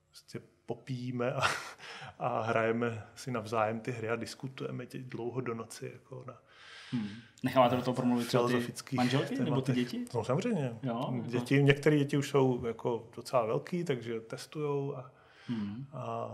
prostě 0.09 0.41
popíjíme 0.67 1.33
a, 1.33 1.41
a 2.19 2.43
hrajeme 2.43 3.07
si 3.15 3.31
navzájem 3.31 3.81
ty 3.81 3.93
hry 3.93 4.11
a 4.11 4.17
diskutujeme 4.17 4.87
tě 4.87 4.99
dlouho 4.99 5.41
do 5.41 5.55
noci. 5.55 5.91
Jako 5.95 6.25
na, 6.27 6.39
hmm. 6.91 7.09
Necháváte 7.43 7.77
do 7.77 7.83
toho 7.83 7.95
promluvit 7.95 8.27
třeba 8.27 8.49
ty 8.49 8.97
manželky 8.97 9.39
nebo 9.39 9.61
ty 9.61 9.73
děti? 9.73 10.05
No 10.15 10.25
samozřejmě. 10.25 10.79
Jo, 10.83 11.23
děti, 11.27 11.63
některé 11.63 11.99
děti 11.99 12.17
už 12.17 12.29
jsou 12.29 12.67
jako 12.67 13.09
docela 13.17 13.47
velký, 13.47 13.85
takže 13.85 14.21
testujou 14.21 14.97
a, 14.97 15.13
hmm. 15.47 15.87
a 15.93 16.29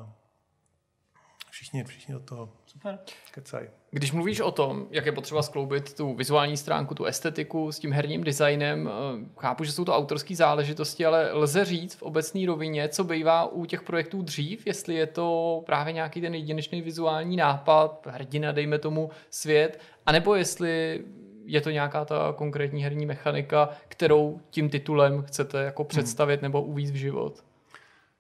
všichni, 1.60 1.84
všichni 1.84 2.14
do 2.14 2.20
toho 2.20 2.48
Super. 2.66 2.98
kecaj. 3.34 3.68
Když 3.90 4.12
mluvíš 4.12 4.40
o 4.40 4.50
tom, 4.50 4.86
jak 4.90 5.06
je 5.06 5.12
potřeba 5.12 5.42
skloubit 5.42 5.94
tu 5.96 6.14
vizuální 6.14 6.56
stránku, 6.56 6.94
tu 6.94 7.04
estetiku 7.04 7.72
s 7.72 7.78
tím 7.78 7.92
herním 7.92 8.24
designem, 8.24 8.88
eh, 8.88 9.26
chápu, 9.38 9.64
že 9.64 9.72
jsou 9.72 9.84
to 9.84 9.96
autorské 9.96 10.36
záležitosti, 10.36 11.06
ale 11.06 11.32
lze 11.32 11.64
říct 11.64 11.94
v 11.94 12.02
obecné 12.02 12.46
rovině, 12.46 12.88
co 12.88 13.04
bývá 13.04 13.44
u 13.52 13.64
těch 13.64 13.82
projektů 13.82 14.22
dřív, 14.22 14.66
jestli 14.66 14.94
je 14.94 15.06
to 15.06 15.62
právě 15.66 15.92
nějaký 15.92 16.20
ten 16.20 16.34
jedinečný 16.34 16.82
vizuální 16.82 17.36
nápad, 17.36 18.06
hrdina, 18.10 18.52
dejme 18.52 18.78
tomu, 18.78 19.10
svět, 19.30 19.80
anebo 20.06 20.34
jestli 20.34 21.04
je 21.44 21.60
to 21.60 21.70
nějaká 21.70 22.04
ta 22.04 22.34
konkrétní 22.36 22.82
herní 22.82 23.06
mechanika, 23.06 23.68
kterou 23.88 24.40
tím 24.50 24.68
titulem 24.70 25.22
chcete 25.22 25.62
jako 25.62 25.84
představit 25.84 26.36
hmm. 26.36 26.42
nebo 26.42 26.62
uvíct 26.62 26.92
v 26.92 26.96
život. 26.96 27.49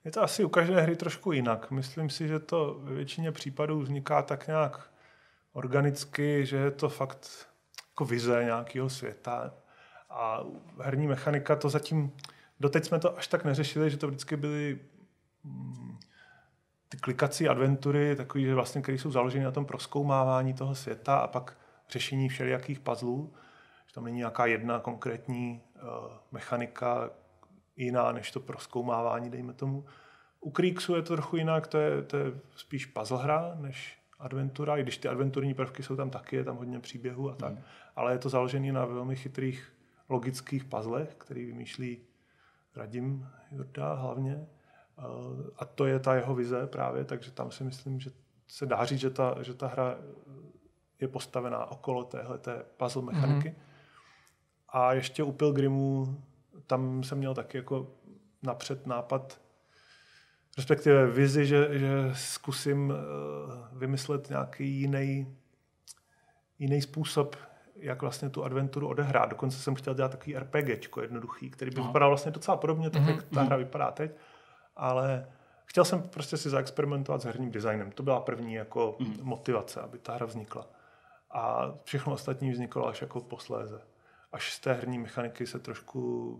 Je 0.04 0.10
to 0.10 0.22
asi 0.22 0.44
u 0.44 0.48
každé 0.48 0.80
hry 0.80 0.96
trošku 0.96 1.32
jinak. 1.32 1.70
Myslím 1.70 2.10
si, 2.10 2.28
že 2.28 2.38
to 2.38 2.76
ve 2.80 2.94
většině 2.94 3.32
případů 3.32 3.80
vzniká 3.80 4.22
tak 4.22 4.46
nějak 4.46 4.90
organicky, 5.52 6.46
že 6.46 6.56
je 6.56 6.70
to 6.70 6.88
fakt 6.88 7.48
jako 7.90 8.04
vize 8.04 8.44
nějakého 8.44 8.90
světa. 8.90 9.54
A 10.10 10.44
herní 10.78 11.06
mechanika 11.06 11.56
to 11.56 11.68
zatím, 11.68 12.12
doteď 12.60 12.84
jsme 12.84 12.98
to 13.00 13.18
až 13.18 13.26
tak 13.28 13.44
neřešili, 13.44 13.90
že 13.90 13.96
to 13.96 14.08
vždycky 14.08 14.36
byly 14.36 14.78
mm, 15.44 15.98
ty 16.88 16.96
klikací 16.96 17.48
adventury, 17.48 18.16
takový, 18.16 18.44
že 18.44 18.54
vlastně, 18.54 18.82
které 18.82 18.98
jsou 18.98 19.10
založeny 19.10 19.44
na 19.44 19.50
tom 19.50 19.66
proskoumávání 19.66 20.54
toho 20.54 20.74
světa 20.74 21.18
a 21.18 21.26
pak 21.26 21.56
řešení 21.90 22.28
všelijakých 22.28 22.80
puzzlů, 22.80 23.34
že 23.86 23.94
tam 23.94 24.04
není 24.04 24.16
nějaká 24.16 24.46
jedna 24.46 24.78
konkrétní 24.78 25.62
uh, 25.74 25.88
mechanika, 26.32 27.10
jiná 27.84 28.12
než 28.12 28.30
to 28.30 28.40
proskoumávání, 28.40 29.30
dejme 29.30 29.52
tomu. 29.52 29.84
U 30.40 30.50
Creeksu 30.50 30.96
je 30.96 31.02
to 31.02 31.14
trochu 31.14 31.36
jinak, 31.36 31.66
to 31.66 31.78
je, 31.78 32.02
to 32.02 32.16
je 32.16 32.24
spíš 32.56 32.86
puzzle 32.86 33.22
hra 33.22 33.56
než 33.60 33.98
adventura, 34.18 34.76
i 34.76 34.82
když 34.82 34.98
ty 34.98 35.08
adventurní 35.08 35.54
prvky 35.54 35.82
jsou 35.82 35.96
tam 35.96 36.10
taky, 36.10 36.36
je 36.36 36.44
tam 36.44 36.56
hodně 36.56 36.80
příběhů 36.80 37.30
a 37.30 37.34
tak, 37.34 37.52
mm. 37.52 37.62
ale 37.96 38.12
je 38.12 38.18
to 38.18 38.28
založené 38.28 38.72
na 38.72 38.84
velmi 38.84 39.16
chytrých 39.16 39.72
logických 40.08 40.64
puzzlech, 40.64 41.14
který 41.18 41.46
vymýšlí 41.46 41.98
Radim 42.76 43.28
Jurda 43.50 43.94
hlavně. 43.94 44.46
A 45.56 45.64
to 45.64 45.86
je 45.86 45.98
ta 45.98 46.14
jeho 46.14 46.34
vize 46.34 46.66
právě, 46.66 47.04
takže 47.04 47.30
tam 47.30 47.50
si 47.50 47.64
myslím, 47.64 48.00
že 48.00 48.10
se 48.48 48.66
dá 48.66 48.84
říct, 48.84 49.00
že 49.00 49.10
ta, 49.10 49.42
že 49.42 49.54
ta 49.54 49.66
hra 49.66 49.96
je 51.00 51.08
postavená 51.08 51.70
okolo 51.70 52.04
téhle 52.04 52.38
puzzle 52.76 53.02
mechaniky. 53.02 53.48
Mm. 53.48 53.54
A 54.68 54.92
ještě 54.92 55.22
u 55.22 55.32
Pilgrimu 55.32 56.16
tam 56.66 57.02
jsem 57.02 57.18
měl 57.18 57.34
taky 57.34 57.56
jako 57.58 57.86
napřed 58.42 58.86
nápad, 58.86 59.40
respektive 60.56 61.06
vizi, 61.06 61.46
že, 61.46 61.78
že 61.78 61.90
zkusím 62.12 62.90
uh, 62.90 63.78
vymyslet 63.78 64.28
nějaký 64.28 64.68
jiný, 64.68 65.36
jiný 66.58 66.82
způsob, 66.82 67.36
jak 67.76 68.02
vlastně 68.02 68.30
tu 68.30 68.44
adventuru 68.44 68.88
odehrát. 68.88 69.30
Dokonce 69.30 69.58
jsem 69.58 69.74
chtěl 69.74 69.94
dělat 69.94 70.10
takový 70.10 70.36
RPGčko 70.36 71.02
jednoduchý, 71.02 71.50
který 71.50 71.70
by 71.70 71.80
vypadal 71.80 72.10
vlastně 72.10 72.32
docela 72.32 72.56
podobně, 72.56 72.90
tak 72.90 73.02
mm-hmm. 73.02 73.16
jak 73.16 73.24
ta 73.24 73.42
hra 73.42 73.56
vypadá 73.56 73.90
teď, 73.90 74.10
ale 74.76 75.26
chtěl 75.64 75.84
jsem 75.84 76.02
prostě 76.02 76.36
si 76.36 76.50
zaexperimentovat 76.50 77.22
s 77.22 77.24
herním 77.24 77.50
designem. 77.50 77.92
To 77.92 78.02
byla 78.02 78.20
první 78.20 78.54
jako 78.54 78.96
mm-hmm. 79.00 79.22
motivace, 79.22 79.80
aby 79.80 79.98
ta 79.98 80.14
hra 80.14 80.26
vznikla. 80.26 80.66
A 81.30 81.72
všechno 81.84 82.12
ostatní 82.12 82.50
vzniklo 82.50 82.88
až 82.88 83.00
jako 83.00 83.20
posléze 83.20 83.80
až 84.32 84.54
z 84.54 84.60
té 84.60 84.72
herní 84.72 84.98
mechaniky 84.98 85.46
se 85.46 85.58
trošku 85.58 86.36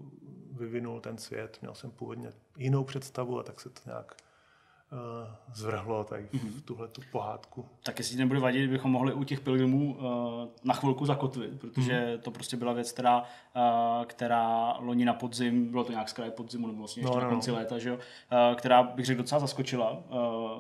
vyvinul 0.53 1.01
ten 1.01 1.19
svět. 1.19 1.59
Měl 1.61 1.75
jsem 1.75 1.91
původně 1.91 2.33
jinou 2.57 2.85
představu 2.85 3.39
a 3.39 3.43
tak 3.43 3.61
se 3.61 3.71
to 3.71 3.81
nějak 3.87 4.17
zvrhlo 5.55 6.05
tady 6.05 6.29
v 6.33 6.35
mhm. 6.35 6.61
tuhle 6.65 6.89
tu 6.89 7.03
pohádku. 7.13 7.67
Tak 7.83 7.99
jestli 7.99 8.17
nebude 8.17 8.41
vadit, 8.41 8.71
bychom 8.71 8.91
mohli 8.91 9.13
u 9.13 9.25
těch 9.25 9.41
pilgrimů 9.41 9.95
uh, 9.95 10.05
na 10.65 10.75
chvilku 10.75 11.07
zakotvit, 11.07 11.61
protože 11.61 11.93
mm-hmm. 11.93 12.21
to 12.21 12.31
prostě 12.31 12.57
byla 12.57 12.73
věc, 12.73 12.93
která, 12.93 13.19
uh, 13.21 14.05
která 14.05 14.75
loni 14.79 15.05
na 15.05 15.15
podzim, 15.15 15.71
bylo 15.71 15.85
to 15.85 15.93
nějak 15.93 16.09
z 16.09 16.13
kraje 16.13 16.31
podzimu, 16.31 16.67
nebo 16.67 16.79
vlastně 16.79 17.01
ještě 17.01 17.15
no, 17.15 17.21
na 17.21 17.27
no, 17.27 17.31
konci 17.31 17.51
no. 17.51 17.57
léta, 17.57 17.79
že 17.79 17.89
jo, 17.89 17.99
která 18.55 18.83
bych 18.83 19.07
řekl 19.07 19.23
docela 19.23 19.41
zaskočila 19.41 20.03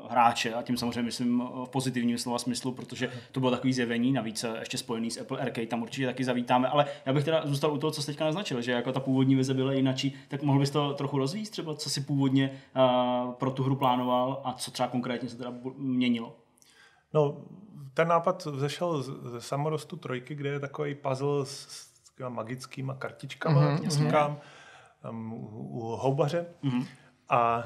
hráče 0.08 0.54
a 0.54 0.62
tím 0.62 0.76
samozřejmě 0.76 1.02
myslím 1.02 1.42
v 1.64 1.68
pozitivním 1.68 2.18
slova 2.18 2.38
smyslu, 2.38 2.72
protože 2.72 3.10
to 3.32 3.40
bylo 3.40 3.52
takový 3.52 3.72
zjevení, 3.72 4.12
navíc 4.12 4.44
ještě 4.60 4.78
spojený 4.78 5.10
s 5.10 5.20
Apple 5.20 5.38
Arcade, 5.38 5.66
tam 5.66 5.82
určitě 5.82 6.06
taky 6.06 6.24
zavítáme, 6.24 6.68
ale 6.68 6.86
já 7.06 7.12
bych 7.12 7.24
teda 7.24 7.42
zůstal 7.44 7.72
u 7.72 7.78
toho, 7.78 7.90
co 7.90 8.02
jste 8.02 8.12
teďka 8.12 8.24
naznačil, 8.24 8.62
že 8.62 8.72
jako 8.72 8.92
ta 8.92 9.00
původní 9.00 9.34
vize 9.34 9.54
byla 9.54 9.72
jinačí, 9.72 10.14
tak 10.28 10.42
mohl 10.42 10.58
bys 10.58 10.70
to 10.70 10.94
trochu 10.94 11.18
rozvíct 11.18 11.52
třeba, 11.52 11.74
co 11.74 11.90
si 11.90 12.00
původně 12.00 12.50
pro 13.38 13.50
tu 13.50 13.62
hru 13.62 13.76
plánoval 13.76 14.19
dělal 14.20 14.40
a 14.44 14.52
co 14.52 14.70
třeba 14.70 14.88
konkrétně 14.88 15.28
se 15.28 15.36
teda 15.36 15.52
měnilo? 15.76 16.36
No, 17.14 17.44
ten 17.94 18.08
nápad 18.08 18.44
vzešel 18.44 19.02
ze 19.02 19.40
samorostu 19.40 19.96
trojky, 19.96 20.34
kde 20.34 20.50
je 20.50 20.60
takový 20.60 20.94
puzzle 20.94 21.46
s, 21.46 21.50
s 21.50 22.28
magickýma 22.28 22.94
kartičkama, 22.94 23.60
mm-hmm, 23.60 23.88
říkám, 23.90 24.40
um, 25.10 25.32
u 25.52 25.80
houbaře. 25.80 26.46
Mm-hmm. 26.64 26.86
A 27.28 27.64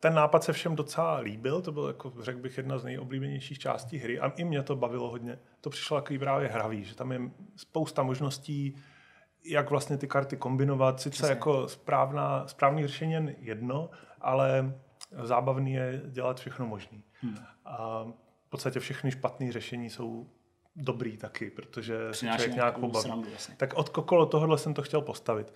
ten 0.00 0.14
nápad 0.14 0.44
se 0.44 0.52
všem 0.52 0.76
docela 0.76 1.18
líbil, 1.18 1.62
to 1.62 1.72
byl, 1.72 1.86
jako, 1.86 2.12
řekl 2.20 2.38
bych, 2.38 2.56
jedna 2.56 2.78
z 2.78 2.84
nejoblíbenějších 2.84 3.58
částí 3.58 3.98
hry 3.98 4.20
a 4.20 4.28
i 4.28 4.44
mě 4.44 4.62
to 4.62 4.76
bavilo 4.76 5.10
hodně. 5.10 5.38
To 5.60 5.70
přišlo 5.70 6.00
takový 6.00 6.18
právě 6.18 6.48
hravý, 6.48 6.84
že 6.84 6.94
tam 6.94 7.12
je 7.12 7.20
spousta 7.56 8.02
možností, 8.02 8.76
jak 9.44 9.70
vlastně 9.70 9.96
ty 9.96 10.08
karty 10.08 10.36
kombinovat. 10.36 11.00
Sice 11.00 11.10
Přesně. 11.10 11.30
jako 11.30 11.68
správná, 11.68 12.46
správný 12.46 12.86
řešení 12.86 13.12
jen 13.12 13.34
jedno, 13.38 13.90
ale 14.20 14.74
zábavný 15.22 15.72
je 15.72 16.02
dělat 16.06 16.40
všechno 16.40 16.66
možné. 16.66 16.98
Hmm. 17.20 17.38
A 17.64 18.04
v 18.46 18.50
podstatě 18.50 18.80
všechny 18.80 19.10
špatné 19.10 19.52
řešení 19.52 19.90
jsou 19.90 20.30
dobrý 20.76 21.16
taky, 21.16 21.50
protože 21.50 22.14
si 22.14 22.26
člověk 22.26 22.54
nějak 22.54 22.78
pobaví. 22.78 23.24
Tak 23.56 23.74
od 23.74 23.98
okolo 23.98 24.26
tohohle 24.26 24.58
jsem 24.58 24.74
to 24.74 24.82
chtěl 24.82 25.00
postavit. 25.00 25.54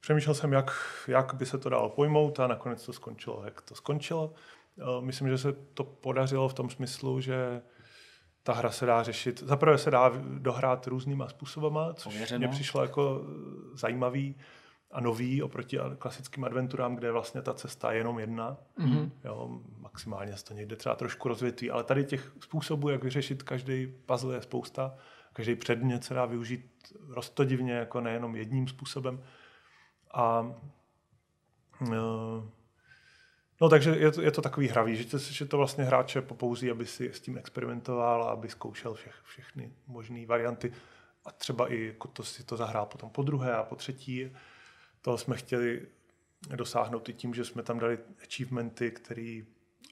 Přemýšlel 0.00 0.34
jsem, 0.34 0.52
jak, 0.52 0.70
jak 1.08 1.34
by 1.34 1.46
se 1.46 1.58
to 1.58 1.68
dalo 1.68 1.88
pojmout 1.88 2.40
a 2.40 2.46
nakonec 2.46 2.86
to 2.86 2.92
skončilo, 2.92 3.42
jak 3.44 3.60
to 3.60 3.74
skončilo. 3.74 4.32
Eh, 4.78 4.84
myslím, 5.00 5.28
že 5.28 5.38
se 5.38 5.52
to 5.52 5.84
podařilo 5.84 6.48
v 6.48 6.54
tom 6.54 6.70
smyslu, 6.70 7.20
že 7.20 7.62
ta 8.42 8.52
hra 8.52 8.70
se 8.70 8.86
dá 8.86 9.02
řešit. 9.02 9.42
Zaprvé 9.42 9.78
se 9.78 9.90
dá 9.90 10.12
dohrát 10.38 10.86
různýma 10.86 11.28
způsobama, 11.28 11.94
což 11.94 12.12
Pověřeno. 12.12 12.38
mě 12.38 12.48
přišlo 12.48 12.82
jako 12.82 13.24
zajímavý 13.74 14.36
a 14.90 15.00
nový 15.00 15.42
oproti 15.42 15.78
klasickým 15.98 16.44
adventurám, 16.44 16.96
kde 16.96 17.08
je 17.08 17.12
vlastně 17.12 17.42
ta 17.42 17.54
cesta 17.54 17.92
je 17.92 17.98
jenom 17.98 18.18
jedna. 18.18 18.56
Mm-hmm. 18.78 19.10
Jo, 19.24 19.60
maximálně 19.78 20.36
se 20.36 20.44
to 20.44 20.54
někde 20.54 20.76
třeba 20.76 20.94
trošku 20.94 21.28
rozvětví, 21.28 21.70
ale 21.70 21.84
tady 21.84 22.04
těch 22.04 22.32
způsobů, 22.40 22.88
jak 22.88 23.04
vyřešit 23.04 23.42
každý 23.42 23.86
puzzle 23.86 24.34
je 24.34 24.42
spousta. 24.42 24.94
Každý 25.32 25.54
předmět 25.54 26.04
se 26.04 26.14
dá 26.14 26.26
využít 26.26 26.70
roztodivně, 27.08 27.72
jako 27.72 28.00
nejenom 28.00 28.36
jedním 28.36 28.68
způsobem. 28.68 29.22
A 30.14 30.54
No 33.60 33.68
takže 33.68 33.90
je 33.90 34.12
to, 34.12 34.22
je 34.22 34.30
to 34.30 34.42
takový 34.42 34.68
hravý, 34.68 34.96
že 34.96 35.04
to, 35.04 35.18
že 35.18 35.44
to 35.44 35.56
vlastně 35.56 35.84
hráče 35.84 36.22
popouzí, 36.22 36.70
aby 36.70 36.86
si 36.86 37.12
s 37.12 37.20
tím 37.20 37.38
experimentoval 37.38 38.22
a 38.24 38.30
aby 38.30 38.48
zkoušel 38.48 38.94
všech, 38.94 39.14
všechny 39.24 39.72
možné 39.86 40.26
varianty 40.26 40.72
a 41.24 41.32
třeba 41.32 41.72
i 41.72 41.86
jako 41.86 42.08
to 42.08 42.22
si 42.22 42.44
to 42.44 42.56
zahrál 42.56 42.86
potom 42.86 43.10
po 43.10 43.22
druhé 43.22 43.54
a 43.54 43.62
po 43.62 43.76
třetí 43.76 44.30
toho 45.06 45.18
jsme 45.18 45.36
chtěli 45.36 45.82
dosáhnout 46.56 47.08
i 47.08 47.12
tím, 47.12 47.34
že 47.34 47.44
jsme 47.44 47.62
tam 47.62 47.78
dali 47.78 47.98
achievementy, 48.22 48.90
které 48.90 49.42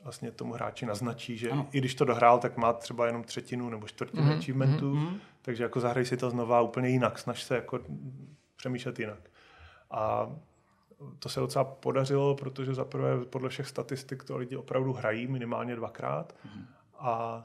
vlastně 0.04 0.30
tomu 0.30 0.52
hráči 0.52 0.86
naznačí, 0.86 1.36
že 1.36 1.50
ano. 1.50 1.68
i 1.72 1.78
když 1.78 1.94
to 1.94 2.04
dohrál, 2.04 2.38
tak 2.38 2.56
má 2.56 2.72
třeba 2.72 3.06
jenom 3.06 3.24
třetinu 3.24 3.68
nebo 3.68 3.88
čtvrtinu 3.88 4.22
mm-hmm. 4.22 4.38
achievementů, 4.38 4.94
mm-hmm. 4.94 5.18
takže 5.42 5.62
jako 5.62 5.80
zahraj 5.80 6.06
si 6.06 6.16
to 6.16 6.30
znova 6.30 6.60
úplně 6.60 6.88
jinak, 6.88 7.18
snaž 7.18 7.42
se 7.42 7.54
jako 7.54 7.80
přemýšlet 8.56 8.98
jinak. 8.98 9.30
A 9.90 10.32
to 11.18 11.28
se 11.28 11.40
docela 11.40 11.64
podařilo, 11.64 12.34
protože 12.34 12.74
zaprvé 12.74 13.24
podle 13.24 13.48
všech 13.48 13.68
statistik 13.68 14.24
to 14.24 14.36
lidi 14.36 14.56
opravdu 14.56 14.92
hrají 14.92 15.26
minimálně 15.26 15.76
dvakrát 15.76 16.32
mm-hmm. 16.32 16.64
a 16.98 17.44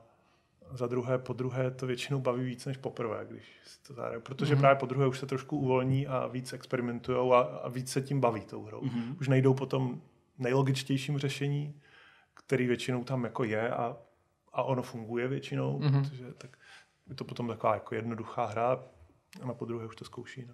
za 0.71 0.87
druhé, 0.87 1.17
po 1.17 1.33
druhé 1.33 1.71
to 1.71 1.87
většinou 1.87 2.19
baví 2.19 2.45
víc 2.45 2.65
než 2.65 2.77
poprvé, 2.77 3.25
když 3.29 3.43
to 3.87 3.93
zahrají. 3.93 4.21
Protože 4.21 4.55
mm-hmm. 4.55 4.59
právě 4.59 4.79
po 4.79 4.85
druhé 4.85 5.07
už 5.07 5.19
se 5.19 5.25
trošku 5.25 5.57
uvolní 5.57 6.07
a 6.07 6.27
víc 6.27 6.53
experimentují 6.53 7.31
a, 7.31 7.39
a 7.39 7.69
víc 7.69 7.91
se 7.91 8.01
tím 8.01 8.19
baví 8.19 8.41
tou 8.41 8.63
hrou. 8.63 8.81
Mm-hmm. 8.81 9.15
Už 9.19 9.27
nejdou 9.27 9.53
po 9.53 9.65
tom 9.65 10.01
nejlogičtějším 10.37 11.17
řešení, 11.17 11.81
který 12.33 12.67
většinou 12.67 13.03
tam 13.03 13.23
jako 13.23 13.43
je 13.43 13.69
a, 13.69 13.97
a 14.53 14.63
ono 14.63 14.81
funguje 14.81 15.27
většinou, 15.27 15.79
mm-hmm. 15.79 16.01
protože 16.01 16.33
tak 16.37 16.57
je 17.09 17.15
to 17.15 17.23
potom 17.23 17.47
taková 17.47 17.73
jako 17.73 17.95
jednoduchá 17.95 18.45
hra 18.45 18.83
a 19.41 19.45
na 19.45 19.53
podruhé 19.53 19.85
už 19.85 19.95
to 19.95 20.05
zkouší. 20.05 20.45
No. 20.47 20.53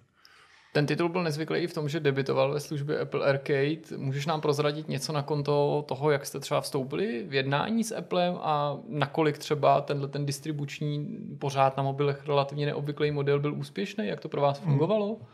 Ten 0.76 0.86
titul 0.86 1.08
byl 1.08 1.22
nezvyklý 1.22 1.58
i 1.58 1.66
v 1.66 1.74
tom, 1.74 1.88
že 1.88 2.00
debitoval 2.00 2.52
ve 2.52 2.60
službě 2.60 2.98
Apple 3.00 3.26
Arcade. 3.26 3.96
Můžeš 3.96 4.26
nám 4.26 4.40
prozradit 4.40 4.88
něco 4.88 5.12
na 5.12 5.22
konto 5.22 5.84
toho, 5.88 6.10
jak 6.10 6.26
jste 6.26 6.40
třeba 6.40 6.60
vstoupili 6.60 7.24
v 7.28 7.34
jednání 7.34 7.84
s 7.84 7.96
Applem 7.96 8.38
a 8.40 8.76
nakolik 8.88 9.38
třeba 9.38 9.80
tenhle 9.80 10.08
ten 10.08 10.26
distribuční 10.26 11.18
pořád 11.38 11.76
na 11.76 11.82
mobilech 11.82 12.26
relativně 12.26 12.66
neobvyklý 12.66 13.10
model 13.10 13.40
byl 13.40 13.54
úspěšný? 13.54 14.06
Jak 14.06 14.20
to 14.20 14.28
pro 14.28 14.40
vás 14.40 14.60
hmm. 14.60 14.70
fungovalo? 14.70 15.06
Hmm. 15.06 15.26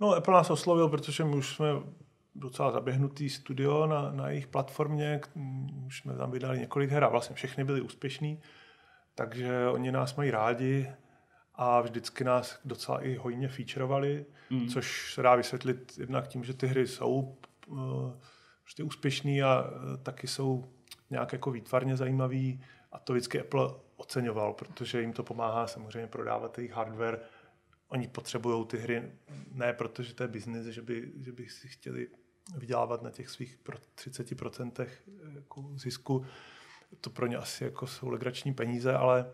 No, 0.00 0.14
Apple 0.14 0.34
nás 0.34 0.50
oslovil, 0.50 0.88
protože 0.88 1.24
my 1.24 1.36
už 1.36 1.54
jsme 1.54 1.66
docela 2.34 2.70
zaběhnutý 2.70 3.30
studio 3.30 3.86
na, 3.86 4.10
na 4.10 4.28
jejich 4.28 4.46
platformě, 4.46 5.20
už 5.86 6.00
jsme 6.00 6.16
tam 6.16 6.30
vydali 6.30 6.58
několik 6.58 6.90
her 6.90 7.04
a 7.04 7.08
vlastně 7.08 7.36
všechny 7.36 7.64
byly 7.64 7.80
úspěšný, 7.80 8.40
takže 9.14 9.68
oni 9.68 9.92
nás 9.92 10.16
mají 10.16 10.30
rádi 10.30 10.88
a 11.54 11.80
vždycky 11.80 12.24
nás 12.24 12.58
docela 12.64 13.04
i 13.04 13.16
hojně 13.16 13.48
featureovali, 13.48 14.26
mm. 14.50 14.68
což 14.68 15.14
se 15.14 15.22
dá 15.22 15.34
vysvětlit 15.34 15.92
jednak 15.98 16.28
tím, 16.28 16.44
že 16.44 16.54
ty 16.54 16.66
hry 16.66 16.86
jsou 16.86 17.38
uh, 17.66 17.78
prostě 18.62 18.82
úspěšný 18.82 19.42
a 19.42 19.62
uh, 19.62 19.96
taky 20.02 20.26
jsou 20.26 20.72
nějak 21.10 21.32
jako 21.32 21.50
výtvarně 21.50 21.96
zajímavý 21.96 22.64
a 22.92 22.98
to 22.98 23.12
vždycky 23.12 23.40
Apple 23.40 23.70
oceňoval, 23.96 24.52
protože 24.52 25.00
jim 25.00 25.12
to 25.12 25.22
pomáhá 25.22 25.66
samozřejmě 25.66 26.06
prodávat 26.06 26.58
jejich 26.58 26.72
hardware. 26.72 27.20
Oni 27.88 28.08
potřebují 28.08 28.66
ty 28.66 28.78
hry 28.78 29.12
ne 29.52 29.72
protože 29.72 30.14
to 30.14 30.22
je 30.22 30.28
biznis, 30.28 30.66
že 30.66 30.82
by, 30.82 31.12
že 31.16 31.32
by 31.32 31.48
si 31.48 31.68
chtěli 31.68 32.08
vydělávat 32.56 33.02
na 33.02 33.10
těch 33.10 33.28
svých 33.28 33.58
30% 33.96 34.72
eh, 34.78 34.88
jako 35.34 35.70
zisku. 35.74 36.24
To 37.00 37.10
pro 37.10 37.26
ně 37.26 37.36
asi 37.36 37.64
jako 37.64 37.86
jsou 37.86 38.08
legrační 38.08 38.54
peníze, 38.54 38.94
ale 38.94 39.32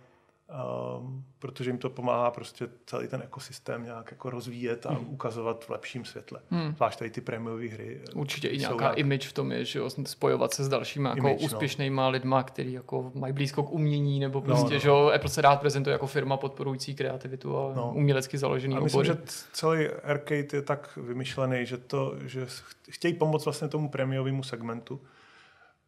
um, 0.51 1.25
protože 1.39 1.71
jim 1.71 1.79
to 1.79 1.91
pomáhá 1.91 2.31
prostě 2.31 2.69
celý 2.87 3.09
ten 3.09 3.23
ekosystém 3.23 3.85
nějak 3.85 4.11
jako 4.11 4.31
rozvíjet 4.31 4.87
a 4.87 4.93
hmm. 4.93 5.09
ukazovat 5.09 5.65
v 5.65 5.71
lepším 5.71 6.05
světle. 6.05 6.41
Hmm. 6.51 6.75
Zvlášť 6.77 6.99
tady 6.99 7.11
ty 7.11 7.21
prémiové 7.21 7.69
hry. 7.69 8.01
Eh, 8.09 8.13
Určitě 8.15 8.49
i 8.49 8.59
nějaká 8.59 8.85
nějak... 8.85 8.99
image 8.99 9.29
v 9.29 9.33
tom 9.33 9.53
je, 9.53 9.65
že 9.65 9.79
jo, 9.79 9.91
spojovat 10.07 10.55
se 10.55 10.65
s 10.65 10.69
dalšími 10.69 11.09
jako 11.09 11.19
image, 11.19 11.41
no. 11.41 11.47
úspěšnýma 11.47 12.03
no. 12.03 12.11
lidma, 12.11 12.43
kteří 12.43 12.73
jako 12.73 13.13
mají 13.15 13.33
blízko 13.33 13.63
k 13.63 13.71
umění, 13.71 14.21
nebo 14.21 14.39
no, 14.39 14.45
prostě, 14.45 14.65
no, 14.65 14.75
no. 14.75 14.79
že 14.79 14.89
jo, 14.89 15.13
Apple 15.15 15.31
se 15.31 15.43
rád 15.43 15.61
prezentuje 15.61 15.93
jako 15.93 16.07
firma 16.07 16.37
podporující 16.37 16.95
kreativitu 16.95 17.59
a 17.59 17.73
no. 17.75 17.93
umělecky 17.95 18.39
založený 18.39 18.77
a 18.77 18.81
myslím, 18.81 19.01
obory. 19.01 19.09
že 19.09 19.23
celý 19.53 19.89
arcade 19.89 20.49
je 20.53 20.63
tak 20.63 20.97
vymyšlený, 20.97 21.67
že 21.67 21.77
to, 21.77 22.15
že 22.27 22.47
chtějí 22.91 23.15
pomoct 23.15 23.45
vlastně 23.45 23.69
tomu 23.69 23.89
prémiovému 23.89 24.43
segmentu. 24.43 25.01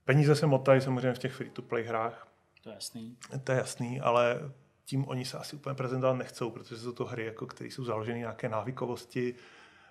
Peníze 0.05 0.35
se 0.35 0.47
motají 0.47 0.81
samozřejmě 0.81 1.13
v 1.13 1.19
těch 1.19 1.33
free-to-play 1.33 1.85
hrách, 1.85 2.27
to 2.63 2.69
je 2.69 2.75
jasný. 2.75 3.17
To 3.45 3.53
je 3.53 3.59
jasný, 3.59 4.01
ale 4.01 4.53
tím 4.85 5.09
oni 5.09 5.25
se 5.25 5.39
asi 5.39 5.57
úplně 5.57 5.75
prezentovat 5.75 6.15
nechcou, 6.15 6.51
protože 6.51 6.77
jsou 6.77 6.93
to 6.93 7.05
hry, 7.05 7.25
jako, 7.25 7.47
které 7.47 7.71
jsou 7.71 7.85
založeny 7.85 8.19
nějaké 8.19 8.49
návykovosti, 8.49 9.35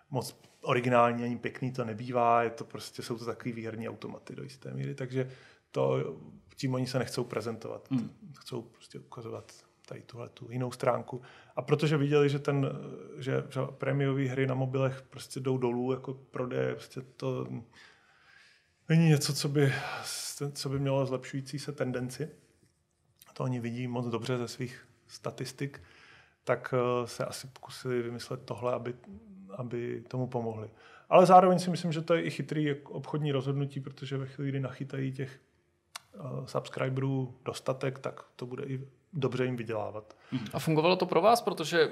moc 0.09 0.39
originální 0.61 1.23
ani 1.23 1.37
pěkný 1.37 1.71
to 1.71 1.85
nebývá, 1.85 2.43
je 2.43 2.49
to 2.49 2.63
prostě, 2.63 3.01
jsou 3.03 3.17
to 3.17 3.25
takový 3.25 3.53
výherní 3.53 3.89
automaty 3.89 4.35
do 4.35 4.43
jisté 4.43 4.73
míry, 4.73 4.95
takže 4.95 5.31
to, 5.71 6.15
tím 6.55 6.73
oni 6.73 6.87
se 6.87 6.99
nechcou 6.99 7.23
prezentovat. 7.23 7.91
Hmm. 7.91 8.09
Chcou 8.37 8.61
prostě 8.61 8.99
ukazovat 8.99 9.53
tady 9.85 10.01
tuhle 10.01 10.29
tu 10.29 10.51
jinou 10.51 10.71
stránku. 10.71 11.21
A 11.55 11.61
protože 11.61 11.97
viděli, 11.97 12.29
že 12.29 12.39
ten, 12.39 12.69
že, 13.17 13.43
že 13.49 13.59
prémiové 13.77 14.23
hry 14.23 14.47
na 14.47 14.55
mobilech 14.55 15.01
prostě 15.01 15.39
jdou 15.39 15.57
dolů, 15.57 15.91
jako 15.91 16.13
prodeje, 16.13 16.75
prostě 16.75 17.01
to 17.01 17.47
není 18.89 19.09
něco, 19.09 19.33
co 19.33 19.49
by, 19.49 19.73
co 20.53 20.69
by 20.69 20.79
mělo 20.79 21.05
zlepšující 21.05 21.59
se 21.59 21.71
tendenci 21.71 22.29
to 23.41 23.45
oni 23.45 23.59
vidí 23.59 23.87
moc 23.87 24.07
dobře 24.07 24.37
ze 24.37 24.47
svých 24.47 24.87
statistik, 25.07 25.81
tak 26.43 26.73
eh, 26.73 27.07
se 27.07 27.25
asi 27.25 27.47
pokusili 27.47 28.01
vymyslet 28.01 28.45
tohle, 28.45 28.73
aby, 28.73 28.93
aby 29.57 30.03
tomu 30.07 30.27
pomohli. 30.27 30.69
Ale 31.09 31.25
zároveň 31.25 31.59
si 31.59 31.69
myslím, 31.69 31.91
že 31.91 32.01
to 32.01 32.13
je 32.13 32.23
i 32.23 32.29
chytrý 32.29 32.75
obchodní 32.83 33.31
rozhodnutí, 33.31 33.79
protože 33.79 34.17
ve 34.17 34.25
chvíli, 34.25 34.49
kdy 34.49 34.59
nachytají 34.59 35.11
těch 35.11 35.39
uh, 36.13 36.45
subscriberů 36.45 37.37
dostatek, 37.45 37.99
tak 37.99 38.25
to 38.35 38.45
bude 38.45 38.63
i 38.63 38.87
dobře 39.13 39.45
jim 39.45 39.55
vydělávat. 39.55 40.15
A 40.53 40.59
fungovalo 40.59 40.95
to 40.95 41.05
pro 41.05 41.21
vás, 41.21 41.41
protože 41.41 41.89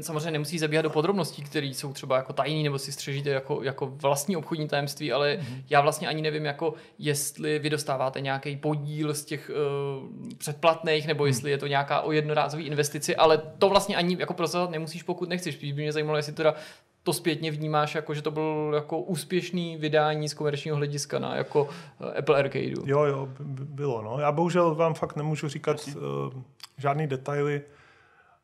samozřejmě 0.00 0.30
nemusí 0.30 0.58
zabíhat 0.58 0.82
do 0.82 0.90
podrobností, 0.90 1.42
které 1.42 1.66
jsou 1.66 1.92
třeba 1.92 2.16
jako 2.16 2.32
tajný 2.32 2.62
nebo 2.62 2.78
si 2.78 2.92
střežíte 2.92 3.30
jako, 3.30 3.62
jako 3.62 3.86
vlastní 3.86 4.36
obchodní 4.36 4.68
tajemství, 4.68 5.12
ale 5.12 5.36
mm-hmm. 5.36 5.62
já 5.70 5.80
vlastně 5.80 6.08
ani 6.08 6.22
nevím, 6.22 6.44
jako 6.44 6.74
jestli 6.98 7.58
vy 7.58 7.70
dostáváte 7.70 8.20
nějaký 8.20 8.56
podíl 8.56 9.14
z 9.14 9.24
těch 9.24 9.50
uh, 9.50 10.08
předplatných, 10.38 11.06
nebo 11.06 11.26
jestli 11.26 11.50
je 11.50 11.58
to 11.58 11.66
nějaká 11.66 12.00
o 12.00 12.12
jednorázový 12.12 12.66
investici, 12.66 13.16
ale 13.16 13.38
to 13.58 13.68
vlastně 13.68 13.96
ani 13.96 14.16
jako 14.20 14.34
prosazovat 14.34 14.70
nemusíš, 14.70 15.02
pokud 15.02 15.28
nechceš. 15.28 15.56
By 15.56 15.72
mě 15.72 15.92
zajímalo, 15.92 16.16
jestli 16.16 16.32
teda 16.32 16.54
to 17.02 17.12
zpětně 17.12 17.50
vnímáš 17.50 17.94
jako, 17.94 18.14
že 18.14 18.22
to 18.22 18.30
byl 18.30 18.72
jako 18.74 18.98
úspěšný 18.98 19.76
vydání 19.76 20.28
z 20.28 20.34
komerčního 20.34 20.76
hlediska 20.76 21.18
na 21.18 21.36
jako 21.36 21.68
eh, 22.00 22.18
Apple 22.18 22.38
Arcade. 22.38 22.72
Jo, 22.84 23.04
jo, 23.04 23.28
bylo. 23.64 24.02
No. 24.02 24.18
Já 24.20 24.32
bohužel 24.32 24.74
vám 24.74 24.94
fakt 24.94 25.16
nemůžu 25.16 25.48
říkat 25.48 25.88
uh, 25.96 26.42
žádný 26.78 27.06
detaily 27.06 27.62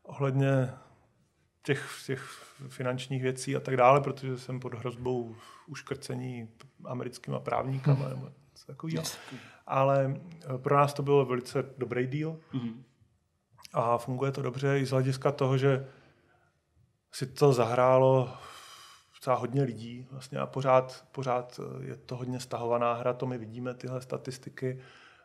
ohledně 0.03 0.71
těch, 1.63 2.03
těch 2.07 2.45
finančních 2.69 3.23
věcí 3.23 3.57
a 3.57 3.61
tak 3.61 3.77
dále, 3.77 4.01
protože 4.01 4.39
jsem 4.39 4.61
pod 4.61 4.75
hrozbou 4.75 5.37
uškrcení 5.67 6.49
americkýma 6.85 7.41
právníkama 7.41 8.01
hmm. 8.01 8.09
nebo 8.09 8.31
něco 8.51 8.67
takového. 8.67 9.05
Ale 9.67 10.17
eh, 10.55 10.59
pro 10.59 10.77
nás 10.77 10.95
to 10.95 11.03
bylo 11.03 11.25
velice 11.25 11.65
dobrý 11.79 12.07
díl 12.07 12.41
hmm. 12.51 12.85
a 13.73 13.99
funguje 13.99 14.33
to 14.33 14.43
dobře 14.43 14.79
i 14.79 14.87
z 14.87 14.91
hlediska 14.91 15.33
toho, 15.33 15.59
že 15.59 15.87
si 17.19 17.27
to 17.27 17.53
zahrálo 17.53 18.37
docela 19.15 19.37
hodně 19.37 19.63
lidí 19.63 20.07
vlastně 20.11 20.39
a 20.39 20.47
pořád, 20.47 21.05
pořád 21.13 21.61
eh, 21.61 21.85
je 21.85 21.97
to 21.97 22.17
hodně 22.17 22.41
stahovaná 22.41 22.95
hra, 22.95 23.13
to 23.13 23.27
my 23.27 23.39
vidíme, 23.39 23.75
tyhle 23.75 24.01
statistiky 24.01 24.81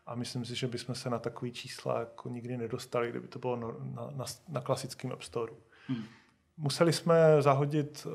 a 0.06 0.16
myslím 0.16 0.46
si, 0.46 0.56
že 0.56 0.68
bychom 0.68 0.96
se 0.96 1.10
na 1.10 1.20
takový 1.20 1.52
čísla 1.52 2.00
jako 2.00 2.30
nikdy 2.30 2.58
nedostali, 2.58 3.10
kdyby 3.10 3.28
to 3.28 3.40
bylo 3.40 3.56
na, 3.56 3.68
na, 4.16 4.26
na 4.50 4.62
klasickém 4.62 5.12
App 5.12 5.22
Store. 5.22 5.54
Hmm. 5.88 6.04
Museli 6.58 6.94
jsme 6.94 7.42
zahodit 7.42 8.08
eh, 8.08 8.10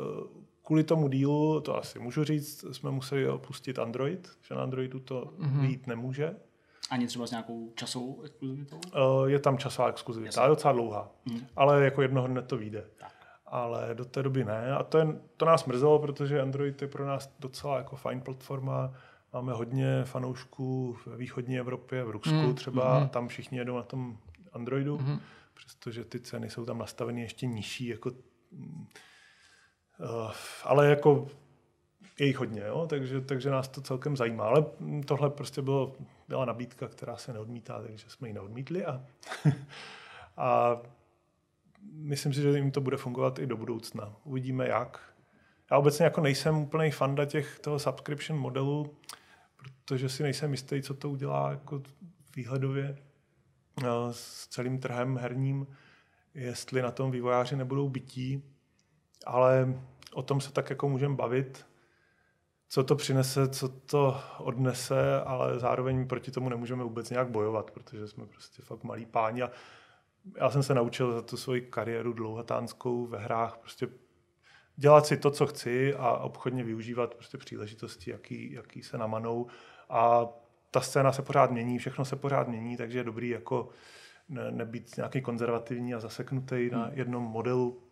kvůli 0.63 0.85
tomu 0.85 1.09
dílu, 1.09 1.61
to 1.61 1.77
asi 1.77 1.99
můžu 1.99 2.25
říct, 2.25 2.65
jsme 2.73 2.91
museli 2.91 3.29
opustit 3.29 3.79
Android, 3.79 4.39
že 4.43 4.55
na 4.55 4.63
Androidu 4.63 5.01
to 5.01 5.35
mm-hmm. 5.39 5.67
být 5.67 5.87
nemůže. 5.87 6.37
Ani 6.91 7.07
třeba 7.07 7.27
s 7.27 7.31
nějakou 7.31 7.73
časovou 7.75 8.23
exkluzivitou? 8.23 8.81
Eh, 8.95 9.31
je 9.31 9.39
tam 9.39 9.59
časová 9.59 9.89
exkluzivita, 9.89 10.43
je 10.43 10.49
docela 10.49 10.73
dlouhá, 10.73 11.11
mm. 11.25 11.41
ale 11.57 11.85
jako 11.85 12.03
jednoho 12.03 12.27
dne 12.27 12.43
to 12.43 12.57
vyjde. 12.57 12.85
Tak 12.97 13.18
ale 13.51 13.95
do 13.95 14.05
té 14.05 14.23
doby 14.23 14.45
ne. 14.45 14.73
A 14.73 14.83
to, 14.83 14.99
je, 14.99 15.07
to 15.37 15.45
nás 15.45 15.65
mrzelo, 15.65 15.99
protože 15.99 16.41
Android 16.41 16.83
je 16.83 16.89
pro 16.89 17.07
nás 17.07 17.35
docela 17.39 17.77
jako 17.77 17.97
fajn 17.97 18.21
platforma. 18.21 18.93
Máme 19.33 19.53
hodně 19.53 20.05
fanoušků 20.05 20.93
v 20.93 21.17
východní 21.17 21.59
Evropě, 21.59 22.05
v 22.05 22.11
Rusku 22.11 22.35
mm. 22.35 22.55
třeba, 22.55 23.01
mm. 23.01 23.09
tam 23.09 23.29
všichni 23.29 23.59
jedou 23.59 23.77
na 23.77 23.83
tom 23.83 24.19
Androidu, 24.53 24.99
mm. 24.99 25.21
přestože 25.55 26.05
ty 26.05 26.21
ceny 26.21 26.51
jsou 26.51 26.65
tam 26.65 26.79
nastaveny 26.79 27.21
ještě 27.21 27.47
nižší, 27.47 27.87
jako, 27.87 28.11
uh, 28.11 30.33
ale 30.65 30.89
jako 30.89 31.27
je 32.21 32.27
jich 32.27 32.37
hodně, 32.37 32.63
jo? 32.67 32.87
Takže, 32.91 33.21
takže 33.21 33.51
nás 33.51 33.69
to 33.69 33.81
celkem 33.81 34.17
zajímá. 34.17 34.45
Ale 34.45 34.65
tohle 35.07 35.31
prostě 35.31 35.63
bylo, 35.63 35.97
byla 36.29 36.45
nabídka, 36.45 36.89
která 36.89 37.17
se 37.17 37.33
neodmítá, 37.33 37.83
takže 37.83 38.11
jsme 38.11 38.29
ji 38.29 38.35
neodmítli 38.35 38.87
a, 38.87 39.05
a 40.37 40.77
myslím 41.93 42.33
si, 42.33 42.43
že 42.43 42.49
jim 42.49 42.71
to 42.71 42.81
bude 42.81 42.97
fungovat 42.97 43.39
i 43.39 43.47
do 43.47 43.57
budoucna. 43.57 44.17
Uvidíme 44.25 44.69
jak. 44.69 45.01
Já 45.71 45.79
obecně 45.79 46.05
jako 46.05 46.21
nejsem 46.21 46.57
úplný 46.57 46.91
fanda 46.91 47.25
těch 47.25 47.59
toho 47.59 47.79
subscription 47.79 48.41
modelu, 48.41 48.97
protože 49.57 50.09
si 50.09 50.23
nejsem 50.23 50.51
jistý, 50.51 50.83
co 50.83 50.95
to 50.95 51.11
udělá 51.11 51.51
jako 51.51 51.83
výhledově 52.37 52.99
eh, 53.83 53.87
s 54.11 54.47
celým 54.47 54.79
trhem 54.79 55.17
herním, 55.17 55.67
jestli 56.35 56.83
na 56.83 56.91
tom 56.91 57.11
vývojáři 57.11 57.57
nebudou 57.57 57.89
bytí, 57.89 58.43
ale 59.27 59.75
o 60.15 60.23
tom 60.23 60.41
se 60.41 60.53
tak 60.53 60.71
jako 60.71 60.89
můžeme 60.89 61.15
bavit, 61.15 61.67
co 62.69 62.85
to 62.85 62.97
přinese, 62.97 63.49
co 63.49 63.69
to 63.69 64.21
odnese, 64.39 65.21
ale 65.21 65.59
zároveň 65.59 66.09
proti 66.09 66.31
tomu 66.31 66.49
nemůžeme 66.49 66.85
vůbec 66.85 67.11
nějak 67.11 67.29
bojovat, 67.29 67.71
protože 67.71 68.09
jsme 68.09 68.27
prostě 68.27 68.63
fakt 68.63 68.85
malí 68.85 69.07
páni 69.07 69.43
a 69.43 69.51
já 70.37 70.51
jsem 70.51 70.63
se 70.63 70.75
naučil 70.75 71.13
za 71.13 71.23
tu 71.23 71.37
svoji 71.37 71.61
kariéru 71.61 72.13
dlouhatánskou 72.13 73.07
ve 73.07 73.19
hrách 73.19 73.59
prostě 73.59 73.89
dělat 74.77 75.07
si 75.07 75.17
to, 75.17 75.31
co 75.31 75.47
chci 75.47 75.95
a 75.95 76.17
obchodně 76.17 76.65
využívat 76.65 77.15
prostě 77.15 77.39
příležitosti, 77.39 78.11
jaký, 78.11 78.53
jaký 78.53 78.83
se 78.83 78.99
namanou. 78.99 79.47
A 79.91 80.27
ta 80.71 80.81
scéna 80.81 81.13
se 81.13 81.23
pořád 81.23 81.51
mění, 81.51 81.79
všechno 81.79 82.05
se 82.05 82.17
pořád 82.17 82.49
mění, 82.49 82.77
takže 82.77 82.99
je 82.99 83.05
dobrý 83.05 83.29
jako 83.29 83.69
ne, 84.29 84.51
nebýt 84.51 84.97
nějaký 84.97 85.21
konzervativní 85.21 85.95
a 85.95 86.01
zaseknutý 86.01 86.57
hmm. 86.57 86.71
na 86.71 86.91
jednom 86.93 87.23
modelu, 87.23 87.83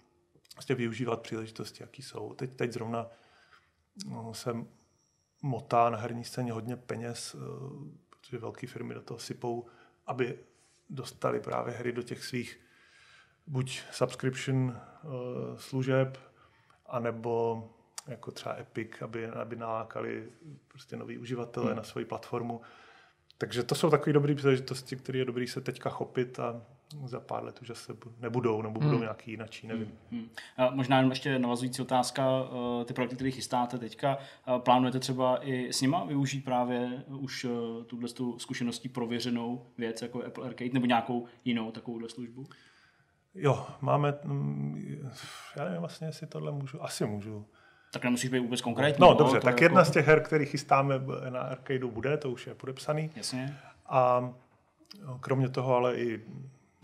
prostě 0.53 0.75
využívat 0.75 1.23
příležitosti, 1.23 1.83
jaký 1.83 2.03
jsou. 2.03 2.35
Teď, 2.35 2.57
teď 2.57 2.73
zrovna 2.73 3.07
no, 4.11 4.35
jsem 4.35 4.67
motá 5.43 5.91
na 5.91 5.99
herní 5.99 6.25
scéně 6.25 6.53
hodně 6.53 6.77
peněz, 6.77 7.37
eh, 7.39 7.39
protože 8.11 8.39
velké 8.39 8.67
firmy 8.67 8.95
do 8.95 9.03
toho 9.03 9.19
sypou, 9.19 9.67
aby 10.07 10.39
dostali 10.91 11.41
právě 11.41 11.75
hry 11.75 11.93
do 11.93 12.03
těch 12.03 12.25
svých 12.25 12.61
buď 13.47 13.83
subscription 13.93 14.59
uh, 14.65 15.13
služeb, 15.57 16.19
anebo 16.87 17.65
jako 18.07 18.31
třeba 18.31 18.57
Epic, 18.59 18.91
aby, 19.01 19.27
aby 19.27 19.57
nalákali 19.57 20.29
prostě 20.69 20.97
nový 20.97 21.19
uživatele 21.19 21.67
hmm. 21.67 21.77
na 21.77 21.83
svoji 21.83 22.05
platformu. 22.05 22.61
Takže 23.39 23.63
to 23.63 23.75
jsou 23.75 23.91
takové 23.91 24.13
dobré 24.13 24.35
příležitosti, 24.35 24.97
které 24.97 25.19
je 25.19 25.25
dobré 25.25 25.47
se 25.47 25.61
teďka 25.61 25.91
chopit 25.91 26.41
a 26.41 26.63
za 27.05 27.21
pár 27.21 27.45
let 27.45 27.59
už 27.63 27.69
zase 27.69 27.97
nebudou, 28.21 28.63
nebo 28.63 28.81
budou 28.81 28.91
hmm. 28.91 29.01
nějaký 29.01 29.31
jinačí, 29.31 29.67
nevím. 29.67 29.93
Hmm. 30.11 30.21
hmm. 30.21 30.29
A 30.57 30.71
možná 30.71 30.97
jenom 30.97 31.11
ještě 31.11 31.39
navazující 31.39 31.83
otázka, 31.83 32.25
eh, 32.81 32.85
ty 32.85 32.95
projekty, 32.95 33.17
které 33.17 33.31
chystáte 33.31 33.79
teďka, 33.79 34.19
eh, 34.19 34.59
plánujete 34.59 34.99
třeba 34.99 35.47
i 35.47 35.73
s 35.73 35.81
nima 35.81 36.05
využít 36.05 36.45
právě 36.45 37.05
už 37.07 37.45
eh, 37.45 37.85
tuhle 37.85 38.09
zkušeností 38.39 38.89
prověřenou 38.89 39.67
věc 39.79 40.03
jako 40.03 40.25
Apple 40.25 40.47
Arcade 40.47 40.71
nebo 40.73 40.87
nějakou 40.87 41.27
jinou 41.45 41.71
takovouhle 41.71 42.09
službu? 42.09 42.45
Jo, 43.35 43.67
máme, 43.81 44.15
mm, 44.25 45.11
já 45.57 45.65
nevím 45.65 45.81
vlastně, 45.81 46.07
jestli 46.07 46.27
tohle 46.27 46.53
můžu, 46.53 46.83
asi 46.83 47.07
můžu. 47.07 47.47
Tak 47.93 48.05
nemusíš 48.05 48.31
být 48.31 48.39
vůbec 48.39 48.61
konkrétní. 48.61 49.01
No, 49.01 49.07
no 49.07 49.15
dobře, 49.15 49.41
tak 49.41 49.45
jako... 49.45 49.65
jedna 49.65 49.85
z 49.85 49.91
těch 49.91 50.07
her, 50.07 50.23
který 50.23 50.47
chystáme 50.47 50.95
na 51.31 51.41
Arcadeu 51.41 51.91
bude, 51.91 52.17
to 52.17 52.31
už 52.31 52.47
je 52.47 52.55
podepsaný. 52.55 53.11
Jasně. 53.17 53.59
A 53.87 54.31
kromě 55.21 55.49
toho 55.49 55.75
ale 55.75 55.97
i 55.97 56.23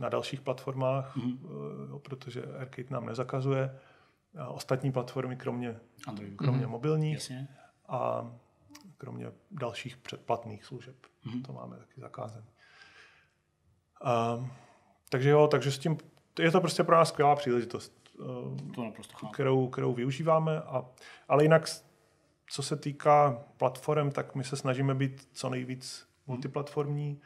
na 0.00 0.08
dalších 0.08 0.40
platformách, 0.40 1.16
mm-hmm. 1.16 1.38
jo, 1.88 1.98
protože 1.98 2.42
Arcade 2.42 2.88
nám 2.90 3.06
nezakazuje. 3.06 3.78
A 4.38 4.48
ostatní 4.48 4.92
platformy, 4.92 5.36
kromě, 5.36 5.80
Android. 6.06 6.36
kromě 6.36 6.66
mm-hmm. 6.66 6.70
mobilních 6.70 7.14
Jasně. 7.14 7.48
a 7.88 8.30
kromě 8.98 9.32
dalších 9.50 9.96
předplatných 9.96 10.64
služeb. 10.64 10.96
Mm-hmm. 11.26 11.42
To 11.42 11.52
máme 11.52 11.76
taky 11.76 12.00
zakázané. 12.00 12.46
takže 15.08 15.30
jo, 15.30 15.46
takže 15.46 15.72
s 15.72 15.78
tím 15.78 15.98
je 16.38 16.50
to 16.50 16.60
prostě 16.60 16.84
pro 16.84 16.96
nás 16.96 17.08
skvělá 17.08 17.36
příležitost, 17.36 18.02
to 18.74 18.84
naprosto 18.84 19.26
kterou, 19.26 19.68
kterou 19.68 19.94
využíváme. 19.94 20.60
A, 20.60 20.84
ale 21.28 21.44
jinak, 21.44 21.68
co 22.50 22.62
se 22.62 22.76
týká 22.76 23.44
platform, 23.56 24.10
tak 24.10 24.34
my 24.34 24.44
se 24.44 24.56
snažíme 24.56 24.94
být 24.94 25.28
co 25.32 25.50
nejvíc 25.50 26.08
multiplatformní 26.26 27.20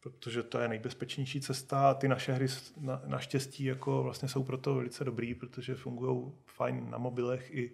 protože 0.00 0.42
to 0.42 0.58
je 0.58 0.68
nejbezpečnější 0.68 1.40
cesta 1.40 1.90
a 1.90 1.94
ty 1.94 2.08
naše 2.08 2.32
hry 2.32 2.46
na, 2.76 3.02
naštěstí 3.06 3.64
jako 3.64 4.02
vlastně 4.02 4.28
jsou 4.28 4.44
proto 4.44 4.74
velice 4.74 5.04
dobrý, 5.04 5.34
protože 5.34 5.74
fungují 5.74 6.32
fajn 6.46 6.90
na 6.90 6.98
mobilech 6.98 7.50
i, 7.54 7.72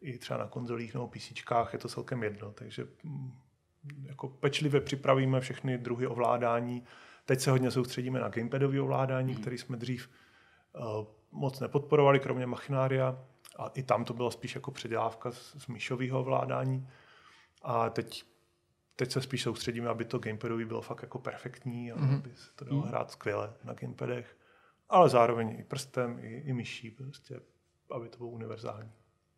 i 0.00 0.18
třeba 0.18 0.38
na 0.38 0.46
konzolích 0.46 0.94
nebo 0.94 1.08
PC, 1.08 1.32
je 1.72 1.78
to 1.78 1.88
celkem 1.88 2.22
jedno, 2.22 2.52
takže 2.52 2.86
mm, 3.02 3.32
jako 4.02 4.28
pečlivě 4.28 4.80
připravíme 4.80 5.40
všechny 5.40 5.78
druhy 5.78 6.06
ovládání. 6.06 6.84
Teď 7.24 7.40
se 7.40 7.50
hodně 7.50 7.70
soustředíme 7.70 8.20
na 8.20 8.28
gamepadové 8.28 8.80
ovládání, 8.80 9.32
mm. 9.32 9.40
který 9.40 9.58
jsme 9.58 9.76
dřív 9.76 10.10
uh, 10.72 11.06
moc 11.32 11.60
nepodporovali, 11.60 12.20
kromě 12.20 12.46
Machinária. 12.46 13.24
A 13.58 13.68
i 13.74 13.82
tam 13.82 14.04
to 14.04 14.14
bylo 14.14 14.30
spíš 14.30 14.54
jako 14.54 14.70
předělávka 14.70 15.30
z, 15.30 15.56
z 15.58 15.66
myšového 15.66 16.20
ovládání. 16.20 16.88
A 17.62 17.90
teď 17.90 18.24
teď 18.96 19.12
se 19.12 19.22
spíš 19.22 19.42
soustředíme, 19.42 19.88
aby 19.88 20.04
to 20.04 20.18
gamepadový 20.18 20.64
bylo 20.64 20.80
fakt 20.80 21.02
jako 21.02 21.18
perfektní 21.18 21.92
a 21.92 21.96
mm-hmm. 21.96 22.14
aby 22.14 22.30
se 22.34 22.50
to 22.56 22.64
dalo 22.64 22.82
mm-hmm. 22.82 22.88
hrát 22.88 23.10
skvěle 23.10 23.52
na 23.64 23.72
gamepadech, 23.72 24.36
ale 24.88 25.08
zároveň 25.08 25.56
i 25.60 25.64
prstem, 25.64 26.18
i, 26.22 26.42
i 26.46 26.52
myší, 26.52 26.90
prostě, 26.90 27.40
aby 27.90 28.08
to 28.08 28.18
bylo 28.18 28.30
univerzální. 28.30 28.90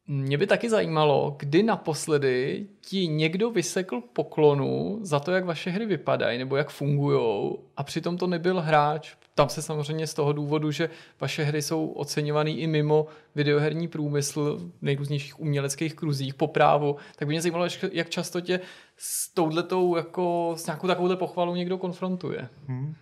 Mě 0.09 0.39
by 0.39 0.47
taky 0.47 0.71
zajímalo, 0.71 1.37
kdy 1.39 1.63
naposledy 1.63 2.67
ti 2.81 3.09
někdo 3.09 3.51
vysekl 3.51 4.01
poklonu 4.01 4.99
za 5.03 5.21
to, 5.21 5.33
jak 5.33 5.45
vaše 5.45 5.71
hry 5.71 5.87
vypadají 5.87 6.39
nebo 6.39 6.57
jak 6.57 6.71
fungují 6.71 7.53
a 7.77 7.83
přitom 7.83 8.19
to 8.19 8.27
nebyl 8.27 8.61
hráč. 8.61 9.15
Tam 9.35 9.49
se 9.49 9.63
samozřejmě 9.63 10.07
z 10.07 10.15
toho 10.15 10.33
důvodu, 10.33 10.71
že 10.71 10.91
vaše 11.21 11.45
hry 11.45 11.63
jsou 11.63 11.89
oceňované 11.89 12.51
i 12.51 12.67
mimo 12.67 13.07
videoherní 13.35 13.89
průmysl 13.89 14.57
v 14.57 14.83
nejrůznějších 14.83 15.41
uměleckých 15.41 15.95
kruzích 15.95 16.35
po 16.35 16.47
právu, 16.47 16.97
tak 17.17 17.29
by 17.29 17.35
mě 17.35 17.43
zajímalo, 17.43 17.67
jak 17.93 18.11
často 18.11 18.41
tě 18.41 18.61
s 18.97 19.35
touhletou, 19.35 19.97
jako 19.97 20.55
s 20.57 20.67
nějakou 20.67 20.87
takovouhle 20.87 21.17
pochvalou 21.17 21.55
někdo 21.55 21.79
konfrontuje. 21.79 22.49
Hmm. 22.67 22.95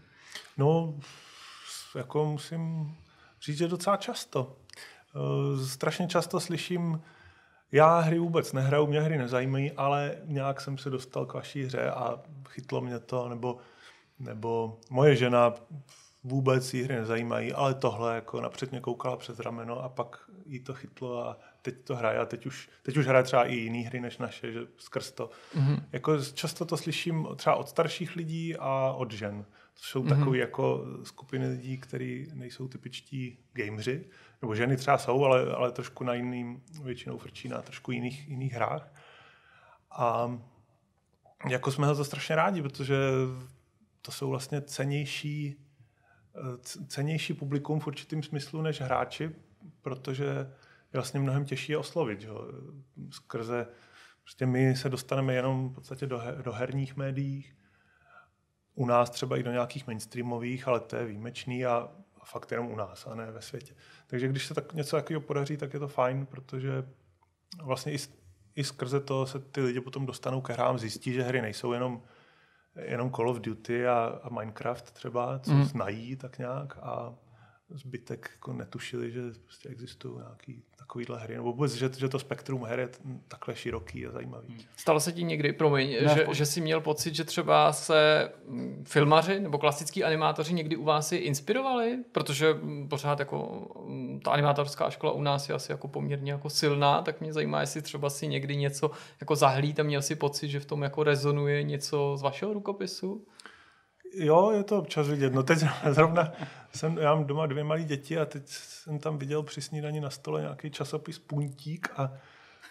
No, 0.57 0.95
jako 1.95 2.25
musím 2.25 2.95
říct, 3.43 3.59
že 3.59 3.69
docela 3.69 3.97
často. 3.97 4.57
Eh, 5.15 5.67
strašně 5.67 6.09
často 6.09 6.41
slyším, 6.41 7.03
já 7.73 7.99
hry 7.99 8.19
vůbec 8.19 8.53
nehraju, 8.53 8.87
mě 8.87 9.01
hry 9.01 9.19
nezajímají, 9.19 9.73
ale 9.73 10.17
nějak 10.25 10.61
jsem 10.61 10.79
se 10.79 10.91
dostal 10.91 11.27
k 11.27 11.35
vaší 11.35 11.65
hře 11.65 11.91
a 11.91 12.23
chytlo 12.49 12.81
mě 12.81 12.99
to, 12.99 13.29
nebo, 13.29 13.59
nebo 14.19 14.79
moje 14.91 15.17
žena 15.17 15.55
vůbec 16.25 16.75
jí 16.75 16.83
hry 16.83 16.97
nezajímají, 16.97 17.53
ale 17.53 17.75
tohle 17.75 18.15
jako 18.15 18.41
napřed 18.41 18.71
mě 18.71 18.81
koukala 18.81 19.17
přes 19.17 19.39
rameno 19.39 19.85
a 19.85 19.89
pak 19.89 20.19
jí 20.47 20.61
to 20.61 20.75
chytlo 20.75 21.27
a 21.27 21.39
teď 21.65 21.85
to 21.85 21.97
hraje 21.97 22.19
a 22.19 22.27
teď 22.27 22.47
už, 22.47 22.69
teď 22.83 22.97
už 22.97 23.07
hraje 23.07 23.25
třeba 23.25 23.45
i 23.45 23.55
jiný 23.55 23.83
hry 23.83 24.01
než 24.01 24.19
naše, 24.19 24.53
že 24.53 24.61
skrz 24.77 25.13
to. 25.13 25.31
Mm-hmm. 25.55 25.83
Jako 25.93 26.19
často 26.23 26.65
to 26.65 26.77
slyším 26.77 27.29
třeba 27.37 27.57
od 27.57 27.69
starších 27.69 28.17
lidí 28.17 28.57
a 28.57 28.93
od 28.93 29.13
žen. 29.13 29.45
To 29.75 29.81
jsou 29.83 30.03
mm-hmm. 30.03 30.19
takové 30.19 30.39
jako 30.39 30.87
skupiny 31.03 31.49
lidí, 31.49 31.79
kteří 31.79 32.27
nejsou 32.35 32.69
typičtí 32.69 33.39
gameři, 33.53 34.05
nebo 34.43 34.55
ženy 34.55 34.77
třeba 34.77 34.99
jsou, 34.99 35.25
ale, 35.25 35.55
ale 35.55 35.73
trošku 35.73 36.05
na 36.05 36.15
jiným, 36.15 36.63
většinou 36.83 37.19
frčí 37.19 37.49
na 37.49 37.63
trošku 37.63 37.93
jiných, 37.93 38.29
jiných 38.29 38.53
hrách. 38.53 38.95
A 39.91 40.39
jako 41.51 41.73
jsme 41.73 41.87
za 41.87 41.95
to 41.95 42.05
strašně 42.05 42.37
rádi, 42.37 42.63
protože 42.63 42.97
to 44.03 44.13
jsou 44.13 44.31
vlastně 44.31 44.61
cenější, 44.61 45.57
cenější 46.87 47.35
publikum 47.35 47.81
v 47.81 47.87
určitém 47.87 48.23
smyslu 48.23 48.63
než 48.63 48.81
hráči, 48.81 49.31
protože 49.83 50.27
je 50.95 50.99
vlastně 50.99 51.21
mnohem 51.21 51.45
těžší 51.45 51.73
je 51.73 51.79
oslovit. 51.79 52.21
Že? 52.21 52.29
Skrze 53.11 53.67
prostě 54.23 54.47
my 54.47 54.77
se 54.77 54.89
dostaneme 54.89 55.35
jenom 55.35 55.69
v 55.69 55.75
podstatě 55.75 56.07
do, 56.07 56.19
her, 56.19 56.43
do 56.43 56.53
herních 56.53 56.97
médií, 56.97 57.53
u 58.75 58.87
nás 58.87 59.11
třeba 59.11 59.37
i 59.37 59.43
do 59.43 59.53
nějakých 59.53 59.87
mainstreamových, 59.87 60.69
ale 60.69 60.81
to 60.81 60.97
je 60.97 61.05
výjimečný 61.05 61.67
a 61.67 61.89
fakt 62.25 62.51
jenom 62.51 62.71
u 62.71 62.77
nás 62.77 63.07
a 63.07 63.15
ne 63.15 63.31
ve 63.31 63.43
světě. 63.43 63.75
Takže 64.07 64.29
když 64.29 64.47
se 64.47 64.55
tak 64.55 64.73
něco 64.73 64.97
takového 64.97 65.21
podaří, 65.21 65.57
tak 65.57 65.75
je 65.75 65.81
to 65.81 65.89
fajn, 65.89 66.27
protože 66.27 66.85
vlastně 67.63 67.93
i, 67.93 67.99
i 68.55 68.65
skrze 68.65 69.01
to 69.01 69.27
se 69.27 69.39
ty 69.39 69.61
lidi 69.61 69.81
potom 69.81 70.07
dostanou 70.07 70.41
ke 70.41 70.53
hrám, 70.53 70.79
zjistí, 70.79 71.13
že 71.13 71.23
hry 71.23 71.43
nejsou 71.43 71.73
jenom, 71.73 72.03
jenom 72.77 73.11
Call 73.11 73.31
of 73.31 73.41
Duty 73.41 73.87
a, 73.87 74.21
a 74.23 74.29
Minecraft 74.29 74.93
třeba, 74.93 75.39
co 75.39 75.53
mm. 75.53 75.65
znají 75.65 76.17
tak 76.17 76.39
nějak 76.39 76.79
a 76.83 77.15
zbytek 77.71 78.31
jako 78.35 78.53
netušili, 78.53 79.11
že 79.11 79.21
prostě 79.45 79.69
existují 79.69 80.15
nějaký 80.17 80.63
takovýhle 80.79 81.21
hry, 81.21 81.35
nebo 81.35 81.53
vůbec, 81.53 81.73
že, 81.73 81.91
že 81.97 82.09
to 82.09 82.19
spektrum 82.19 82.65
her 82.65 82.79
je 82.79 82.89
takhle 83.29 83.57
široký 83.57 84.07
a 84.07 84.11
zajímavý. 84.11 84.49
Hmm. 84.49 84.61
Stalo 84.77 85.01
se 85.01 85.13
ti 85.13 85.25
někdy, 85.25 85.53
promiň, 85.53 85.97
ne, 86.05 86.15
že, 86.15 86.27
že 86.33 86.47
jsi 86.47 86.61
měl 86.61 86.81
pocit, 86.81 87.15
že 87.15 87.25
třeba 87.25 87.73
se 87.73 88.31
mm, 88.47 88.85
filmaři 88.89 89.41
nebo 89.41 89.59
klasický 89.59 90.05
animátoři 90.05 90.55
někdy 90.55 90.77
u 90.77 90.85
vás 90.85 91.13
i 91.13 91.17
inspirovali? 91.17 91.99
Protože 92.13 92.55
mm, 92.55 92.89
pořád 92.89 93.19
jako 93.19 93.69
mm, 93.87 94.21
ta 94.25 94.31
animátorská 94.31 94.91
škola 94.91 95.13
u 95.13 95.23
nás 95.23 95.49
je 95.49 95.55
asi 95.55 95.73
jako 95.73 95.89
poměrně 95.89 96.33
jako 96.33 96.51
silná, 96.51 97.03
tak 97.03 97.21
mě 97.21 97.33
zajímá, 97.33 97.61
jestli 97.61 97.83
třeba 97.83 98.11
si 98.11 98.27
někdy 98.27 98.57
něco 98.57 98.91
jako 99.21 99.37
zahlít 99.37 99.81
a 99.81 99.83
měl 99.83 100.03
si 100.03 100.15
pocit, 100.15 100.49
že 100.49 100.61
v 100.61 100.67
tom 100.67 100.83
jako 100.83 101.03
rezonuje 101.03 101.63
něco 101.63 102.17
z 102.17 102.23
vašeho 102.23 102.53
rukopisu? 102.53 103.27
Jo, 104.17 104.51
je 104.51 104.65
to 104.65 104.79
občas 104.79 105.09
vidět. 105.09 105.33
No 105.35 105.43
teď 105.43 105.59
zrovna 105.91 106.33
jsem, 106.75 106.99
já 106.99 107.15
mám 107.15 107.25
doma 107.25 107.47
dvě 107.47 107.65
malé 107.65 107.85
děti 107.85 108.19
a 108.19 108.25
teď 108.25 108.43
jsem 108.49 108.99
tam 108.99 109.19
viděl 109.19 109.43
při 109.43 109.63
snídani 109.63 110.01
na 110.01 110.11
stole 110.11 110.41
nějaký 110.41 110.71
časopis 110.71 111.19
Puntík 111.19 111.89
a 111.97 112.13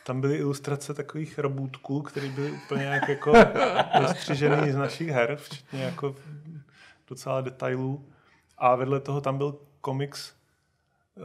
tam 0.05 0.21
byly 0.21 0.35
ilustrace 0.35 0.93
takových 0.93 1.39
robůtků, 1.39 2.01
které 2.01 2.29
byly 2.29 2.51
úplně 2.51 2.83
jak 2.83 3.09
jako 3.09 3.33
dostřižený 3.99 4.71
z 4.71 4.75
našich 4.75 5.09
her, 5.09 5.35
včetně 5.35 5.83
jako 5.83 6.15
docela 7.07 7.41
detailů. 7.41 8.05
A 8.57 8.75
vedle 8.75 8.99
toho 8.99 9.21
tam 9.21 9.37
byl 9.37 9.59
komiks 9.81 10.33
uh, 11.15 11.23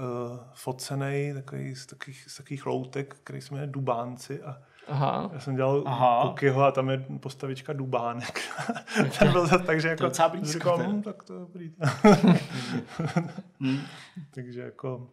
focený, 0.55 1.32
takový, 1.35 1.74
z, 1.74 1.86
takových, 1.86 2.24
z 2.28 2.36
takových 2.36 2.66
loutek, 2.66 3.16
který 3.24 3.40
se 3.40 3.55
jmenuje 3.55 3.73
Dubánci 3.73 4.43
a 4.43 4.62
Aha. 4.89 5.31
Já 5.32 5.40
jsem 5.40 5.56
dělal 5.56 5.82
Aha. 5.86 6.28
Kukyho 6.28 6.62
a 6.62 6.70
tam 6.73 6.90
je 6.90 7.06
postavička 7.20 7.73
Dubánek. 7.73 8.40
ten 9.19 9.32
byl 9.32 9.47
zase 9.47 9.65
tak, 9.65 9.81
že 9.81 9.89
jako... 9.89 10.10
To 10.10 10.23
je 10.36 10.44
říkal, 10.44 10.78
hm, 10.78 11.02
tak 11.02 11.23
to 11.23 11.35
je 11.35 11.40
dobrý. 11.40 11.74
hmm. 13.60 13.81
Takže 14.35 14.60
jako 14.60 15.10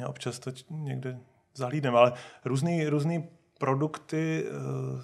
já 0.00 0.08
občas 0.08 0.38
to 0.38 0.50
někde 0.70 1.18
zahlídnem, 1.54 1.96
ale 1.96 2.12
různý, 2.44 2.88
různý 2.88 3.28
produkty 3.58 4.44
uh, 4.44 5.00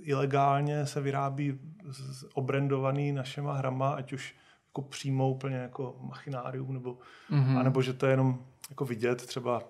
ilegálně 0.00 0.86
se 0.86 1.00
vyrábí 1.00 1.58
z, 1.88 2.24
obrendovaný 2.34 3.12
našima 3.12 3.52
hrama, 3.52 3.90
ať 3.90 4.12
už 4.12 4.34
jako 4.68 4.82
přímo 4.82 5.30
úplně 5.30 5.56
jako 5.56 5.96
machinárium, 6.00 6.72
nebo, 6.72 6.98
mm-hmm. 7.30 7.58
anebo 7.58 7.82
že 7.82 7.92
to 7.92 8.06
je 8.06 8.12
jenom 8.12 8.44
jako 8.70 8.84
vidět, 8.84 9.26
třeba 9.26 9.62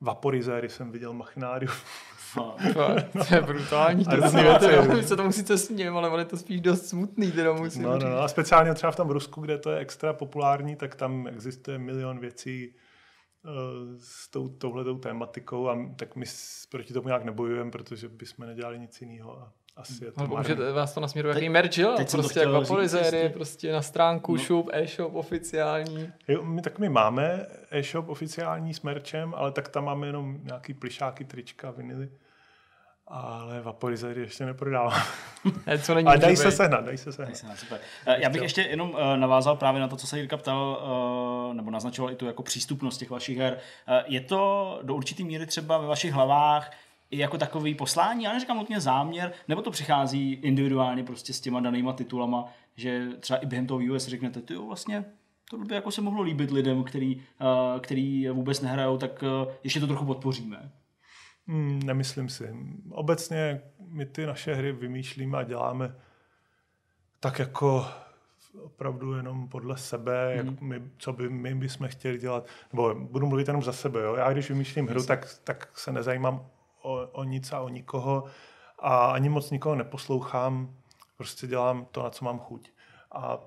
vaporizéry 0.00 0.68
jsem 0.68 0.92
viděl 0.92 1.12
machinárium 1.12 1.74
to 3.28 3.34
je 3.34 3.42
brutální. 3.42 4.04
To 4.04 4.28
si 4.28 4.36
věci. 4.36 5.08
se 5.08 5.16
tomu 5.16 5.32
sice 5.32 5.58
sním, 5.58 5.96
ale 5.96 6.20
je 6.20 6.24
to 6.24 6.36
spíš 6.36 6.60
dost 6.60 6.86
smutný, 6.86 7.32
teda 7.32 7.52
musím 7.52 7.82
no, 7.82 7.98
no, 7.98 8.10
no, 8.10 8.18
a 8.18 8.28
speciálně 8.28 8.74
třeba 8.74 8.92
v 8.92 8.96
tom 8.96 9.10
Rusku, 9.10 9.40
kde 9.40 9.58
to 9.58 9.70
je 9.70 9.78
extra 9.78 10.12
populární, 10.12 10.76
tak 10.76 10.94
tam 10.94 11.26
existuje 11.26 11.78
milion 11.78 12.18
věcí, 12.18 12.74
s 13.98 14.28
tou, 14.28 14.48
touhletou 14.48 14.98
tématikou 14.98 15.68
a 15.68 15.78
tak 15.96 16.16
my 16.16 16.26
proti 16.70 16.92
tomu 16.92 17.08
nějak 17.08 17.24
nebojujeme, 17.24 17.70
protože 17.70 18.08
bychom 18.08 18.46
nedělali 18.46 18.78
nic 18.78 19.00
jiného 19.00 19.38
a 19.38 19.52
asi 19.76 20.04
je 20.04 20.12
to 20.12 20.20
no, 20.20 20.36
můžete 20.36 20.72
vás 20.72 20.94
to 20.94 21.00
nasměruje 21.00 21.34
jaký 21.34 21.48
merch, 21.48 21.78
jo? 21.78 21.94
Teď 21.96 22.10
prostě 22.10 22.40
jak 22.40 22.48
vaporizéry, 22.48 23.28
prostě 23.28 23.72
na 23.72 23.82
stránku, 23.82 24.36
no. 24.36 24.42
shop, 24.42 24.68
e-shop 24.72 25.14
oficiální. 25.14 26.12
Jo, 26.28 26.42
my, 26.42 26.62
tak 26.62 26.78
my 26.78 26.88
máme 26.88 27.46
e-shop 27.70 28.08
oficiální 28.08 28.74
s 28.74 28.82
merchem, 28.82 29.34
ale 29.36 29.52
tak 29.52 29.68
tam 29.68 29.84
máme 29.84 30.06
jenom 30.06 30.38
nějaký 30.42 30.74
plišáky, 30.74 31.24
trička, 31.24 31.70
vinily 31.70 32.08
ale 33.12 33.60
vaporizery 33.60 34.20
ještě 34.20 34.46
neprodávám. 34.46 35.02
Ne, 35.66 35.78
co 35.78 35.94
není 35.94 36.08
ale 36.08 36.18
dají 36.18 36.36
se 36.36 36.50
sehnat, 36.50 36.84
dají 36.84 36.98
se 36.98 37.12
sehnat. 37.12 37.36
super. 37.54 37.80
Eh, 38.06 38.22
já 38.22 38.30
bych 38.30 38.42
ještě 38.42 38.62
jenom 38.62 38.90
uh, 38.90 39.16
navázal 39.16 39.56
právě 39.56 39.80
na 39.80 39.88
to, 39.88 39.96
co 39.96 40.06
se 40.06 40.18
Jirka 40.18 40.36
ptal, 40.36 40.82
uh, 41.48 41.54
nebo 41.54 41.70
naznačoval 41.70 42.12
i 42.12 42.16
tu 42.16 42.26
jako 42.26 42.42
přístupnost 42.42 42.98
těch 42.98 43.10
vašich 43.10 43.38
her. 43.38 43.58
Je 44.06 44.20
to 44.20 44.78
do 44.82 44.94
určitý 44.94 45.24
míry 45.24 45.46
třeba 45.46 45.78
ve 45.78 45.86
vašich 45.86 46.12
hlavách 46.12 46.70
jako 47.12 47.38
takový 47.38 47.74
poslání, 47.74 48.24
já 48.24 48.32
neříkám 48.32 48.56
nutně 48.56 48.80
záměr, 48.80 49.32
nebo 49.48 49.62
to 49.62 49.70
přichází 49.70 50.32
individuálně 50.32 51.04
prostě 51.04 51.32
s 51.32 51.40
těma 51.40 51.60
danýma 51.60 51.92
titulama, 51.92 52.44
že 52.76 53.08
třeba 53.20 53.38
i 53.38 53.46
během 53.46 53.66
toho 53.66 53.78
vývoje 53.78 54.00
si 54.00 54.10
řeknete, 54.10 54.40
ty 54.40 54.54
jo, 54.54 54.66
vlastně 54.66 55.04
to 55.50 55.58
by 55.58 55.74
jako 55.74 55.90
se 55.90 56.00
mohlo 56.00 56.22
líbit 56.22 56.50
lidem, 56.50 56.84
který, 56.84 57.16
uh, 57.16 57.80
který 57.80 58.28
vůbec 58.28 58.60
nehrajou, 58.60 58.98
tak 58.98 59.22
uh, 59.22 59.52
ještě 59.64 59.80
to 59.80 59.86
trochu 59.86 60.04
podpoříme. 60.04 60.70
Hmm, 61.46 61.80
nemyslím 61.84 62.28
si. 62.28 62.56
Obecně 62.90 63.60
my 63.88 64.06
ty 64.06 64.26
naše 64.26 64.54
hry 64.54 64.72
vymýšlíme 64.72 65.38
a 65.38 65.42
děláme 65.42 65.94
tak 67.20 67.38
jako 67.38 67.86
opravdu 68.62 69.14
jenom 69.14 69.48
podle 69.48 69.76
sebe, 69.78 70.36
hmm. 70.36 70.46
jak 70.46 70.60
my, 70.60 70.82
co 70.98 71.12
by 71.12 71.28
my 71.28 71.54
bychom 71.54 71.88
chtěli 71.88 72.18
dělat. 72.18 72.46
Nebo 72.72 72.94
budu 72.94 73.26
mluvit 73.26 73.48
jenom 73.48 73.62
za 73.62 73.72
sebe. 73.72 74.00
Jo? 74.02 74.14
Já 74.14 74.32
když 74.32 74.48
vymýšlím 74.48 74.86
hru, 74.86 75.06
tak, 75.06 75.38
tak 75.44 75.78
se 75.78 75.92
nezajímám 75.92 76.46
o, 76.82 77.08
o 77.12 77.24
nic 77.24 77.52
a 77.52 77.60
o 77.60 77.68
nikoho 77.68 78.24
a 78.78 79.06
ani 79.06 79.28
moc 79.28 79.50
nikoho 79.50 79.74
neposlouchám. 79.74 80.76
Prostě 81.16 81.46
dělám 81.46 81.86
to, 81.90 82.02
na 82.02 82.10
co 82.10 82.24
mám 82.24 82.38
chuť. 82.38 82.70
A 83.12 83.38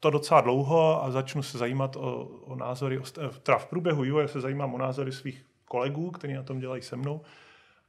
to 0.00 0.10
docela 0.10 0.40
dlouho 0.40 1.04
a 1.04 1.10
začnu 1.10 1.42
se 1.42 1.58
zajímat 1.58 1.96
o, 1.96 2.24
o 2.24 2.56
názory, 2.56 2.98
o, 2.98 3.02
teda 3.42 3.58
v 3.58 3.66
průběhu 3.66 4.02
vývoje 4.02 4.28
se 4.28 4.40
zajímám 4.40 4.74
o 4.74 4.78
názory 4.78 5.12
svých 5.12 5.46
kolegů, 5.64 6.10
kteří 6.10 6.34
na 6.34 6.42
tom 6.42 6.58
dělají 6.58 6.82
se 6.82 6.96
mnou 6.96 7.20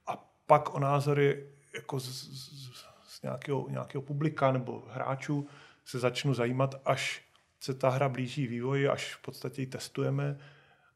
a 0.07 0.25
pak 0.45 0.75
o 0.75 0.79
názory 0.79 1.47
jako 1.75 1.99
z, 1.99 2.05
z, 2.05 2.73
z 3.07 3.21
nějakého, 3.21 3.69
nějakého 3.69 4.01
publika 4.01 4.51
nebo 4.51 4.83
hráčů 4.89 5.47
se 5.85 5.99
začnu 5.99 6.33
zajímat, 6.33 6.75
až 6.85 7.21
se 7.59 7.73
ta 7.73 7.89
hra 7.89 8.09
blíží 8.09 8.47
vývoji, 8.47 8.87
až 8.87 9.15
v 9.15 9.21
podstatě 9.21 9.61
ji 9.61 9.67
testujeme, 9.67 10.37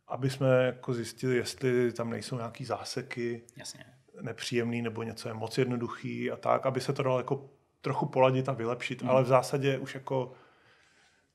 aby 0.08 0.30
jsme 0.30 0.66
jako 0.66 0.94
zjistili, 0.94 1.36
jestli 1.36 1.94
tam 1.94 2.10
nejsou 2.10 2.38
nějaký 2.38 2.66
záseky 2.66 3.42
Jasně. 3.56 3.97
Nepříjemný 4.22 4.82
nebo 4.82 5.04
něco 5.04 5.28
je 5.28 5.34
moc 5.34 5.58
jednoduchý 5.58 6.32
a 6.32 6.36
tak, 6.36 6.66
aby 6.66 6.82
se 6.82 6.94
to 6.94 7.04
dalo 7.04 7.18
jako 7.18 7.50
trochu 7.82 8.06
poladit 8.06 8.50
a 8.50 8.54
vylepšit, 8.54 9.04
mm. 9.04 9.10
ale 9.10 9.24
v 9.24 9.28
zásadě 9.28 9.78
už 9.78 9.96
jako 9.96 10.34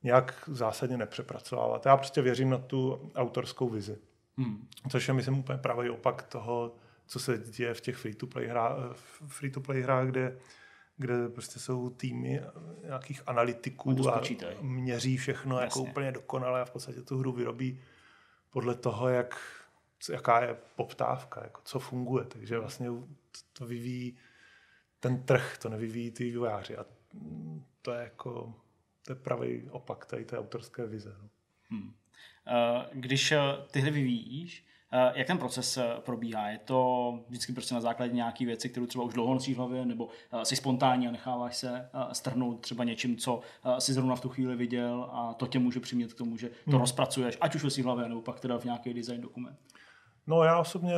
nějak 0.02 0.44
zásadně 0.46 0.96
nepřepracovávat. 0.96 1.86
Já 1.86 1.96
prostě 1.96 2.22
věřím 2.22 2.50
na 2.50 2.58
tu 2.58 3.10
autorskou 3.14 3.68
vizi. 3.68 3.98
Hmm. 4.36 4.68
Což 4.90 5.08
je, 5.08 5.14
myslím, 5.14 5.38
úplně 5.38 5.58
pravý 5.58 5.90
opak 5.90 6.22
toho, 6.22 6.76
co 7.06 7.18
se 7.18 7.38
děje 7.38 7.74
v 7.74 7.80
těch 7.80 7.96
free-to-play 7.96 8.46
hrách, 8.46 8.96
free-to-play 9.26 9.82
hrách 9.82 10.06
kde, 10.06 10.38
kde 10.96 11.28
prostě 11.28 11.58
jsou 11.58 11.90
týmy 11.90 12.42
nějakých 12.84 13.22
analytiků 13.26 14.08
a 14.08 14.22
měří 14.60 15.16
všechno 15.16 15.60
Jasně. 15.60 15.64
jako 15.64 15.90
úplně 15.90 16.12
dokonale 16.12 16.60
a 16.60 16.64
v 16.64 16.70
podstatě 16.70 17.02
tu 17.02 17.18
hru 17.18 17.32
vyrobí 17.32 17.80
podle 18.50 18.74
toho, 18.74 19.08
jak, 19.08 19.38
jaká 20.08 20.42
je 20.42 20.56
poptávka, 20.76 21.42
jako 21.44 21.60
co 21.64 21.78
funguje. 21.78 22.24
Takže 22.24 22.58
vlastně 22.58 22.88
to 23.52 23.66
vyvíjí 23.66 24.18
ten 25.00 25.22
trh, 25.22 25.58
to 25.62 25.68
nevyvíjí 25.68 26.10
ty 26.10 26.24
vývojáři. 26.24 26.76
A 26.76 26.84
to 27.82 27.92
je 27.92 28.02
jako 28.02 28.54
to 29.06 29.12
je 29.12 29.16
pravý 29.16 29.68
opak 29.70 30.06
tady 30.06 30.24
té 30.24 30.38
autorské 30.38 30.86
vize. 30.86 31.16
No. 31.22 31.28
Hmm. 31.70 31.92
Eh, 32.46 32.86
když 32.92 33.32
eh, 33.32 33.40
tyhle 33.70 33.90
vyvíjíš, 33.90 34.66
eh, 34.92 35.12
jak 35.14 35.26
ten 35.26 35.38
proces 35.38 35.78
probíhá? 35.98 36.48
Je 36.48 36.58
to 36.58 37.18
vždycky 37.28 37.52
prostě 37.52 37.74
na 37.74 37.80
základě 37.80 38.12
nějaké 38.12 38.46
věci, 38.46 38.68
kterou 38.68 38.86
třeba 38.86 39.04
už 39.04 39.14
dlouho 39.14 39.34
nosíš 39.34 39.54
v 39.54 39.58
hlavě, 39.58 39.86
nebo 39.86 40.08
jsi 40.42 40.56
spontánní 40.56 41.08
a 41.08 41.10
necháváš 41.10 41.56
se 41.56 41.90
strhnout 42.12 42.60
třeba 42.60 42.84
něčím, 42.84 43.16
co 43.16 43.40
si 43.78 43.92
zrovna 43.92 44.16
v 44.16 44.20
tu 44.20 44.28
chvíli 44.28 44.56
viděl 44.56 45.08
a 45.12 45.34
to 45.34 45.46
tě 45.46 45.58
může 45.58 45.80
přimět 45.80 46.12
k 46.12 46.18
tomu, 46.18 46.36
že 46.36 46.48
to 46.48 46.70
hmm. 46.70 46.80
rozpracuješ, 46.80 47.38
ať 47.40 47.54
už 47.54 47.64
ve 47.64 47.70
v 47.70 47.84
hlavě, 47.84 48.08
nebo 48.08 48.22
pak 48.22 48.40
teda 48.40 48.58
v 48.58 48.64
nějaký 48.64 48.94
design 48.94 49.20
dokument? 49.20 49.58
No 50.26 50.42
já 50.42 50.58
osobně 50.58 50.94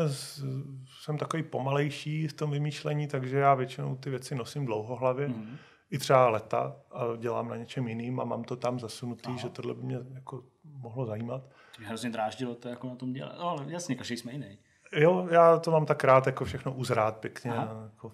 jsem 1.03 1.19
takový 1.19 1.43
pomalejší 1.43 2.29
v 2.29 2.33
tom 2.33 2.51
vymýšlení, 2.51 3.07
takže 3.07 3.39
já 3.39 3.55
většinou 3.55 3.97
ty 3.97 4.11
věci 4.11 4.35
nosím 4.35 4.67
dlouho 4.67 4.97
hlavě. 4.97 5.27
Hmm 5.27 5.57
i 5.95 5.99
třeba 5.99 6.29
leta 6.29 6.77
a 6.91 7.17
dělám 7.17 7.49
na 7.49 7.57
něčem 7.57 7.89
jiným 7.89 8.21
a 8.21 8.25
mám 8.25 8.45
to 8.45 8.57
tam 8.57 8.81
zasunutý, 8.81 9.29
Aha. 9.29 9.37
že 9.37 9.49
tohle 9.49 9.75
by 9.75 9.83
mě 9.83 9.99
jako 10.15 10.45
mohlo 10.65 11.07
zajímat. 11.07 11.43
To 11.43 11.79
mě 11.79 11.89
hrozně 11.89 12.11
dráždilo 12.11 12.55
to 12.55 12.69
jako 12.69 12.89
na 12.89 12.97
tom 12.97 13.13
dělat. 13.13 13.35
No, 13.39 13.49
ale 13.49 13.65
jasně, 13.69 13.95
každý 13.95 14.17
jsme 14.17 14.33
jiný. 14.33 14.59
Jo, 14.93 15.29
já 15.31 15.59
to 15.59 15.71
mám 15.71 15.87
tak 15.87 16.05
rád, 16.05 16.27
jako 16.27 16.45
všechno 16.45 16.73
uzrát 16.73 17.17
pěkně, 17.17 17.53
jako 17.85 18.13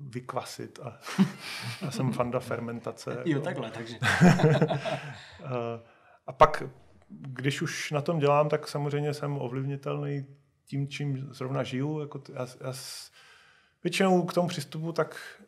vykvasit 0.00 0.78
a 0.82 0.98
já 1.82 1.90
jsem 1.90 2.12
fanda 2.12 2.40
fermentace. 2.40 3.22
jo, 3.24 3.40
takhle, 3.40 3.70
takže. 3.70 3.96
a 6.26 6.32
pak, 6.32 6.62
když 7.20 7.62
už 7.62 7.90
na 7.90 8.00
tom 8.00 8.18
dělám, 8.18 8.48
tak 8.48 8.68
samozřejmě 8.68 9.14
jsem 9.14 9.38
ovlivnitelný 9.38 10.26
tím, 10.64 10.88
čím 10.88 11.28
zrovna 11.34 11.62
žiju. 11.62 12.00
Jako 12.00 12.22
já, 12.32 12.46
já 12.60 12.72
většinou 13.82 14.22
k 14.22 14.34
tomu 14.34 14.48
přístupu 14.48 14.92
tak 14.92 15.42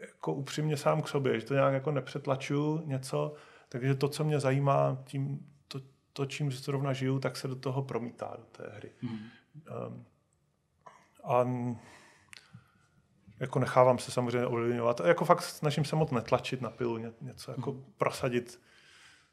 jako 0.00 0.34
upřímně 0.34 0.76
sám 0.76 1.02
k 1.02 1.08
sobě, 1.08 1.40
že 1.40 1.46
to 1.46 1.54
nějak 1.54 1.74
jako 1.74 1.90
nepřetlačuju 1.90 2.82
něco, 2.86 3.34
takže 3.68 3.94
to, 3.94 4.08
co 4.08 4.24
mě 4.24 4.40
zajímá, 4.40 5.02
tím, 5.04 5.46
to, 5.68 5.80
to 6.12 6.26
čím 6.26 6.52
zrovna 6.52 6.92
žiju, 6.92 7.18
tak 7.18 7.36
se 7.36 7.48
do 7.48 7.56
toho 7.56 7.82
promítá, 7.82 8.34
do 8.38 8.44
té 8.44 8.72
hry. 8.76 8.90
Mm. 9.02 9.18
Um, 9.86 10.06
a 11.24 11.44
jako 13.40 13.58
nechávám 13.58 13.98
se 13.98 14.10
samozřejmě 14.10 14.46
ovlivňovat. 14.46 15.00
Jako 15.04 15.24
fakt 15.24 15.42
snažím 15.42 15.84
se 15.84 15.96
moc 15.96 16.10
netlačit 16.10 16.60
na 16.60 16.70
pilu, 16.70 16.98
ně, 16.98 17.12
něco 17.20 17.50
jako 17.50 17.72
mm. 17.72 17.84
prosadit 17.96 18.60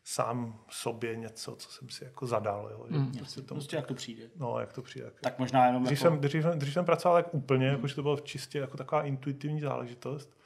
sám 0.03 0.59
sobě 0.69 1.15
něco, 1.15 1.55
co 1.55 1.71
jsem 1.71 1.89
si 1.89 2.03
jako 2.03 2.27
zadal. 2.27 2.69
Jo. 2.71 2.85
Že 2.89 2.97
mm. 2.97 3.11
prostě, 3.11 3.41
tomu, 3.41 3.59
prostě 3.59 3.75
jak 3.75 3.87
to 3.87 3.93
přijde. 3.93 4.29
No, 4.35 4.59
jak 4.59 4.73
to 4.73 4.81
přijde. 4.81 5.11
Tak 5.21 5.39
možná 5.39 5.65
jenom 5.65 5.83
dřív, 5.83 6.01
jako... 6.01 6.11
jsem, 6.11 6.21
dřív, 6.21 6.45
dřív 6.45 6.73
jsem 6.73 6.85
pracoval 6.85 7.17
jak 7.17 7.33
úplně, 7.33 7.67
mm. 7.67 7.73
jako, 7.73 7.87
že 7.87 7.95
to 7.95 8.01
bylo 8.01 8.19
čistě 8.19 8.59
jako 8.59 8.77
taková 8.77 9.03
intuitivní 9.03 9.61
záležitost. 9.61 10.41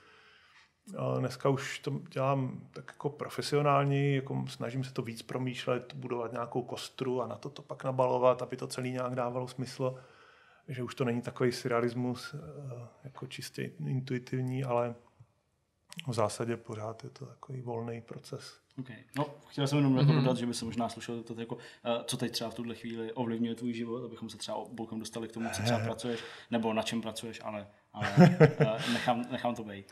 Dneska 1.19 1.49
už 1.49 1.79
to 1.79 2.01
dělám 2.09 2.69
tak 2.71 2.85
jako 2.87 3.09
profesionální, 3.09 4.15
jako 4.15 4.45
snažím 4.47 4.83
se 4.83 4.93
to 4.93 5.01
víc 5.01 5.21
promýšlet, 5.21 5.93
budovat 5.93 6.31
nějakou 6.31 6.63
kostru 6.63 7.21
a 7.21 7.27
na 7.27 7.35
to 7.35 7.49
to 7.49 7.61
pak 7.61 7.83
nabalovat, 7.83 8.41
aby 8.41 8.57
to 8.57 8.67
celý 8.67 8.91
nějak 8.91 9.15
dávalo 9.15 9.47
smysl. 9.47 9.95
Že 10.67 10.83
už 10.83 10.95
to 10.95 11.05
není 11.05 11.21
takový 11.21 11.51
surrealismus 11.51 12.33
eh, 12.33 12.39
jako 13.03 13.27
čistě 13.27 13.63
intuitivní, 13.85 14.63
ale 14.63 14.95
v 16.07 16.13
zásadě 16.13 16.57
pořád 16.57 17.03
je 17.03 17.09
to 17.09 17.25
takový 17.25 17.61
volný 17.61 18.01
proces. 18.01 18.64
Okay. 18.79 18.95
No, 19.17 19.25
chtěl 19.47 19.67
jsem 19.67 19.77
jenom 19.77 19.97
mm-hmm. 19.97 20.15
dodat, 20.15 20.37
že 20.37 20.45
by 20.45 20.53
se 20.53 20.65
možná 20.65 20.89
slušelo 20.89 21.23
to, 21.23 21.39
jako, 21.39 21.55
uh, 21.55 21.61
co 22.05 22.17
teď 22.17 22.31
třeba 22.31 22.49
v 22.49 22.53
tuhle 22.53 22.75
chvíli 22.75 23.13
ovlivňuje 23.13 23.55
tvůj 23.55 23.73
život, 23.73 24.05
abychom 24.05 24.29
se 24.29 24.37
třeba 24.37 24.57
bokem 24.71 24.99
dostali 24.99 25.27
k 25.27 25.31
tomu, 25.31 25.49
co 25.49 25.63
třeba 25.63 25.79
pracuješ, 25.79 26.19
nebo 26.51 26.73
na 26.73 26.81
čem 26.81 27.01
pracuješ, 27.01 27.41
ale 27.43 27.67
ale 27.93 28.07
uh, 28.17 28.93
nechám, 28.93 29.25
nechám 29.31 29.55
to 29.55 29.63
být. 29.63 29.91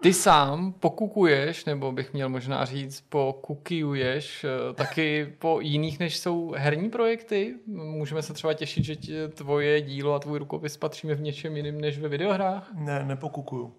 Ty 0.00 0.12
sám 0.12 0.72
pokukuješ, 0.72 1.64
nebo 1.64 1.92
bych 1.92 2.12
měl 2.12 2.28
možná 2.28 2.64
říct, 2.64 3.00
pokukuješ 3.00 4.46
taky 4.74 5.34
po 5.38 5.60
jiných, 5.60 6.00
než 6.00 6.18
jsou 6.18 6.54
herní 6.56 6.90
projekty? 6.90 7.54
Můžeme 7.66 8.22
se 8.22 8.34
třeba 8.34 8.54
těšit, 8.54 8.84
že 8.84 9.28
tvoje 9.28 9.80
dílo 9.80 10.14
a 10.14 10.18
tvůj 10.18 10.38
rukopis 10.38 10.76
patříme 10.76 11.14
v 11.14 11.20
něčem 11.20 11.56
jiném 11.56 11.80
než 11.80 11.98
ve 11.98 12.08
videohrách? 12.08 12.70
Ne, 12.74 13.04
nepokukuju. 13.04 13.74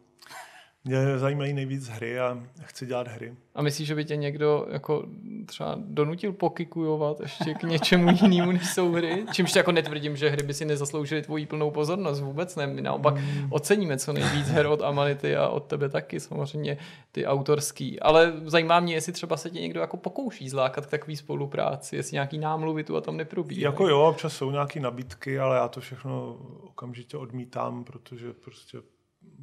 Mě 0.88 1.19
zajímají 1.19 1.53
nejvíc 1.53 1.88
hry 1.88 2.19
a 2.19 2.38
chci 2.61 2.85
dělat 2.85 3.07
hry. 3.07 3.34
A 3.55 3.61
myslíš, 3.61 3.88
že 3.88 3.95
by 3.95 4.05
tě 4.05 4.15
někdo 4.15 4.68
jako 4.72 5.05
třeba 5.45 5.76
donutil 5.77 6.34
pokikujovat 6.34 7.19
ještě 7.19 7.53
k 7.53 7.64
něčemu 7.64 8.09
jinému, 8.22 8.51
než 8.51 8.73
jsou 8.73 8.91
hry? 8.91 9.26
Čímž 9.31 9.55
jako 9.55 9.72
netvrdím, 9.72 10.15
že 10.15 10.30
hry 10.30 10.43
by 10.43 10.53
si 10.53 10.65
nezasloužily 10.65 11.22
tvoji 11.22 11.45
plnou 11.45 11.72
pozornost, 11.72 12.19
vůbec 12.19 12.55
ne. 12.55 12.68
My 12.68 12.81
naopak 12.81 13.15
mm. 13.15 13.47
oceníme 13.49 13.97
co 13.97 14.14
nejvíc 14.14 14.47
her 14.47 14.68
od 14.68 14.81
Amanity 14.81 15.35
a 15.35 15.47
od 15.47 15.64
tebe 15.64 15.89
taky, 15.89 16.19
samozřejmě 16.19 16.77
ty 17.11 17.26
autorský. 17.26 17.99
Ale 17.99 18.34
zajímá 18.45 18.80
mě, 18.80 18.93
jestli 18.93 19.14
třeba 19.14 19.38
se 19.38 19.49
tě 19.49 19.61
někdo 19.61 19.80
jako 19.80 19.97
pokouší 19.97 20.49
zlákat 20.49 20.85
k 20.85 20.89
takové 20.89 21.15
spolupráci, 21.15 21.95
jestli 21.95 22.15
nějaký 22.15 22.38
námluvy 22.38 22.84
tu 22.84 22.97
a 22.97 23.01
tam 23.01 23.18
neprobíhají. 23.18 23.64
Jako 23.64 23.88
jo, 23.88 24.01
občas 24.01 24.34
jsou 24.34 24.51
nějaké 24.51 24.80
nabídky, 24.80 25.39
ale 25.39 25.57
já 25.57 25.68
to 25.68 25.81
všechno 25.81 26.38
okamžitě 26.61 27.18
odmítám, 27.18 27.84
protože 27.84 28.34
prostě 28.34 28.77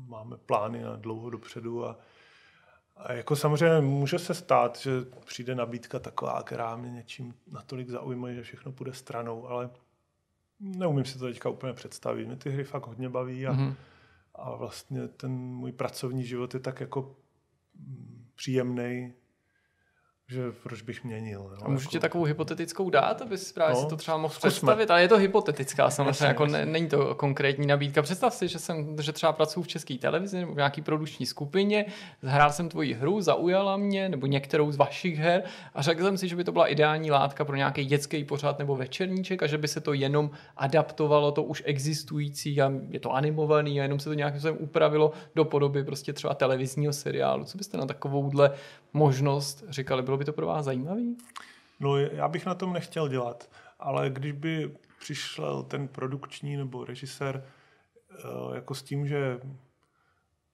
máme 0.07 0.37
plány 0.37 0.83
na 0.83 0.97
dlouho 0.97 1.31
dopředu 1.31 1.87
a, 1.87 1.99
A 2.97 3.13
jako 3.13 3.37
samozřejmě 3.37 3.81
může 3.81 4.19
se 4.19 4.35
stát, 4.35 4.79
že 4.79 4.91
přijde 5.27 5.55
nabídka 5.55 5.99
taková, 5.99 6.43
která 6.43 6.77
mě 6.77 6.91
něčím 6.91 7.35
natolik 7.47 7.89
zaujme, 7.89 8.35
že 8.35 8.43
všechno 8.43 8.73
půjde 8.73 8.93
stranou, 8.93 9.49
ale 9.49 9.71
neumím 10.61 11.05
si 11.05 11.19
to 11.19 11.25
teďka 11.25 11.49
úplně 11.49 11.73
představit. 11.73 12.27
Mě 12.27 12.37
ty 12.37 12.51
hry 12.51 12.65
fakt 12.65 12.87
hodně 12.87 13.09
baví 13.09 13.47
a, 13.47 13.53
mm-hmm. 13.53 13.75
a 14.35 14.57
vlastně 14.57 15.09
ten 15.09 15.33
můj 15.33 15.73
pracovní 15.73 16.25
život 16.25 16.55
je 16.55 16.61
tak 16.61 16.81
jako 16.81 17.17
příjemný, 18.35 19.15
že 20.29 20.53
proč 20.63 20.83
bych 20.83 21.05
měnil. 21.05 21.41
Jo? 21.41 21.59
A 21.65 21.69
můžu 21.69 21.83
jako... 21.83 21.91
ti 21.91 21.99
takovou 21.99 22.25
hypotetickou 22.25 22.91
dát, 22.91 23.23
aby 23.23 23.39
si 23.39 23.55
právě 23.55 23.75
no, 23.75 23.81
si 23.81 23.87
to 23.87 23.97
třeba 23.97 24.17
mohl 24.17 24.35
zkusme. 24.35 24.51
představit, 24.51 24.91
ale 24.91 25.03
je 25.03 25.09
to 25.09 25.17
hypotetická 25.17 25.91
samozřejmě, 25.91 26.11
jasně, 26.11 26.27
jako 26.27 26.43
jasně. 26.43 26.59
Ne, 26.59 26.67
není 26.67 26.89
to 26.89 27.15
konkrétní 27.15 27.67
nabídka. 27.67 28.03
Představ 28.03 28.35
si, 28.35 28.49
že 28.49 28.59
jsem, 28.59 28.97
že 29.03 29.13
třeba 29.13 29.33
pracuji 29.33 29.63
v 29.63 29.69
české 29.69 29.99
televizi 29.99 30.41
nebo 30.41 30.53
v 30.53 30.57
nějaký 30.57 30.83
produční 30.83 31.27
skupině, 31.27 31.85
zhrál 32.23 32.53
jsem 32.53 32.69
tvoji 32.69 32.95
hru, 32.95 33.21
zaujala 33.21 33.77
mě, 33.77 34.09
nebo 34.09 34.27
některou 34.27 34.73
z 34.73 34.77
vašich 34.77 35.19
her 35.19 35.43
a 35.75 35.83
řekl 35.83 36.03
jsem 36.03 36.19
si, 36.19 36.29
že 36.29 36.37
by 36.37 36.45
to 36.45 36.53
byla 36.53 36.67
ideální 36.67 37.11
látka 37.11 37.45
pro 37.45 37.57
nějaký 37.57 37.85
dětský 37.85 38.25
pořád 38.25 38.59
nebo 38.59 38.77
večerníček 38.77 39.43
a 39.43 39.47
že 39.47 39.59
by 39.59 39.69
se 39.69 39.81
to 39.81 39.93
jenom 39.93 40.31
adaptovalo 40.57 41.33
to 41.33 41.43
už 41.43 41.63
existující 41.67 42.63
a 42.63 42.73
je 42.89 43.01
to 43.01 43.13
animovaný 43.13 43.81
a 43.81 43.83
jenom 43.83 44.01
se 44.01 44.09
to 44.09 44.15
nějakým 44.15 44.41
způsobem 44.41 44.65
upravilo 44.65 45.13
do 45.35 45.45
podoby 45.45 45.85
prostě 45.85 46.13
třeba 46.13 46.35
televizního 46.35 46.93
seriálu. 46.93 47.45
Co 47.45 47.59
byste 47.59 47.77
na 47.77 47.87
takovouhle 47.87 48.51
možnost 48.93 49.65
říkali, 49.69 50.03
bylo 50.15 50.19
by 50.19 50.25
to 50.25 50.33
pro 50.33 50.47
vás 50.47 50.65
zajímavý? 50.65 51.17
No 51.81 51.97
já 51.97 52.29
bych 52.29 52.47
na 52.47 52.55
tom 52.55 52.73
nechtěl 52.73 53.09
dělat, 53.09 53.51
ale 53.79 54.11
když 54.11 54.33
by 54.33 54.77
přišel 54.99 55.63
ten 55.63 55.89
produkční 55.89 56.57
nebo 56.57 56.85
režisér 56.85 57.45
eh, 58.11 58.55
jako 58.55 58.75
s 58.75 58.83
tím, 58.83 59.07
že 59.07 59.41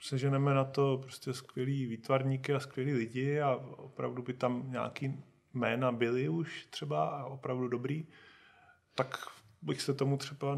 seženeme 0.00 0.54
na 0.54 0.64
to 0.64 0.98
prostě 1.02 1.32
skvělý 1.32 1.86
výtvarníky 1.86 2.54
a 2.54 2.60
skvělí 2.60 2.92
lidi 2.92 3.40
a 3.40 3.56
opravdu 3.76 4.22
by 4.22 4.32
tam 4.32 4.72
nějaký 4.72 5.24
jména 5.54 5.92
byly 5.92 6.28
už 6.28 6.66
třeba 6.70 7.08
a 7.08 7.24
opravdu 7.24 7.68
dobrý, 7.68 8.06
tak 8.94 9.16
bych 9.62 9.82
se 9.82 9.94
tomu 9.94 10.16
třeba 10.16 10.54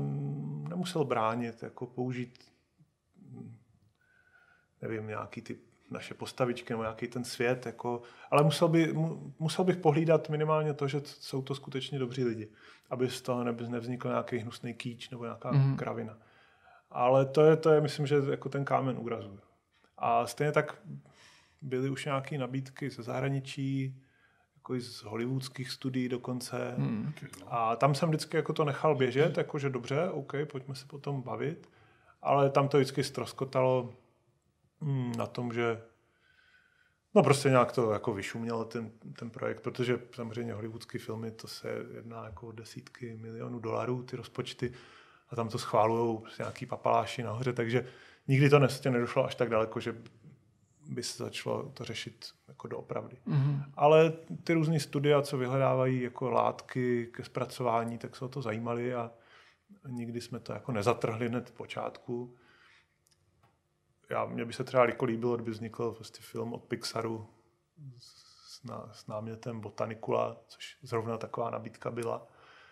nemusel 0.69 1.05
bránit, 1.05 1.63
jako 1.63 1.87
použít 1.87 2.53
nevím, 4.83 5.07
nějaký 5.07 5.43
ty 5.43 5.59
naše 5.93 6.15
postavičky 6.15 6.73
nebo 6.73 6.83
nějaký 6.83 7.09
ten 7.09 7.25
svět, 7.25 7.67
jako, 7.67 8.03
ale 8.31 8.43
musel, 8.43 8.69
by, 8.69 8.95
musel 9.39 9.65
bych 9.65 9.77
pohlídat 9.77 10.29
minimálně 10.29 10.75
to, 10.75 10.89
že 10.89 11.01
jsou 11.05 11.43
to 11.43 11.55
skutečně 11.55 11.99
dobří 11.99 12.25
lidi, 12.25 12.49
aby 12.91 13.11
z 13.11 13.23
toho 13.23 13.45
nevznikl 13.45 14.09
nějaký 14.09 14.39
hnusný 14.39 14.75
kýč 14.75 15.11
nebo 15.11 15.25
nějaká 15.25 15.53
mm-hmm. 15.53 15.77
kravina. 15.77 16.19
Ale 16.91 17.27
to 17.27 17.43
je, 17.43 17.57
to 17.57 17.71
je, 17.71 17.81
myslím, 17.81 18.07
že 18.07 18.17
jako 18.31 18.49
ten 18.49 18.65
kámen 18.65 18.97
úrazu. 18.99 19.39
A 19.99 20.27
stejně 20.27 20.53
tak 20.53 20.79
byly 21.63 21.91
už 21.91 22.05
nějaké 22.05 22.39
nabídky 22.39 22.91
ze 22.91 23.03
zahraničí, 23.03 23.97
jako 24.57 24.81
z 24.81 25.03
hollywoodských 25.03 25.71
studií 25.71 26.09
dokonce. 26.09 26.75
Mm. 26.77 27.13
A 27.47 27.77
tam 27.77 27.95
jsem 27.95 28.09
vždycky 28.09 28.37
jako 28.37 28.53
to 28.53 28.65
nechal 28.65 28.95
běžet, 28.95 29.39
jako 29.39 29.59
že 29.59 29.71
dobře, 29.71 30.11
OK, 30.11 30.33
pojďme 30.53 30.75
se 30.75 30.87
potom 30.87 31.23
bavit. 31.23 31.71
Ale 32.23 32.51
tam 32.51 32.69
to 32.69 32.77
vždycky 32.77 33.05
stroskotalo 33.05 33.95
na 35.17 35.27
tom, 35.27 35.53
že 35.53 35.83
no 37.15 37.23
prostě 37.23 37.49
nějak 37.49 37.73
to 37.73 37.93
jako 37.93 38.15
vyšumělo 38.15 38.65
ten, 38.65 38.91
ten 39.19 39.31
projekt, 39.31 39.61
protože 39.61 39.99
samozřejmě 40.15 40.55
hollywoodské 40.55 40.99
filmy, 40.99 41.31
to 41.31 41.49
se 41.49 41.69
jedná 41.95 42.25
jako 42.25 42.53
desítky 42.53 43.17
milionů 43.17 43.59
dolarů, 43.59 44.03
ty 44.03 44.17
rozpočty 44.17 44.73
a 45.31 45.37
tam 45.37 45.49
to 45.49 45.59
schválují 45.59 46.19
prostě 46.19 46.43
nějaký 46.43 46.67
papaláši 46.67 47.23
nahoře, 47.23 47.53
takže 47.53 47.87
nikdy 48.29 48.51
to 48.51 48.59
prostě 48.59 48.91
nedošlo 48.91 49.25
až 49.25 49.35
tak 49.35 49.49
daleko, 49.49 49.81
že 49.81 49.95
by 50.89 51.03
se 51.03 51.23
začalo 51.23 51.63
to 51.75 51.85
řešit 51.85 52.27
jako 52.49 52.69
doopravdy. 52.69 53.17
Mm-hmm. 53.29 53.65
Ale 53.75 54.13
ty 54.45 54.53
různé 54.53 54.81
studia, 54.81 55.23
co 55.23 55.39
vyhledávají 55.39 56.03
jako 56.03 56.31
látky 56.31 57.07
ke 57.07 57.25
zpracování, 57.25 57.99
tak 57.99 58.17
se 58.17 58.25
o 58.25 58.29
to 58.29 58.43
zajímali 58.43 58.95
a 58.95 59.11
nikdy 59.89 60.21
jsme 60.21 60.41
to 60.41 60.53
jako 60.53 60.73
nezatrhli 60.73 61.29
hned 61.29 61.49
v 61.49 61.53
počátku 61.53 62.37
já, 64.13 64.27
mě 64.27 64.45
by 64.45 64.53
se 64.53 64.65
třeba 64.65 64.87
jako 64.87 65.05
líbilo, 65.05 65.37
kdyby 65.37 65.51
vznikl 65.51 65.93
prostě 65.93 66.19
film 66.23 66.53
od 66.53 66.65
Pixaru 66.65 67.27
s, 67.99 68.65
ná, 68.65 68.89
s 68.93 69.07
námětem 69.07 69.61
Botanicula, 69.61 70.37
což 70.49 70.77
zrovna 70.83 71.17
taková 71.17 71.51
nabídka 71.51 71.91
byla. 71.91 72.27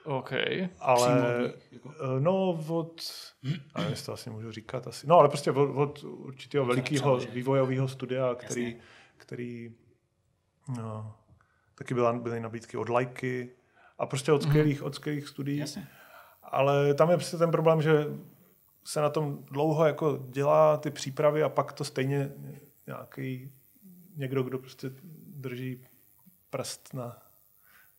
OK. 0.04 0.32
Ale, 0.78 1.52
jako... 1.72 1.94
Eh, 1.94 2.20
no 2.20 2.50
od, 2.68 3.02
já 3.42 3.50
nevím, 3.76 3.90
jestli 3.90 4.06
to 4.06 4.12
asi 4.12 4.30
můžu 4.30 4.52
říkat 4.52 4.86
asi, 4.86 5.06
no 5.06 5.18
ale 5.18 5.28
prostě 5.28 5.50
od, 5.50 5.76
od 5.76 6.04
určitého 6.04 6.66
velikého 6.66 7.16
vývojového 7.16 7.88
studia, 7.88 8.34
který, 8.34 8.64
Jasně. 8.64 8.80
který 9.16 9.74
no, 10.76 11.14
taky 11.74 11.94
byla, 11.94 12.12
byly 12.12 12.40
nabídky 12.40 12.76
od 12.76 12.88
Lajky 12.88 13.50
a 13.98 14.06
prostě 14.06 14.32
od 14.32 14.42
mhm. 14.42 14.50
skvělých, 14.50 14.80
mm. 14.80 14.86
od 14.86 14.94
skvělých 14.94 15.28
studií. 15.28 15.58
Jasně. 15.58 15.88
Ale 16.42 16.94
tam 16.94 17.10
je 17.10 17.16
prostě 17.16 17.36
ten 17.36 17.50
problém, 17.50 17.82
že 17.82 18.06
se 18.84 19.00
na 19.00 19.10
tom 19.10 19.44
dlouho 19.44 19.86
jako 19.86 20.18
dělá 20.28 20.76
ty 20.76 20.90
přípravy 20.90 21.42
a 21.42 21.48
pak 21.48 21.72
to 21.72 21.84
stejně 21.84 22.32
nějaký 22.86 23.52
někdo, 24.16 24.42
kdo 24.42 24.58
prostě 24.58 24.90
drží 25.26 25.86
prst 26.50 26.94
na, 26.94 27.22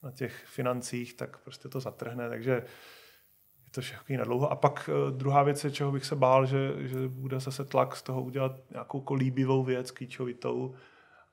na 0.04 0.12
těch 0.12 0.46
financích, 0.46 1.14
tak 1.14 1.38
prostě 1.38 1.70
to 1.70 1.80
zatrhne, 1.80 2.30
takže 2.30 2.52
je 2.52 3.72
to 3.72 3.82
všechno 3.82 4.18
na 4.18 4.24
dlouho. 4.24 4.52
A 4.52 4.56
pak 4.56 4.90
uh, 4.90 5.18
druhá 5.18 5.44
věc 5.44 5.64
je, 5.64 5.72
čeho 5.72 5.92
bych 5.92 6.06
se 6.06 6.16
bál, 6.16 6.46
že, 6.46 6.88
že 6.88 7.08
bude 7.08 7.40
zase 7.40 7.66
tlak 7.66 7.96
z 7.96 8.02
toho 8.02 8.24
udělat 8.24 8.52
nějakou 8.72 9.02
kolíbivou 9.02 9.64
věc, 9.64 9.92
kýčovitou 9.92 10.76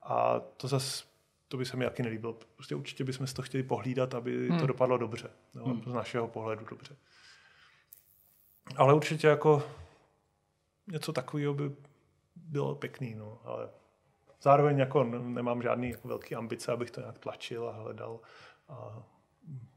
a 0.03 0.41
to 0.41 0.69
zase 0.69 1.05
to 1.49 1.57
by 1.57 1.65
se 1.65 1.77
mi 1.77 1.85
taky 1.85 2.03
nelíbilo. 2.03 2.39
Prostě 2.55 2.75
určitě 2.75 3.05
bychom 3.05 3.27
si 3.27 3.35
to 3.35 3.43
chtěli 3.43 3.63
pohlídat, 3.63 4.15
aby 4.15 4.49
hmm. 4.49 4.61
to 4.61 4.67
dopadlo 4.67 4.99
dobře. 4.99 5.31
No, 5.55 5.65
hmm. 5.65 5.83
Z 5.87 5.93
našeho 5.93 6.29
pohledu 6.29 6.67
dobře. 6.71 6.97
Ale 8.77 8.95
určitě 8.95 9.27
jako 9.27 9.63
něco 10.87 11.13
takového 11.13 11.55
by 11.55 11.71
bylo 12.37 12.75
pěkný, 12.75 13.15
no, 13.15 13.39
ale 13.45 13.69
zároveň 14.43 14.79
jako 14.79 15.05
nemám 15.05 15.63
žádný 15.63 15.91
jako 15.91 16.09
velký 16.09 16.35
ambice, 16.35 16.73
abych 16.73 16.91
to 16.91 17.01
nějak 17.01 17.19
tlačil 17.19 17.69
a 17.69 17.73
hledal 17.73 18.21
a 18.69 19.03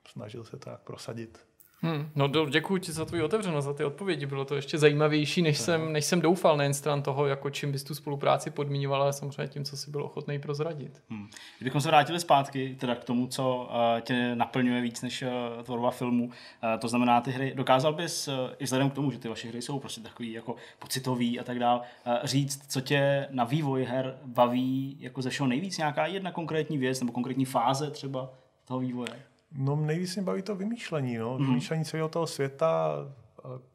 snažil 0.07 0.43
se 0.43 0.57
to 0.57 0.69
nějak 0.69 0.81
prosadit. 0.81 1.47
Hmm, 1.83 2.09
no 2.15 2.45
děkuji 2.45 2.77
ti 2.77 2.91
za 2.91 3.05
tvůj 3.05 3.21
otevřenost, 3.21 3.65
za 3.65 3.73
ty 3.73 3.83
odpovědi. 3.83 4.25
Bylo 4.25 4.45
to 4.45 4.55
ještě 4.55 4.77
zajímavější, 4.77 5.41
než, 5.41 5.57
jsem, 5.57 5.93
než 5.93 6.05
jsem 6.05 6.21
doufal, 6.21 6.57
nejen 6.57 6.73
stran 6.73 7.01
toho, 7.01 7.27
jako 7.27 7.49
čím 7.49 7.71
bys 7.71 7.83
tu 7.83 7.95
spolupráci 7.95 8.49
podmíňoval, 8.49 9.01
ale 9.01 9.13
samozřejmě 9.13 9.47
tím, 9.47 9.65
co 9.65 9.77
si 9.77 9.91
byl 9.91 10.03
ochotný 10.03 10.39
prozradit. 10.39 11.03
Hmm. 11.09 11.29
Kdybychom 11.57 11.81
se 11.81 11.87
vrátili 11.87 12.19
zpátky 12.19 12.75
teda 12.79 12.95
k 12.95 13.03
tomu, 13.03 13.27
co 13.27 13.69
uh, 13.69 13.99
tě 14.01 14.35
naplňuje 14.35 14.81
víc 14.81 15.01
než 15.01 15.21
uh, 15.21 15.63
tvorba 15.63 15.91
filmu, 15.91 16.25
uh, 16.25 16.31
to 16.79 16.87
znamená 16.87 17.21
ty 17.21 17.31
hry, 17.31 17.53
dokázal 17.55 17.93
bys, 17.93 18.27
uh, 18.27 18.33
i 18.59 18.63
vzhledem 18.63 18.89
k 18.89 18.93
tomu, 18.93 19.11
že 19.11 19.19
ty 19.19 19.27
vaše 19.27 19.47
hry 19.47 19.61
jsou 19.61 19.79
prostě 19.79 20.01
takový 20.01 20.31
jako 20.31 20.55
pocitový 20.79 21.39
a 21.39 21.43
tak 21.43 21.59
dál, 21.59 21.81
uh, 22.05 22.13
říct, 22.23 22.71
co 22.71 22.81
tě 22.81 23.27
na 23.31 23.43
vývoj 23.43 23.83
her 23.83 24.17
baví 24.25 24.97
jako 24.99 25.21
ze 25.21 25.29
všeho 25.29 25.47
nejvíc, 25.47 25.77
nějaká 25.77 26.05
jedna 26.05 26.31
konkrétní 26.31 26.77
věc 26.77 26.99
nebo 26.99 27.11
konkrétní 27.11 27.45
fáze 27.45 27.91
třeba 27.91 28.33
toho 28.65 28.79
vývoje? 28.79 29.30
No 29.55 29.75
nejvíc 29.75 30.15
mě 30.15 30.23
baví 30.23 30.41
to 30.41 30.55
vymýšlení, 30.55 31.17
no. 31.17 31.37
Mm. 31.37 31.45
Vymýšlení 31.45 31.85
celého 31.85 32.09
toho 32.09 32.27
světa, 32.27 32.95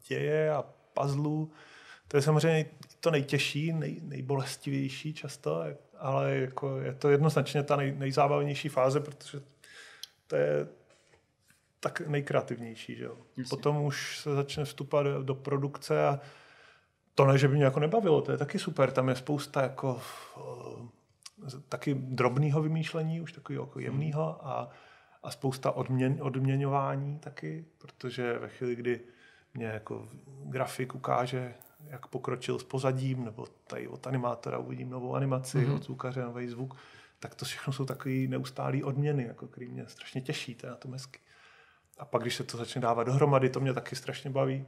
děje 0.09 0.51
a 0.51 0.65
puzzlů. 0.94 1.51
To 2.09 2.16
je 2.16 2.23
samozřejmě 2.23 2.66
to 3.01 3.11
nejtěžší, 3.11 3.73
nej, 3.73 4.01
nejbolestivější 4.03 5.15
často, 5.15 5.65
ale 5.98 6.36
jako 6.36 6.78
je 6.81 6.94
to 6.94 7.11
jednoznačně 7.11 7.62
ta 7.62 7.77
nej, 7.77 7.94
nejzábavnější 7.98 8.69
fáze, 8.69 9.01
protože 9.01 9.40
to 10.27 10.36
je 10.36 10.69
tak 11.81 12.01
nejkreativnější. 12.01 12.97
Že 12.97 13.05
jo? 13.05 13.16
Potom 13.51 13.85
už 13.85 14.19
se 14.20 14.35
začne 14.35 14.65
vstupovat 14.65 15.03
do, 15.03 15.23
do 15.23 15.35
produkce 15.35 16.07
a 16.07 16.20
to 17.15 17.27
ne, 17.27 17.39
že 17.39 17.48
by 17.48 17.55
mě 17.55 17.65
jako 17.65 17.81
nebavilo, 17.81 18.23
to 18.23 18.32
je 18.32 18.39
taky 18.39 18.59
super, 18.59 18.90
tam 18.90 19.09
je 19.09 19.16
spousta 19.16 19.62
jako 19.62 20.01
taky 21.69 21.94
drobného 21.94 22.62
vymýšlení, 22.62 23.20
už 23.20 23.32
takového 23.32 23.65
jako 23.65 23.81
jemného 23.81 24.47
a 24.47 24.70
a 25.27 25.31
spousta 25.31 25.70
odměn, 25.70 26.19
odměňování 26.20 27.19
taky, 27.19 27.65
protože 27.78 28.39
ve 28.39 28.48
chvíli, 28.48 28.77
kdy 28.77 29.01
mě 29.55 29.66
jako 29.66 30.09
grafik 30.44 30.94
ukáže, 30.94 31.55
jak 31.85 32.07
pokročil 32.07 32.59
s 32.59 32.65
pozadím, 32.65 33.24
nebo 33.24 33.47
tady 33.66 33.89
od 33.89 34.07
animátora 34.07 34.59
uvidím 34.59 34.90
novou 34.90 35.15
animaci, 35.15 35.59
mm-hmm. 35.59 35.74
od 35.74 35.85
zvukaře 35.85 36.23
nový 36.23 36.48
zvuk, 36.48 36.77
tak 37.20 37.35
to 37.35 37.44
všechno 37.44 37.73
jsou 37.73 37.85
takové 37.85 38.15
neustálé 38.15 38.85
odměny, 38.85 39.24
jako, 39.24 39.47
který 39.47 39.69
mě 39.69 39.89
strašně 39.89 40.20
těší, 40.20 40.55
to 40.55 40.66
je 40.66 40.70
na 40.70 40.77
tom 40.77 40.93
hezky. 40.93 41.20
A 41.98 42.05
pak, 42.05 42.23
když 42.23 42.35
se 42.35 42.44
to 42.44 42.57
začne 42.57 42.81
dávat 42.81 43.05
dohromady, 43.05 43.51
to 43.51 43.61
mě 43.61 43.73
taky 43.73 43.97
strašně 43.97 44.31
baví. 44.31 44.66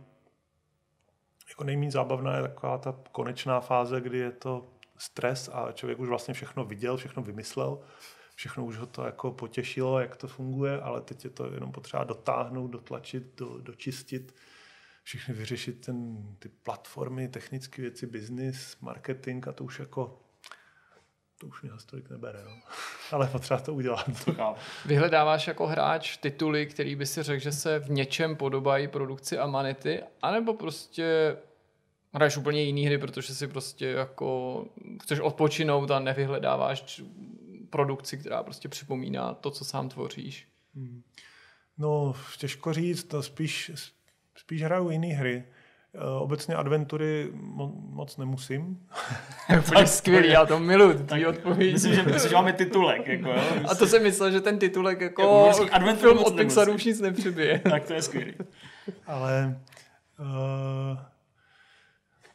Jako 1.48 1.64
nejméně 1.64 1.90
zábavná 1.90 2.36
je 2.36 2.43
taková 2.43 2.78
ta 2.78 2.94
konečná 3.12 3.60
fáze, 3.60 4.01
kdy 4.01 4.18
je 4.18 4.30
to 4.30 4.68
stres 4.97 5.51
a 5.52 5.72
člověk 5.72 5.98
už 5.98 6.09
vlastně 6.09 6.35
všechno 6.35 6.64
viděl, 6.64 6.97
všechno 6.97 7.22
vymyslel 7.22 7.78
všechno 8.39 8.65
už 8.65 8.77
ho 8.77 8.86
to 8.86 9.05
jako 9.05 9.32
potěšilo, 9.32 10.01
jak 10.01 10.16
to 10.16 10.28
funguje, 10.28 10.81
ale 10.81 11.01
teď 11.01 11.24
je 11.24 11.31
to 11.31 11.52
jenom 11.55 11.73
potřeba 11.73 12.05
dotáhnout, 12.05 12.69
dotlačit, 12.69 13.23
do, 13.36 13.59
dočistit, 13.59 14.35
všechny 15.02 15.35
vyřešit 15.35 15.86
ten, 15.86 16.27
ty 16.39 16.48
platformy, 16.48 17.28
technické 17.28 17.82
věci, 17.82 18.06
business, 18.06 18.77
marketing 18.81 19.48
a 19.48 19.52
to 19.52 19.65
už 19.65 19.78
jako 19.78 20.20
to 21.39 21.47
už 21.47 21.62
mě 21.62 21.70
tolik 21.86 22.10
nebere. 22.10 22.44
No. 22.44 22.60
Ale 23.12 23.27
potřeba 23.27 23.60
to 23.60 23.74
udělat. 23.74 24.10
Vyhledáváš 24.86 25.47
jako 25.47 25.66
hráč 25.66 26.16
tituly, 26.16 26.66
který 26.66 26.97
by 26.97 27.06
si 27.06 27.23
řekl, 27.23 27.43
že 27.43 27.52
se 27.52 27.78
v 27.78 27.90
něčem 27.90 28.36
podobají 28.36 28.89
produkci 28.89 29.39
Amanity, 29.39 30.02
anebo 30.23 30.55
prostě 30.55 31.36
hraješ 32.15 32.36
úplně 32.36 32.62
jiný 32.62 32.86
hry, 32.86 32.98
protože 32.98 33.35
si 33.35 33.47
prostě 33.47 33.86
jako 33.86 34.65
chceš 35.02 35.20
odpočinout 35.20 35.90
a 35.90 35.98
nevyhledáváš 35.98 37.02
produkci, 37.70 38.18
která 38.18 38.42
prostě 38.42 38.68
připomíná 38.68 39.34
to, 39.34 39.50
co 39.50 39.64
sám 39.64 39.88
tvoříš? 39.88 40.48
Hmm. 40.74 41.02
No, 41.78 42.14
těžko 42.38 42.72
říct, 42.72 43.04
to 43.04 43.22
spíš, 43.22 43.72
spíš 44.36 44.62
hraju 44.62 44.90
jiné 44.90 45.06
hry. 45.06 45.44
Eh, 45.94 46.20
obecně 46.20 46.54
adventury 46.54 47.30
mo- 47.32 47.72
moc 47.74 48.16
nemusím. 48.16 48.86
Úplně 49.58 49.86
skvělý, 49.86 50.28
já 50.28 50.46
to 50.46 50.58
miluji, 50.58 50.98
tvý 50.98 51.26
odpověď. 51.26 51.72
Myslím, 51.72 51.94
že, 51.94 52.02
myslím, 52.02 52.28
že 52.30 52.34
máme 52.34 52.52
titulek. 52.52 53.06
Jako, 53.06 53.28
jo? 53.28 53.42
A 53.68 53.74
to 53.74 53.86
jsem 53.86 54.02
myslel, 54.02 54.30
že 54.30 54.40
ten 54.40 54.58
titulek 54.58 55.00
jako 55.00 55.52
film 55.96 56.18
od 56.18 56.36
Pixaru 56.36 56.72
už 56.72 56.84
nic 56.84 57.00
nepřibije. 57.00 57.58
tak 57.58 57.84
to 57.84 57.92
je 57.92 58.02
skvělý. 58.02 58.34
Ale 59.06 59.60
uh, 60.20 60.98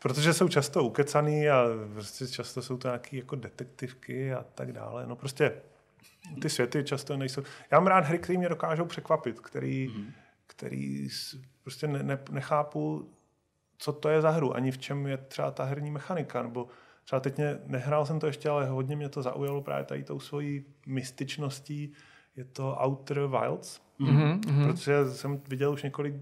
protože 0.04 0.34
jsou 0.34 0.48
často 0.48 0.84
ukecaný 0.84 1.50
a 1.50 1.66
prostě 1.94 2.28
často 2.28 2.62
jsou 2.62 2.78
to 2.78 2.88
nějaké 2.88 3.18
jako 3.18 3.36
detektivky 3.36 4.34
a 4.34 4.46
tak 4.56 4.72
dále. 4.72 5.08
No 5.08 5.16
prostě 5.16 5.54
ty 6.42 6.50
světy 6.50 6.84
často 6.84 7.18
nejsou... 7.18 7.44
Já 7.72 7.80
mám 7.80 7.88
rád 7.88 8.06
hry, 8.06 8.20
které 8.20 8.38
mě 8.40 8.50
dokážou 8.50 8.86
překvapit, 8.86 9.40
který, 9.40 9.90
mm-hmm. 9.90 10.12
který 10.48 11.10
prostě 11.62 11.88
ne, 11.88 12.04
ne, 12.04 12.20
nechápu, 12.32 13.10
co 13.78 13.94
to 13.94 14.10
je 14.10 14.22
za 14.22 14.30
hru, 14.30 14.56
ani 14.56 14.72
v 14.72 14.78
čem 14.78 15.08
je 15.08 15.18
třeba 15.18 15.52
ta 15.52 15.64
herní 15.64 15.92
mechanika, 15.92 16.44
nebo 16.44 16.68
třeba 17.04 17.20
teď 17.20 17.38
mě, 17.38 17.60
nehrál 17.66 18.06
jsem 18.06 18.20
to 18.20 18.28
ještě, 18.28 18.50
ale 18.50 18.68
hodně 18.68 18.96
mě 18.96 19.10
to 19.10 19.22
zaujalo 19.22 19.62
právě 19.62 19.86
tady 19.86 20.04
tou 20.04 20.20
svojí 20.20 20.66
mystičností, 20.86 21.94
je 22.36 22.46
to 22.46 22.78
Outer 22.86 23.20
Wilds, 23.28 23.82
mm-hmm. 24.00 24.64
protože 24.64 25.06
jsem 25.06 25.42
viděl 25.48 25.72
už 25.72 25.84
několik 25.84 26.14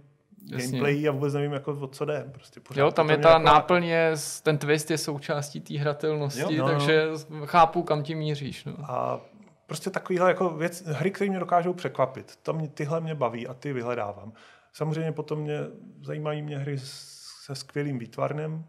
gameplay 0.49 1.09
a 1.09 1.11
vůbec 1.11 1.34
nevím, 1.34 1.53
jako, 1.53 1.72
o 1.72 1.88
co 1.88 2.05
jde. 2.05 2.30
Prostě 2.31 2.59
pořád 2.59 2.81
jo, 2.81 2.91
tam 2.91 3.09
je 3.09 3.18
ta 3.18 3.30
jako... 3.30 3.43
náplně, 3.43 4.11
ten 4.43 4.57
twist 4.57 4.91
je 4.91 4.97
součástí 4.97 5.61
té 5.61 5.77
hratelnosti, 5.77 6.41
jo, 6.41 6.51
no, 6.51 6.57
no. 6.57 6.68
takže 6.68 7.07
no. 7.30 7.45
chápu, 7.47 7.84
kam 7.84 8.03
tím 8.03 8.18
míříš. 8.18 8.65
No. 8.65 8.76
A 8.91 9.22
prostě 9.65 9.89
takovýhle 9.89 10.30
jako 10.30 10.49
věc, 10.49 10.84
hry, 10.85 11.11
které 11.11 11.30
mě 11.30 11.39
dokážou 11.39 11.73
překvapit. 11.73 12.35
To 12.35 12.53
mě, 12.53 12.68
tyhle 12.68 13.01
mě 13.01 13.15
baví 13.15 13.47
a 13.47 13.53
ty 13.53 13.73
vyhledávám. 13.73 14.34
Samozřejmě 14.73 15.11
potom 15.11 15.39
mě 15.39 15.59
zajímají 16.05 16.41
mě 16.41 16.57
hry 16.57 16.80
se 16.80 17.55
skvělým 17.55 17.99
výtvarnem 17.99 18.65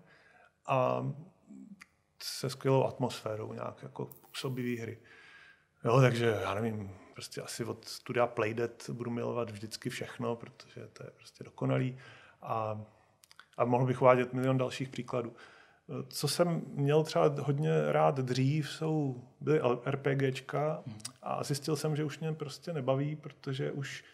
a 0.66 1.06
se 2.22 2.50
skvělou 2.50 2.84
atmosférou, 2.84 3.52
nějak 3.52 3.82
jako 3.82 4.08
působivý 4.30 4.76
hry. 4.76 4.98
Jo, 5.84 6.00
takže 6.00 6.38
já 6.42 6.54
nevím, 6.54 6.90
prostě 7.12 7.40
asi 7.40 7.64
od 7.64 7.84
studia 7.84 8.26
Playdead 8.26 8.90
budu 8.90 9.10
milovat 9.10 9.50
vždycky 9.50 9.90
všechno, 9.90 10.36
protože 10.36 10.88
to 10.92 11.04
je 11.04 11.10
prostě 11.16 11.44
dokonalý. 11.44 11.98
A, 12.42 12.80
a 13.56 13.64
mohl 13.64 13.86
bych 13.86 14.02
uvádět 14.02 14.32
milion 14.32 14.58
dalších 14.58 14.88
příkladů. 14.88 15.32
Co 16.08 16.28
jsem 16.28 16.62
měl 16.66 17.02
třeba 17.02 17.34
hodně 17.40 17.70
rád 17.92 18.18
dřív, 18.18 18.68
jsou, 18.70 19.22
byly 19.40 19.60
RPGčka 19.86 20.82
a 21.22 21.44
zjistil 21.44 21.76
jsem, 21.76 21.96
že 21.96 22.04
už 22.04 22.18
mě 22.18 22.32
prostě 22.32 22.72
nebaví, 22.72 23.16
protože 23.16 23.72
už 23.72 24.04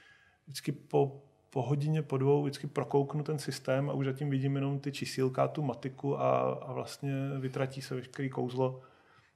vždycky 0.46 0.72
po, 0.72 1.22
po 1.50 1.62
hodině, 1.62 2.02
po 2.02 2.18
dvou 2.18 2.42
vždycky 2.42 2.66
prokouknu 2.66 3.22
ten 3.22 3.38
systém 3.38 3.90
a 3.90 3.92
už 3.92 4.06
zatím 4.06 4.30
vidím 4.30 4.54
jenom 4.54 4.80
ty 4.80 4.92
čísílka, 4.92 5.48
tu 5.48 5.62
matiku 5.62 6.20
a, 6.20 6.40
a 6.40 6.72
vlastně 6.72 7.12
vytratí 7.38 7.82
se 7.82 7.94
veškerý 7.94 8.30
kouzlo 8.30 8.80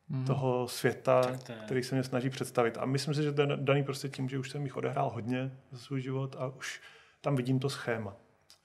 mm. 0.08 0.24
toho 0.24 0.68
světa, 0.68 1.22
který 1.64 1.82
se 1.82 1.94
mě 1.94 2.04
snaží 2.04 2.30
představit. 2.30 2.78
A 2.78 2.84
myslím 2.84 3.14
si, 3.14 3.22
že 3.22 3.32
to 3.32 3.40
je 3.40 3.48
daný 3.56 3.84
prostě 3.84 4.08
tím, 4.08 4.28
že 4.28 4.38
už 4.38 4.50
jsem 4.50 4.62
jich 4.62 4.76
odehrál 4.76 5.10
hodně 5.10 5.58
za 5.70 5.78
svůj 5.78 6.00
život 6.00 6.36
a 6.38 6.46
už 6.46 6.80
tam 7.20 7.36
vidím 7.36 7.58
to 7.58 7.70
schéma. 7.70 8.16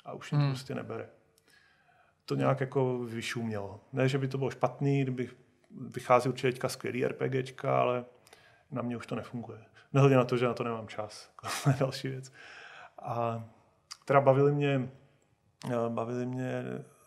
A 0.06 0.14
už 0.14 0.32
mě 0.32 0.40
mm. 0.40 0.46
to 0.46 0.52
prostě 0.52 0.76
nebere. 0.76 1.10
To 2.26 2.36
nějak 2.36 2.60
jako 2.60 3.00
vyšumělo. 3.00 3.80
Ne, 3.94 4.10
že 4.10 4.18
by 4.18 4.28
to 4.28 4.38
bylo 4.38 4.50
špatný, 4.50 5.02
kdyby 5.02 5.30
vychází 5.72 6.30
určitě 6.30 6.52
teďka 6.52 6.70
skvělý 6.70 7.06
RPGčka, 7.06 7.80
ale 7.80 8.06
na 8.72 8.82
mě 8.82 8.98
už 8.98 9.08
to 9.08 9.16
nefunguje. 9.16 9.60
Nehledě 9.94 10.16
na 10.16 10.26
to, 10.26 10.38
že 10.38 10.46
na 10.46 10.54
to 10.54 10.64
nemám 10.64 10.88
čas. 10.88 11.32
to 11.64 11.70
je 11.70 11.76
další 11.80 12.08
věc. 12.08 12.32
A 13.02 13.46
teda 14.06 14.22
bavili 14.22 14.52
mě, 14.52 14.90
eh, 15.66 15.90
bavili 15.90 16.26
mě 16.26 16.64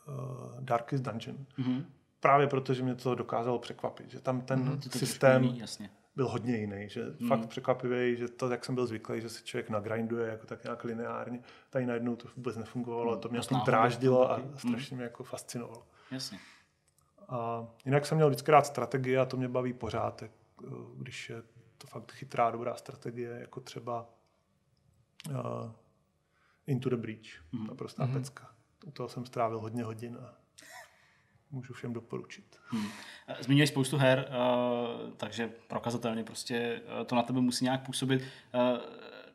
uh, 0.09 0.61
Darkest 0.61 1.05
Dungeon. 1.05 1.37
Mm-hmm 1.59 1.85
právě 2.21 2.47
proto, 2.47 2.75
že 2.75 2.83
mě 2.83 2.95
to 2.95 3.15
dokázalo 3.15 3.59
překvapit, 3.59 4.11
že 4.11 4.21
tam 4.21 4.41
ten 4.41 4.61
mm, 4.61 4.83
systém 4.83 5.45
jiný, 5.45 5.59
jasně. 5.59 5.91
byl 6.17 6.29
hodně 6.29 6.57
jiný, 6.57 6.89
že 6.89 7.05
mm. 7.19 7.29
fakt 7.29 7.47
překvapivý, 7.47 8.17
že 8.17 8.29
to, 8.29 8.51
jak 8.51 8.65
jsem 8.65 8.75
byl 8.75 8.87
zvyklý, 8.87 9.21
že 9.21 9.29
se 9.29 9.45
člověk 9.45 9.71
nagrinduje 9.71 10.31
jako 10.31 10.47
tak 10.47 10.65
nějak 10.65 10.85
lineárně, 10.85 11.43
tady 11.71 11.87
najednou 11.87 12.17
to 12.17 12.29
vůbec 12.37 12.57
nefungovalo, 12.57 13.15
mm, 13.15 13.21
to 13.21 13.29
mě 13.29 13.41
to 13.41 13.63
dráždilo 13.67 14.31
a 14.31 14.39
mhm. 14.39 14.59
strašně 14.59 14.97
mě 14.97 15.05
jako 15.05 15.25
fascinovalo. 15.25 15.87
Jasně. 16.11 16.39
A 17.29 17.67
jinak 17.85 18.07
jsem 18.07 18.17
měl 18.17 18.29
vždycky 18.29 18.51
rád 18.51 18.67
strategie 18.67 19.19
a 19.19 19.25
to 19.25 19.37
mě 19.37 19.49
baví 19.49 19.73
pořád, 19.73 20.23
když 20.97 21.31
je 21.31 21.43
to 21.79 21.87
fakt 21.87 22.13
chytrá, 22.13 22.51
dobrá 22.51 22.75
strategie, 22.75 23.39
jako 23.41 23.61
třeba 23.61 24.11
uh, 25.29 25.35
Into 26.67 26.91
the 26.91 26.97
Breach, 26.97 27.53
mm. 27.53 27.67
naprostá 27.67 28.07
mm. 28.07 28.13
pecka. 28.13 28.51
U 28.87 28.91
toho 28.91 29.09
jsem 29.09 29.27
strávil 29.27 29.61
hodně 29.61 29.85
hodin 29.85 30.19
a 30.21 30.40
můžu 31.53 31.73
všem 31.73 31.93
doporučit. 31.93 32.45
Hmm. 32.67 32.89
Zmiňuješ 33.41 33.69
spoustu 33.69 33.97
her, 33.97 34.29
uh, 34.29 35.11
takže 35.17 35.51
prokazatelně 35.67 36.25
prostě 36.25 36.83
uh, 37.01 37.07
to 37.07 37.15
na 37.15 37.23
tebe 37.23 37.41
musí 37.41 37.65
nějak 37.65 37.87
působit. 37.87 38.23
Uh, 38.23 38.79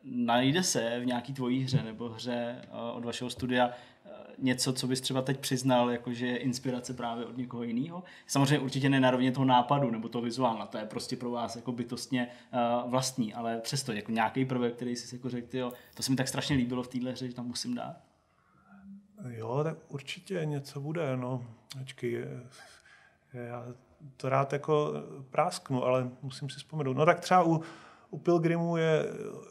najde 0.04 0.62
se 0.62 1.00
v 1.00 1.06
nějaký 1.06 1.32
tvojí 1.32 1.62
hře 1.62 1.82
nebo 1.82 2.08
hře 2.08 2.62
od 2.94 3.04
vašeho 3.04 3.30
studia 3.30 3.70
něco, 4.38 4.72
co 4.72 4.86
bys 4.86 5.00
třeba 5.00 5.22
teď 5.22 5.40
přiznal, 5.40 5.90
jakože 5.90 6.26
je 6.26 6.36
inspirace 6.36 6.94
právě 6.94 7.26
od 7.26 7.36
někoho 7.36 7.62
jiného? 7.62 8.04
Samozřejmě 8.26 8.58
určitě 8.58 8.88
ne 8.88 9.00
na 9.00 9.10
rovně 9.10 9.32
toho 9.32 9.44
nápadu 9.44 9.90
nebo 9.90 10.08
toho 10.08 10.22
vizuálna, 10.22 10.66
to 10.66 10.78
je 10.78 10.84
prostě 10.84 11.16
pro 11.16 11.30
vás 11.30 11.56
jako 11.56 11.72
bytostně 11.72 12.28
uh, 12.84 12.90
vlastní, 12.90 13.34
ale 13.34 13.60
přesto 13.60 13.92
jako 13.92 14.12
nějaký 14.12 14.44
prvek, 14.44 14.74
který 14.74 14.96
jsi 14.96 15.14
jako 15.14 15.28
řekl, 15.28 15.56
jo, 15.56 15.72
to 15.94 16.02
se 16.02 16.10
mi 16.10 16.16
tak 16.16 16.28
strašně 16.28 16.56
líbilo 16.56 16.82
v 16.82 16.88
téhle 16.88 17.10
hře, 17.10 17.28
že 17.28 17.34
tam 17.34 17.46
musím 17.46 17.74
dát. 17.74 17.96
Jo, 19.28 19.60
tak 19.64 19.76
určitě 19.88 20.44
něco 20.44 20.80
bude, 20.80 21.16
no. 21.16 21.44
Ačkej, 21.80 22.26
já 23.32 23.66
to 24.16 24.28
rád 24.28 24.52
jako 24.52 24.92
prásknu, 25.30 25.84
ale 25.84 26.10
musím 26.22 26.50
si 26.50 26.58
vzpomenout. 26.58 26.96
No 26.96 27.06
tak 27.06 27.20
třeba 27.20 27.42
u, 27.42 27.60
u 28.10 28.18
Pilgrimu 28.18 28.76
je 28.76 29.04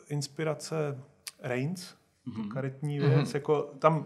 inspirace 0.10 0.98
Reigns, 1.42 1.96
mm-hmm. 2.28 2.54
karetní 2.54 3.00
věc, 3.00 3.30
mm-hmm. 3.30 3.36
jako 3.36 3.62
tam 3.62 4.06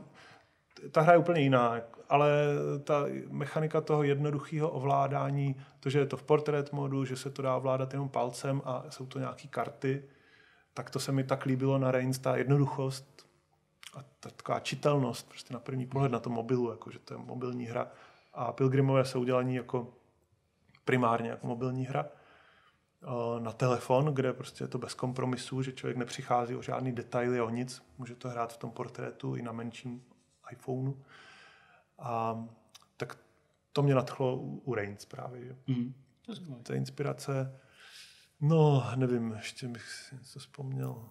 ta 0.92 1.02
hra 1.02 1.14
je 1.14 1.20
úplně 1.20 1.42
jiná, 1.42 1.76
ale 2.10 2.32
ta 2.84 3.06
mechanika 3.30 3.82
toho 3.82 4.04
jednoduchého 4.04 4.70
ovládání, 4.70 5.56
to, 5.80 5.90
že 5.90 6.00
je 6.00 6.06
to 6.06 6.18
v 6.18 6.24
portrait 6.24 6.74
modu, 6.74 7.06
že 7.06 7.16
se 7.16 7.30
to 7.30 7.42
dá 7.42 7.56
ovládat 7.56 7.94
jenom 7.94 8.10
palcem 8.10 8.62
a 8.66 8.84
jsou 8.90 9.06
to 9.06 9.20
nějaké 9.20 9.48
karty, 9.48 10.04
tak 10.74 10.90
to 10.90 11.00
se 11.00 11.12
mi 11.12 11.24
tak 11.24 11.46
líbilo 11.46 11.78
na 11.78 11.92
Reigns, 11.92 12.20
ta 12.20 12.38
jednoduchost, 12.38 13.19
a 13.94 14.04
ta 14.20 14.30
taková 14.30 14.60
čitelnost 14.60 15.30
prostě 15.30 15.54
na 15.54 15.60
první 15.60 15.86
pohled 15.86 16.12
na 16.12 16.20
tom 16.20 16.34
mobilu, 16.34 16.72
jako 16.72 16.92
že 16.92 17.00
to 17.00 17.14
je 17.14 17.18
mobilní 17.18 17.66
hra. 17.66 17.92
A 18.34 18.52
Pilgrimové 18.52 19.06
jsou 19.06 19.22
udělaní 19.22 19.56
jako 19.56 19.94
primárně 20.86 21.30
jako 21.30 21.48
mobilní 21.48 21.86
hra 21.86 22.06
na 23.40 23.52
telefon, 23.52 24.06
kde 24.06 24.34
prostě 24.34 24.64
je 24.64 24.68
to 24.68 24.78
bez 24.78 24.94
kompromisů, 24.94 25.62
že 25.62 25.72
člověk 25.72 25.98
nepřichází 25.98 26.56
o 26.56 26.62
žádný 26.62 26.92
detaily, 26.92 27.42
o 27.42 27.50
nic. 27.50 27.84
Může 27.98 28.16
to 28.16 28.30
hrát 28.30 28.54
v 28.54 28.58
tom 28.58 28.72
portrétu 28.72 29.36
i 29.36 29.42
na 29.42 29.52
menším 29.52 30.04
iPhoneu. 30.52 30.94
A 32.00 32.44
tak 32.98 33.18
to 33.74 33.84
mě 33.84 33.96
nadchlo 33.96 34.36
u, 34.38 34.74
Reigns 34.74 35.06
právě. 35.06 35.56
Mm-hmm. 35.68 35.94
To 36.64 36.74
je 36.74 36.78
inspirace. 36.78 37.60
No, 38.42 38.92
nevím, 38.96 39.32
ještě 39.32 39.68
bych 39.68 39.92
si 39.92 40.16
něco 40.16 40.40
vzpomněl. 40.40 41.10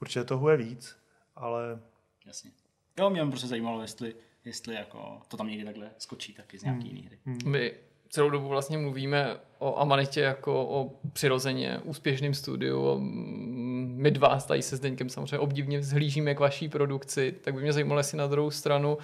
Určitě 0.00 0.24
toho 0.24 0.50
je 0.50 0.56
víc 0.56 0.96
ale... 1.38 1.80
Jasně. 2.26 2.50
Jo, 2.98 3.10
mě 3.10 3.26
prostě 3.26 3.46
zajímalo, 3.46 3.82
jestli, 3.82 4.14
jestli 4.44 4.74
jako 4.74 5.20
to 5.28 5.36
tam 5.36 5.48
někdy 5.48 5.64
takhle 5.64 5.90
skočí 5.98 6.34
taky 6.34 6.58
z 6.58 6.62
nějaký 6.62 6.80
hmm. 6.80 6.96
jiný 6.96 7.06
hry. 7.06 7.18
Hmm. 7.24 7.38
My 7.44 7.74
celou 8.08 8.30
dobu 8.30 8.48
vlastně 8.48 8.78
mluvíme 8.78 9.36
o 9.58 9.78
Amanitě 9.78 10.20
jako 10.20 10.66
o 10.66 11.00
přirozeně 11.12 11.78
úspěšném 11.84 12.34
studiu. 12.34 12.98
My 12.98 14.10
dva 14.10 14.40
tady 14.40 14.62
se 14.62 14.76
Zdeňkem 14.76 15.08
samozřejmě 15.08 15.38
obdivně 15.38 15.78
vzhlížíme 15.78 16.34
k 16.34 16.40
vaší 16.40 16.68
produkci, 16.68 17.34
tak 17.44 17.54
by 17.54 17.60
mě 17.60 17.72
zajímalo, 17.72 18.00
jestli 18.00 18.18
na 18.18 18.26
druhou 18.26 18.50
stranu 18.50 18.98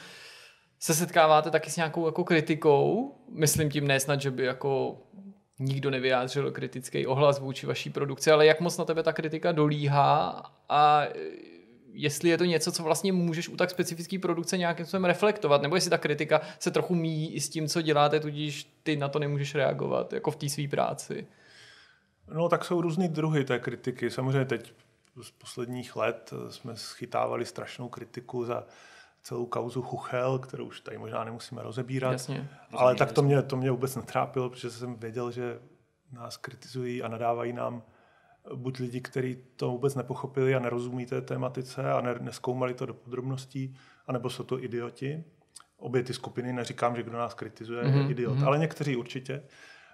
se 0.78 0.94
setkáváte 0.94 1.50
taky 1.50 1.70
s 1.70 1.76
nějakou 1.76 2.06
jako 2.06 2.24
kritikou, 2.24 3.14
myslím 3.30 3.70
tím 3.70 3.86
ne 3.86 4.00
snad, 4.00 4.20
že 4.20 4.30
by 4.30 4.44
jako 4.44 5.02
nikdo 5.58 5.90
nevyjádřil 5.90 6.52
kritický 6.52 7.06
ohlas 7.06 7.40
vůči 7.40 7.66
vaší 7.66 7.90
produkci, 7.90 8.30
ale 8.30 8.46
jak 8.46 8.60
moc 8.60 8.78
na 8.78 8.84
tebe 8.84 9.02
ta 9.02 9.12
kritika 9.12 9.52
dolíhá 9.52 10.42
a 10.68 11.06
jestli 11.94 12.28
je 12.28 12.38
to 12.38 12.44
něco, 12.44 12.72
co 12.72 12.82
vlastně 12.82 13.12
můžeš 13.12 13.48
u 13.48 13.56
tak 13.56 13.70
specifické 13.70 14.18
produkce 14.18 14.58
nějakým 14.58 14.86
způsobem 14.86 15.04
reflektovat, 15.04 15.62
nebo 15.62 15.74
jestli 15.74 15.90
ta 15.90 15.98
kritika 15.98 16.40
se 16.58 16.70
trochu 16.70 16.94
míjí 16.94 17.32
i 17.32 17.40
s 17.40 17.48
tím, 17.48 17.68
co 17.68 17.82
děláte, 17.82 18.20
tudíž 18.20 18.78
ty 18.82 18.96
na 18.96 19.08
to 19.08 19.18
nemůžeš 19.18 19.54
reagovat, 19.54 20.12
jako 20.12 20.30
v 20.30 20.36
té 20.36 20.48
své 20.48 20.68
práci. 20.68 21.26
No 22.34 22.48
tak 22.48 22.64
jsou 22.64 22.80
různý 22.80 23.08
druhy 23.08 23.44
té 23.44 23.58
kritiky. 23.58 24.10
Samozřejmě 24.10 24.44
teď 24.44 24.72
z 25.22 25.30
posledních 25.30 25.96
let 25.96 26.30
jsme 26.50 26.76
schytávali 26.76 27.46
strašnou 27.46 27.88
kritiku 27.88 28.44
za 28.44 28.64
celou 29.22 29.46
kauzu 29.46 29.82
Chuchel, 29.82 30.38
kterou 30.38 30.66
už 30.66 30.80
tady 30.80 30.98
možná 30.98 31.24
nemusíme 31.24 31.62
rozebírat. 31.62 32.12
Jasně. 32.12 32.48
Ale 32.72 32.94
tak 32.94 33.12
to 33.12 33.22
mě, 33.22 33.42
to 33.42 33.56
mě 33.56 33.70
vůbec 33.70 33.96
netrápilo, 33.96 34.50
protože 34.50 34.70
jsem 34.70 34.94
věděl, 34.96 35.30
že 35.30 35.58
nás 36.12 36.36
kritizují 36.36 37.02
a 37.02 37.08
nadávají 37.08 37.52
nám 37.52 37.82
buď 38.54 38.80
lidi, 38.80 39.00
kteří 39.00 39.36
to 39.56 39.70
vůbec 39.70 39.94
nepochopili 39.94 40.54
a 40.54 40.58
nerozumí 40.58 41.06
té 41.06 41.20
tématice 41.20 41.92
a 41.92 42.00
ne, 42.00 42.14
neskoumali 42.20 42.74
to 42.74 42.86
do 42.86 42.94
podrobností, 42.94 43.76
anebo 44.06 44.30
jsou 44.30 44.44
to 44.44 44.64
idioti. 44.64 45.24
Obě 45.76 46.02
ty 46.02 46.14
skupiny, 46.14 46.52
neříkám, 46.52 46.96
že 46.96 47.02
kdo 47.02 47.18
nás 47.18 47.34
kritizuje, 47.34 47.82
mm-hmm. 47.82 47.96
je 47.96 48.02
mhm, 48.02 48.10
idiot, 48.10 48.38
mm-hmm. 48.38 48.46
ale 48.46 48.58
někteří 48.58 48.96
určitě. 48.96 49.42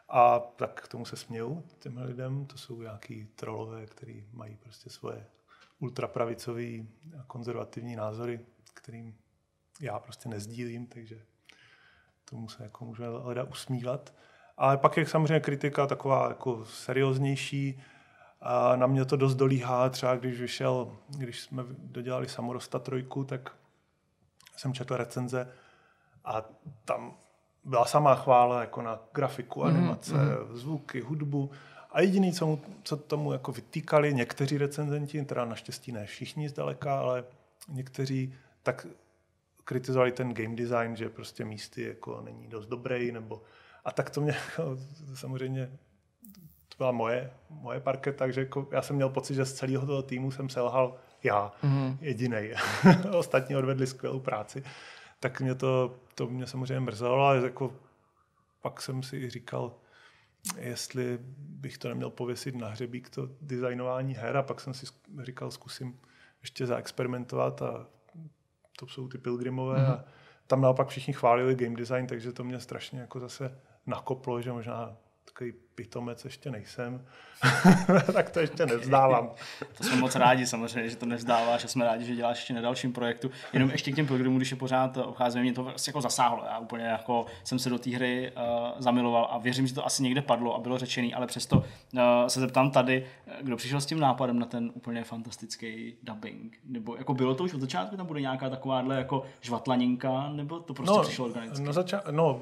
A 0.08 0.38
tak 0.38 0.80
k 0.84 0.88
tomu 0.88 1.04
se 1.04 1.16
směju 1.16 1.64
těm 1.78 1.98
lidem. 1.98 2.46
To 2.46 2.58
jsou 2.58 2.82
nějaký 2.82 3.28
trolové, 3.34 3.86
kteří 3.86 4.26
mají 4.32 4.56
prostě 4.56 4.90
svoje 4.90 5.26
ultrapravicové 5.78 6.62
a 7.20 7.22
konzervativní 7.26 7.96
názory, 7.96 8.40
kterým 8.74 9.14
já 9.80 9.98
prostě 9.98 10.28
nezdílím, 10.28 10.86
takže 10.86 11.22
tomu 12.24 12.48
se 12.48 12.62
jako 12.62 12.84
může 12.84 13.08
leda 13.08 13.44
usmívat. 13.44 14.14
Ale 14.56 14.76
pak 14.76 14.96
je 14.96 15.06
samozřejmě 15.06 15.40
kritika 15.40 15.86
taková 15.86 16.28
jako 16.28 16.64
serióznější. 16.64 17.82
A 18.40 18.76
na 18.76 18.86
mě 18.86 19.04
to 19.04 19.16
dost 19.16 19.34
dolíhá, 19.34 19.88
třeba 19.88 20.16
když 20.16 20.40
vyšel, 20.40 20.96
když 21.08 21.40
jsme 21.40 21.62
dodělali 21.78 22.28
Samorosta 22.28 22.78
trojku, 22.78 23.24
tak 23.24 23.54
jsem 24.56 24.74
četl 24.74 24.96
recenze 24.96 25.48
a 26.24 26.44
tam 26.84 27.14
byla 27.64 27.84
samá 27.84 28.14
chvála 28.14 28.60
jako 28.60 28.82
na 28.82 29.00
grafiku, 29.12 29.64
mhm, 29.64 29.76
animace, 29.76 30.14
mm-hmm. 30.14 30.54
zvuky, 30.54 31.00
hudbu. 31.00 31.50
A 31.92 32.00
jediný, 32.00 32.32
co, 32.32 32.46
mu, 32.46 32.60
co 32.82 32.96
tomu 32.96 33.32
jako 33.32 33.52
vytýkali 33.52 34.14
někteří 34.14 34.58
recenzenti, 34.58 35.24
teda 35.24 35.44
naštěstí 35.44 35.92
ne 35.92 36.06
všichni 36.06 36.48
zdaleka, 36.48 36.98
ale 36.98 37.24
někteří, 37.68 38.34
tak 38.62 38.86
kritizovali 39.64 40.12
ten 40.12 40.34
game 40.34 40.56
design, 40.56 40.96
že 40.96 41.08
prostě 41.08 41.44
místy 41.44 41.82
jako 41.82 42.20
není 42.24 42.48
dost 42.48 42.66
dobrý, 42.66 43.12
nebo 43.12 43.42
a 43.84 43.92
tak 43.92 44.10
to 44.10 44.20
mě 44.20 44.32
jako, 44.32 44.78
samozřejmě 45.14 45.70
byla 46.80 46.92
moje, 46.92 47.30
moje 47.50 47.80
parketa, 47.80 48.18
takže 48.18 48.40
jako 48.40 48.68
já 48.72 48.82
jsem 48.82 48.96
měl 48.96 49.08
pocit, 49.08 49.34
že 49.34 49.44
z 49.44 49.52
celého 49.52 49.86
toho 49.86 50.02
týmu 50.02 50.30
jsem 50.30 50.48
selhal 50.48 50.96
já, 51.22 51.52
mm-hmm. 51.64 51.96
jediný. 52.00 52.50
Ostatní 53.16 53.56
odvedli 53.56 53.86
skvělou 53.86 54.20
práci 54.20 54.62
tak 55.20 55.40
mě 55.40 55.54
to, 55.54 55.96
to 56.14 56.26
mě 56.26 56.46
samozřejmě 56.46 56.80
mrzelo, 56.80 57.16
ale 57.16 57.42
jako 57.42 57.72
pak 58.62 58.82
jsem 58.82 59.02
si 59.02 59.30
říkal, 59.30 59.74
jestli 60.56 61.18
bych 61.38 61.78
to 61.78 61.88
neměl 61.88 62.10
pověsit 62.10 62.54
na 62.54 62.68
hřebík, 62.68 63.10
to 63.10 63.28
designování 63.40 64.14
her 64.14 64.36
a 64.36 64.42
pak 64.42 64.60
jsem 64.60 64.74
si 64.74 64.86
říkal, 65.22 65.50
zkusím 65.50 66.00
ještě 66.42 66.66
zaexperimentovat 66.66 67.62
a 67.62 67.86
to 68.78 68.86
jsou 68.86 69.08
ty 69.08 69.18
pilgrimové 69.18 69.78
mm-hmm. 69.78 69.92
a 69.92 70.04
tam 70.46 70.60
naopak 70.60 70.88
všichni 70.88 71.12
chválili 71.12 71.54
game 71.54 71.76
design, 71.76 72.06
takže 72.06 72.32
to 72.32 72.44
mě 72.44 72.60
strašně 72.60 73.00
jako 73.00 73.20
zase 73.20 73.60
nakoplo, 73.86 74.42
že 74.42 74.52
možná 74.52 74.96
takový 75.32 75.52
pitomec 75.74 76.24
ještě 76.24 76.50
nejsem, 76.50 77.04
tak 78.12 78.30
to 78.30 78.40
ještě 78.40 78.66
nevzdávám. 78.66 79.30
to 79.78 79.84
jsme 79.84 79.96
moc 79.96 80.14
rádi 80.14 80.46
samozřejmě, 80.46 80.90
že 80.90 80.96
to 80.96 81.06
nevzdáváš 81.06 81.64
a 81.64 81.68
jsme 81.68 81.84
rádi, 81.84 82.04
že 82.04 82.14
děláš 82.14 82.36
ještě 82.36 82.54
na 82.54 82.60
dalším 82.60 82.92
projektu. 82.92 83.30
Jenom 83.52 83.70
ještě 83.70 83.92
k 83.92 83.96
těm 83.96 84.06
programům, 84.06 84.36
když 84.36 84.50
je 84.50 84.56
pořád 84.56 84.96
obcházíme, 84.96 85.42
mě 85.42 85.52
to 85.52 85.64
vlastně 85.64 85.90
jako 85.90 86.00
zasáhlo. 86.00 86.44
Já 86.44 86.58
úplně 86.58 86.84
jako 86.84 87.26
jsem 87.44 87.58
se 87.58 87.70
do 87.70 87.78
té 87.78 87.90
hry 87.90 88.32
uh, 88.36 88.42
zamiloval 88.78 89.28
a 89.30 89.38
věřím, 89.38 89.66
že 89.66 89.74
to 89.74 89.86
asi 89.86 90.02
někde 90.02 90.22
padlo 90.22 90.56
a 90.56 90.60
bylo 90.60 90.78
řečený, 90.78 91.14
ale 91.14 91.26
přesto 91.26 91.56
uh, 91.56 92.00
se 92.28 92.40
zeptám 92.40 92.70
tady, 92.70 93.06
kdo 93.42 93.56
přišel 93.56 93.80
s 93.80 93.86
tím 93.86 94.00
nápadem 94.00 94.38
na 94.38 94.46
ten 94.46 94.70
úplně 94.74 95.04
fantastický 95.04 95.94
dubbing? 96.02 96.58
Nebo 96.64 96.96
jako 96.96 97.14
bylo 97.14 97.34
to 97.34 97.44
už 97.44 97.54
od 97.54 97.60
začátku, 97.60 97.96
tam 97.96 98.06
bude 98.06 98.20
nějaká 98.20 98.50
takováhle 98.50 98.96
jako 98.96 99.22
žvatlaninka, 99.40 100.28
nebo 100.28 100.60
to 100.60 100.74
prostě 100.74 100.96
no, 100.96 101.02
přišlo 101.02 101.24
organicky? 101.24 101.62
No, 101.62 101.72
zača- 101.72 102.02
no, 102.10 102.40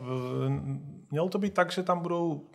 mělo 1.10 1.28
to 1.28 1.38
být 1.38 1.54
tak, 1.54 1.72
že 1.72 1.82
tam 1.82 2.00
budou 2.00 2.46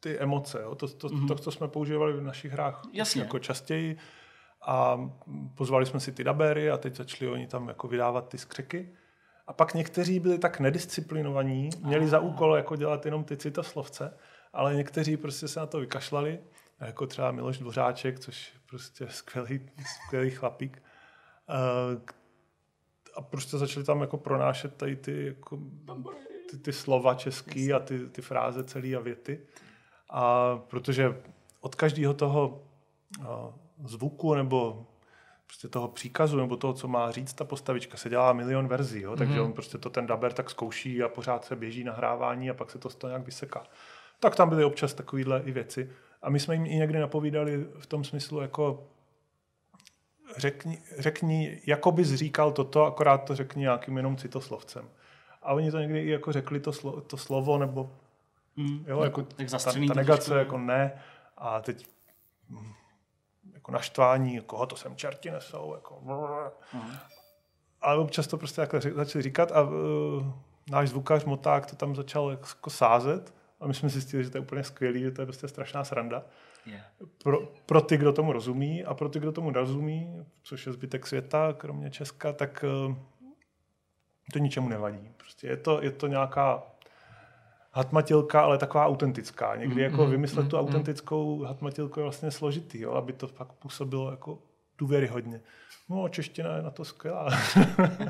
ty 0.00 0.18
emoce. 0.18 0.62
Jo? 0.62 0.74
To, 0.74 0.88
to, 0.88 1.08
mm-hmm. 1.08 1.28
to, 1.28 1.34
co 1.34 1.50
jsme 1.50 1.68
používali 1.68 2.12
v 2.12 2.22
našich 2.22 2.52
hrách 2.52 2.82
Jasně. 2.92 3.22
jako 3.22 3.38
častěji. 3.38 3.96
A 4.62 5.00
pozvali 5.54 5.86
jsme 5.86 6.00
si 6.00 6.12
ty 6.12 6.24
dabery 6.24 6.70
a 6.70 6.76
teď 6.76 6.96
začali 6.96 7.30
oni 7.30 7.46
tam 7.46 7.68
jako 7.68 7.88
vydávat 7.88 8.28
ty 8.28 8.38
skřeky. 8.38 8.88
A 9.46 9.52
pak 9.52 9.74
někteří 9.74 10.20
byli 10.20 10.38
tak 10.38 10.60
nedisciplinovaní, 10.60 11.70
měli 11.84 12.08
za 12.08 12.20
úkol 12.20 12.56
jako 12.56 12.76
dělat 12.76 13.04
jenom 13.04 13.24
ty 13.24 13.36
citoslovce, 13.36 14.18
ale 14.52 14.74
někteří 14.74 15.16
prostě 15.16 15.48
se 15.48 15.60
na 15.60 15.66
to 15.66 15.80
vykašlali, 15.80 16.38
jako 16.80 17.06
třeba 17.06 17.32
Miloš 17.32 17.58
Dvořáček, 17.58 18.18
což 18.18 18.52
je 18.54 18.60
prostě 18.66 19.06
skvělý, 19.08 19.70
skvělý 20.06 20.30
chlapík. 20.30 20.82
A 23.14 23.20
prostě 23.20 23.58
začali 23.58 23.86
tam 23.86 24.00
jako 24.00 24.16
pronášet 24.16 24.74
tady 24.76 24.96
ty, 24.96 25.26
jako, 25.26 25.58
ty, 26.50 26.58
ty 26.58 26.72
slova 26.72 27.14
český 27.14 27.72
a 27.72 27.78
ty, 27.78 28.08
ty 28.08 28.22
fráze 28.22 28.64
celý 28.64 28.96
a 28.96 29.00
věty. 29.00 29.40
A 30.10 30.56
protože 30.68 31.22
od 31.60 31.74
každého 31.74 32.14
toho 32.14 32.62
zvuku 33.84 34.34
nebo 34.34 34.86
prostě 35.46 35.68
toho 35.68 35.88
příkazu 35.88 36.36
nebo 36.36 36.56
toho, 36.56 36.72
co 36.72 36.88
má 36.88 37.10
říct 37.10 37.32
ta 37.32 37.44
postavička, 37.44 37.96
se 37.96 38.08
dělá 38.08 38.32
milion 38.32 38.68
verzí, 38.68 39.00
jo? 39.00 39.16
takže 39.16 39.34
mm-hmm. 39.34 39.44
on 39.44 39.52
prostě 39.52 39.78
to 39.78 39.90
ten 39.90 40.06
daber 40.06 40.32
tak 40.32 40.50
zkouší 40.50 41.02
a 41.02 41.08
pořád 41.08 41.44
se 41.44 41.56
běží 41.56 41.84
nahrávání 41.84 42.50
a 42.50 42.54
pak 42.54 42.70
se 42.70 42.78
to 42.78 42.90
z 42.90 42.94
toho 42.94 43.08
nějak 43.08 43.26
vyseká. 43.26 43.66
Tak 44.20 44.36
tam 44.36 44.48
byly 44.48 44.64
občas 44.64 44.94
takovéhle 44.94 45.42
i 45.44 45.52
věci. 45.52 45.90
A 46.22 46.30
my 46.30 46.40
jsme 46.40 46.54
jim 46.54 46.66
i 46.66 46.74
někdy 46.74 46.98
napovídali 46.98 47.66
v 47.78 47.86
tom 47.86 48.04
smyslu, 48.04 48.40
jako 48.40 48.86
řekni, 50.36 50.82
řekni 50.98 51.60
jako 51.66 51.92
bys 51.92 52.08
říkal 52.08 52.52
toto, 52.52 52.84
akorát 52.84 53.18
to 53.18 53.36
řekni 53.36 53.60
nějakým 53.60 53.96
jenom 53.96 54.16
citoslovcem. 54.16 54.88
A 55.42 55.52
oni 55.52 55.70
to 55.70 55.78
někdy 55.78 56.00
i 56.00 56.10
jako 56.10 56.32
řekli 56.32 56.60
to, 56.60 56.72
slo, 56.72 57.00
to 57.00 57.16
slovo 57.16 57.58
nebo 57.58 57.90
Mm, 58.56 58.84
jo, 58.88 59.02
jako, 59.02 59.22
tak 59.22 59.50
ta, 59.50 59.58
ta 59.58 59.94
negace 59.94 60.38
jako 60.38 60.58
ne. 60.58 60.92
A 61.38 61.60
teď 61.60 61.86
mm, 62.48 62.72
jako 63.52 63.72
naštvání, 63.72 64.40
koho 64.40 64.66
to 64.66 64.76
sem 64.76 64.96
čerti 64.96 65.30
nesou, 65.30 65.74
jako 65.74 65.98
mm. 66.72 66.92
Ale 67.80 67.98
občas 67.98 68.26
to 68.26 68.38
prostě 68.38 68.56
takhle 68.66 68.80
začali 68.80 69.22
říkat 69.22 69.52
a 69.52 69.62
uh, 69.62 69.70
náš 70.70 70.88
zvukař 70.88 71.24
Moták 71.24 71.66
to 71.66 71.76
tam 71.76 71.96
začal 71.96 72.30
jako 72.30 72.70
sázet 72.70 73.34
a 73.60 73.66
my 73.66 73.74
jsme 73.74 73.88
zjistili, 73.88 74.24
že 74.24 74.30
to 74.30 74.36
je 74.36 74.42
úplně 74.42 74.64
skvělý, 74.64 75.00
že 75.00 75.10
to 75.10 75.22
je 75.22 75.26
prostě 75.26 75.48
strašná 75.48 75.84
sranda. 75.84 76.22
Yeah. 76.66 76.84
Pro, 77.22 77.38
pro 77.66 77.80
ty, 77.80 77.96
kdo 77.96 78.12
tomu 78.12 78.32
rozumí 78.32 78.84
a 78.84 78.94
pro 78.94 79.08
ty, 79.08 79.18
kdo 79.18 79.32
tomu 79.32 79.50
rozumí, 79.50 80.26
což 80.42 80.66
je 80.66 80.72
zbytek 80.72 81.06
světa, 81.06 81.52
kromě 81.52 81.90
Česka, 81.90 82.32
tak 82.32 82.64
uh, 82.88 82.96
to 84.32 84.38
ničemu 84.38 84.68
nevadí. 84.68 85.10
Prostě 85.16 85.46
je 85.46 85.56
to, 85.56 85.82
je 85.82 85.90
to 85.90 86.06
nějaká 86.06 86.62
hatmatilka, 87.72 88.40
ale 88.40 88.58
taková 88.58 88.86
autentická. 88.86 89.56
Někdy 89.56 89.74
mm, 89.74 89.80
jako 89.80 90.04
mm, 90.04 90.10
vymyslet 90.10 90.42
mm, 90.42 90.48
tu 90.48 90.58
autentickou 90.58 91.42
hatmatilku 91.42 92.00
je 92.00 92.04
vlastně 92.04 92.30
složitý, 92.30 92.80
jo, 92.80 92.92
aby 92.92 93.12
to 93.12 93.26
fakt 93.26 93.52
působilo 93.52 94.10
jako 94.10 94.38
důvěryhodně. 94.78 95.40
No, 95.88 96.08
čeština 96.08 96.56
je 96.56 96.62
na 96.62 96.70
to 96.70 96.84
skvělá. 96.84 97.28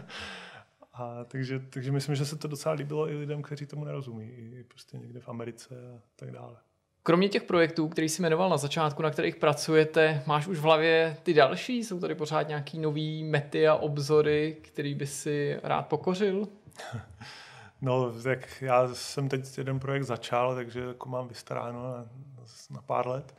a 0.95 1.24
takže, 1.24 1.61
takže 1.70 1.93
myslím, 1.93 2.15
že 2.15 2.27
se 2.27 2.37
to 2.37 2.49
docela 2.49 2.74
líbilo 2.74 3.11
i 3.11 3.16
lidem, 3.16 3.43
kteří 3.43 3.66
tomu 3.66 3.85
nerozumí, 3.85 4.28
i 4.31 4.65
prostě 4.69 4.99
někde 4.99 5.20
v 5.20 5.28
Americe 5.28 5.74
a 5.97 6.01
tak 6.16 6.31
dále. 6.31 6.57
Kromě 7.03 7.28
těch 7.28 7.43
projektů, 7.43 7.89
který 7.89 8.09
jsi 8.09 8.23
jmenoval 8.23 8.51
na 8.51 8.57
začátku, 8.57 9.03
na 9.03 9.11
kterých 9.11 9.37
pracujete, 9.37 10.23
máš 10.27 10.47
už 10.47 10.59
v 10.59 10.62
hlavě 10.62 11.16
ty 11.23 11.35
další? 11.35 11.85
Jsou 11.85 12.01
tady 12.01 12.15
pořád 12.15 12.49
nějaký 12.49 12.78
nový 12.78 13.24
mety 13.24 13.69
a 13.69 13.74
obzory, 13.74 14.57
který 14.62 14.95
by 14.95 15.07
si 15.07 15.61
rád 15.62 15.82
pokořil? 15.82 16.49
No, 17.81 18.23
tak 18.23 18.62
já 18.62 18.94
jsem 18.94 19.28
teď 19.28 19.59
jeden 19.59 19.81
projekt 19.81 20.05
začal, 20.05 20.55
takže 20.55 20.81
jako 20.81 21.09
mám 21.09 21.28
vystaráno 21.28 21.82
na, 21.82 22.09
na 22.70 22.82
pár 22.82 23.09
let 23.09 23.36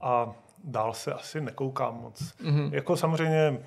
a 0.00 0.34
dál 0.64 0.94
se 0.94 1.12
asi 1.12 1.40
nekoukám 1.40 1.94
moc. 1.94 2.20
Mm-hmm. 2.20 2.74
Jako 2.74 2.96
samozřejmě 2.96 3.66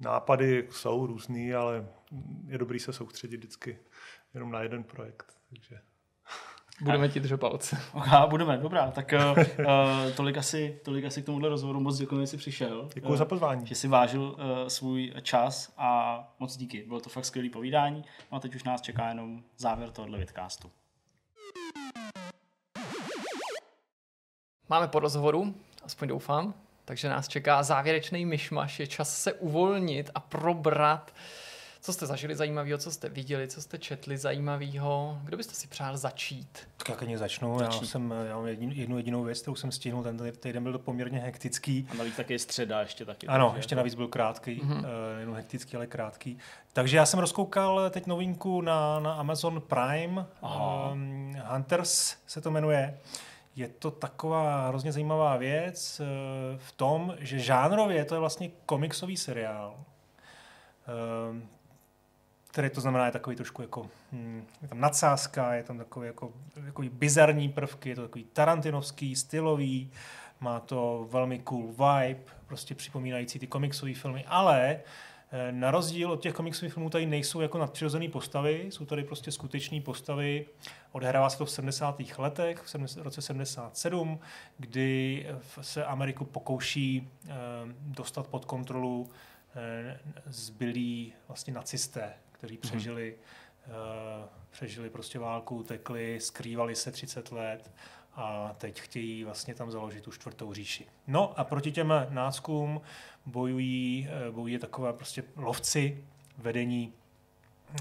nápady 0.00 0.68
jsou 0.70 1.06
různý, 1.06 1.54
ale 1.54 1.86
je 2.46 2.58
dobrý 2.58 2.78
se 2.78 2.92
soustředit 2.92 3.36
vždycky 3.36 3.78
jenom 4.34 4.52
na 4.52 4.62
jeden 4.62 4.84
projekt. 4.84 5.36
Takže 5.48 5.78
Budeme 6.80 7.08
ti 7.08 7.20
držet 7.20 7.40
palce. 7.40 7.80
Aha, 7.94 8.26
budeme, 8.26 8.58
dobrá. 8.58 8.90
Tak 8.90 9.14
uh, 9.30 9.44
tolik, 10.16 10.38
asi, 10.38 10.80
tolik 10.84 11.04
asi 11.04 11.22
k 11.22 11.26
tomuhle 11.26 11.48
rozhovoru. 11.48 11.80
Moc 11.80 11.98
děkuji, 11.98 12.20
že 12.20 12.26
jsi 12.26 12.36
přišel. 12.36 12.88
Děkuji 12.94 13.10
uh, 13.10 13.16
za 13.16 13.24
pozvání. 13.24 13.66
Že 13.66 13.74
jsi 13.74 13.88
vážil 13.88 14.22
uh, 14.22 14.36
svůj 14.68 15.12
čas 15.22 15.72
a 15.78 16.18
moc 16.38 16.56
díky. 16.56 16.84
Bylo 16.86 17.00
to 17.00 17.10
fakt 17.10 17.24
skvělé 17.24 17.50
povídání. 17.50 18.04
No 18.32 18.36
a 18.36 18.40
teď 18.40 18.54
už 18.54 18.64
nás 18.64 18.80
čeká 18.80 19.08
jenom 19.08 19.42
závěr 19.58 19.90
tohohle 19.90 20.18
vidcastu. 20.18 20.70
Máme 24.68 24.88
po 24.88 24.98
rozhovoru, 24.98 25.54
aspoň 25.84 26.08
doufám. 26.08 26.54
takže 26.84 27.08
nás 27.08 27.28
čeká 27.28 27.62
závěrečný 27.62 28.26
myšmaš, 28.26 28.80
je 28.80 28.86
čas 28.86 29.22
se 29.22 29.32
uvolnit 29.32 30.10
a 30.14 30.20
probrat 30.20 31.14
co 31.82 31.92
jste 31.92 32.06
zažili 32.06 32.36
zajímavého, 32.36 32.78
co 32.78 32.90
jste 32.90 33.08
viděli, 33.08 33.48
co 33.48 33.62
jste 33.62 33.78
četli 33.78 34.18
zajímavého? 34.18 35.18
Kdo 35.24 35.36
byste 35.36 35.54
si 35.54 35.66
přál 35.66 35.96
začít? 35.96 36.68
Tak 36.76 36.88
jak 36.88 37.02
ani 37.02 37.18
začnu, 37.18 37.58
začít. 37.58 37.82
já, 37.82 37.86
jsem, 37.86 38.14
já 38.28 38.36
mám 38.36 38.46
jedin, 38.46 38.72
jednu 38.72 38.96
jedinou 38.96 39.22
věc, 39.22 39.40
kterou 39.40 39.54
jsem 39.54 39.72
stihnul, 39.72 40.02
ten 40.02 40.32
týden 40.40 40.62
byl 40.62 40.78
poměrně 40.78 41.18
hektický. 41.18 41.88
A 41.90 41.94
navíc 41.94 42.16
taky 42.16 42.38
středa 42.38 42.80
ještě 42.80 43.04
taky. 43.04 43.26
Ano, 43.26 43.46
takže... 43.46 43.58
ještě 43.58 43.76
navíc 43.76 43.94
byl 43.94 44.08
krátký, 44.08 44.60
mm-hmm. 44.60 44.78
uh, 44.78 44.84
jenom 45.20 45.34
hektický, 45.34 45.76
ale 45.76 45.86
krátký. 45.86 46.38
Takže 46.72 46.96
já 46.96 47.06
jsem 47.06 47.20
rozkoukal 47.20 47.90
teď 47.90 48.06
novinku 48.06 48.60
na, 48.60 49.00
na 49.00 49.14
Amazon 49.14 49.60
Prime, 49.60 50.26
um, 50.92 51.36
Hunters 51.44 52.16
se 52.26 52.40
to 52.40 52.50
jmenuje. 52.50 52.98
Je 53.56 53.68
to 53.68 53.90
taková 53.90 54.68
hrozně 54.68 54.92
zajímavá 54.92 55.36
věc 55.36 56.00
uh, 56.00 56.06
v 56.58 56.72
tom, 56.72 57.14
že 57.18 57.38
žánrově 57.38 58.04
to 58.04 58.14
je 58.14 58.18
vlastně 58.18 58.50
komiksový 58.66 59.16
seriál. 59.16 59.76
Který 62.52 62.70
to 62.70 62.80
znamená 62.80 63.06
je 63.06 63.12
takový 63.12 63.36
trošku 63.36 63.62
jako, 63.62 63.88
hm, 64.12 64.44
je 64.62 64.68
tam 64.68 64.80
nadsázka, 64.80 65.54
je 65.54 65.62
tam 65.62 65.78
takový 65.78 66.06
jako, 66.06 66.32
jako 66.64 66.82
bizarní 66.82 67.48
prvky, 67.48 67.88
je 67.88 67.94
to 67.94 68.02
takový 68.02 68.24
tarantinovský, 68.24 69.16
stylový, 69.16 69.90
má 70.40 70.60
to 70.60 71.08
velmi 71.10 71.38
cool 71.38 71.68
vibe, 71.68 72.20
prostě 72.46 72.74
připomínající 72.74 73.38
ty 73.38 73.46
komiksové 73.46 73.94
filmy, 73.94 74.24
ale 74.26 74.80
eh, 75.30 75.52
na 75.52 75.70
rozdíl 75.70 76.12
od 76.12 76.22
těch 76.22 76.34
komiksových 76.34 76.72
filmů 76.72 76.90
tady 76.90 77.06
nejsou 77.06 77.40
jako 77.40 77.58
nadpřirozené 77.58 78.08
postavy, 78.08 78.66
jsou 78.70 78.84
tady 78.84 79.04
prostě 79.04 79.32
skutečné 79.32 79.80
postavy. 79.80 80.46
Odehrává 80.92 81.30
se 81.30 81.38
to 81.38 81.44
v 81.44 81.50
70. 81.50 82.00
letech, 82.18 82.58
v 82.58 82.96
roce 82.96 83.22
77, 83.22 84.18
kdy 84.58 85.26
se 85.60 85.84
Ameriku 85.84 86.24
pokouší 86.24 87.10
eh, 87.24 87.30
dostat 87.80 88.26
pod 88.26 88.44
kontrolu 88.44 89.10
eh, 89.56 90.00
zbylí 90.26 91.12
vlastně 91.28 91.54
nacisté, 91.54 92.14
kteří 92.42 92.54
mhm. 92.54 92.60
přežili, 92.60 93.14
mm-hmm. 93.14 94.20
uh, 94.20 94.28
přežili 94.50 94.90
prostě 94.90 95.18
válku, 95.18 95.56
utekli, 95.56 96.20
skrývali 96.20 96.74
se 96.74 96.92
30 96.92 97.32
let 97.32 97.70
a 98.14 98.54
teď 98.58 98.80
chtějí 98.80 99.24
vlastně 99.24 99.54
tam 99.54 99.70
založit 99.70 100.04
tu 100.04 100.10
čtvrtou 100.10 100.52
říši. 100.52 100.86
No 101.06 101.40
a 101.40 101.44
proti 101.44 101.72
těm 101.72 101.94
náckům 102.08 102.80
bojují, 103.26 104.08
eh, 104.10 104.30
bojují 104.30 104.58
takové 104.58 104.92
prostě 104.92 105.24
lovci 105.36 106.04
vedení, 106.38 106.92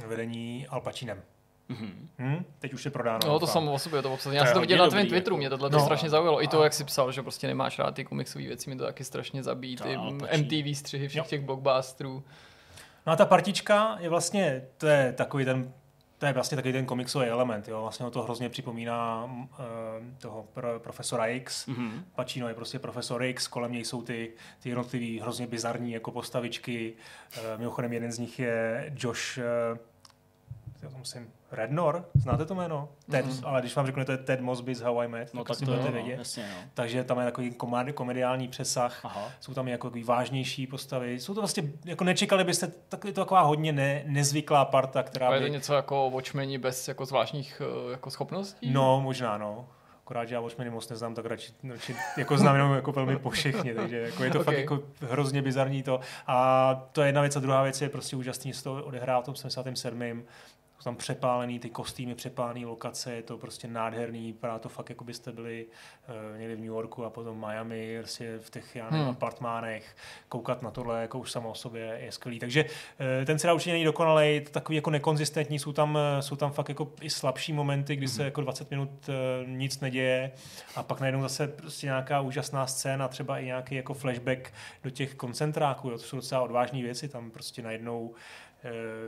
vedení 0.07 0.67
Alpačínem. 0.67 1.23
Mm-hmm. 1.69 1.91
Hmm? 2.17 2.45
Teď 2.59 2.73
už 2.73 2.85
je 2.85 2.91
prodáno. 2.91 3.19
No 3.27 3.39
to 3.39 3.47
samo 3.47 3.73
o 3.73 3.79
sobě 3.79 4.01
to 4.01 4.13
obsazené. 4.13 4.37
Já 4.37 4.45
jsem 4.45 4.53
to 4.53 4.61
viděl 4.61 4.77
na 4.77 4.87
tvém 4.87 5.07
Twitteru, 5.07 5.35
jako... 5.35 5.37
mě 5.37 5.49
tohle 5.49 5.69
no. 5.69 5.77
to 5.77 5.83
strašně 5.85 6.09
zaujalo. 6.09 6.43
I 6.43 6.47
to, 6.47 6.63
jak 6.63 6.73
jsi 6.73 6.83
psal, 6.83 7.11
že 7.11 7.21
prostě 7.21 7.47
nemáš 7.47 7.79
rád 7.79 7.95
ty 7.95 8.05
komiksové 8.05 8.45
věci, 8.45 8.69
mi 8.69 8.75
to 8.75 8.83
taky 8.83 9.03
strašně 9.03 9.43
zabíjí. 9.43 9.75
Ty 9.75 9.97
MTV 10.37 10.77
střihy 10.77 11.07
všech 11.07 11.17
jo. 11.17 11.23
těch 11.27 11.41
blockbusterů. 11.41 12.23
No 13.07 13.13
a 13.13 13.15
ta 13.15 13.25
partička 13.25 13.97
je 13.99 14.09
vlastně, 14.09 14.67
to 14.77 14.87
je 14.87 15.13
takový 15.13 15.45
ten 15.45 15.73
to 16.21 16.25
je 16.25 16.33
vlastně 16.33 16.55
takový 16.55 16.73
ten 16.73 16.85
komiksový 16.85 17.25
element. 17.25 17.67
Jo? 17.67 17.81
Vlastně 17.81 18.11
to 18.11 18.23
hrozně 18.23 18.49
připomíná 18.49 19.23
uh, 19.23 19.49
toho 20.17 20.47
pro, 20.53 20.79
profesora 20.79 21.25
X. 21.25 21.67
Mm-hmm. 21.67 22.03
Pacino 22.15 22.47
je 22.47 22.53
prostě 22.53 22.79
profesor 22.79 23.23
X, 23.23 23.47
kolem 23.47 23.71
něj 23.71 23.85
jsou 23.85 24.01
ty, 24.01 24.33
ty 24.59 24.69
jednotlivý 24.69 25.19
hrozně 25.19 25.47
bizarní 25.47 25.91
jako 25.91 26.11
postavičky. 26.11 26.93
Uh, 27.37 27.59
mimochodem 27.59 27.93
jeden 27.93 28.11
z 28.11 28.19
nich 28.19 28.39
je 28.39 28.93
Josh, 28.97 29.37
uh, 29.37 29.77
já 30.81 30.89
to 30.89 30.97
musím 30.97 31.29
Rednor, 31.51 32.09
znáte 32.13 32.45
to 32.45 32.55
jméno? 32.55 32.89
Ted, 33.11 33.25
mm-hmm. 33.25 33.47
ale 33.47 33.61
když 33.61 33.75
vám 33.75 33.85
řeknu, 33.85 34.05
to 34.05 34.11
je 34.11 34.17
Ted 34.17 34.41
Mosby 34.41 34.75
z 34.75 34.81
How 34.81 35.01
I 35.01 35.07
Met, 35.07 35.33
no, 35.33 35.43
tak, 35.43 35.57
tak 35.57 35.65
to 35.67 35.71
budete 35.71 35.91
vědět. 35.91 36.17
Jasně, 36.17 36.49
no. 36.55 36.69
Takže 36.73 37.03
tam 37.03 37.19
je 37.19 37.25
takový 37.25 37.51
komedi, 37.51 37.93
komediální 37.93 38.47
přesah, 38.47 39.05
Aha. 39.05 39.29
jsou 39.39 39.53
tam 39.53 39.67
jako 39.67 39.91
vážnější 40.05 40.67
postavy. 40.67 41.19
Jsou 41.19 41.33
to 41.33 41.41
vlastně, 41.41 41.63
jako 41.85 42.03
nečekali 42.03 42.43
byste, 42.43 42.67
tak 42.89 43.05
je 43.05 43.13
to 43.13 43.21
taková 43.21 43.41
hodně 43.41 43.71
ne, 43.71 44.03
nezvyklá 44.05 44.65
parta, 44.65 45.03
která 45.03 45.29
by... 45.29 45.35
je 45.35 45.41
to 45.41 45.47
něco 45.47 45.73
jako 45.73 46.09
Watchmeni 46.09 46.57
bez 46.57 46.87
jako 46.87 47.05
zvláštních 47.05 47.61
eh, 47.61 47.91
jako 47.91 48.11
schopností? 48.11 48.71
No, 48.71 49.01
možná, 49.01 49.37
no 49.37 49.67
akorát, 50.11 50.25
že 50.25 50.35
já 50.35 50.41
Watchmeny 50.41 50.69
moc 50.69 50.89
neznám, 50.89 51.15
tak 51.15 51.25
radši, 51.25 51.53
radši 51.69 51.95
jako 52.17 52.37
znám 52.37 52.55
jenom 52.55 52.73
jako 52.73 52.91
velmi 52.91 53.17
po 53.17 53.29
všechny, 53.29 53.73
takže 53.73 53.97
jako 53.97 54.23
je 54.23 54.31
to 54.31 54.39
okay. 54.41 54.53
fakt 54.53 54.61
jako 54.61 54.83
hrozně 55.01 55.41
bizarní 55.41 55.83
to. 55.83 55.99
A 56.27 56.75
to 56.91 57.01
je 57.01 57.07
jedna 57.07 57.21
věc 57.21 57.35
a 57.35 57.39
druhá 57.39 57.63
věc 57.63 57.81
je 57.81 57.89
prostě 57.89 58.15
úžasný, 58.15 58.51
že 58.51 58.57
se 58.57 58.63
to 58.63 58.83
odehrá 58.83 59.21
v 59.21 59.25
tom 59.25 59.35
77 59.35 60.23
jsou 60.81 60.83
tam 60.83 60.95
přepálený 60.95 61.59
ty 61.59 61.69
kostýmy, 61.69 62.15
přepálený 62.15 62.65
lokace, 62.65 63.13
je 63.13 63.21
to 63.21 63.37
prostě 63.37 63.67
nádherný, 63.67 64.27
vypadá 64.27 64.59
to 64.59 64.69
fakt, 64.69 64.89
jako 64.89 65.03
byste 65.03 65.31
byli 65.31 65.65
uh, 65.65 66.39
někde 66.39 66.55
v 66.55 66.59
New 66.59 66.67
Yorku 66.67 67.05
a 67.05 67.09
potom 67.09 67.39
Miami, 67.39 67.97
prostě 67.99 68.39
v 68.41 68.49
těch 68.49 68.75
já 68.75 68.89
nevím, 68.89 68.99
hmm. 68.99 69.09
apartmánech, 69.09 69.95
koukat 70.29 70.61
na 70.61 70.71
tohle 70.71 71.01
jako 71.01 71.19
už 71.19 71.31
samo 71.31 71.49
o 71.49 71.55
sobě 71.55 71.97
je 72.01 72.11
skvělý. 72.11 72.39
Takže 72.39 72.63
uh, 72.63 73.25
ten 73.25 73.39
seriál 73.39 73.55
určitě 73.55 73.71
není 73.71 73.83
dokonalý, 73.83 74.33
je 74.33 74.41
to 74.41 74.51
takový 74.51 74.75
jako 74.75 74.89
nekonzistentní, 74.89 75.59
jsou 75.59 75.73
tam, 75.73 75.95
uh, 75.95 76.01
jsou 76.19 76.35
tam 76.35 76.51
fakt 76.51 76.69
jako 76.69 76.91
i 77.01 77.09
slabší 77.09 77.53
momenty, 77.53 77.95
kdy 77.95 78.05
hmm. 78.05 78.15
se 78.15 78.23
jako 78.23 78.41
20 78.41 78.71
minut 78.71 78.89
uh, 79.09 79.49
nic 79.49 79.79
neděje 79.79 80.31
a 80.75 80.83
pak 80.83 80.99
najednou 80.99 81.21
zase 81.21 81.47
prostě 81.47 81.87
nějaká 81.87 82.21
úžasná 82.21 82.67
scéna, 82.67 83.07
třeba 83.07 83.39
i 83.39 83.45
nějaký 83.45 83.75
jako 83.75 83.93
flashback 83.93 84.53
do 84.83 84.89
těch 84.89 85.15
koncentráků, 85.15 85.89
jo, 85.89 85.97
to 85.97 86.03
jsou 86.03 86.15
docela 86.15 86.41
odvážné 86.41 86.81
věci, 86.81 87.09
tam 87.09 87.31
prostě 87.31 87.61
najednou 87.61 88.15
Eh, 88.50 88.50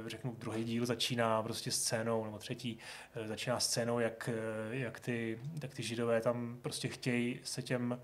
řeknu, 0.08 0.36
druhý 0.40 0.64
díl 0.64 0.86
začíná 0.86 1.44
prostě 1.44 1.72
scénou, 1.72 2.26
nebo 2.26 2.38
třetí, 2.38 2.78
eh, 3.16 3.28
začíná 3.28 3.60
scénou, 3.60 4.00
jak, 4.00 4.30
eh, 4.34 4.76
jak, 4.76 5.00
ty, 5.00 5.40
jak 5.62 5.74
ty 5.74 5.84
židové 5.84 6.22
tam 6.22 6.58
prostě 6.62 6.88
chtějí 6.88 7.40
se 7.44 7.62
těm 7.62 8.00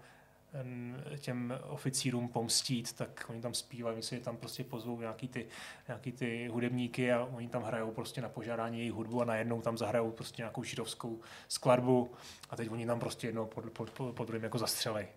těm 1.18 1.60
oficírům 1.68 2.28
pomstít, 2.28 2.94
tak 2.94 3.26
oni 3.30 3.42
tam 3.42 3.54
zpívají, 3.54 3.96
myslím, 3.96 4.20
že 4.20 4.26
tam 4.26 4.38
prostě 4.38 4.64
pozvou 4.64 5.00
nějaký 5.00 5.28
ty, 5.28 5.48
nějaký 5.88 6.12
ty 6.12 6.48
hudebníky 6.48 7.12
a 7.12 7.24
oni 7.24 7.48
tam 7.48 7.64
hrajou 7.64 7.92
prostě 7.92 8.22
na 8.22 8.30
požádání 8.30 8.78
jejich 8.78 8.94
hudbu 8.94 9.22
a 9.22 9.26
najednou 9.26 9.62
tam 9.62 9.78
zahrajou 9.78 10.12
prostě 10.12 10.42
nějakou 10.42 10.64
židovskou 10.64 11.20
skladbu 11.48 12.12
a 12.50 12.56
teď 12.56 12.72
oni 12.72 12.86
tam 12.86 13.00
prostě 13.00 13.28
jednou 13.28 13.46
pod, 13.46 13.66
pod, 13.72 13.90
pod, 13.90 14.16
pod 14.16 14.30
jako 14.30 14.58
zastřelej. 14.58 15.08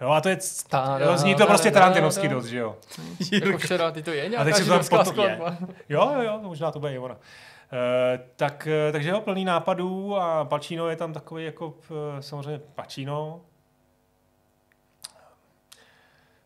Jo, 0.00 0.10
a 0.10 0.20
to 0.20 0.28
je, 0.28 0.38
jo, 0.98 1.16
zní 1.18 1.34
to 1.34 1.46
prostě 1.46 1.70
Tarantinovský 1.70 2.28
dost, 2.28 2.46
že 2.46 2.58
jo. 2.58 2.76
Jako 3.32 3.58
včera, 3.58 3.90
ty 3.90 4.02
to 4.02 4.10
je 4.10 4.28
nějaká 4.28 4.58
židovská 4.58 5.04
skladba. 5.04 5.56
Jo, 5.88 6.10
jo, 6.14 6.22
jo, 6.22 6.40
možná 6.42 6.70
to 6.70 6.80
bude 6.80 6.94
i 6.94 6.98
ona. 6.98 7.14
Uh, 7.14 8.24
tak, 8.36 8.68
uh, 8.86 8.92
takže 8.92 9.10
jo, 9.10 9.20
plný 9.20 9.44
nápadů 9.44 10.16
a 10.16 10.44
Pacino 10.44 10.88
je 10.88 10.96
tam 10.96 11.12
takový 11.12 11.44
jako 11.44 11.66
uh, 11.66 11.74
samozřejmě 12.20 12.60
Pacino. 12.74 13.40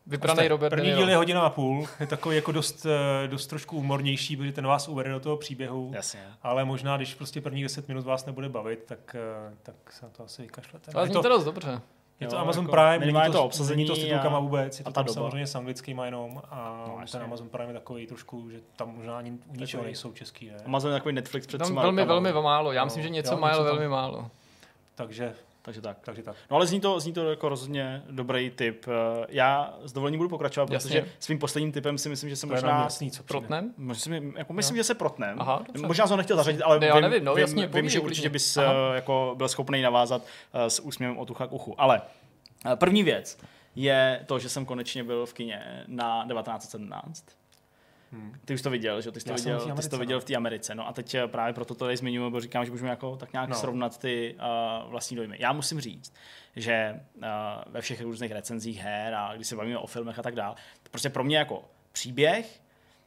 Vypranej 0.07 0.47
Robert 0.47 0.69
První 0.69 0.93
díl 0.93 1.09
je 1.09 1.15
hodina 1.15 1.41
a 1.41 1.49
půl, 1.49 1.87
je 1.99 2.07
takový 2.07 2.35
jako 2.35 2.51
dost, 2.51 2.85
dost 3.27 3.47
trošku 3.47 3.75
humornější, 3.75 4.37
protože 4.37 4.51
ten 4.51 4.67
vás 4.67 4.87
uvede 4.87 5.09
do 5.09 5.19
toho 5.19 5.37
příběhu. 5.37 5.91
Jasně. 5.93 6.19
Ale 6.41 6.65
možná, 6.65 6.97
když 6.97 7.15
prostě 7.15 7.41
první 7.41 7.63
10 7.63 7.87
minut 7.87 8.05
vás 8.05 8.25
nebude 8.25 8.49
bavit, 8.49 8.83
tak, 8.85 9.15
tak 9.63 9.75
se 9.89 10.05
na 10.05 10.11
to 10.11 10.23
asi 10.23 10.41
vykašlete. 10.41 10.91
Ale 10.95 11.07
zní 11.07 11.21
to 11.21 11.29
dost 11.29 11.43
dobře. 11.43 11.81
Je 12.19 12.27
to 12.27 12.35
jo, 12.35 12.41
Amazon 12.41 12.63
jako 12.63 12.71
Prime, 12.71 12.99
není 12.99 13.25
to, 13.25 13.31
to 13.31 13.45
obsazení 13.45 13.85
to 13.85 13.95
s 13.95 13.99
titulkama 13.99 14.39
vůbec, 14.39 14.79
je 14.79 14.85
to 14.85 14.91
tam 14.91 15.05
doba. 15.05 15.13
samozřejmě 15.13 15.47
s 15.47 15.55
anglickýma 15.55 16.05
jenom 16.05 16.41
a 16.49 16.85
no, 16.87 17.05
ten 17.11 17.21
Amazon 17.21 17.49
Prime 17.49 17.69
je 17.69 17.73
takový 17.73 18.07
trošku, 18.07 18.49
že 18.49 18.59
tam 18.75 18.95
možná 18.95 19.17
ani 19.17 19.31
u 19.31 19.55
ničeho 19.55 19.83
nejsou 19.83 20.11
český. 20.11 20.47
Ne? 20.47 20.55
Amazon 20.65 20.91
je 20.91 20.97
takový 20.99 21.15
Netflix 21.15 21.47
před 21.47 21.57
Tam 21.57 21.75
velmi, 21.75 22.05
velmi 22.05 22.33
málo, 22.33 22.71
já 22.71 22.85
myslím, 22.85 23.03
že 23.03 23.09
něco 23.09 23.37
má, 23.37 23.51
ale 23.51 23.63
velmi 23.63 23.87
málo. 23.87 24.31
Takže 24.95 25.33
takže 25.65 25.81
tak. 25.81 25.97
Takže 26.01 26.23
tak. 26.23 26.35
No 26.51 26.57
ale 26.57 26.67
zní 26.67 26.81
to, 26.81 26.99
zní 26.99 27.13
to 27.13 27.29
jako 27.29 27.49
rozhodně 27.49 28.03
dobrý 28.09 28.49
tip. 28.49 28.85
Eh, 28.87 29.25
já 29.29 29.73
s 29.83 29.93
dovolením 29.93 30.17
budu 30.17 30.29
pokračovat, 30.29 30.71
Jasně. 30.71 31.01
protože 31.01 31.11
svým 31.19 31.39
posledním 31.39 31.71
typem 31.71 31.97
si 31.97 32.09
myslím, 32.09 32.29
že 32.29 32.35
se 32.35 32.47
možná... 32.47 32.83
Jasný, 32.83 33.11
co 33.11 33.23
protnem? 33.23 33.73
Myslím, 33.77 34.33
jako 34.37 34.53
myslím 34.53 34.77
že 34.77 34.83
se 34.83 34.93
protnem. 34.93 35.41
Aha, 35.41 35.63
možná 35.85 36.07
jsem 36.07 36.13
ho 36.13 36.17
nechtěl 36.17 36.37
zařadit, 36.37 36.61
ale 36.61 36.79
ne, 36.79 36.91
vím, 36.93 37.01
nevím, 37.01 37.25
no, 37.25 37.35
vím, 37.35 37.41
jasně, 37.41 37.67
vím, 37.67 37.89
že 37.89 37.99
určitě 37.99 38.29
bys 38.29 38.57
Aha. 38.57 38.73
Eh, 38.73 38.95
jako 38.95 39.33
byl 39.37 39.49
schopný 39.49 39.81
navázat 39.81 40.21
eh, 40.53 40.69
s 40.69 40.79
úsměvem 40.79 41.17
od 41.17 41.29
ucha 41.29 41.47
k 41.47 41.53
uchu. 41.53 41.81
Ale 41.81 42.01
První 42.75 43.03
věc 43.03 43.37
je 43.75 44.23
to, 44.25 44.39
že 44.39 44.49
jsem 44.49 44.65
konečně 44.65 45.03
byl 45.03 45.25
v 45.25 45.33
kině 45.33 45.83
na 45.87 46.27
1917. 46.33 47.25
Hmm. 48.13 48.33
Ty 48.45 48.53
už 48.53 48.61
to 48.61 48.69
viděl, 48.69 49.01
že? 49.01 49.11
Ty 49.11 49.19
jsi 49.19 49.25
to, 49.25 49.33
viděl, 49.33 49.75
ty 49.75 49.81
jsi 49.81 49.89
to 49.89 49.97
viděl 49.97 50.19
v 50.19 50.23
té 50.23 50.35
Americe. 50.35 50.75
No 50.75 50.87
a 50.87 50.93
teď 50.93 51.15
eh, 51.15 51.27
právě 51.27 51.53
proto 51.53 51.75
to 51.75 51.85
tady 51.85 51.97
zmiňuji, 51.97 52.31
bo 52.31 52.39
říkám, 52.39 52.65
že 52.65 52.71
můžeme 52.71 52.89
jako 52.89 53.15
tak 53.15 53.33
nějak 53.33 53.49
no. 53.49 53.55
srovnat 53.55 53.97
ty 53.97 54.35
uh, 54.35 54.91
vlastní 54.91 55.17
dojmy. 55.17 55.37
Já 55.39 55.53
musím 55.53 55.79
říct, 55.79 56.13
že 56.55 57.01
uh, 57.15 57.23
ve 57.67 57.81
všech 57.81 58.01
různých 58.01 58.31
recenzích 58.31 58.79
her 58.79 59.13
a 59.13 59.35
když 59.35 59.47
se 59.47 59.55
bavíme 59.55 59.77
o 59.77 59.87
filmech 59.87 60.19
a 60.19 60.21
tak 60.21 60.35
dále, 60.35 60.55
prostě 60.91 61.09
pro 61.09 61.23
mě 61.23 61.37
jako 61.37 61.63
příběh 61.91 62.61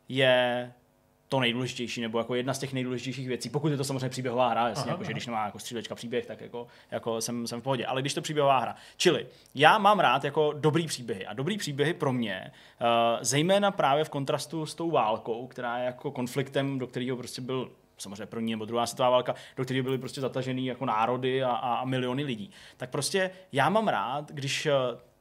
je 0.09 0.73
to 1.29 1.41
nejdůležitější, 1.41 2.01
nebo 2.01 2.19
jako 2.19 2.35
jedna 2.35 2.55
z 2.55 2.59
těch 2.59 2.73
nejdůležitějších 2.73 3.29
věcí, 3.29 3.51
pokud 3.51 3.69
je 3.69 3.77
to 3.77 3.85
samozřejmě 3.85 4.09
příběhová 4.09 4.49
hra, 4.49 4.69
jasně, 4.69 4.91
jako, 4.91 5.05
že 5.05 5.13
když 5.13 5.27
nemá 5.27 5.45
jako 5.45 5.59
střílečka 5.59 5.95
příběh, 5.95 6.27
tak 6.27 6.41
jako, 6.41 6.67
jako 6.91 7.21
jsem, 7.21 7.47
jsem 7.47 7.61
v 7.61 7.63
pohodě. 7.63 7.87
Ale 7.87 8.01
když 8.01 8.15
to 8.15 8.23
příběhová 8.23 8.59
hra. 8.59 8.77
Čili 8.97 9.27
já 9.55 9.79
mám 9.79 10.01
rád 10.01 10.25
jako 10.25 10.53
dobrý 10.53 10.87
příběhy. 10.87 11.27
A 11.27 11.33
dobrý 11.33 11.59
příběhy 11.59 11.95
pro 11.95 12.13
mě, 12.13 12.53
uh, 12.81 12.87
zejména 13.21 13.71
právě 13.71 14.05
v 14.05 14.09
kontrastu 14.09 14.67
s 14.67 14.75
tou 14.75 14.91
válkou, 14.91 15.47
která 15.47 15.79
je 15.79 15.85
jako 15.85 16.11
konfliktem, 16.11 16.79
do 16.79 16.87
kterého 16.87 17.17
prostě 17.17 17.41
byl 17.41 17.71
samozřejmě 17.99 18.27
první 18.27 18.51
nebo 18.51 18.65
druhá 18.65 18.87
světová 18.87 19.11
válka, 19.11 19.35
do 19.57 19.65
které 19.65 19.83
byly 19.83 19.99
prostě 19.99 20.21
zatažený 20.21 20.67
jako 20.67 20.87
národy 20.87 21.43
a, 21.43 21.51
a, 21.51 21.75
a 21.75 21.85
miliony 21.85 22.25
lidí. 22.25 22.51
Tak 22.77 22.91
prostě 22.91 23.31
já 23.53 23.69
mám 23.69 23.89
rád, 23.89 24.33
když 24.33 24.69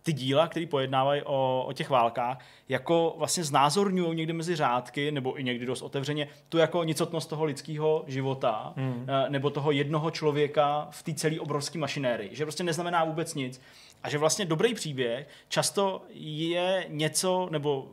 ty 0.05 0.13
díla, 0.13 0.47
které 0.47 0.65
pojednávají 0.65 1.21
o, 1.25 1.65
o 1.67 1.73
těch 1.73 1.89
válkách, 1.89 2.39
jako 2.69 3.15
vlastně 3.17 3.43
znázorňují 3.43 4.15
někdy 4.15 4.33
mezi 4.33 4.55
řádky, 4.55 5.11
nebo 5.11 5.39
i 5.39 5.43
někdy 5.43 5.65
dost 5.65 5.81
otevřeně, 5.81 6.27
tu 6.49 6.57
jako 6.57 6.83
nicotnost 6.83 7.25
toho 7.25 7.45
lidského 7.45 8.03
života, 8.07 8.73
hmm. 8.77 9.07
nebo 9.29 9.49
toho 9.49 9.71
jednoho 9.71 10.11
člověka 10.11 10.87
v 10.91 11.03
té 11.03 11.13
celé 11.13 11.39
obrovské 11.39 11.79
mašinérii. 11.79 12.35
Že 12.35 12.45
prostě 12.45 12.63
neznamená 12.63 13.03
vůbec 13.03 13.33
nic. 13.35 13.61
A 14.03 14.09
že 14.09 14.17
vlastně 14.17 14.45
dobrý 14.45 14.73
příběh 14.73 15.27
často 15.49 16.01
je 16.13 16.85
něco, 16.89 17.47
nebo 17.51 17.87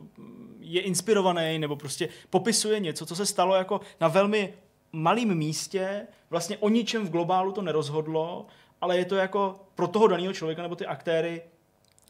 je 0.59 0.81
inspirovaný, 0.81 1.59
nebo 1.59 1.75
prostě 1.75 2.09
popisuje 2.29 2.79
něco, 2.79 3.05
co 3.05 3.15
se 3.15 3.25
stalo 3.25 3.55
jako 3.55 3.81
na 4.01 4.07
velmi 4.07 4.53
malém 4.91 5.35
místě, 5.35 6.07
vlastně 6.29 6.57
o 6.57 6.69
ničem 6.69 7.07
v 7.07 7.09
globálu 7.09 7.51
to 7.51 7.61
nerozhodlo, 7.61 8.45
ale 8.81 8.97
je 8.97 9.05
to 9.05 9.15
jako 9.15 9.55
pro 9.75 9.87
toho 9.87 10.07
daného 10.07 10.33
člověka 10.33 10.61
nebo 10.61 10.75
ty 10.75 10.85
aktéry 10.85 11.41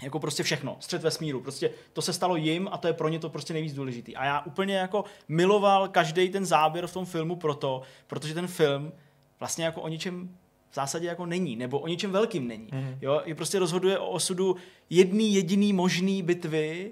jako 0.04 0.20
prostě 0.20 0.44
všechno, 0.44 0.78
střed 0.80 1.02
vesmíru, 1.02 1.42
prostě 1.42 1.72
to 1.94 2.02
se 2.02 2.14
stalo 2.14 2.36
jim 2.36 2.70
a 2.72 2.78
to 2.78 2.88
je 2.88 2.94
pro 2.94 3.10
ně 3.10 3.20
to 3.20 3.30
prostě 3.30 3.54
nejvíc 3.54 3.74
důležitý. 3.74 4.16
A 4.16 4.26
já 4.26 4.42
úplně 4.42 4.76
jako 4.76 5.06
miloval 5.28 5.88
každý 5.88 6.30
ten 6.30 6.46
záběr 6.46 6.88
v 6.88 6.94
tom 6.94 7.06
filmu 7.06 7.36
proto, 7.36 7.82
protože 8.08 8.34
ten 8.34 8.48
film 8.48 8.92
vlastně 9.40 9.66
jako 9.66 9.82
o 9.82 9.88
ničem 9.88 10.30
v 10.70 10.76
zásadě 10.76 11.08
jako 11.08 11.26
není, 11.26 11.56
nebo 11.56 11.80
o 11.80 11.88
ničem 11.88 12.12
velkým 12.12 12.48
není. 12.48 12.68
Mm. 12.72 12.98
Jo, 13.02 13.22
je 13.26 13.36
prostě 13.36 13.60
rozhoduje 13.60 14.00
o 14.00 14.10
osudu 14.10 14.56
jedný 14.90 15.34
jediný 15.34 15.74
možný 15.74 16.22
bitvy, 16.22 16.92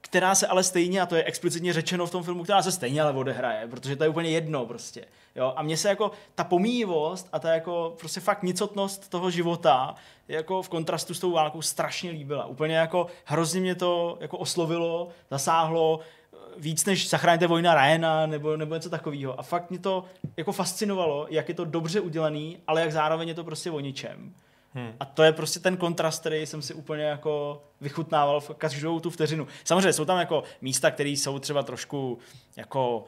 která 0.00 0.34
se 0.34 0.46
ale 0.46 0.62
stejně, 0.62 1.00
a 1.00 1.06
to 1.06 1.16
je 1.16 1.24
explicitně 1.24 1.72
řečeno 1.72 2.06
v 2.06 2.10
tom 2.10 2.22
filmu, 2.22 2.42
která 2.42 2.62
se 2.62 2.72
stejně 2.72 3.02
ale 3.02 3.12
odehraje, 3.12 3.68
protože 3.68 3.96
to 3.96 4.04
je 4.04 4.10
úplně 4.10 4.30
jedno 4.30 4.66
prostě. 4.66 5.04
Jo? 5.36 5.52
A 5.56 5.62
mně 5.62 5.76
se 5.76 5.88
jako 5.88 6.10
ta 6.34 6.44
pomíjivost 6.44 7.28
a 7.32 7.38
ta 7.38 7.54
jako 7.54 7.94
prostě 7.98 8.20
fakt 8.20 8.42
nicotnost 8.42 9.08
toho 9.08 9.30
života 9.30 9.94
jako 10.28 10.62
v 10.62 10.68
kontrastu 10.68 11.14
s 11.14 11.20
tou 11.20 11.32
válkou 11.32 11.62
strašně 11.62 12.10
líbila. 12.10 12.46
Úplně 12.46 12.76
jako 12.76 13.06
hrozně 13.24 13.60
mě 13.60 13.74
to 13.74 14.18
jako 14.20 14.38
oslovilo, 14.38 15.08
zasáhlo, 15.30 16.00
víc 16.56 16.84
než 16.84 17.08
zachráníte 17.08 17.46
vojna 17.46 17.74
Ryana 17.74 18.26
nebo, 18.26 18.56
nebo 18.56 18.74
něco 18.74 18.90
takového. 18.90 19.40
A 19.40 19.42
fakt 19.42 19.70
mě 19.70 19.78
to 19.78 20.04
jako 20.36 20.52
fascinovalo, 20.52 21.26
jak 21.30 21.48
je 21.48 21.54
to 21.54 21.64
dobře 21.64 22.00
udělaný, 22.00 22.58
ale 22.66 22.80
jak 22.80 22.92
zároveň 22.92 23.28
je 23.28 23.34
to 23.34 23.44
prostě 23.44 23.70
o 23.70 23.80
ničem. 23.80 24.34
Hmm. 24.74 24.92
A 25.00 25.04
to 25.04 25.22
je 25.22 25.32
prostě 25.32 25.60
ten 25.60 25.76
kontrast, 25.76 26.20
který 26.20 26.46
jsem 26.46 26.62
si 26.62 26.74
úplně 26.74 27.04
jako 27.04 27.62
vychutnával 27.80 28.40
v 28.40 28.50
každou 28.58 29.00
tu 29.00 29.10
vteřinu. 29.10 29.46
Samozřejmě 29.64 29.92
jsou 29.92 30.04
tam 30.04 30.18
jako 30.18 30.42
místa, 30.60 30.90
které 30.90 31.10
jsou 31.10 31.38
třeba 31.38 31.62
trošku 31.62 32.18
jako 32.56 33.04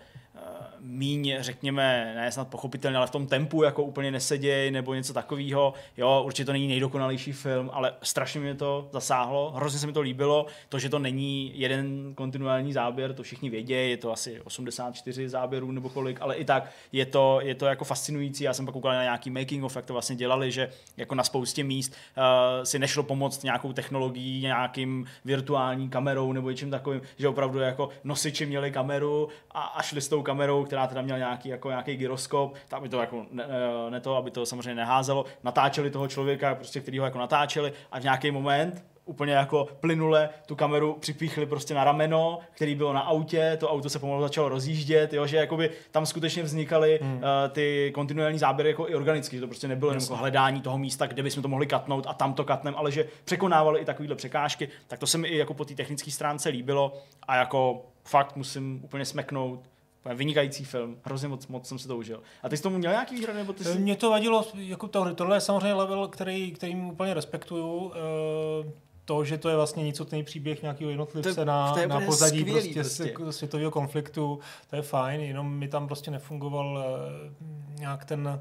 míň, 0.82 1.36
řekněme, 1.40 2.12
ne 2.16 2.32
snad 2.32 2.48
pochopitelně, 2.48 2.96
ale 2.96 3.06
v 3.06 3.10
tom 3.10 3.26
tempu 3.26 3.62
jako 3.62 3.82
úplně 3.82 4.10
neseděj 4.10 4.70
nebo 4.70 4.94
něco 4.94 5.12
takového. 5.12 5.74
Jo, 5.96 6.22
určitě 6.26 6.44
to 6.44 6.52
není 6.52 6.68
nejdokonalejší 6.68 7.32
film, 7.32 7.70
ale 7.72 7.94
strašně 8.02 8.40
mě 8.40 8.54
to 8.54 8.88
zasáhlo, 8.92 9.52
hrozně 9.56 9.78
se 9.78 9.86
mi 9.86 9.92
to 9.92 10.00
líbilo. 10.00 10.46
To, 10.68 10.78
že 10.78 10.88
to 10.88 10.98
není 10.98 11.52
jeden 11.54 12.14
kontinuální 12.14 12.72
záběr, 12.72 13.14
to 13.14 13.22
všichni 13.22 13.50
vědějí, 13.50 13.90
je 13.90 13.96
to 13.96 14.12
asi 14.12 14.40
84 14.40 15.28
záběrů 15.28 15.72
nebo 15.72 15.88
kolik, 15.88 16.18
ale 16.20 16.34
i 16.34 16.44
tak 16.44 16.70
je 16.92 17.06
to, 17.06 17.38
je 17.42 17.54
to 17.54 17.66
jako 17.66 17.84
fascinující. 17.84 18.44
Já 18.44 18.54
jsem 18.54 18.66
pak 18.66 18.72
koukal 18.72 18.92
na 18.92 19.02
nějaký 19.02 19.30
making 19.30 19.64
of, 19.64 19.76
jak 19.76 19.86
to 19.86 19.92
vlastně 19.92 20.16
dělali, 20.16 20.52
že 20.52 20.70
jako 20.96 21.14
na 21.14 21.24
spoustě 21.24 21.64
míst 21.64 21.92
uh, 21.92 22.64
si 22.64 22.78
nešlo 22.78 23.02
pomoct 23.02 23.42
nějakou 23.42 23.72
technologií, 23.72 24.42
nějakým 24.42 25.06
virtuální 25.24 25.88
kamerou 25.88 26.32
nebo 26.32 26.50
něčím 26.50 26.70
takovým, 26.70 27.00
že 27.18 27.28
opravdu 27.28 27.58
jako 27.58 27.88
nosiči 28.04 28.46
měli 28.46 28.70
kameru 28.70 29.28
a, 29.50 29.62
a 29.62 29.82
šli 29.82 30.00
s 30.00 30.08
tou 30.08 30.22
kamerou, 30.22 30.31
která 30.66 30.86
teda 30.86 31.02
měla 31.02 31.18
nějaký, 31.18 31.48
jako 31.48 31.68
nějaký 31.68 31.96
gyroskop, 31.96 32.54
tak 32.68 32.78
aby 32.78 32.88
to 32.88 33.00
jako 33.00 33.26
ne, 33.30 33.44
ne, 33.90 34.00
to, 34.00 34.16
aby 34.16 34.30
to 34.30 34.46
samozřejmě 34.46 34.74
neházelo, 34.74 35.24
natáčeli 35.44 35.90
toho 35.90 36.08
člověka, 36.08 36.54
prostě, 36.54 36.80
který 36.80 36.98
ho 36.98 37.04
jako 37.04 37.18
natáčeli 37.18 37.72
a 37.92 38.00
v 38.00 38.02
nějaký 38.02 38.30
moment 38.30 38.84
úplně 39.04 39.32
jako 39.32 39.68
plynule 39.80 40.28
tu 40.46 40.56
kameru 40.56 40.96
připíchli 41.00 41.46
prostě 41.46 41.74
na 41.74 41.84
rameno, 41.84 42.38
který 42.52 42.74
bylo 42.74 42.92
na 42.92 43.00
autě, 43.00 43.56
to 43.60 43.70
auto 43.70 43.90
se 43.90 43.98
pomalu 43.98 44.22
začalo 44.22 44.48
rozjíždět, 44.48 45.12
jo, 45.12 45.26
že 45.26 45.36
jakoby 45.36 45.70
tam 45.90 46.06
skutečně 46.06 46.42
vznikaly 46.42 46.98
hmm. 47.02 47.16
uh, 47.16 47.22
ty 47.52 47.92
kontinuální 47.94 48.38
záběry 48.38 48.68
jako 48.68 48.88
i 48.88 48.94
organicky, 48.94 49.36
že 49.36 49.40
to 49.40 49.46
prostě 49.46 49.68
nebylo 49.68 49.90
jenom 49.90 50.02
jako 50.02 50.16
hledání 50.16 50.60
toho 50.60 50.78
místa, 50.78 51.06
kde 51.06 51.22
bychom 51.22 51.42
to 51.42 51.48
mohli 51.48 51.66
katnout 51.66 52.06
a 52.08 52.14
tam 52.14 52.34
to 52.34 52.44
katnem, 52.44 52.74
ale 52.76 52.92
že 52.92 53.06
překonávali 53.24 53.80
i 53.80 53.84
takovéhle 53.84 54.16
překážky, 54.16 54.68
tak 54.88 54.98
to 54.98 55.06
se 55.06 55.18
mi 55.18 55.28
i 55.28 55.38
jako 55.38 55.54
po 55.54 55.64
té 55.64 55.74
technické 55.74 56.10
stránce 56.10 56.48
líbilo 56.48 56.94
a 57.22 57.36
jako 57.36 57.86
fakt 58.04 58.36
musím 58.36 58.80
úplně 58.84 59.04
smeknout, 59.04 59.71
Vynikající 60.14 60.64
film, 60.64 60.96
hrozně 61.04 61.28
moc, 61.28 61.46
moc 61.46 61.68
jsem 61.68 61.78
si 61.78 61.88
to 61.88 61.96
užil. 61.96 62.22
A 62.42 62.48
ty 62.48 62.56
jsi 62.56 62.62
tomu 62.62 62.78
měl 62.78 62.90
nějaký 62.90 63.14
výhrady? 63.14 63.38
Nebo 63.38 63.52
ty 63.52 63.64
jsi... 63.64 63.78
Mě 63.78 63.96
to 63.96 64.10
vadilo, 64.10 64.46
jako 64.54 64.88
to, 64.88 65.14
tohle 65.14 65.36
je 65.36 65.40
samozřejmě 65.40 65.74
level, 65.74 66.08
který, 66.08 66.52
kterým 66.52 66.88
úplně 66.88 67.14
respektuju. 67.14 67.92
E, 67.94 68.82
to, 69.04 69.24
že 69.24 69.38
to 69.38 69.48
je 69.48 69.56
vlastně 69.56 69.84
nicotný 69.84 70.22
příběh 70.22 70.62
nějakého 70.62 70.90
jednotlivce 70.90 71.34
to, 71.34 71.44
na, 71.44 71.74
to 71.74 71.86
na 71.86 72.00
pozadí 72.00 72.40
skvělý, 72.40 72.74
prostě, 72.74 73.04
prostě. 73.04 73.32
světového 73.32 73.70
konfliktu, 73.70 74.38
to 74.70 74.76
je 74.76 74.82
fajn, 74.82 75.20
jenom 75.20 75.54
mi 75.54 75.68
tam 75.68 75.86
prostě 75.86 76.10
nefungoval 76.10 76.78
e, 76.78 77.80
nějak 77.80 78.04
ten 78.04 78.40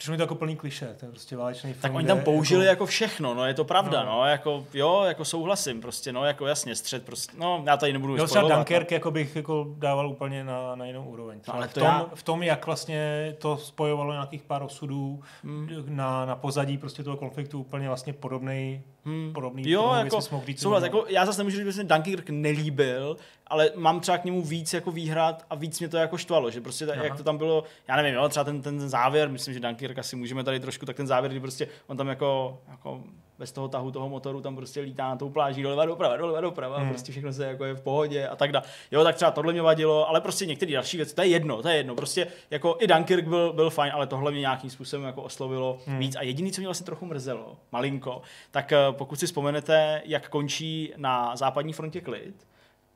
Přišlo 0.00 0.12
mi 0.12 0.16
to 0.16 0.22
jako 0.22 0.34
plný 0.34 0.56
kliše, 0.56 0.94
to 1.00 1.06
je 1.06 1.10
prostě 1.10 1.36
válečný 1.36 1.72
film. 1.72 1.82
Tak 1.82 1.94
oni 1.94 2.06
tam 2.06 2.20
použili 2.20 2.66
jako... 2.66 2.70
jako 2.70 2.86
všechno, 2.86 3.34
no 3.34 3.46
je 3.46 3.54
to 3.54 3.64
pravda, 3.64 4.04
no. 4.04 4.10
no. 4.10 4.26
jako 4.26 4.64
jo, 4.74 5.02
jako 5.04 5.24
souhlasím, 5.24 5.80
prostě, 5.80 6.12
no 6.12 6.24
jako 6.24 6.46
jasně, 6.46 6.76
střed 6.76 7.04
prostě, 7.04 7.36
no 7.38 7.62
já 7.66 7.76
tady 7.76 7.92
nebudu 7.92 8.16
no, 8.16 8.26
třeba 8.26 8.48
Dunkirk 8.48 8.90
no. 8.90 8.94
jako 8.94 9.10
bych 9.10 9.36
jako 9.36 9.66
dával 9.78 10.08
úplně 10.08 10.44
na, 10.44 10.74
na 10.74 10.84
jinou 10.84 11.04
úroveň. 11.04 11.40
No, 11.48 11.54
ale 11.54 11.68
v, 11.68 11.74
tom, 11.74 11.82
já... 11.82 12.06
v 12.14 12.22
tom, 12.22 12.42
jak 12.42 12.66
vlastně 12.66 13.34
to 13.38 13.56
spojovalo 13.56 14.12
nějakých 14.12 14.42
pár 14.42 14.62
osudů 14.62 15.22
hmm. 15.44 15.68
na, 15.88 16.26
na 16.26 16.36
pozadí 16.36 16.78
prostě 16.78 17.02
toho 17.02 17.16
konfliktu 17.16 17.60
úplně 17.60 17.88
vlastně 17.88 18.12
podobný 18.12 18.82
Hmm. 19.04 19.32
Podobný 19.32 19.70
jo, 19.70 19.92
jako, 19.98 20.20
souhlas, 20.56 20.82
jako, 20.82 21.04
já 21.08 21.26
zase 21.26 21.40
nemůžu 21.40 21.56
říct, 21.56 21.66
že 21.66 21.72
se 21.72 21.84
Dunkirk 21.84 22.30
nelíbil, 22.30 23.16
ale 23.46 23.70
mám 23.76 24.00
třeba 24.00 24.18
k 24.18 24.24
němu 24.24 24.42
víc 24.42 24.74
jako 24.74 24.90
výhrad 24.90 25.46
a 25.50 25.54
víc 25.54 25.78
mě 25.80 25.88
to 25.88 25.96
jako 25.96 26.18
štvalo, 26.18 26.50
že 26.50 26.60
prostě 26.60 26.86
ta, 26.86 26.94
jak 26.94 27.16
to 27.16 27.24
tam 27.24 27.38
bylo, 27.38 27.64
já 27.88 27.96
nevím, 27.96 28.14
jo, 28.14 28.28
třeba 28.28 28.44
ten, 28.44 28.62
ten 28.62 28.88
závěr, 28.88 29.28
myslím, 29.28 29.54
že 29.54 29.60
Dunkirk 29.60 29.98
asi 29.98 30.16
můžeme 30.16 30.44
tady 30.44 30.60
trošku, 30.60 30.86
tak 30.86 30.96
ten 30.96 31.06
závěr, 31.06 31.30
kdy 31.30 31.40
prostě 31.40 31.68
on 31.86 31.96
tam 31.96 32.08
jako, 32.08 32.58
jako 32.70 33.02
bez 33.40 33.52
toho 33.52 33.68
tahu 33.68 33.90
toho 33.90 34.08
motoru 34.08 34.40
tam 34.40 34.56
prostě 34.56 34.80
lítá 34.80 35.08
na 35.08 35.16
tou 35.16 35.30
pláží 35.30 35.62
doleva 35.62 35.86
doprava, 35.86 36.16
doleva 36.16 36.40
doprava, 36.40 36.78
hmm. 36.78 36.88
prostě 36.88 37.12
všechno 37.12 37.32
se 37.32 37.46
jako 37.46 37.64
je 37.64 37.74
v 37.74 37.80
pohodě 37.80 38.28
a 38.28 38.36
tak 38.36 38.52
dále. 38.52 38.64
Jo, 38.90 39.04
tak 39.04 39.16
třeba 39.16 39.30
tohle 39.30 39.52
mě 39.52 39.62
vadilo, 39.62 40.08
ale 40.08 40.20
prostě 40.20 40.46
některé 40.46 40.72
další 40.72 40.96
věci, 40.96 41.14
to 41.14 41.22
je 41.22 41.28
jedno, 41.28 41.62
to 41.62 41.68
je 41.68 41.76
jedno. 41.76 41.94
Prostě 41.94 42.26
jako 42.50 42.76
i 42.78 42.86
Dunkirk 42.86 43.28
byl, 43.28 43.52
byl 43.52 43.70
fajn, 43.70 43.92
ale 43.94 44.06
tohle 44.06 44.30
mě 44.30 44.40
nějakým 44.40 44.70
způsobem 44.70 45.06
jako 45.06 45.22
oslovilo 45.22 45.78
hmm. 45.86 45.98
víc. 45.98 46.16
A 46.16 46.22
jediný, 46.22 46.52
co 46.52 46.60
mě 46.60 46.68
vlastně 46.68 46.86
trochu 46.86 47.06
mrzelo, 47.06 47.56
malinko, 47.72 48.22
tak 48.50 48.72
eh, 48.72 48.78
pokud 48.90 49.16
si 49.16 49.26
vzpomenete, 49.26 50.02
jak 50.04 50.28
končí 50.28 50.92
na 50.96 51.36
západní 51.36 51.72
frontě 51.72 52.00
klid, 52.00 52.34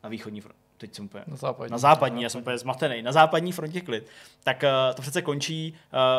na 0.03 0.09
východní 0.09 0.41
frontě, 0.41 0.61
teď 0.79 0.95
jsem 0.95 1.05
úplně, 1.05 1.25
na 1.27 1.37
západní, 1.37 1.73
na 1.73 1.79
západní 1.79 2.23
já 2.23 2.29
jsem 2.29 2.41
úplně 2.41 2.59
zmatený, 2.59 3.03
na 3.03 3.12
západní 3.12 3.53
frontě 3.53 3.81
klid, 3.81 4.07
tak 4.43 4.62
uh, 4.62 4.95
to 4.95 5.03
přece 5.03 5.23
končí, 5.23 5.75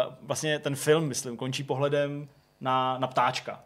uh, 0.07 0.13
vlastně 0.21 0.59
ten 0.59 0.75
film, 0.75 1.07
myslím, 1.07 1.37
končí 1.37 1.63
pohledem 1.63 2.27
na, 2.61 2.97
na 2.97 3.07
ptáčka. 3.07 3.63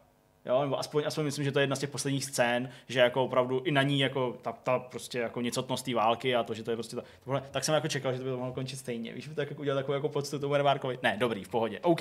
Jo, 0.49 0.61
nebo 0.61 0.79
aspoň, 0.79 1.03
aspoň 1.05 1.25
myslím, 1.25 1.45
že 1.45 1.51
to 1.51 1.59
je 1.59 1.63
jedna 1.63 1.75
z 1.75 1.79
těch 1.79 1.89
posledních 1.89 2.25
scén, 2.25 2.69
že 2.87 2.99
jako 2.99 3.23
opravdu 3.23 3.61
i 3.65 3.71
na 3.71 3.81
ní 3.81 3.99
jako 3.99 4.37
ta, 4.41 4.51
ta 4.51 4.79
prostě 4.79 5.19
jako 5.19 5.41
nicotnost 5.41 5.81
té 5.81 5.95
války 5.95 6.35
a 6.35 6.43
to, 6.43 6.53
že 6.53 6.63
to 6.63 6.71
je 6.71 6.77
prostě 6.77 6.95
to, 6.95 7.03
tohle, 7.23 7.43
tak 7.51 7.63
jsem 7.63 7.75
jako 7.75 7.87
čekal, 7.87 8.11
že 8.11 8.17
to 8.17 8.23
by 8.23 8.29
to 8.29 8.37
mohlo 8.37 8.53
končit 8.53 8.77
stejně. 8.79 9.13
Víš, 9.13 9.29
tak 9.35 9.49
jako 9.49 9.61
udělat 9.61 9.75
takovou 9.75 9.93
jako 9.93 10.09
poctu 10.09 10.39
tomu 10.39 10.55
Remarkovi. 10.55 10.99
Ne, 11.03 11.15
dobrý, 11.19 11.43
v 11.43 11.49
pohodě. 11.49 11.79
OK, 11.79 11.99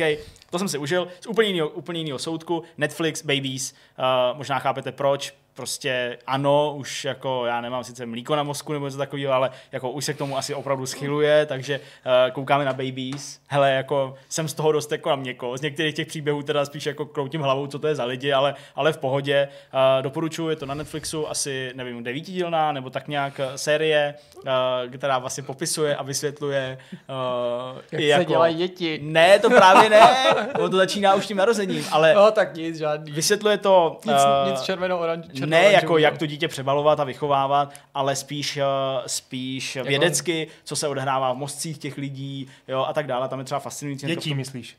to 0.51 0.59
jsem 0.59 0.69
si 0.69 0.79
užil 0.79 1.09
z 1.20 1.27
úplně 1.27 1.49
jiného, 1.49 1.69
úplně 1.69 2.01
jiného 2.01 2.19
soudku. 2.19 2.62
Netflix, 2.79 3.25
Babies, 3.25 3.73
uh, 3.73 4.39
možná 4.39 4.59
chápete 4.59 4.93
proč, 4.93 5.35
prostě 5.59 6.19
ano, 6.27 6.75
už 6.77 7.05
jako 7.05 7.47
já 7.47 7.61
nemám 7.61 7.85
sice 7.85 8.07
mlíko 8.07 8.37
na 8.37 8.43
mozku 8.43 8.73
nebo 8.73 8.87
něco 8.87 8.99
takového, 8.99 9.33
ale 9.33 9.51
jako 9.73 9.91
už 9.91 10.05
se 10.05 10.15
k 10.15 10.19
tomu 10.19 10.39
asi 10.39 10.55
opravdu 10.55 10.87
schyluje, 10.87 11.47
takže 11.47 11.81
uh, 11.81 12.33
koukáme 12.33 12.65
na 12.65 12.73
Babies. 12.73 13.41
Hele, 13.49 13.73
jako 13.73 14.15
jsem 14.29 14.49
z 14.49 14.55
toho 14.55 14.73
dost 14.73 14.93
jako 14.93 15.11
na 15.11 15.17
měko. 15.17 15.57
Z 15.57 15.61
některých 15.61 15.95
těch 15.95 16.09
příběhů 16.09 16.43
teda 16.43 16.65
spíš 16.65 16.87
jako 16.87 17.07
kroutím 17.07 17.41
hlavou, 17.41 17.67
co 17.67 17.79
to 17.79 17.87
je 17.87 17.95
za 17.95 18.05
lidi, 18.05 18.33
ale, 18.33 18.55
ale 18.75 18.93
v 18.93 18.99
pohodě. 18.99 19.49
Uh, 19.75 20.03
doporučuji, 20.03 20.49
je 20.49 20.57
to 20.57 20.67
na 20.67 20.75
Netflixu 20.75 21.29
asi, 21.29 21.73
nevím, 21.75 22.05
devítidílná 22.05 22.73
nebo 22.73 22.91
tak 22.91 23.09
nějak 23.09 23.41
eh, 23.41 23.59
série, 23.59 24.15
uh, 24.37 24.43
která 24.99 25.19
vlastně 25.19 25.43
popisuje 25.43 25.97
a 25.97 26.03
vysvětluje 26.03 26.79
uh, 26.93 27.81
Jak 27.93 28.01
i 28.01 28.05
se 28.05 28.09
jako... 28.09 28.25
dělají 28.25 28.55
děti. 28.55 29.01
Ne, 29.03 29.39
to 29.39 29.51
právě 29.51 29.91
ne. 29.91 30.01
ono 30.59 30.69
to 30.69 30.77
začíná 30.77 31.15
už 31.15 31.27
tím 31.27 31.37
narozením, 31.37 31.85
ale 31.91 32.15
no, 32.15 32.31
tak 32.31 32.55
nic, 32.55 32.79
žádný. 32.79 33.13
Vysvětluje 33.13 33.59
to... 33.59 33.99
Nic, 34.07 34.15
uh, 34.15 34.51
nic 34.51 34.63
červeno, 34.63 34.99
oranž, 34.99 35.27
ne 35.49 35.73
jako 35.73 35.99
jak 35.99 36.19
to 36.19 36.27
dítě 36.27 36.49
přebalovat 36.49 37.01
a 37.01 37.05
vychovávat, 37.05 37.75
ale 37.95 38.16
spíš, 38.16 38.57
uh, 38.57 38.62
spíš 39.07 39.77
jako... 39.77 39.89
vědecky, 39.89 40.47
co 40.65 40.77
se 40.77 40.89
odehrává 40.89 41.33
v 41.33 41.37
mozcích 41.37 41.79
těch 41.79 41.99
lidí 41.99 42.47
jo, 42.69 42.85
a 42.89 42.93
tak 42.93 43.07
dále. 43.07 43.29
Tam 43.29 43.39
je 43.39 43.45
třeba 43.45 43.61
fascinující. 43.61 44.07
Dětí, 44.07 44.35
myslíš? 44.35 44.77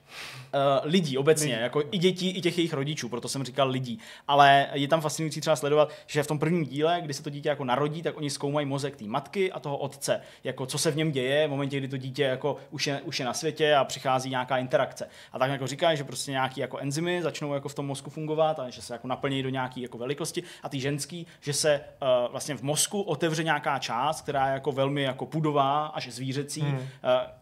Uh, 0.53 0.91
lidí 0.91 1.17
obecně, 1.17 1.53
lidí. 1.53 1.61
jako 1.61 1.83
i 1.91 1.97
dětí, 1.97 2.29
i 2.29 2.41
těch 2.41 2.57
jejich 2.57 2.73
rodičů, 2.73 3.09
proto 3.09 3.29
jsem 3.29 3.43
říkal 3.43 3.69
lidí. 3.69 3.99
Ale 4.27 4.67
je 4.73 4.87
tam 4.87 5.01
fascinující 5.01 5.41
třeba 5.41 5.55
sledovat, 5.55 5.91
že 6.07 6.23
v 6.23 6.27
tom 6.27 6.39
prvním 6.39 6.65
díle, 6.65 7.01
kdy 7.01 7.13
se 7.13 7.23
to 7.23 7.29
dítě 7.29 7.49
jako 7.49 7.63
narodí, 7.63 8.01
tak 8.01 8.17
oni 8.17 8.29
zkoumají 8.29 8.65
mozek 8.65 8.95
té 8.95 9.05
matky 9.05 9.51
a 9.51 9.59
toho 9.59 9.77
otce. 9.77 10.21
Jako 10.43 10.65
co 10.65 10.77
se 10.77 10.91
v 10.91 10.95
něm 10.95 11.11
děje 11.11 11.47
v 11.47 11.49
momentě, 11.49 11.77
kdy 11.77 11.87
to 11.87 11.97
dítě 11.97 12.23
jako 12.23 12.55
už 12.71 12.87
je, 12.87 13.01
už 13.01 13.19
je 13.19 13.25
na 13.25 13.33
světě 13.33 13.75
a 13.75 13.83
přichází 13.83 14.29
nějaká 14.29 14.57
interakce. 14.57 15.07
A 15.33 15.39
tak 15.39 15.51
jako 15.51 15.67
říkají, 15.67 15.97
že 15.97 16.03
prostě 16.03 16.31
nějaký 16.31 16.61
jako 16.61 16.77
enzymy 16.77 17.21
začnou 17.21 17.53
jako 17.53 17.69
v 17.69 17.75
tom 17.75 17.85
mozku 17.87 18.09
fungovat 18.09 18.59
a 18.59 18.69
že 18.69 18.81
se 18.81 18.93
jako 18.93 19.07
naplní 19.07 19.43
do 19.43 19.49
nějaké 19.49 19.81
jako 19.81 19.97
velikosti 19.97 20.43
a 20.63 20.69
ty 20.69 20.79
ženský, 20.79 21.27
že 21.41 21.53
se 21.53 21.81
uh, 22.01 22.31
vlastně 22.31 22.55
v 22.55 22.61
mozku 22.61 23.01
otevře 23.01 23.43
nějaká 23.43 23.79
část, 23.79 24.21
která 24.21 24.47
je 24.47 24.53
jako 24.53 24.71
velmi 24.71 25.01
jako 25.01 25.25
pudová 25.25 25.85
až 25.85 26.07
zvířecí, 26.11 26.61
hmm. 26.61 26.75
uh, 26.75 26.85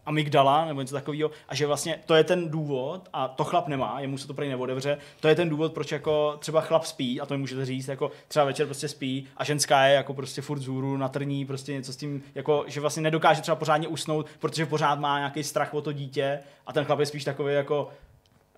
amygdala 0.06 0.64
nebo 0.64 0.80
něco 0.80 0.94
takového 0.94 1.30
a 1.48 1.54
že 1.54 1.66
vlastně 1.66 1.98
to 2.06 2.14
je 2.14 2.24
ten 2.24 2.48
důvod 2.48 2.97
a 3.12 3.28
to 3.28 3.44
chlap 3.44 3.68
nemá, 3.68 4.00
jemu 4.00 4.18
se 4.18 4.26
to 4.26 4.34
prý 4.34 4.48
neodevře, 4.48 4.98
to 5.20 5.28
je 5.28 5.34
ten 5.34 5.48
důvod, 5.48 5.72
proč 5.72 5.92
jako 5.92 6.36
třeba 6.38 6.60
chlap 6.60 6.84
spí 6.84 7.20
a 7.20 7.26
to 7.26 7.34
mi 7.34 7.40
můžete 7.40 7.64
říct, 7.64 7.88
jako 7.88 8.10
třeba 8.28 8.44
večer 8.44 8.66
prostě 8.66 8.88
spí 8.88 9.26
a 9.36 9.44
ženská 9.44 9.84
je 9.84 9.94
jako 9.94 10.14
prostě 10.14 10.42
furt 10.42 10.58
zůru 10.58 10.96
na 10.96 11.08
trní, 11.08 11.44
prostě 11.44 11.72
něco 11.72 11.92
s 11.92 11.96
tím, 11.96 12.22
jako 12.34 12.64
že 12.66 12.80
vlastně 12.80 13.02
nedokáže 13.02 13.42
třeba 13.42 13.56
pořádně 13.56 13.88
usnout, 13.88 14.26
protože 14.38 14.66
pořád 14.66 15.00
má 15.00 15.18
nějaký 15.18 15.44
strach 15.44 15.74
o 15.74 15.80
to 15.80 15.92
dítě 15.92 16.40
a 16.66 16.72
ten 16.72 16.84
chlap 16.84 17.00
je 17.00 17.06
spíš 17.06 17.24
takový 17.24 17.54
jako 17.54 17.90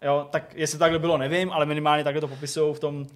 Jo, 0.05 0.29
tak 0.31 0.55
jestli 0.55 0.79
takhle 0.79 0.99
bylo, 0.99 1.19
nevím, 1.19 1.53
ale 1.53 1.67
minimálně 1.67 2.05
takhle 2.05 2.21
to 2.21 2.29
popisují 2.29 2.75
v 2.75 2.81
tom, 2.81 2.97
uh, 2.97 3.07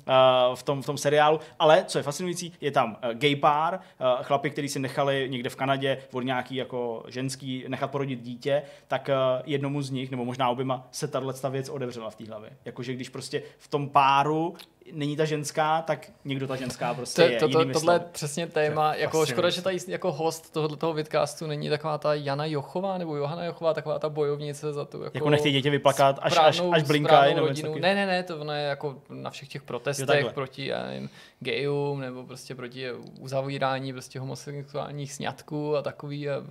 v, 0.55 0.62
tom, 0.62 0.82
v 0.82 0.86
tom 0.86 0.98
seriálu. 0.98 1.40
Ale 1.59 1.85
co 1.86 1.98
je 1.98 2.02
fascinující, 2.02 2.52
je 2.61 2.70
tam 2.70 2.90
uh, 2.90 3.11
gay 3.11 3.36
pár, 3.36 3.74
uh, 3.74 4.23
chlapi, 4.23 4.51
kteří 4.51 4.69
si 4.69 4.78
nechali 4.78 5.27
někde 5.31 5.51
v 5.51 5.56
Kanadě 5.56 5.98
od 6.12 6.20
nějaký 6.20 6.56
jako 6.56 7.05
ženský 7.09 7.65
nechat 7.69 7.90
porodit 7.90 8.20
dítě, 8.20 8.62
tak 8.89 9.09
uh, 9.09 9.43
jednomu 9.47 9.82
z 9.82 9.90
nich, 9.90 10.11
nebo 10.11 10.24
možná 10.24 10.48
oběma, 10.48 10.89
se 10.90 11.09
tahle 11.09 11.35
věc 11.51 11.69
odevřela 11.69 12.11
v 12.11 12.16
té 12.16 12.24
hlavě. 12.24 12.51
Jakože 12.65 12.94
když 12.94 13.09
prostě 13.09 13.43
v 13.59 13.69
tom 13.69 13.89
páru 13.89 14.55
není 14.93 15.16
ta 15.16 15.24
ženská, 15.24 15.82
tak 15.82 16.11
někdo 16.24 16.47
ta 16.47 16.56
ženská 16.56 16.94
prostě 16.94 17.23
to, 17.23 17.28
je. 17.28 17.39
To, 17.39 17.48
to, 17.48 17.73
tohle 17.73 17.94
je 17.94 18.01
přesně 18.12 18.47
téma. 18.47 18.93
To 18.93 19.01
jako 19.01 19.27
škoda, 19.27 19.51
že 19.51 19.62
tady 19.62 19.78
jako 19.89 20.12
host 20.12 20.52
tohoto 20.52 20.77
toho 20.77 20.93
vidcastu 20.93 21.47
není 21.47 21.69
taková 21.69 21.98
ta 21.98 22.15
Jana 22.15 22.44
Jochová 22.44 22.98
nebo 22.98 23.16
Johana 23.16 23.44
Jochová, 23.44 23.74
taková 23.74 23.98
ta 23.98 24.09
bojovnice 24.09 24.73
za 24.73 24.85
tu 24.85 25.02
jako, 25.02 25.16
jako 25.16 25.31
nechtějí 25.31 25.55
děti 25.55 25.70
vyplakat, 25.70 26.19
až, 26.23 26.32
správnou, 26.32 26.73
až, 26.73 26.82
až 26.82 26.86
blinkají. 26.86 27.35
Nebo 27.35 27.47
ne, 27.81 27.94
ne, 27.94 28.06
ne, 28.06 28.23
to 28.23 28.39
ono 28.39 28.52
je 28.52 28.62
jako 28.62 29.02
na 29.09 29.31
všech 29.31 29.48
těch 29.48 29.62
protestech 29.62 30.24
jo, 30.24 30.31
proti 30.35 30.66
já 30.66 30.86
nevím, 30.86 31.11
gayům 31.40 32.01
nebo 32.01 32.24
prostě 32.24 32.55
proti 32.55 32.93
uzavírání 33.20 33.93
prostě 33.93 34.20
homosexuálních 34.20 35.12
sňatků 35.12 35.77
a 35.77 35.82
takový. 35.82 36.31
A, 36.31 36.43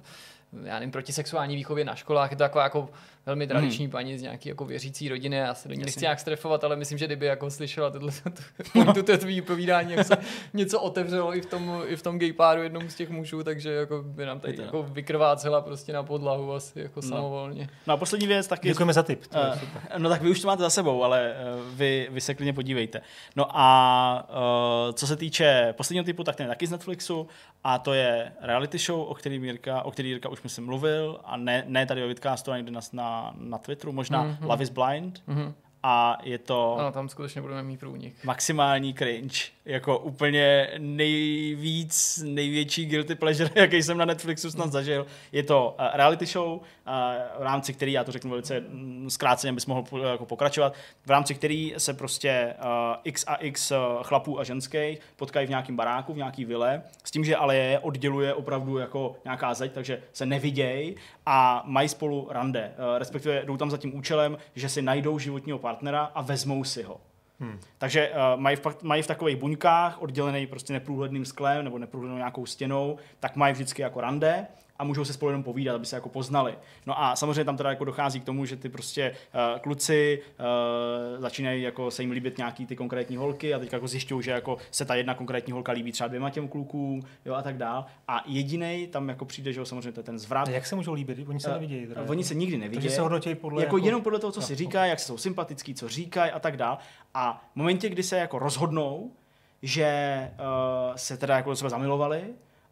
já 0.63 0.73
nevím, 0.73 0.91
proti 0.91 1.13
sexuální 1.13 1.55
výchově 1.55 1.85
na 1.85 1.95
školách, 1.95 2.31
je 2.31 2.37
to 2.37 2.43
taková 2.43 2.63
jako 2.63 2.89
velmi 3.25 3.47
tradiční 3.47 3.85
hmm. 3.85 3.91
paní 3.91 4.17
z 4.17 4.21
nějaký 4.21 4.49
jako 4.49 4.65
věřící 4.65 5.09
rodiny, 5.09 5.35
já 5.35 5.53
se 5.53 5.67
do 5.67 5.73
ní 5.73 5.81
nechci 5.81 6.01
nějak 6.01 6.19
strefovat, 6.19 6.63
ale 6.63 6.75
myslím, 6.75 6.97
že 6.97 7.05
kdyby 7.05 7.25
jako 7.25 7.51
slyšela 7.51 7.89
tohle, 7.89 8.11
to, 8.95 9.03
to 9.03 9.17
tvý 9.17 9.41
povídání, 9.41 9.93
jak 9.93 10.07
se 10.07 10.17
něco 10.53 10.81
otevřelo 10.81 11.35
i 11.35 11.41
v 11.41 11.45
tom, 11.45 11.81
i 11.85 11.95
v 11.95 12.01
tom 12.01 12.19
gay 12.19 12.33
páru 12.33 12.63
jednomu 12.63 12.89
z 12.89 12.95
těch 12.95 13.09
mužů, 13.09 13.43
takže 13.43 13.71
jako 13.71 14.01
by 14.01 14.25
nám 14.25 14.39
tady 14.39 14.61
jako 14.61 14.83
vykrvácela 14.83 15.61
prostě 15.61 15.93
na 15.93 16.03
podlahu 16.03 16.53
asi 16.53 16.79
jako 16.79 17.01
no. 17.03 17.09
samovolně. 17.09 17.69
No 17.87 17.93
a 17.93 17.97
poslední 17.97 18.27
věc 18.27 18.47
taky... 18.47 18.67
Děkujeme 18.67 18.93
za 18.93 19.03
tip. 19.03 19.23
Uh, 19.35 19.59
no 19.97 20.09
tak 20.09 20.21
vy 20.21 20.29
už 20.29 20.39
to 20.39 20.47
máte 20.47 20.63
za 20.63 20.69
sebou, 20.69 21.03
ale 21.03 21.33
uh, 21.55 21.77
vy, 21.77 22.07
vy 22.11 22.21
se 22.21 22.33
klidně 22.33 22.53
podívejte. 22.53 23.01
No 23.35 23.45
a 23.49 24.27
uh, 24.29 24.93
co 24.93 25.07
se 25.07 25.15
týče 25.15 25.73
posledního 25.77 26.03
typu, 26.03 26.23
tak 26.23 26.35
ten 26.35 26.43
je 26.43 26.49
taky 26.49 26.67
z 26.67 26.71
Netflixu 26.71 27.27
a 27.63 27.79
to 27.79 27.93
je 27.93 28.31
reality 28.41 28.77
show, 28.77 29.01
o 29.01 29.13
který 29.13 29.35
Jirka, 29.35 29.81
o 29.81 29.91
který 29.91 30.09
Jirka 30.09 30.29
už 30.29 30.43
myslím 30.43 30.65
mluvil 30.65 31.19
a 31.23 31.37
ne, 31.37 31.63
ne 31.67 31.85
tady 31.85 32.03
o 32.03 32.07
Vidcastu, 32.07 32.51
ale 32.51 32.57
někde 32.57 32.71
na, 32.71 32.81
na 33.21 33.33
na, 33.37 33.57
Twitteru, 33.57 33.91
možná 33.91 34.23
mm-hmm. 34.25 34.49
Love 34.49 34.63
is 34.63 34.69
Blind. 34.69 35.23
Mm-hmm. 35.27 35.53
A 35.83 36.17
je 36.23 36.37
to... 36.37 36.75
Ano, 36.79 36.91
tam 36.91 37.09
skutečně 37.09 37.41
budeme 37.41 37.63
mít 37.63 37.79
průnik. 37.79 38.23
Maximální 38.23 38.93
cringe. 38.93 39.39
Jako 39.65 39.99
úplně 39.99 40.69
nejvíc, 40.77 42.23
největší 42.25 42.85
guilty 42.85 43.15
pleasure, 43.15 43.49
jaký 43.55 43.83
jsem 43.83 43.97
na 43.97 44.05
Netflixu 44.05 44.51
snad 44.51 44.71
zažil. 44.71 45.05
Je 45.31 45.43
to 45.43 45.75
uh, 45.79 45.85
reality 45.93 46.25
show, 46.25 46.51
uh, 46.51 46.61
v 47.39 47.41
rámci 47.41 47.73
který, 47.73 47.91
já 47.91 48.03
to 48.03 48.11
řeknu 48.11 48.29
velice 48.29 48.59
mm, 48.59 49.09
zkráceně, 49.09 49.53
bys 49.53 49.65
mohl 49.65 49.83
jako 50.11 50.25
pokračovat, 50.25 50.73
v 51.05 51.09
rámci 51.09 51.35
který 51.35 51.73
se 51.77 51.93
prostě 51.93 52.53
uh, 52.59 52.95
x 53.03 53.23
a 53.27 53.35
x 53.35 53.71
chlapů 54.01 54.39
a 54.39 54.43
ženských 54.43 54.99
potkají 55.15 55.47
v 55.47 55.49
nějakém 55.49 55.75
baráku, 55.75 56.13
v 56.13 56.17
nějaký 56.17 56.45
vile, 56.45 56.81
s 57.03 57.11
tím, 57.11 57.25
že 57.25 57.35
ale 57.35 57.55
je 57.55 57.79
odděluje 57.79 58.33
opravdu 58.33 58.77
jako 58.77 59.15
nějaká 59.23 59.53
zeď, 59.53 59.71
takže 59.71 60.01
se 60.13 60.25
nevidějí 60.25 60.95
a 61.25 61.63
mají 61.65 61.89
spolu 61.89 62.27
rande. 62.31 62.73
Respektive 62.97 63.45
jdou 63.45 63.57
tam 63.57 63.71
za 63.71 63.77
tím 63.77 63.95
účelem, 63.95 64.37
že 64.55 64.69
si 64.69 64.81
najdou 64.81 65.19
životního 65.19 65.59
partnera 65.59 66.11
a 66.15 66.21
vezmou 66.21 66.63
si 66.63 66.83
ho. 66.83 67.01
Hmm. 67.43 67.59
Takže 67.77 68.09
uh, 68.09 68.41
mají, 68.41 68.55
v, 68.55 68.83
mají 68.83 69.01
v 69.01 69.07
takových 69.07 69.37
buňkách, 69.37 70.01
oddělený 70.01 70.47
prostě 70.47 70.73
neprůhledným 70.73 71.25
sklem 71.25 71.63
nebo 71.63 71.77
neprůhlednou 71.77 72.17
nějakou 72.17 72.45
stěnou, 72.45 72.97
tak 73.19 73.35
mají 73.35 73.53
vždycky 73.53 73.81
jako 73.81 74.01
rande 74.01 74.47
a 74.83 74.85
můžou 74.85 75.05
se 75.05 75.13
spolu 75.13 75.29
jenom 75.29 75.43
povídat, 75.43 75.75
aby 75.75 75.85
se 75.85 75.95
jako 75.95 76.09
poznali. 76.09 76.55
No 76.85 77.01
a 77.03 77.15
samozřejmě 77.15 77.43
tam 77.43 77.57
teda 77.57 77.69
jako 77.69 77.85
dochází 77.85 78.19
k 78.19 78.23
tomu, 78.23 78.45
že 78.45 78.55
ty 78.55 78.69
prostě 78.69 79.11
uh, 79.11 79.59
kluci 79.59 80.21
uh, 80.39 81.21
začínají 81.21 81.61
jako 81.61 81.91
se 81.91 82.03
jim 82.03 82.11
líbit 82.11 82.37
nějaký 82.37 82.65
ty 82.65 82.75
konkrétní 82.75 83.17
holky 83.17 83.53
a 83.53 83.59
teď 83.59 83.73
jako 83.73 83.87
zjišťují, 83.87 84.23
že 84.23 84.31
jako 84.31 84.57
se 84.71 84.85
ta 84.85 84.95
jedna 84.95 85.13
konkrétní 85.13 85.53
holka 85.53 85.71
líbí 85.71 85.91
třeba 85.91 86.07
dvěma 86.07 86.29
těm 86.29 86.47
klukům, 86.47 87.01
jo 87.25 87.33
a 87.33 87.41
tak 87.41 87.57
dál. 87.57 87.85
A 88.07 88.23
jediný 88.25 88.87
tam 88.91 89.09
jako 89.09 89.25
přijde, 89.25 89.53
že 89.53 89.59
jo, 89.59 89.65
samozřejmě 89.65 89.91
to 89.91 89.99
je 89.99 90.03
ten 90.03 90.19
zvrat. 90.19 90.47
A 90.47 90.51
jak 90.51 90.65
se 90.65 90.75
můžou 90.75 90.93
líbit? 90.93 91.27
Oni 91.27 91.39
se 91.39 91.47
uh, 91.47 91.53
nevidějí. 91.53 91.87
Teda, 91.87 92.01
oni 92.07 92.23
se 92.23 92.35
nikdy 92.35 92.57
nevidí. 92.57 92.89
Se 92.89 93.01
hodnotí 93.01 93.35
podle 93.35 93.63
jako, 93.63 93.77
jako, 93.77 93.85
jenom 93.85 94.01
podle 94.01 94.19
toho, 94.19 94.31
co 94.31 94.41
si 94.41 94.55
říkají, 94.55 94.89
jak 94.89 94.99
jsou 94.99 95.17
sympatický, 95.17 95.75
co 95.75 95.89
říkají 95.89 96.31
a 96.31 96.39
tak 96.39 96.57
dál. 96.57 96.77
A 97.13 97.45
v 97.53 97.55
momentě, 97.55 97.89
kdy 97.89 98.03
se 98.03 98.17
jako 98.17 98.39
rozhodnou, 98.39 99.11
že 99.61 99.87
uh, 100.39 100.95
se 100.95 101.17
teda 101.17 101.35
jako 101.35 101.49
do 101.49 101.55
sebe 101.55 101.69
zamilovali 101.69 102.23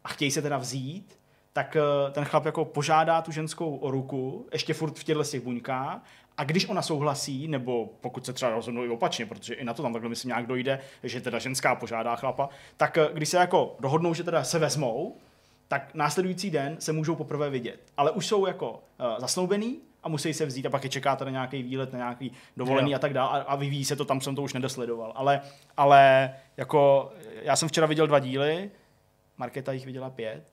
a 0.04 0.08
chtějí 0.08 0.30
se 0.30 0.42
teda 0.42 0.58
vzít, 0.58 1.18
tak 1.52 1.76
uh, 1.76 2.12
ten 2.12 2.24
chlap 2.24 2.44
jako 2.44 2.64
požádá 2.64 3.22
tu 3.22 3.32
ženskou 3.32 3.76
o 3.76 3.90
ruku, 3.90 4.46
ještě 4.52 4.74
furt 4.74 4.98
v 4.98 5.04
těchto 5.04 5.24
těch 5.24 5.40
buňkách, 5.40 6.04
a 6.36 6.44
když 6.44 6.68
ona 6.68 6.82
souhlasí, 6.82 7.48
nebo 7.48 7.90
pokud 8.00 8.26
se 8.26 8.32
třeba 8.32 8.50
rozhodnou 8.50 8.84
i 8.84 8.88
opačně, 8.88 9.26
protože 9.26 9.54
i 9.54 9.64
na 9.64 9.74
to 9.74 9.82
tam 9.82 9.92
takhle 9.92 10.08
myslím 10.08 10.28
nějak 10.28 10.46
dojde, 10.46 10.78
že 11.02 11.20
teda 11.20 11.38
ženská 11.38 11.74
požádá 11.74 12.16
chlapa, 12.16 12.48
tak 12.76 12.98
uh, 13.00 13.16
když 13.16 13.28
se 13.28 13.36
jako 13.36 13.76
dohodnou, 13.80 14.14
že 14.14 14.24
teda 14.24 14.44
se 14.44 14.58
vezmou, 14.58 15.16
tak 15.68 15.94
následující 15.94 16.50
den 16.50 16.76
se 16.78 16.92
můžou 16.92 17.14
poprvé 17.14 17.50
vidět. 17.50 17.80
Ale 17.96 18.10
už 18.10 18.26
jsou 18.26 18.46
jako 18.46 18.70
uh, 18.70 19.06
zasnoubený, 19.18 19.80
a 20.02 20.08
musí 20.08 20.34
se 20.34 20.46
vzít 20.46 20.66
a 20.66 20.70
pak 20.70 20.84
je 20.84 20.90
čeká 20.90 21.18
na 21.24 21.30
nějaký 21.30 21.62
výlet, 21.62 21.92
na 21.92 21.98
nějaký 21.98 22.32
dovolený 22.56 22.90
jo. 22.90 22.96
a 22.96 22.98
tak 22.98 23.12
dále 23.12 23.40
a, 23.40 23.42
a 23.42 23.56
vyvíjí 23.56 23.84
se 23.84 23.96
to, 23.96 24.04
tam 24.04 24.20
jsem 24.20 24.34
to 24.34 24.42
už 24.42 24.52
nedosledoval. 24.52 25.12
Ale, 25.16 25.40
ale 25.76 26.34
jako 26.56 27.12
já 27.42 27.56
jsem 27.56 27.68
včera 27.68 27.86
viděl 27.86 28.06
dva 28.06 28.18
díly, 28.18 28.70
Marketa 29.38 29.72
jich 29.72 29.86
viděla 29.86 30.10
pět, 30.10 30.44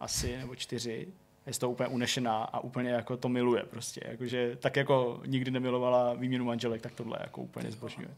asi, 0.00 0.36
nebo 0.36 0.54
čtyři, 0.54 1.08
je 1.46 1.52
z 1.52 1.58
toho 1.58 1.72
úplně 1.72 1.88
unešená 1.88 2.42
a 2.42 2.60
úplně 2.60 2.90
jako 2.90 3.16
to 3.16 3.28
miluje 3.28 3.62
prostě. 3.62 4.00
Jakože 4.04 4.56
tak 4.56 4.76
jako 4.76 5.20
nikdy 5.26 5.50
nemilovala 5.50 6.14
výměnu 6.14 6.44
manželek, 6.44 6.82
tak 6.82 6.92
tohle 6.94 7.18
jako 7.20 7.40
úplně 7.40 7.70
zbožňuje. 7.70 8.08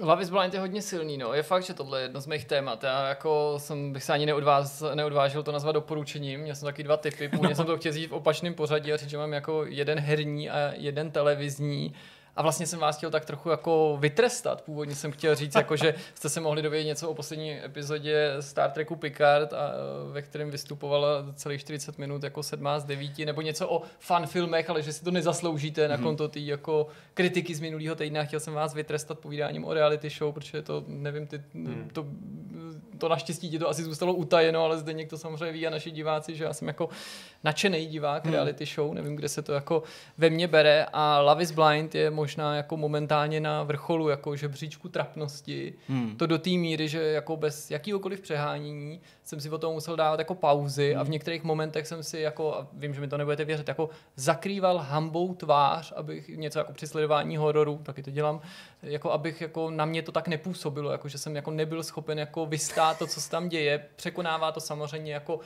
Love 0.00 0.22
is 0.22 0.30
Blind 0.30 0.54
je 0.54 0.60
hodně 0.60 0.82
silný, 0.82 1.18
no. 1.18 1.34
Je 1.34 1.42
fakt, 1.42 1.62
že 1.62 1.74
tohle 1.74 2.00
je 2.00 2.02
jedno 2.04 2.20
z 2.20 2.26
mých 2.26 2.44
témat. 2.44 2.84
Já 2.84 3.08
jako 3.08 3.54
jsem, 3.56 3.92
bych 3.92 4.02
se 4.02 4.12
ani 4.12 4.26
neodváz, 4.26 4.82
neodvážil 4.94 5.42
to 5.42 5.52
nazvat 5.52 5.74
doporučením. 5.74 6.40
Měl 6.40 6.54
jsem 6.54 6.66
taky 6.66 6.82
dva 6.82 6.96
typy. 6.96 7.28
Původně 7.28 7.48
no. 7.48 7.54
jsem 7.54 7.66
to 7.66 7.76
chtěl 7.76 7.92
v 7.92 8.12
opačném 8.12 8.54
pořadí 8.54 8.92
a 8.92 8.96
říct, 8.96 9.10
že 9.10 9.18
mám 9.18 9.32
jako 9.32 9.64
jeden 9.64 9.98
herní 9.98 10.50
a 10.50 10.72
jeden 10.76 11.10
televizní. 11.10 11.94
A 12.38 12.42
vlastně 12.42 12.66
jsem 12.66 12.78
vás 12.78 12.96
chtěl 12.96 13.10
tak 13.10 13.24
trochu 13.24 13.50
jako 13.50 13.96
vytrestat. 14.00 14.62
Původně 14.62 14.94
jsem 14.94 15.12
chtěl 15.12 15.34
říct, 15.34 15.54
jako, 15.54 15.76
že 15.76 15.94
jste 16.14 16.28
se 16.28 16.40
mohli 16.40 16.62
dovědět 16.62 16.86
něco 16.86 17.10
o 17.10 17.14
poslední 17.14 17.64
epizodě 17.64 18.36
Star 18.40 18.70
Treku 18.70 18.96
Picard, 18.96 19.52
a, 19.52 19.72
ve 20.12 20.22
kterém 20.22 20.50
vystupovala 20.50 21.08
celých 21.34 21.60
40 21.60 21.98
minut 21.98 22.22
jako 22.22 22.42
sedmá 22.42 22.78
z 22.78 22.84
devíti, 22.84 23.26
nebo 23.26 23.40
něco 23.40 23.68
o 23.68 23.82
fan 23.98 24.26
filmech, 24.26 24.70
ale 24.70 24.82
že 24.82 24.92
si 24.92 25.04
to 25.04 25.10
nezasloužíte 25.10 25.84
mm-hmm. 25.84 25.90
na 25.90 25.96
mhm. 25.96 26.04
konto 26.04 26.28
té 26.28 26.40
jako 26.40 26.86
kritiky 27.14 27.54
z 27.54 27.60
minulého 27.60 27.94
týdne. 27.94 28.26
Chtěl 28.26 28.40
jsem 28.40 28.54
vás 28.54 28.74
vytrestat 28.74 29.18
povídáním 29.18 29.64
o 29.64 29.74
reality 29.74 30.10
show, 30.10 30.34
protože 30.34 30.62
to, 30.62 30.84
nevím, 30.86 31.26
ty, 31.26 31.42
mm. 31.54 31.90
to 31.92 32.06
to 32.98 33.08
naštěstí 33.08 33.50
ti 33.50 33.58
to 33.58 33.68
asi 33.68 33.82
zůstalo 33.82 34.14
utajeno, 34.14 34.64
ale 34.64 34.78
zde 34.78 34.92
někdo 34.92 35.18
samozřejmě 35.18 35.52
ví 35.52 35.66
a 35.66 35.70
naši 35.70 35.90
diváci, 35.90 36.36
že 36.36 36.44
já 36.44 36.52
jsem 36.52 36.68
jako 36.68 36.88
nadšený 37.44 37.86
divák 37.86 38.24
hmm. 38.24 38.34
reality 38.34 38.66
show, 38.66 38.94
nevím, 38.94 39.16
kde 39.16 39.28
se 39.28 39.42
to 39.42 39.52
jako 39.52 39.82
ve 40.18 40.30
mně 40.30 40.48
bere 40.48 40.86
a 40.92 41.20
Love 41.20 41.42
is 41.42 41.50
Blind 41.50 41.94
je 41.94 42.10
možná 42.10 42.27
jako 42.36 42.76
momentálně 42.76 43.40
na 43.40 43.62
vrcholu 43.62 44.08
jako 44.08 44.36
žebříčku 44.36 44.88
trapnosti. 44.88 45.74
Hmm. 45.88 46.16
To 46.16 46.26
do 46.26 46.38
té 46.38 46.50
míry, 46.50 46.88
že 46.88 47.02
jako 47.02 47.36
bez 47.36 47.70
jakýkoliv 47.70 48.20
přehánění 48.20 49.00
jsem 49.24 49.40
si 49.40 49.50
o 49.50 49.58
tom 49.58 49.74
musel 49.74 49.96
dávat 49.96 50.18
jako 50.18 50.34
pauzy 50.34 50.90
hmm. 50.90 51.00
a 51.00 51.04
v 51.04 51.10
některých 51.10 51.44
momentech 51.44 51.86
jsem 51.86 52.02
si 52.02 52.18
jako, 52.18 52.54
a 52.54 52.66
vím, 52.72 52.94
že 52.94 53.00
mi 53.00 53.08
to 53.08 53.16
nebudete 53.16 53.44
věřit, 53.44 53.68
jako 53.68 53.90
zakrýval 54.16 54.78
hambou 54.78 55.34
tvář, 55.34 55.92
abych 55.96 56.28
něco 56.28 56.58
jako 56.58 56.72
při 56.72 56.86
sledování 56.86 57.36
hororu, 57.36 57.80
taky 57.82 58.02
to 58.02 58.10
dělám, 58.10 58.40
jako 58.82 59.12
abych 59.12 59.40
jako 59.40 59.70
na 59.70 59.84
mě 59.84 60.02
to 60.02 60.12
tak 60.12 60.28
nepůsobilo, 60.28 60.92
jako 60.92 61.08
že 61.08 61.18
jsem 61.18 61.36
jako 61.36 61.50
nebyl 61.50 61.82
schopen 61.82 62.18
jako 62.18 62.46
vystát 62.46 62.98
to, 62.98 63.06
co 63.06 63.20
se 63.20 63.30
tam 63.30 63.48
děje. 63.48 63.84
Překonává 63.96 64.52
to 64.52 64.60
samozřejmě 64.60 65.12
jako 65.12 65.40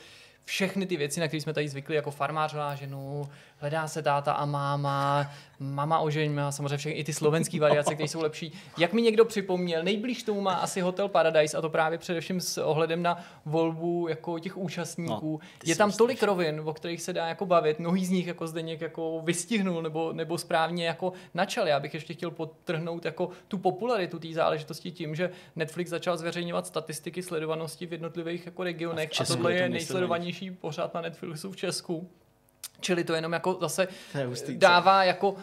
všechny 0.45 0.87
ty 0.87 0.97
věci, 0.97 1.21
na 1.21 1.29
které 1.29 1.41
jsme 1.41 1.55
tady 1.55 1.69
zvykli, 1.69 1.97
jako 1.97 2.11
farmář 2.11 2.55
ženu, 2.75 3.29
hledá 3.63 3.89
se 3.89 4.03
táta 4.03 4.33
a 4.33 4.45
máma, 4.45 5.31
mama 5.59 5.99
ožeň 5.99 6.35
má 6.35 6.53
samozřejmě 6.53 6.77
všechny 6.77 6.99
i 6.99 7.05
ty 7.05 7.13
slovenské 7.13 7.61
variace, 7.61 7.95
které 7.95 8.09
jsou 8.09 8.21
lepší. 8.21 8.53
Jak 8.79 8.93
mi 8.93 9.03
někdo 9.03 9.25
připomněl, 9.25 9.83
nejblíž 9.83 10.23
tomu 10.23 10.41
má 10.41 10.55
asi 10.55 10.81
Hotel 10.81 11.09
Paradise 11.09 11.57
a 11.57 11.61
to 11.61 11.71
právě 11.71 11.99
především 11.99 12.41
s 12.41 12.59
ohledem 12.59 13.03
na 13.03 13.25
volbu 13.47 14.09
jako 14.09 14.39
těch 14.39 14.57
účastníků. 14.57 15.41
No, 15.43 15.49
je 15.65 15.77
tam 15.77 15.93
tolik 15.93 16.19
strašný. 16.19 16.27
rovin, 16.27 16.63
o 16.65 16.75
kterých 16.75 17.03
se 17.03 17.13
dá 17.13 17.27
jako 17.27 17.47
bavit, 17.47 17.79
mnohý 17.79 18.07
z 18.07 18.11
nich 18.11 18.27
jako 18.27 18.47
zde 18.47 18.63
jako 18.81 19.21
vystihnul 19.25 19.83
nebo, 19.83 20.13
nebo 20.13 20.39
správně 20.39 20.87
jako 20.87 21.13
načal. 21.35 21.69
Já 21.69 21.81
bych 21.81 21.95
ještě 21.95 22.15
chtěl 22.15 22.31
podtrhnout 22.31 23.05
jako 23.05 23.29
tu 23.49 23.59
popularitu 23.59 24.19
té 24.19 24.29
záležitosti 24.33 24.91
tím, 24.91 25.15
že 25.15 25.31
Netflix 25.57 25.91
začal 25.91 26.17
zveřejňovat 26.17 26.67
statistiky 26.67 27.23
sledovanosti 27.23 27.87
v 27.87 27.93
jednotlivých 27.93 28.47
jako 28.47 28.65
regionech 28.65 29.11
a, 29.21 29.23
a 29.23 29.27
tohle 29.27 29.55
je 29.55 29.69
nejsledovanější 29.69 30.51
pořád 30.51 30.95
na 30.95 31.01
Netflixu 31.01 31.51
v 31.51 31.57
Česku. 31.57 32.11
Čili 32.83 33.05
to 33.05 33.15
jenom 33.15 33.33
jako 33.33 33.59
zase 33.61 33.89
dává 34.49 35.05
jako, 35.05 35.35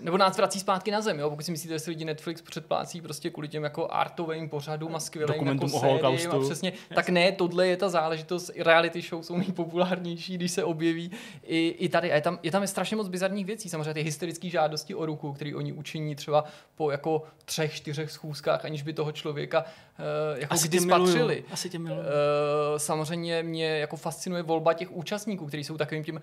nebo 0.00 0.18
nás 0.18 0.36
vrací 0.36 0.60
zpátky 0.60 0.90
na 0.90 1.00
zem, 1.00 1.18
jo? 1.18 1.30
pokud 1.30 1.42
si 1.42 1.50
myslíte, 1.50 1.74
že 1.74 1.78
si 1.78 1.90
lidi 1.90 2.04
Netflix 2.04 2.42
předplácí 2.42 3.00
prostě 3.00 3.30
kvůli 3.30 3.48
těm 3.48 3.64
jako 3.64 3.88
artovým 3.90 4.48
pořadům 4.48 4.96
a 4.96 5.00
skvělým 5.00 5.46
jako 5.46 5.68
sériím 5.68 6.30
a 6.30 6.40
přesně, 6.40 6.70
yes. 6.70 6.78
tak 6.94 7.08
ne, 7.08 7.32
tohle 7.32 7.66
je 7.66 7.76
ta 7.76 7.88
záležitost, 7.88 8.50
reality 8.56 9.02
show 9.02 9.22
jsou 9.22 9.36
nejpopulárnější, 9.36 10.34
když 10.34 10.50
se 10.50 10.64
objeví 10.64 11.10
i, 11.42 11.68
i 11.78 11.88
tady. 11.88 12.12
A 12.12 12.14
je 12.14 12.20
tam, 12.20 12.38
je 12.42 12.50
tam 12.50 12.62
je 12.62 12.68
strašně 12.68 12.96
moc 12.96 13.08
bizarních 13.08 13.46
věcí, 13.46 13.68
samozřejmě 13.68 13.94
ty 13.94 14.02
hysterické 14.02 14.48
žádosti 14.48 14.94
o 14.94 15.06
ruku, 15.06 15.32
které 15.32 15.54
oni 15.54 15.72
učiní 15.72 16.14
třeba 16.14 16.44
po 16.74 16.90
jako 16.90 17.22
třech, 17.44 17.74
čtyřech 17.74 18.10
schůzkách, 18.10 18.64
aniž 18.64 18.82
by 18.82 18.92
toho 18.92 19.12
člověka 19.12 19.64
uh, 19.64 20.38
jako 20.40 20.54
Asi 20.54 20.68
kdy 20.68 20.80
spatřili. 20.80 21.44
Asi 21.50 21.70
tě 21.70 21.78
miluju. 21.78 22.00
Uh, 22.00 22.06
samozřejmě 22.76 23.42
mě 23.42 23.78
jako 23.78 23.96
fascinuje 23.96 24.42
volba 24.42 24.72
těch 24.72 24.92
účastníků, 24.92 25.46
kteří 25.46 25.64
jsou 25.64 25.76
takovým 25.76 26.04
tím 26.04 26.20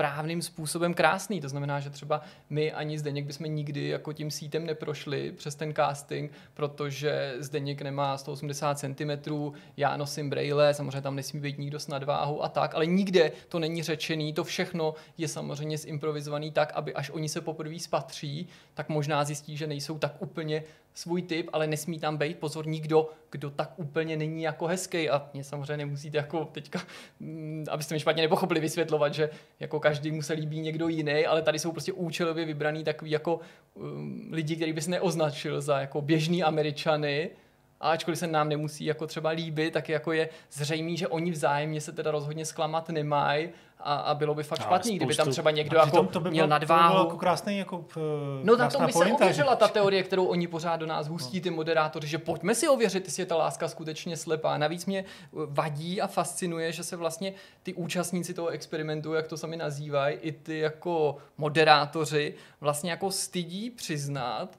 správným 0.00 0.42
způsobem 0.42 0.94
krásný. 0.94 1.40
To 1.40 1.48
znamená, 1.48 1.80
že 1.80 1.90
třeba 1.90 2.20
my 2.50 2.72
ani 2.72 2.98
Zdeněk 2.98 3.24
bychom 3.26 3.46
nikdy 3.46 3.88
jako 3.88 4.12
tím 4.12 4.30
sítem 4.30 4.66
neprošli 4.66 5.32
přes 5.32 5.54
ten 5.54 5.74
casting, 5.74 6.32
protože 6.54 7.34
Zdeněk 7.38 7.82
nemá 7.82 8.18
180 8.18 8.78
cm, 8.78 9.10
já 9.76 9.96
nosím 9.96 10.30
braille, 10.30 10.74
samozřejmě 10.74 11.00
tam 11.00 11.16
nesmí 11.16 11.40
být 11.40 11.58
nikdo 11.58 11.80
s 11.80 11.88
nadváhou 11.88 12.42
a 12.42 12.48
tak, 12.48 12.74
ale 12.74 12.86
nikde 12.86 13.32
to 13.48 13.58
není 13.58 13.82
řečený, 13.82 14.32
to 14.32 14.44
všechno 14.44 14.94
je 15.18 15.28
samozřejmě 15.28 15.78
zimprovizovaný 15.78 16.50
tak, 16.50 16.72
aby 16.74 16.94
až 16.94 17.10
oni 17.10 17.28
se 17.28 17.40
poprvé 17.40 17.78
spatří, 17.78 18.48
tak 18.74 18.88
možná 18.88 19.24
zjistí, 19.24 19.56
že 19.56 19.66
nejsou 19.66 19.98
tak 19.98 20.22
úplně 20.22 20.62
svůj 20.94 21.22
typ, 21.22 21.48
ale 21.52 21.66
nesmí 21.66 21.98
tam 21.98 22.16
být 22.16 22.38
pozor 22.38 22.66
nikdo, 22.66 23.10
kdo 23.30 23.50
tak 23.50 23.72
úplně 23.76 24.16
není 24.16 24.42
jako 24.42 24.66
hezký 24.66 25.10
a 25.10 25.30
mě 25.34 25.44
samozřejmě 25.44 25.76
nemusíte 25.76 26.16
jako 26.16 26.44
teďka, 26.44 26.80
mm, 27.20 27.64
abyste 27.70 27.94
mi 27.94 28.00
špatně 28.00 28.22
nepochopili, 28.22 28.60
vysvětlovat, 28.60 29.14
že 29.14 29.30
jako 29.60 29.80
každý 29.80 30.12
mu 30.12 30.22
se 30.22 30.32
líbí 30.32 30.60
někdo 30.60 30.88
jiný, 30.88 31.26
ale 31.26 31.42
tady 31.42 31.58
jsou 31.58 31.72
prostě 31.72 31.92
účelově 31.92 32.44
vybraný 32.44 32.84
takový 32.84 33.10
jako 33.10 33.40
um, 33.74 34.28
lidi, 34.32 34.56
který 34.56 34.72
bys 34.72 34.86
neoznačil 34.86 35.60
za 35.60 35.80
jako 35.80 36.00
běžný 36.00 36.42
američany, 36.42 37.30
a 37.80 37.90
ačkoliv 37.90 38.18
se 38.18 38.26
nám 38.26 38.48
nemusí 38.48 38.84
jako 38.84 39.06
třeba 39.06 39.30
líbit, 39.30 39.72
tak 39.72 39.88
jako 39.88 40.12
je 40.12 40.28
zřejmé, 40.52 40.96
že 40.96 41.08
oni 41.08 41.30
vzájemně 41.30 41.80
se 41.80 41.92
teda 41.92 42.10
rozhodně 42.10 42.46
zklamat 42.46 42.88
nemají 42.88 43.48
a, 43.82 43.94
a 43.94 44.14
bylo 44.14 44.34
by 44.34 44.42
fakt 44.42 44.62
špatný, 44.62 44.96
kdyby 44.96 45.14
tam 45.14 45.30
třeba 45.30 45.50
někdo 45.50 45.78
jako 45.78 46.04
to 46.04 46.20
by 46.20 46.30
měl 46.30 46.46
nadváhu. 46.46 46.88
To 46.88 46.94
bylo 46.94 47.04
jako 47.04 47.18
krásný 47.18 47.58
jako 47.58 47.76
uh, 47.78 47.84
No 48.42 48.56
na 48.56 48.70
tom 48.70 48.86
by 48.86 48.92
se 48.92 49.04
ověřila 49.04 49.56
ta 49.56 49.68
teorie, 49.68 50.02
kterou 50.02 50.24
oni 50.24 50.46
pořád 50.46 50.76
do 50.76 50.86
nás 50.86 51.08
hustí, 51.08 51.38
no. 51.38 51.42
ty 51.42 51.50
moderátoři, 51.50 52.08
že 52.08 52.18
pojďme 52.18 52.54
si 52.54 52.68
ověřit, 52.68 53.04
jestli 53.04 53.22
je 53.22 53.26
ta 53.26 53.36
láska 53.36 53.68
skutečně 53.68 54.16
slepá. 54.16 54.58
Navíc 54.58 54.86
mě 54.86 55.04
vadí 55.32 56.00
a 56.00 56.06
fascinuje, 56.06 56.72
že 56.72 56.84
se 56.84 56.96
vlastně 56.96 57.32
ty 57.62 57.74
účastníci 57.74 58.34
toho 58.34 58.48
experimentu, 58.48 59.12
jak 59.12 59.28
to 59.28 59.36
sami 59.36 59.56
nazývají, 59.56 60.16
i 60.16 60.32
ty 60.32 60.58
jako 60.58 61.16
moderátoři 61.38 62.34
vlastně 62.60 62.90
jako 62.90 63.10
stydí 63.10 63.70
přiznat, 63.70 64.58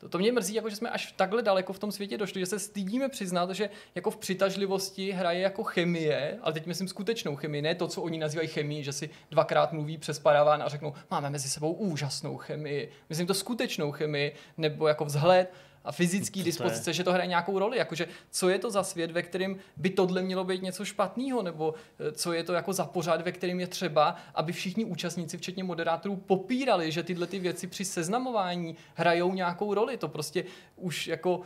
to, 0.00 0.08
to 0.08 0.18
mě 0.18 0.32
mrzí, 0.32 0.54
jako 0.54 0.70
že 0.70 0.76
jsme 0.76 0.90
až 0.90 1.12
takhle 1.12 1.42
daleko 1.42 1.72
v 1.72 1.78
tom 1.78 1.92
světě 1.92 2.18
došli, 2.18 2.40
že 2.40 2.46
se 2.46 2.58
stydíme 2.58 3.08
přiznat, 3.08 3.50
že 3.50 3.70
jako 3.94 4.10
v 4.10 4.16
přitažlivosti 4.16 5.10
hraje 5.10 5.40
jako 5.40 5.62
chemie, 5.62 6.38
ale 6.42 6.52
teď 6.52 6.66
myslím 6.66 6.88
skutečnou 6.88 7.36
chemii, 7.36 7.62
ne 7.62 7.74
to, 7.74 7.88
co 7.88 8.02
oni 8.02 8.18
nazývají 8.18 8.48
chemii, 8.48 8.84
že 8.84 8.92
si 8.92 9.10
dvakrát 9.30 9.72
mluví 9.72 9.98
přes 9.98 10.18
paraván 10.18 10.62
a 10.62 10.68
řeknou, 10.68 10.94
máme 11.10 11.30
mezi 11.30 11.48
sebou 11.48 11.72
úžasnou 11.72 12.36
chemii. 12.36 12.90
Myslím 13.08 13.26
to 13.26 13.34
skutečnou 13.34 13.92
chemii, 13.92 14.34
nebo 14.56 14.88
jako 14.88 15.04
vzhled 15.04 15.52
a 15.84 15.92
fyzický 15.92 16.42
dispozice, 16.42 16.92
že 16.92 17.04
to 17.04 17.12
hraje 17.12 17.28
nějakou 17.28 17.58
roli. 17.58 17.78
Jakože, 17.78 18.08
co 18.30 18.48
je 18.48 18.58
to 18.58 18.70
za 18.70 18.82
svět, 18.82 19.10
ve 19.10 19.22
kterém 19.22 19.56
by 19.76 19.90
tohle 19.90 20.22
mělo 20.22 20.44
být 20.44 20.62
něco 20.62 20.84
špatného, 20.84 21.42
nebo 21.42 21.74
eh, 22.00 22.12
co 22.12 22.32
je 22.32 22.44
to 22.44 22.52
jako 22.52 22.72
za 22.72 22.84
pořád, 22.84 23.20
ve 23.20 23.32
kterém 23.32 23.60
je 23.60 23.66
třeba, 23.66 24.16
aby 24.34 24.52
všichni 24.52 24.84
účastníci, 24.84 25.38
včetně 25.38 25.64
moderátorů, 25.64 26.16
popírali, 26.16 26.92
že 26.92 27.02
tyhle 27.02 27.26
ty 27.26 27.38
věci 27.38 27.66
při 27.66 27.84
seznamování 27.84 28.76
hrajou 28.94 29.34
nějakou 29.34 29.74
roli. 29.74 29.96
To 29.96 30.08
prostě 30.08 30.44
už 30.76 31.06
jako 31.06 31.42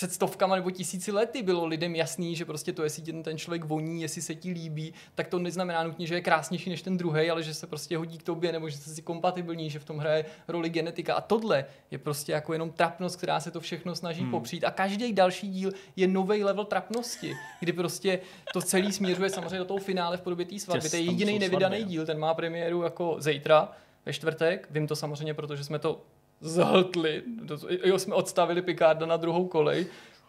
před 0.00 0.12
stovkama 0.12 0.56
nebo 0.56 0.70
tisíci 0.70 1.12
lety 1.12 1.42
bylo 1.42 1.66
lidem 1.66 1.94
jasný, 1.94 2.36
že 2.36 2.44
prostě 2.44 2.72
to, 2.72 2.84
jestli 2.84 3.02
ten, 3.02 3.22
ten 3.22 3.38
člověk 3.38 3.64
voní, 3.64 4.02
jestli 4.02 4.22
se 4.22 4.34
ti 4.34 4.50
líbí, 4.50 4.94
tak 5.14 5.28
to 5.28 5.38
neznamená 5.38 5.84
nutně, 5.84 6.06
že 6.06 6.14
je 6.14 6.20
krásnější 6.20 6.70
než 6.70 6.82
ten 6.82 6.96
druhý, 6.96 7.30
ale 7.30 7.42
že 7.42 7.54
se 7.54 7.66
prostě 7.66 7.96
hodí 7.96 8.18
k 8.18 8.22
tobě 8.22 8.52
nebo 8.52 8.68
že 8.68 8.76
jste 8.76 8.90
si 8.90 9.02
kompatibilní, 9.02 9.70
že 9.70 9.78
v 9.78 9.84
tom 9.84 9.98
hraje 9.98 10.24
roli 10.48 10.68
genetika. 10.68 11.14
A 11.14 11.20
tohle 11.20 11.64
je 11.90 11.98
prostě 11.98 12.32
jako 12.32 12.52
jenom 12.52 12.70
trapnost, 12.70 13.16
která 13.16 13.40
se 13.40 13.50
to 13.50 13.60
všechno 13.60 13.94
snaží 13.94 14.20
hmm. 14.20 14.30
popřít. 14.30 14.64
A 14.64 14.70
každý 14.70 15.12
další 15.12 15.48
díl 15.48 15.72
je 15.96 16.08
nový 16.08 16.44
level 16.44 16.64
trapnosti, 16.64 17.34
kdy 17.60 17.72
prostě 17.72 18.20
to 18.52 18.62
celý 18.62 18.92
směřuje 18.92 19.30
samozřejmě 19.30 19.58
do 19.58 19.64
toho 19.64 19.78
finále 19.78 20.16
v 20.16 20.20
podobě 20.20 20.46
té 20.46 20.58
svatby. 20.58 20.90
To 20.90 20.96
je 20.96 21.02
jediný 21.02 21.38
nevydaný 21.38 21.84
díl, 21.84 22.06
ten 22.06 22.18
má 22.18 22.34
premiéru 22.34 22.82
jako 22.82 23.16
zítra 23.18 23.72
ve 24.06 24.12
čtvrtek. 24.12 24.66
Vím 24.70 24.86
to 24.86 24.96
samozřejmě, 24.96 25.34
protože 25.34 25.64
jsme 25.64 25.78
to 25.78 26.00
zhltli. 26.40 27.22
Jo, 27.84 27.98
jsme 27.98 28.14
odstavili 28.14 28.62
Picarda 28.62 29.06
na 29.06 29.16
druhou 29.16 29.48
kolej. 29.48 29.86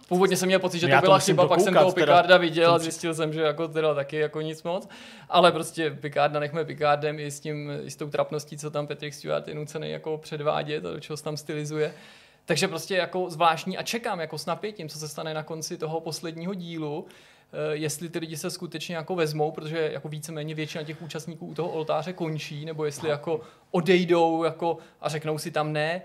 Původně 0.07 0.37
jsem 0.37 0.47
měl 0.47 0.59
pocit, 0.59 0.79
že 0.79 0.89
Já 0.89 1.01
to 1.01 1.05
byla 1.05 1.19
chyba, 1.19 1.47
pak 1.47 1.59
jsem 1.59 1.73
toho 1.73 1.91
Picarda 1.91 2.37
viděl 2.37 2.73
a 2.73 2.79
zjistil 2.79 3.13
jsem, 3.13 3.33
že 3.33 3.41
jako 3.41 3.67
teda 3.67 3.93
taky 3.93 4.17
jako 4.17 4.41
nic 4.41 4.63
moc. 4.63 4.87
Ale 5.29 5.51
prostě 5.51 5.91
Picarda 5.91 6.39
nechme 6.39 6.65
Picardem 6.65 7.19
i 7.19 7.31
s, 7.31 7.39
tím, 7.39 7.71
i 7.83 7.91
s 7.91 7.95
tou 7.95 8.09
trapností, 8.09 8.57
co 8.57 8.71
tam 8.71 8.87
Patrick 8.87 9.15
Stewart 9.15 9.47
je 9.47 9.55
nucený 9.55 9.91
jako 9.91 10.17
předvádět, 10.17 10.85
a 10.85 10.91
do 10.91 10.99
čeho 10.99 11.17
se 11.17 11.23
tam 11.23 11.37
stylizuje. 11.37 11.93
Takže 12.45 12.67
prostě 12.67 12.95
jako 12.95 13.29
zvláštní 13.29 13.77
a 13.77 13.83
čekám 13.83 14.19
jako 14.19 14.37
s 14.37 14.45
napětím, 14.45 14.89
co 14.89 14.99
se 14.99 15.07
stane 15.07 15.33
na 15.33 15.43
konci 15.43 15.77
toho 15.77 15.99
posledního 15.99 16.53
dílu. 16.53 17.05
Eh, 17.53 17.75
jestli 17.75 18.09
ty 18.09 18.19
lidi 18.19 18.37
se 18.37 18.49
skutečně 18.49 18.95
jako 18.95 19.15
vezmou, 19.15 19.51
protože 19.51 19.89
jako 19.93 20.09
víceméně 20.09 20.55
většina 20.55 20.83
těch 20.83 21.01
účastníků 21.01 21.45
u 21.45 21.53
toho 21.53 21.69
oltáře 21.69 22.13
končí, 22.13 22.65
nebo 22.65 22.85
jestli 22.85 23.09
jako 23.09 23.41
odejdou 23.71 24.43
jako 24.43 24.77
a 25.01 25.09
řeknou 25.09 25.37
si 25.37 25.51
tam 25.51 25.73
ne, 25.73 26.01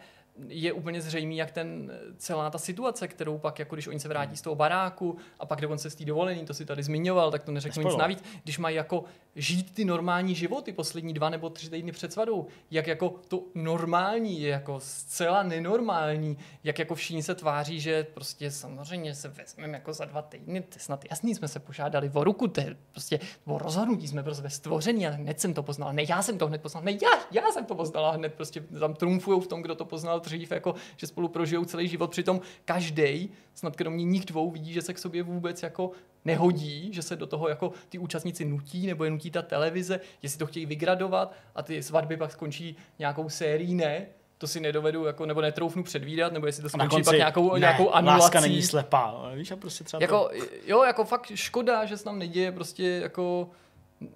je 0.49 0.73
úplně 0.73 1.01
zřejmý, 1.01 1.37
jak 1.37 1.51
ten 1.51 1.93
celá 2.17 2.51
ta 2.51 2.59
situace, 2.59 3.09
kterou 3.09 3.39
pak, 3.39 3.59
jako 3.59 3.77
když 3.77 3.87
oni 3.87 4.01
se 4.01 4.09
vrátí 4.09 4.37
z 4.37 4.43
toho 4.43 4.57
baráku 4.57 5.17
a 5.39 5.47
pak 5.47 5.61
dokonce 5.61 5.91
z 5.91 5.95
té 5.95 6.05
dovolený, 6.05 6.45
to 6.45 6.55
si 6.55 6.67
tady 6.67 6.83
zmiňoval, 6.83 7.31
tak 7.31 7.43
to 7.43 7.53
neřeknu 7.53 7.83
nic 7.83 7.97
navíc, 7.97 8.23
když 8.45 8.59
mají 8.59 8.77
jako 8.77 9.05
žít 9.37 9.75
ty 9.75 9.85
normální 9.85 10.35
životy 10.35 10.73
poslední 10.73 11.15
dva 11.15 11.31
nebo 11.31 11.51
tři 11.51 11.71
týdny 11.71 11.93
před 11.93 12.13
svatbou, 12.13 12.47
jak 12.71 12.87
jako 12.87 13.15
to 13.29 13.43
normální 13.55 14.41
je 14.41 14.49
jako 14.49 14.81
zcela 14.81 15.43
nenormální, 15.43 16.39
jak 16.65 16.79
jako 16.79 16.95
všichni 16.95 17.23
se 17.23 17.35
tváří, 17.35 17.81
že 17.81 18.05
prostě 18.05 18.51
samozřejmě 18.51 19.15
se 19.15 19.29
vezmeme 19.29 19.73
jako 19.73 19.93
za 19.93 20.05
dva 20.05 20.23
týdny, 20.23 20.61
to 20.61 20.77
je 20.77 20.81
snad 20.81 21.05
jasný, 21.11 21.35
jsme 21.35 21.49
se 21.49 21.59
požádali 21.61 22.11
o 22.15 22.25
ruku, 22.25 22.49
to 22.49 22.61
je 22.61 22.77
prostě 22.93 23.21
o 23.45 23.59
rozhodnutí, 23.59 24.09
jsme 24.09 24.23
prostě 24.23 24.51
stvoření, 24.51 25.07
ale 25.07 25.17
hned 25.17 25.41
jsem 25.41 25.55
to 25.55 25.63
poznal, 25.63 25.93
ne, 25.93 26.03
já 26.09 26.23
jsem 26.23 26.39
to 26.39 26.47
hned 26.47 26.63
poznal, 26.63 26.83
ne, 26.83 26.93
já, 26.93 27.43
já 27.43 27.53
jsem 27.53 27.65
to 27.65 27.75
poznal 27.75 28.07
a 28.07 28.11
hned 28.11 28.35
prostě 28.35 28.61
tam 28.61 28.95
trumfují 28.95 29.41
v 29.41 29.47
tom, 29.47 29.63
kdo 29.63 29.75
to 29.75 29.85
poznal 29.85 30.21
dřív, 30.27 30.51
jako, 30.51 30.75
že 30.97 31.07
spolu 31.07 31.29
prožijou 31.29 31.65
celý 31.65 31.89
život. 31.89 32.11
Přitom 32.11 32.41
každý, 32.65 33.31
snad 33.55 33.77
kromě 33.77 34.05
nich 34.05 34.25
dvou, 34.25 34.51
vidí, 34.51 34.73
že 34.73 34.83
se 34.83 34.95
k 34.95 34.99
sobě 34.99 35.23
vůbec 35.23 35.63
jako 35.63 35.91
nehodí, 36.25 36.93
že 36.93 37.03
se 37.03 37.17
do 37.17 37.27
toho 37.27 37.49
jako 37.49 37.73
ty 37.89 37.99
účastníci 37.99 38.45
nutí, 38.45 38.87
nebo 38.87 39.05
je 39.05 39.11
nutí 39.11 39.31
ta 39.31 39.43
televize, 39.43 40.01
jestli 40.23 40.39
to 40.39 40.47
chtějí 40.47 40.67
vygradovat 40.67 41.35
a 41.55 41.63
ty 41.63 41.83
svatby 41.83 42.17
pak 42.17 42.33
skončí 42.33 42.77
nějakou 42.99 43.29
sérií, 43.29 43.75
ne, 43.75 44.07
to 44.39 44.47
si 44.47 44.61
nedovedu, 44.61 45.05
jako, 45.05 45.27
nebo 45.27 45.41
netroufnu 45.41 45.85
předvídat, 45.85 46.33
nebo 46.33 46.47
jestli 46.47 46.63
to 46.63 46.69
skončí 46.69 47.03
pak 47.03 47.17
nějakou, 47.17 47.53
ne, 47.53 47.59
nějakou 47.59 47.91
anulací. 47.91 48.21
láska 48.21 48.41
není 48.41 48.63
slepá, 48.63 49.31
víš, 49.35 49.51
a 49.51 49.57
prostě 49.57 49.85
třeba 49.85 50.03
jako, 50.03 50.29
to... 50.29 50.45
Jo, 50.67 50.83
jako 50.83 51.05
fakt 51.05 51.33
škoda, 51.35 51.85
že 51.85 51.97
se 51.97 52.05
tam 52.05 52.19
neděje 52.19 52.53
prostě 52.53 52.89
jako 52.89 53.51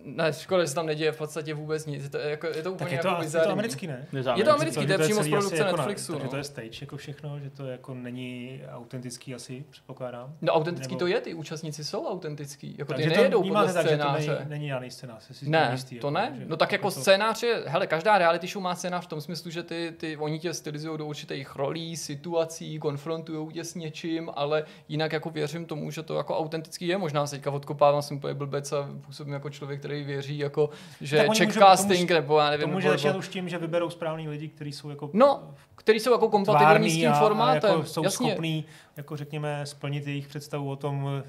ne, 0.05 0.33
škoda, 0.33 0.63
že 0.63 0.69
se 0.69 0.75
tam 0.75 0.87
neděje 0.87 1.13
v 1.13 1.19
podstatě 1.19 1.55
vůbec 1.55 1.87
nic. 1.87 2.03
Je 2.03 2.11
to, 2.11 2.19
jako, 2.19 2.47
je 2.47 2.63
to 2.63 2.73
úplně 2.73 2.85
tak 2.85 2.93
je 2.93 2.99
to, 2.99 3.09
jako 3.09 3.23
je 3.23 3.31
to 3.31 3.51
americký, 3.51 3.87
ne? 3.87 4.07
Je 4.13 4.23
to, 4.23 4.33
je 4.37 4.45
to 4.45 4.53
americký, 4.53 4.87
to 4.87 4.93
je 4.93 4.99
přímo 4.99 5.23
z 5.23 5.29
produkce 5.29 5.57
jako 5.57 5.77
Netflixu. 5.77 6.13
Na, 6.13 6.19
no. 6.19 6.21
Takže 6.21 6.31
to 6.31 6.37
je 6.37 6.45
stage 6.45 6.79
jako 6.81 6.97
všechno, 6.97 7.41
že 7.41 7.51
to 7.51 7.67
jako 7.67 7.95
není 7.95 8.61
autentický 8.71 9.35
asi, 9.35 9.65
předpokládám. 9.71 10.35
No 10.43 10.53
autentický 10.53 10.95
Nebo... 10.95 10.99
to 10.99 11.07
je, 11.07 11.21
ty 11.21 11.35
účastníci 11.35 11.85
jsou 11.85 12.07
autentický. 12.07 12.75
Jako 12.79 12.95
ty 12.95 13.07
nejedou 13.07 13.43
podle 13.43 13.73
tak, 13.73 13.87
scénáře. 13.87 14.23
Že 14.23 14.29
to 14.29 14.39
není, 14.39 14.51
není 14.51 14.69
žádný 14.69 14.91
scénář. 14.91 15.43
Ne, 15.43 15.69
jistý, 15.73 15.99
to 15.99 16.07
jako, 16.07 16.11
ne. 16.11 16.37
Že, 16.39 16.45
no 16.49 16.57
tak 16.57 16.73
jako 16.73 16.91
to... 16.91 17.01
scénář 17.01 17.43
je, 17.43 17.63
hele, 17.67 17.87
každá 17.87 18.19
reality 18.19 18.47
show 18.47 18.63
má 18.63 18.75
scénář 18.75 19.05
v 19.05 19.09
tom 19.09 19.21
smyslu, 19.21 19.51
že 19.51 19.63
ty, 19.63 19.95
ty 19.97 20.17
oni 20.17 20.39
tě 20.39 20.55
stylizují 20.55 20.99
do 20.99 21.07
určitých 21.07 21.57
rolí, 21.57 21.97
situací, 21.97 22.79
konfrontují 22.79 23.53
tě 23.53 23.65
s 23.65 23.75
něčím, 23.75 24.31
ale 24.35 24.65
jinak 24.89 25.13
jako 25.13 25.31
věřím 25.31 25.67
tomu, 25.67 25.91
že 25.91 26.03
to 26.03 26.17
jako 26.17 26.39
autentický 26.39 26.87
je. 26.87 26.99
Možná 26.99 27.27
se 27.27 27.37
teďka 27.37 27.51
odkopávám, 27.51 28.03
jsem 28.03 28.17
úplně 28.17 28.35
blbec 28.35 28.73
a 28.73 28.89
působím 29.07 29.33
jako 29.33 29.51
člověk, 29.51 29.70
který 29.77 30.05
věří 30.05 30.39
jako, 30.39 30.71
že 31.01 31.27
checkcasting 31.39 32.11
nebo 32.11 32.39
já 32.39 32.51
nevím. 32.51 32.67
To 32.67 32.73
může 32.73 32.89
začít 32.89 33.17
už 33.17 33.29
tím, 33.29 33.49
že 33.49 33.59
vyberou 33.59 33.91
správný 33.91 34.29
lidi, 34.29 34.49
kteří 34.49 34.73
jsou 34.73 34.91
jako 34.91 35.11
No, 35.13 35.55
který 35.77 36.01
jsou 36.01 36.13
jako 36.13 36.29
kompatibilní 36.29 36.91
s 36.91 36.95
tím 36.95 37.13
formátem. 37.13 37.71
A 37.71 37.75
jako 37.75 37.87
jsou 37.87 38.05
Jasně. 38.05 38.29
schopný, 38.29 38.65
jako 38.97 39.17
řekněme, 39.17 39.67
splnit 39.67 40.07
jejich 40.07 40.29
představu 40.29 40.71
o 40.71 40.77
tom, 40.77 41.09
eh, 41.19 41.23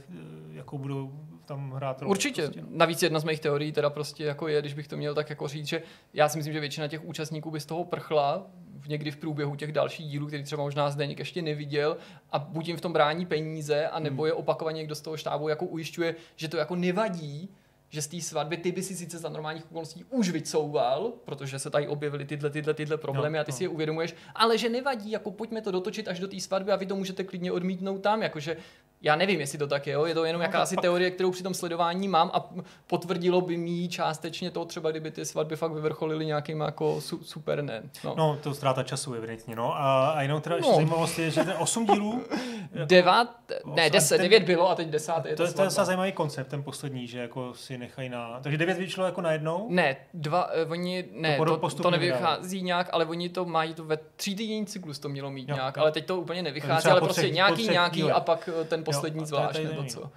jakou 0.54 0.78
budou 0.78 1.12
tam 1.46 1.72
hrát 1.72 2.02
roli. 2.02 2.10
Určitě. 2.10 2.42
Prostě, 2.42 2.62
no. 2.62 2.68
Navíc 2.72 3.04
jedna 3.04 3.20
z 3.20 3.24
mých 3.24 3.40
teorií 3.40 3.72
teda 3.72 3.90
prostě 3.90 4.24
jako 4.24 4.48
je, 4.48 4.62
když 4.62 4.74
bych 4.74 4.88
to 4.88 4.98
měl 4.98 5.16
tak 5.16 5.30
jako 5.30 5.48
říct, 5.48 5.68
že 5.68 5.82
já 6.14 6.30
si 6.30 6.38
myslím, 6.38 6.54
že 6.54 6.60
většina 6.60 6.88
těch 6.88 7.06
účastníků 7.06 7.52
by 7.52 7.60
z 7.60 7.66
toho 7.66 7.86
prchla 7.86 8.46
v 8.80 8.88
někdy 8.88 9.12
v 9.12 9.18
průběhu 9.18 9.56
těch 9.56 9.72
dalších 9.72 10.08
dílů, 10.08 10.28
který 10.28 10.44
třeba 10.44 10.64
možná 10.64 10.90
Zdeněk 10.90 11.20
ještě 11.20 11.42
neviděl 11.42 11.98
a 12.32 12.40
buď 12.40 12.68
jim 12.68 12.78
v 12.78 12.82
tom 12.82 12.94
brání 12.94 13.26
peníze, 13.26 13.88
a 13.88 14.00
nebo 14.00 14.24
hmm. 14.24 14.28
je 14.28 14.34
opakovaně 14.34 14.78
někdo 14.78 14.96
z 14.96 15.02
toho 15.02 15.18
štábu 15.18 15.50
jako 15.50 15.66
ujišťuje, 15.66 16.16
že 16.36 16.48
to 16.48 16.58
jako 16.58 16.76
nevadí, 16.76 17.50
že 17.92 18.02
z 18.02 18.08
té 18.08 18.22
svatby 18.22 18.58
ty 18.58 18.72
by 18.72 18.84
si 18.84 18.96
sice 18.96 19.18
za 19.18 19.30
normálních 19.30 19.66
okolností 19.66 20.06
už 20.10 20.30
vycouval, 20.30 21.14
protože 21.26 21.60
se 21.60 21.70
tady 21.70 21.88
objevily 21.88 22.26
tyhle, 22.26 22.50
tyhle, 22.50 22.74
tyhle 22.74 22.98
problémy 22.98 23.38
no, 23.38 23.42
a 23.42 23.44
ty 23.44 23.52
no. 23.52 23.58
si 23.58 23.64
je 23.64 23.70
uvědomuješ, 23.70 24.16
ale 24.36 24.58
že 24.58 24.70
nevadí, 24.70 25.12
jako 25.12 25.32
pojďme 25.32 25.62
to 25.62 25.72
dotočit 25.72 26.08
až 26.08 26.20
do 26.20 26.28
té 26.28 26.40
svatby 26.40 26.72
a 26.72 26.76
vy 26.76 26.86
to 26.86 26.96
můžete 26.96 27.24
klidně 27.24 27.52
odmítnout 27.52 27.98
tam, 27.98 28.22
jakože 28.22 28.58
já 29.02 29.16
nevím, 29.16 29.40
jestli 29.40 29.58
to 29.58 29.68
tak 29.68 29.88
je, 29.88 29.94
jo? 29.94 30.06
je 30.06 30.14
to 30.14 30.26
jenom 30.26 30.40
no, 30.40 30.44
jakási 30.44 30.76
teorie, 30.76 31.12
kterou 31.12 31.32
při 31.32 31.44
tom 31.44 31.54
sledování 31.54 32.08
mám 32.08 32.32
a 32.34 32.50
potvrdilo 32.88 33.42
by 33.42 33.58
mi 33.58 33.88
částečně 33.88 34.52
to 34.52 34.66
třeba, 34.66 34.92
kdyby 34.92 35.12
ty 35.12 35.26
svatby 35.26 35.56
fakt 35.56 35.72
vyvrcholily 35.72 36.26
nějakým 36.26 36.62
jako 36.62 37.02
su- 37.02 37.24
super 37.24 37.62
ne. 37.62 37.84
No. 38.04 38.14
no, 38.18 38.38
to 38.44 38.54
ztráta 38.54 38.84
času 38.84 39.14
evidentně, 39.14 39.56
no. 39.56 39.76
A, 39.76 40.10
a 40.10 40.22
jenom 40.22 40.42
teda 40.42 40.58
no. 40.62 40.76
zajímavost 40.76 41.20
je, 41.20 41.32
že 41.32 41.44
ten 41.44 41.56
8 41.60 41.86
dílů... 41.86 42.24
Devát, 42.86 43.36
ne, 43.66 43.90
10, 43.90 44.18
9 44.18 44.44
bylo 44.44 44.70
a 44.70 44.76
teď 44.76 44.88
10 44.88 45.14
je 45.26 45.36
to. 45.36 45.54
To 45.54 45.62
je 45.62 45.66
docela 45.66 45.86
zajímavý 45.86 46.12
koncept, 46.12 46.48
ten 46.48 46.64
poslední, 46.64 47.08
že 47.08 47.20
jako 47.20 47.54
si 47.54 47.78
nechají 47.78 48.10
na... 48.10 48.40
Takže 48.44 48.58
9 48.58 48.78
vyšlo 48.78 49.06
jako 49.06 49.22
najednou? 49.22 49.68
Ne, 49.70 49.98
dva, 50.14 50.54
uh, 50.66 50.72
oni, 50.72 51.06
ne, 51.12 51.38
to, 51.38 51.58
to, 51.58 51.70
to 51.70 51.92
nevychází 51.92 52.62
nějak, 52.62 52.90
ale 52.92 53.06
oni 53.06 53.30
to 53.30 53.46
mají 53.46 53.74
to 53.74 53.84
ve 53.86 53.98
tří 54.16 54.36
týdenní 54.36 54.66
cyklus 54.66 55.00
to 55.00 55.10
mělo 55.10 55.32
mít 55.32 55.50
jo, 55.50 55.56
nějak, 55.56 55.78
jo. 55.78 55.82
ale 55.82 55.92
teď 55.92 56.06
to 56.06 56.20
úplně 56.20 56.44
nevychází, 56.44 56.90
ale 56.90 57.02
prostě 57.02 57.30
nějaký, 57.30 57.68
nějaký 57.68 58.12
a 58.12 58.20
pak 58.20 58.50
eh, 58.62 58.66
ten 58.66 58.84
poslední 58.94 59.20
jo, 59.20 59.26
zvlášť, 59.26 59.64
nebo 59.64 59.84
co. 59.84 60.12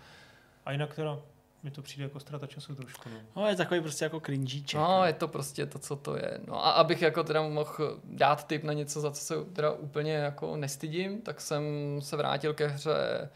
A 0.65 0.73
jinak 0.73 0.95
teda 0.95 1.19
mi 1.63 1.71
to 1.71 1.83
přijde 1.83 2.05
jako 2.05 2.21
strata 2.21 2.47
času 2.47 2.75
trošku. 2.75 3.09
No. 3.09 3.43
no 3.43 3.49
je 3.49 3.57
takový 3.57 3.81
prostě 3.81 4.05
jako 4.05 4.21
cringíček. 4.21 4.81
No, 4.81 4.89
no, 4.89 5.05
je 5.05 5.13
to 5.13 5.29
prostě 5.29 5.67
to, 5.67 5.79
co 5.79 5.97
to 5.97 6.17
je. 6.17 6.41
No 6.47 6.67
a 6.67 6.71
abych 6.71 7.03
jako 7.03 7.25
teda 7.25 7.43
mohl 7.43 7.99
dát 8.05 8.47
tip 8.47 8.65
na 8.65 8.73
něco, 8.73 9.01
za 9.01 9.11
co 9.11 9.21
se 9.21 9.45
teda 9.45 9.73
úplně 9.73 10.13
jako 10.13 10.57
nestydím, 10.57 11.21
tak 11.21 11.41
jsem 11.41 11.65
se 12.01 12.17
vrátil 12.17 12.55
ke 12.55 12.67
hře 12.67 13.31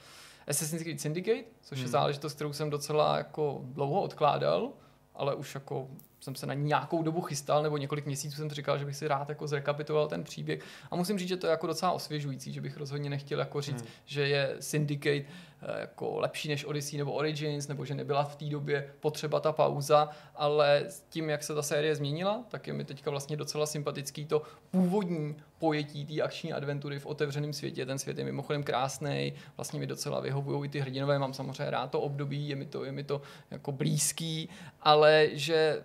Assassin's 0.48 0.82
Creed 0.82 1.00
Syndicate, 1.00 1.44
což 1.62 1.78
hmm. 1.78 1.86
je 1.86 1.90
záležitost, 1.90 2.34
kterou 2.34 2.52
jsem 2.52 2.70
docela 2.70 3.18
jako 3.18 3.60
dlouho 3.62 4.02
odkládal, 4.02 4.72
ale 5.14 5.34
už 5.34 5.54
jako 5.54 5.88
jsem 6.20 6.34
se 6.34 6.46
na 6.46 6.54
nějakou 6.54 7.02
dobu 7.02 7.20
chystal, 7.20 7.62
nebo 7.62 7.76
několik 7.76 8.06
měsíců 8.06 8.36
jsem 8.36 8.50
říkal, 8.50 8.78
že 8.78 8.84
bych 8.84 8.96
si 8.96 9.08
rád 9.08 9.28
jako 9.28 9.46
zrekapituloval 9.46 10.08
ten 10.08 10.24
příběh. 10.24 10.60
A 10.90 10.96
musím 10.96 11.18
říct, 11.18 11.28
že 11.28 11.36
to 11.36 11.46
je 11.46 11.50
jako 11.50 11.66
docela 11.66 11.92
osvěžující, 11.92 12.52
že 12.52 12.60
bych 12.60 12.76
rozhodně 12.76 13.10
nechtěl 13.10 13.38
jako 13.38 13.60
říct, 13.60 13.80
hmm. 13.80 13.90
že 14.04 14.28
je 14.28 14.56
Syndicate 14.60 15.24
Eh, 15.62 15.80
jako 15.80 16.18
lepší 16.18 16.48
než 16.48 16.64
Odyssey 16.64 16.98
nebo 16.98 17.12
Origins, 17.12 17.68
nebo 17.68 17.84
že 17.84 17.94
nebyla 17.94 18.24
v 18.24 18.36
té 18.36 18.44
době 18.44 18.90
potřeba 19.00 19.40
ta 19.40 19.52
pauza, 19.52 20.08
ale 20.34 20.84
s 20.88 21.00
tím, 21.00 21.30
jak 21.30 21.42
se 21.42 21.54
ta 21.54 21.62
série 21.62 21.96
změnila, 21.96 22.44
tak 22.48 22.66
je 22.66 22.72
mi 22.72 22.84
teďka 22.84 23.10
vlastně 23.10 23.36
docela 23.36 23.66
sympatický 23.66 24.24
to 24.24 24.42
původní 24.70 25.36
pojetí 25.58 26.06
té 26.06 26.22
akční 26.22 26.52
adventury 26.52 26.98
v 26.98 27.06
otevřeném 27.06 27.52
světě. 27.52 27.86
Ten 27.86 27.98
svět 27.98 28.18
je 28.18 28.24
mimochodem 28.24 28.62
krásný, 28.62 29.32
vlastně 29.56 29.80
mi 29.80 29.86
docela 29.86 30.20
vyhovují 30.20 30.68
i 30.68 30.68
ty 30.68 30.80
hrdinové, 30.80 31.18
mám 31.18 31.34
samozřejmě 31.34 31.70
rád 31.70 31.90
to 31.90 32.00
období, 32.00 32.48
je 32.48 32.56
mi 32.56 32.66
to, 32.66 32.84
je 32.84 32.92
mi 32.92 33.04
to 33.04 33.22
jako 33.50 33.72
blízký, 33.72 34.48
ale 34.82 35.28
že 35.32 35.82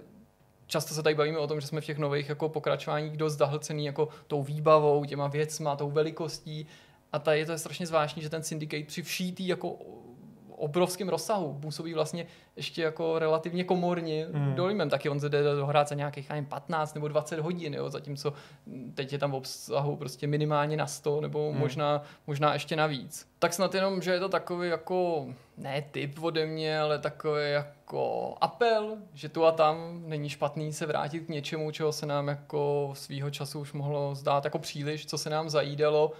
často 0.67 0.93
se 0.93 1.03
tady 1.03 1.15
bavíme 1.15 1.37
o 1.37 1.47
tom, 1.47 1.61
že 1.61 1.67
jsme 1.67 1.81
v 1.81 1.85
těch 1.85 1.97
nových 1.97 2.29
jako 2.29 2.49
pokračováních 2.49 3.17
dost 3.17 3.37
zahlcený 3.37 3.85
jako 3.85 4.09
tou 4.27 4.43
výbavou, 4.43 5.05
těma 5.05 5.27
věcma, 5.27 5.75
tou 5.75 5.91
velikostí. 5.91 6.67
A 7.11 7.19
tady 7.19 7.39
je 7.39 7.45
to 7.45 7.57
strašně 7.57 7.87
zvláštní, 7.87 8.21
že 8.21 8.29
ten 8.29 8.43
syndicate 8.43 8.83
při 8.83 9.03
všítý 9.03 9.47
jako 9.47 9.77
obrovském 10.63 11.09
rozsahu 11.09 11.57
působí 11.61 11.93
vlastně 11.93 12.25
ještě 12.55 12.81
jako 12.81 13.19
relativně 13.19 13.63
komorně 13.63 14.27
hmm. 14.33 14.55
dolímem. 14.55 14.89
Taky 14.89 15.09
on 15.09 15.19
jde 15.19 15.43
dohrát 15.43 15.87
za 15.87 15.95
nějakých 15.95 16.29
nevím, 16.29 16.45
15 16.45 16.93
nebo 16.93 17.07
20 17.07 17.39
hodin, 17.39 17.73
jo, 17.73 17.89
zatímco 17.89 18.33
teď 18.93 19.13
je 19.13 19.19
tam 19.19 19.31
v 19.31 19.35
obsahu 19.35 19.95
prostě 19.95 20.27
minimálně 20.27 20.77
na 20.77 20.87
100 20.87 21.21
nebo 21.21 21.51
hmm. 21.51 21.59
možná, 21.59 22.01
možná 22.27 22.53
ještě 22.53 22.75
navíc. 22.75 23.27
Tak 23.39 23.53
snad 23.53 23.75
jenom, 23.75 24.01
že 24.01 24.11
je 24.11 24.19
to 24.19 24.29
takový 24.29 24.69
jako, 24.69 25.27
ne 25.57 25.83
typ 25.91 26.23
ode 26.23 26.45
mě, 26.45 26.79
ale 26.79 26.99
takový 26.99 27.51
jako 27.51 28.35
apel, 28.41 28.97
že 29.13 29.29
tu 29.29 29.45
a 29.45 29.51
tam 29.51 30.03
není 30.05 30.29
špatný 30.29 30.73
se 30.73 30.85
vrátit 30.85 31.19
k 31.19 31.29
něčemu, 31.29 31.71
čeho 31.71 31.91
se 31.91 32.05
nám 32.05 32.27
jako 32.27 32.91
svýho 32.93 33.29
času 33.29 33.59
už 33.59 33.73
mohlo 33.73 34.15
zdát 34.15 34.45
jako 34.45 34.59
příliš, 34.59 35.05
co 35.05 35.17
se 35.17 35.29
nám 35.29 35.49
zajídalo 35.49 36.11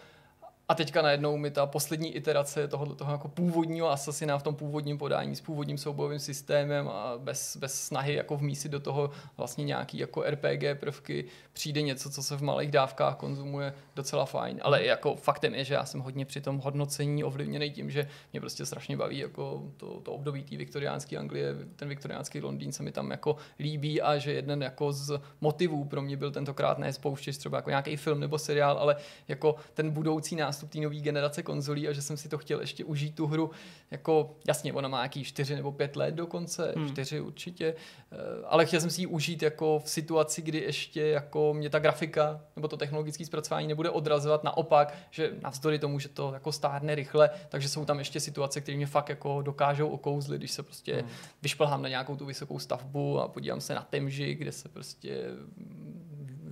a 0.70 0.76
teďka 0.76 1.02
najednou 1.02 1.38
mi 1.38 1.52
ta 1.52 1.66
poslední 1.66 2.16
iterace 2.16 2.68
toho, 2.68 2.86
toho 2.96 3.12
jako 3.12 3.28
původního 3.28 3.90
Assassina 3.90 4.38
v 4.38 4.44
tom 4.44 4.56
původním 4.56 4.98
podání 4.98 5.36
s 5.36 5.42
původním 5.42 5.78
soubojovým 5.78 6.20
systémem 6.20 6.90
a 6.90 7.14
bez, 7.18 7.58
bez 7.58 7.86
snahy 7.86 8.14
jako 8.14 8.38
vmísit 8.38 8.72
do 8.72 8.80
toho 8.80 9.10
vlastně 9.38 9.66
nějaký 9.66 9.98
jako 9.98 10.22
RPG 10.22 10.80
prvky 10.80 11.26
přijde 11.54 11.82
něco, 11.82 12.10
co 12.10 12.24
se 12.24 12.38
v 12.38 12.42
malých 12.42 12.72
dávkách 12.72 13.16
konzumuje 13.16 13.74
docela 13.96 14.26
fajn. 14.26 14.60
Ale 14.62 14.86
jako 14.86 15.16
faktem 15.16 15.56
je, 15.56 15.64
že 15.64 15.74
já 15.74 15.86
jsem 15.86 16.00
hodně 16.00 16.26
při 16.26 16.42
tom 16.42 16.58
hodnocení 16.58 17.24
ovlivněný 17.24 17.72
tím, 17.72 17.92
že 17.92 18.08
mě 18.34 18.40
prostě 18.40 18.66
strašně 18.66 18.98
baví 18.98 19.18
jako 19.18 19.64
to, 19.78 20.00
to 20.00 20.14
období 20.14 20.44
té 20.44 20.58
viktoriánské 20.58 21.18
Anglie, 21.18 21.56
ten 21.76 21.90
viktoriánský 21.90 22.42
Londýn 22.42 22.72
se 22.72 22.84
mi 22.84 22.92
tam 22.92 23.12
jako 23.12 23.36
líbí 23.60 24.02
a 24.02 24.18
že 24.18 24.34
jeden 24.34 24.64
jako 24.64 24.92
z 24.92 25.22
motivů 25.42 25.86
pro 25.86 26.02
mě 26.02 26.18
byl 26.18 26.32
tentokrát 26.32 26.78
ne 26.78 26.94
spouštět 26.94 27.38
třeba 27.38 27.58
jako 27.58 27.70
nějaký 27.70 27.98
film 27.98 28.20
nebo 28.20 28.38
seriál, 28.38 28.78
ale 28.78 28.96
jako 29.28 29.56
ten 29.74 29.92
budoucí 29.92 30.36
nástup 30.36 30.53
nástup 30.54 30.70
té 30.70 30.80
nové 30.80 30.96
generace 30.96 31.44
konzolí 31.44 31.88
a 31.88 31.94
že 31.94 32.02
jsem 32.02 32.18
si 32.18 32.30
to 32.30 32.38
chtěl 32.38 32.62
ještě 32.62 32.86
užít 32.86 33.16
tu 33.16 33.28
hru. 33.28 33.52
Jako, 33.92 34.36
jasně, 34.48 34.74
ona 34.74 34.88
má 34.88 34.98
nějaký 34.98 35.24
čtyři 35.24 35.56
nebo 35.56 35.72
pět 35.72 35.96
let 35.96 36.16
dokonce, 36.16 36.74
hmm. 36.76 36.90
čtyři 36.90 37.22
určitě, 37.22 37.76
eh, 38.12 38.18
ale 38.46 38.66
chtěl 38.66 38.82
jsem 38.82 38.90
si 38.90 39.02
ji 39.02 39.08
užít 39.08 39.42
jako 39.42 39.82
v 39.86 39.90
situaci, 39.90 40.42
kdy 40.42 40.58
ještě 40.58 41.02
jako 41.02 41.54
mě 41.54 41.70
ta 41.70 41.80
grafika 41.80 42.42
nebo 42.56 42.68
to 42.68 42.78
technologické 42.78 43.26
zpracování 43.26 43.68
nebude 43.68 43.90
odrazovat, 43.90 44.44
naopak, 44.44 44.94
že 45.12 45.32
navzdory 45.42 45.80
tomu, 45.80 46.00
že 46.00 46.10
to 46.10 46.34
jako 46.34 46.52
stárne 46.52 46.96
rychle, 46.96 47.30
takže 47.50 47.70
jsou 47.70 47.86
tam 47.86 48.00
ještě 48.00 48.20
situace, 48.20 48.62
které 48.62 48.78
mě 48.78 48.88
fakt 48.88 49.10
jako 49.10 49.42
dokážou 49.42 49.90
okouzlit, 49.90 50.42
když 50.42 50.52
se 50.52 50.64
prostě 50.64 50.96
hmm. 50.96 51.10
vyšplhám 51.42 51.82
na 51.82 51.90
nějakou 51.90 52.16
tu 52.16 52.26
vysokou 52.26 52.60
stavbu 52.60 53.20
a 53.20 53.28
podívám 53.28 53.62
se 53.62 53.76
na 53.76 53.82
temži, 53.82 54.36
kde 54.36 54.52
se 54.52 54.70
prostě 54.70 55.24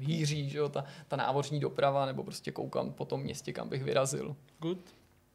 hýří, 0.02 0.50
že 0.50 0.58
jo, 0.58 0.70
ta, 0.70 0.86
ta 1.08 1.16
námořní 1.16 1.60
doprava, 1.60 2.06
nebo 2.06 2.24
prostě 2.24 2.52
koukám 2.52 2.94
po 2.94 3.06
tom 3.06 3.22
městě, 3.22 3.54
kam 3.54 3.70
bych 3.70 3.84
vyrazil. 3.84 4.36
Good. 4.60 4.78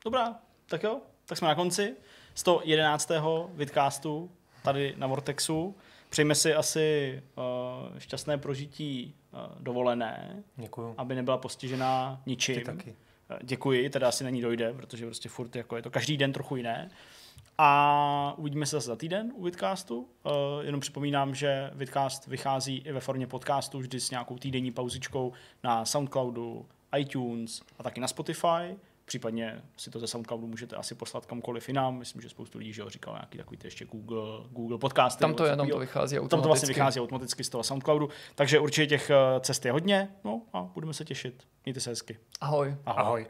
Dobrá, 0.04 0.34
tak 0.66 0.82
jo, 0.82 1.00
tak 1.26 1.38
jsme 1.38 1.48
na 1.48 1.54
konci 1.54 1.96
111. 2.34 3.10
vidcastu 3.54 4.30
tady 4.64 4.94
na 4.96 5.06
Vortexu. 5.06 5.76
Přejme 6.08 6.34
si 6.34 6.54
asi 6.54 7.22
uh, 7.36 7.98
šťastné 7.98 8.38
prožití 8.38 9.14
uh, 9.32 9.40
dovolené, 9.60 10.42
Děkuju. 10.56 10.94
aby 10.98 11.14
nebyla 11.14 11.38
postižená 11.38 12.22
ničím. 12.26 12.54
Ty 12.54 12.64
taky. 12.64 12.90
Uh, 12.90 13.36
děkuji, 13.42 13.90
teda 13.90 14.08
asi 14.08 14.24
není 14.24 14.40
dojde, 14.40 14.72
protože 14.72 15.06
prostě 15.06 15.28
furt 15.28 15.56
jako 15.56 15.76
je 15.76 15.82
to 15.82 15.90
každý 15.90 16.16
den 16.16 16.32
trochu 16.32 16.56
jiné. 16.56 16.90
A 17.58 18.34
uvidíme 18.36 18.66
se 18.66 18.76
zase 18.76 18.86
za 18.86 18.96
týden 18.96 19.32
u 19.34 19.42
Vidcastu. 19.42 19.98
Uh, 19.98 20.32
jenom 20.62 20.80
připomínám, 20.80 21.34
že 21.34 21.70
Vidcast 21.74 22.26
vychází 22.26 22.76
i 22.76 22.92
ve 22.92 23.00
formě 23.00 23.26
podcastu, 23.26 23.78
vždy 23.78 24.00
s 24.00 24.10
nějakou 24.10 24.38
týdenní 24.38 24.70
pauzičkou 24.70 25.32
na 25.64 25.84
Soundcloudu, 25.84 26.66
iTunes 26.98 27.62
a 27.78 27.82
taky 27.82 28.00
na 28.00 28.08
Spotify. 28.08 28.76
Případně 29.04 29.62
si 29.76 29.90
to 29.90 30.00
ze 30.00 30.06
SoundCloudu 30.06 30.46
můžete 30.46 30.76
asi 30.76 30.94
poslat 30.94 31.26
kamkoliv 31.26 31.68
jinam. 31.68 31.98
Myslím, 31.98 32.22
že 32.22 32.28
spoustu 32.28 32.58
lidí 32.58 32.72
že 32.72 32.82
ho 32.82 32.90
říkal 32.90 33.14
nějaký 33.14 33.38
takový 33.38 33.58
ještě 33.64 33.84
Google, 33.84 34.22
Google 34.50 34.78
podcasty. 34.78 35.20
Tam 35.20 35.34
to 35.34 35.44
je, 35.44 35.56
tam 35.56 35.68
to 35.68 35.78
vychází 35.78 36.18
automaticky. 36.18 36.30
Tam 36.30 36.42
to 36.42 36.48
vlastně 36.48 36.66
vychází 36.66 37.00
automaticky 37.00 37.44
z 37.44 37.48
toho 37.48 37.64
SoundCloudu. 37.64 38.08
Takže 38.34 38.58
určitě 38.58 38.86
těch 38.86 39.10
eh, 39.10 39.40
cest 39.40 39.64
je 39.64 39.72
hodně. 39.72 40.08
No 40.24 40.42
a 40.52 40.62
budeme 40.62 40.94
se 40.94 41.04
těšit. 41.04 41.42
Mějte 41.64 41.80
se 41.80 41.90
hezky. 41.90 42.18
Ahoj. 42.40 42.76
Ahoj. 42.86 43.04
Ahoj. 43.04 43.26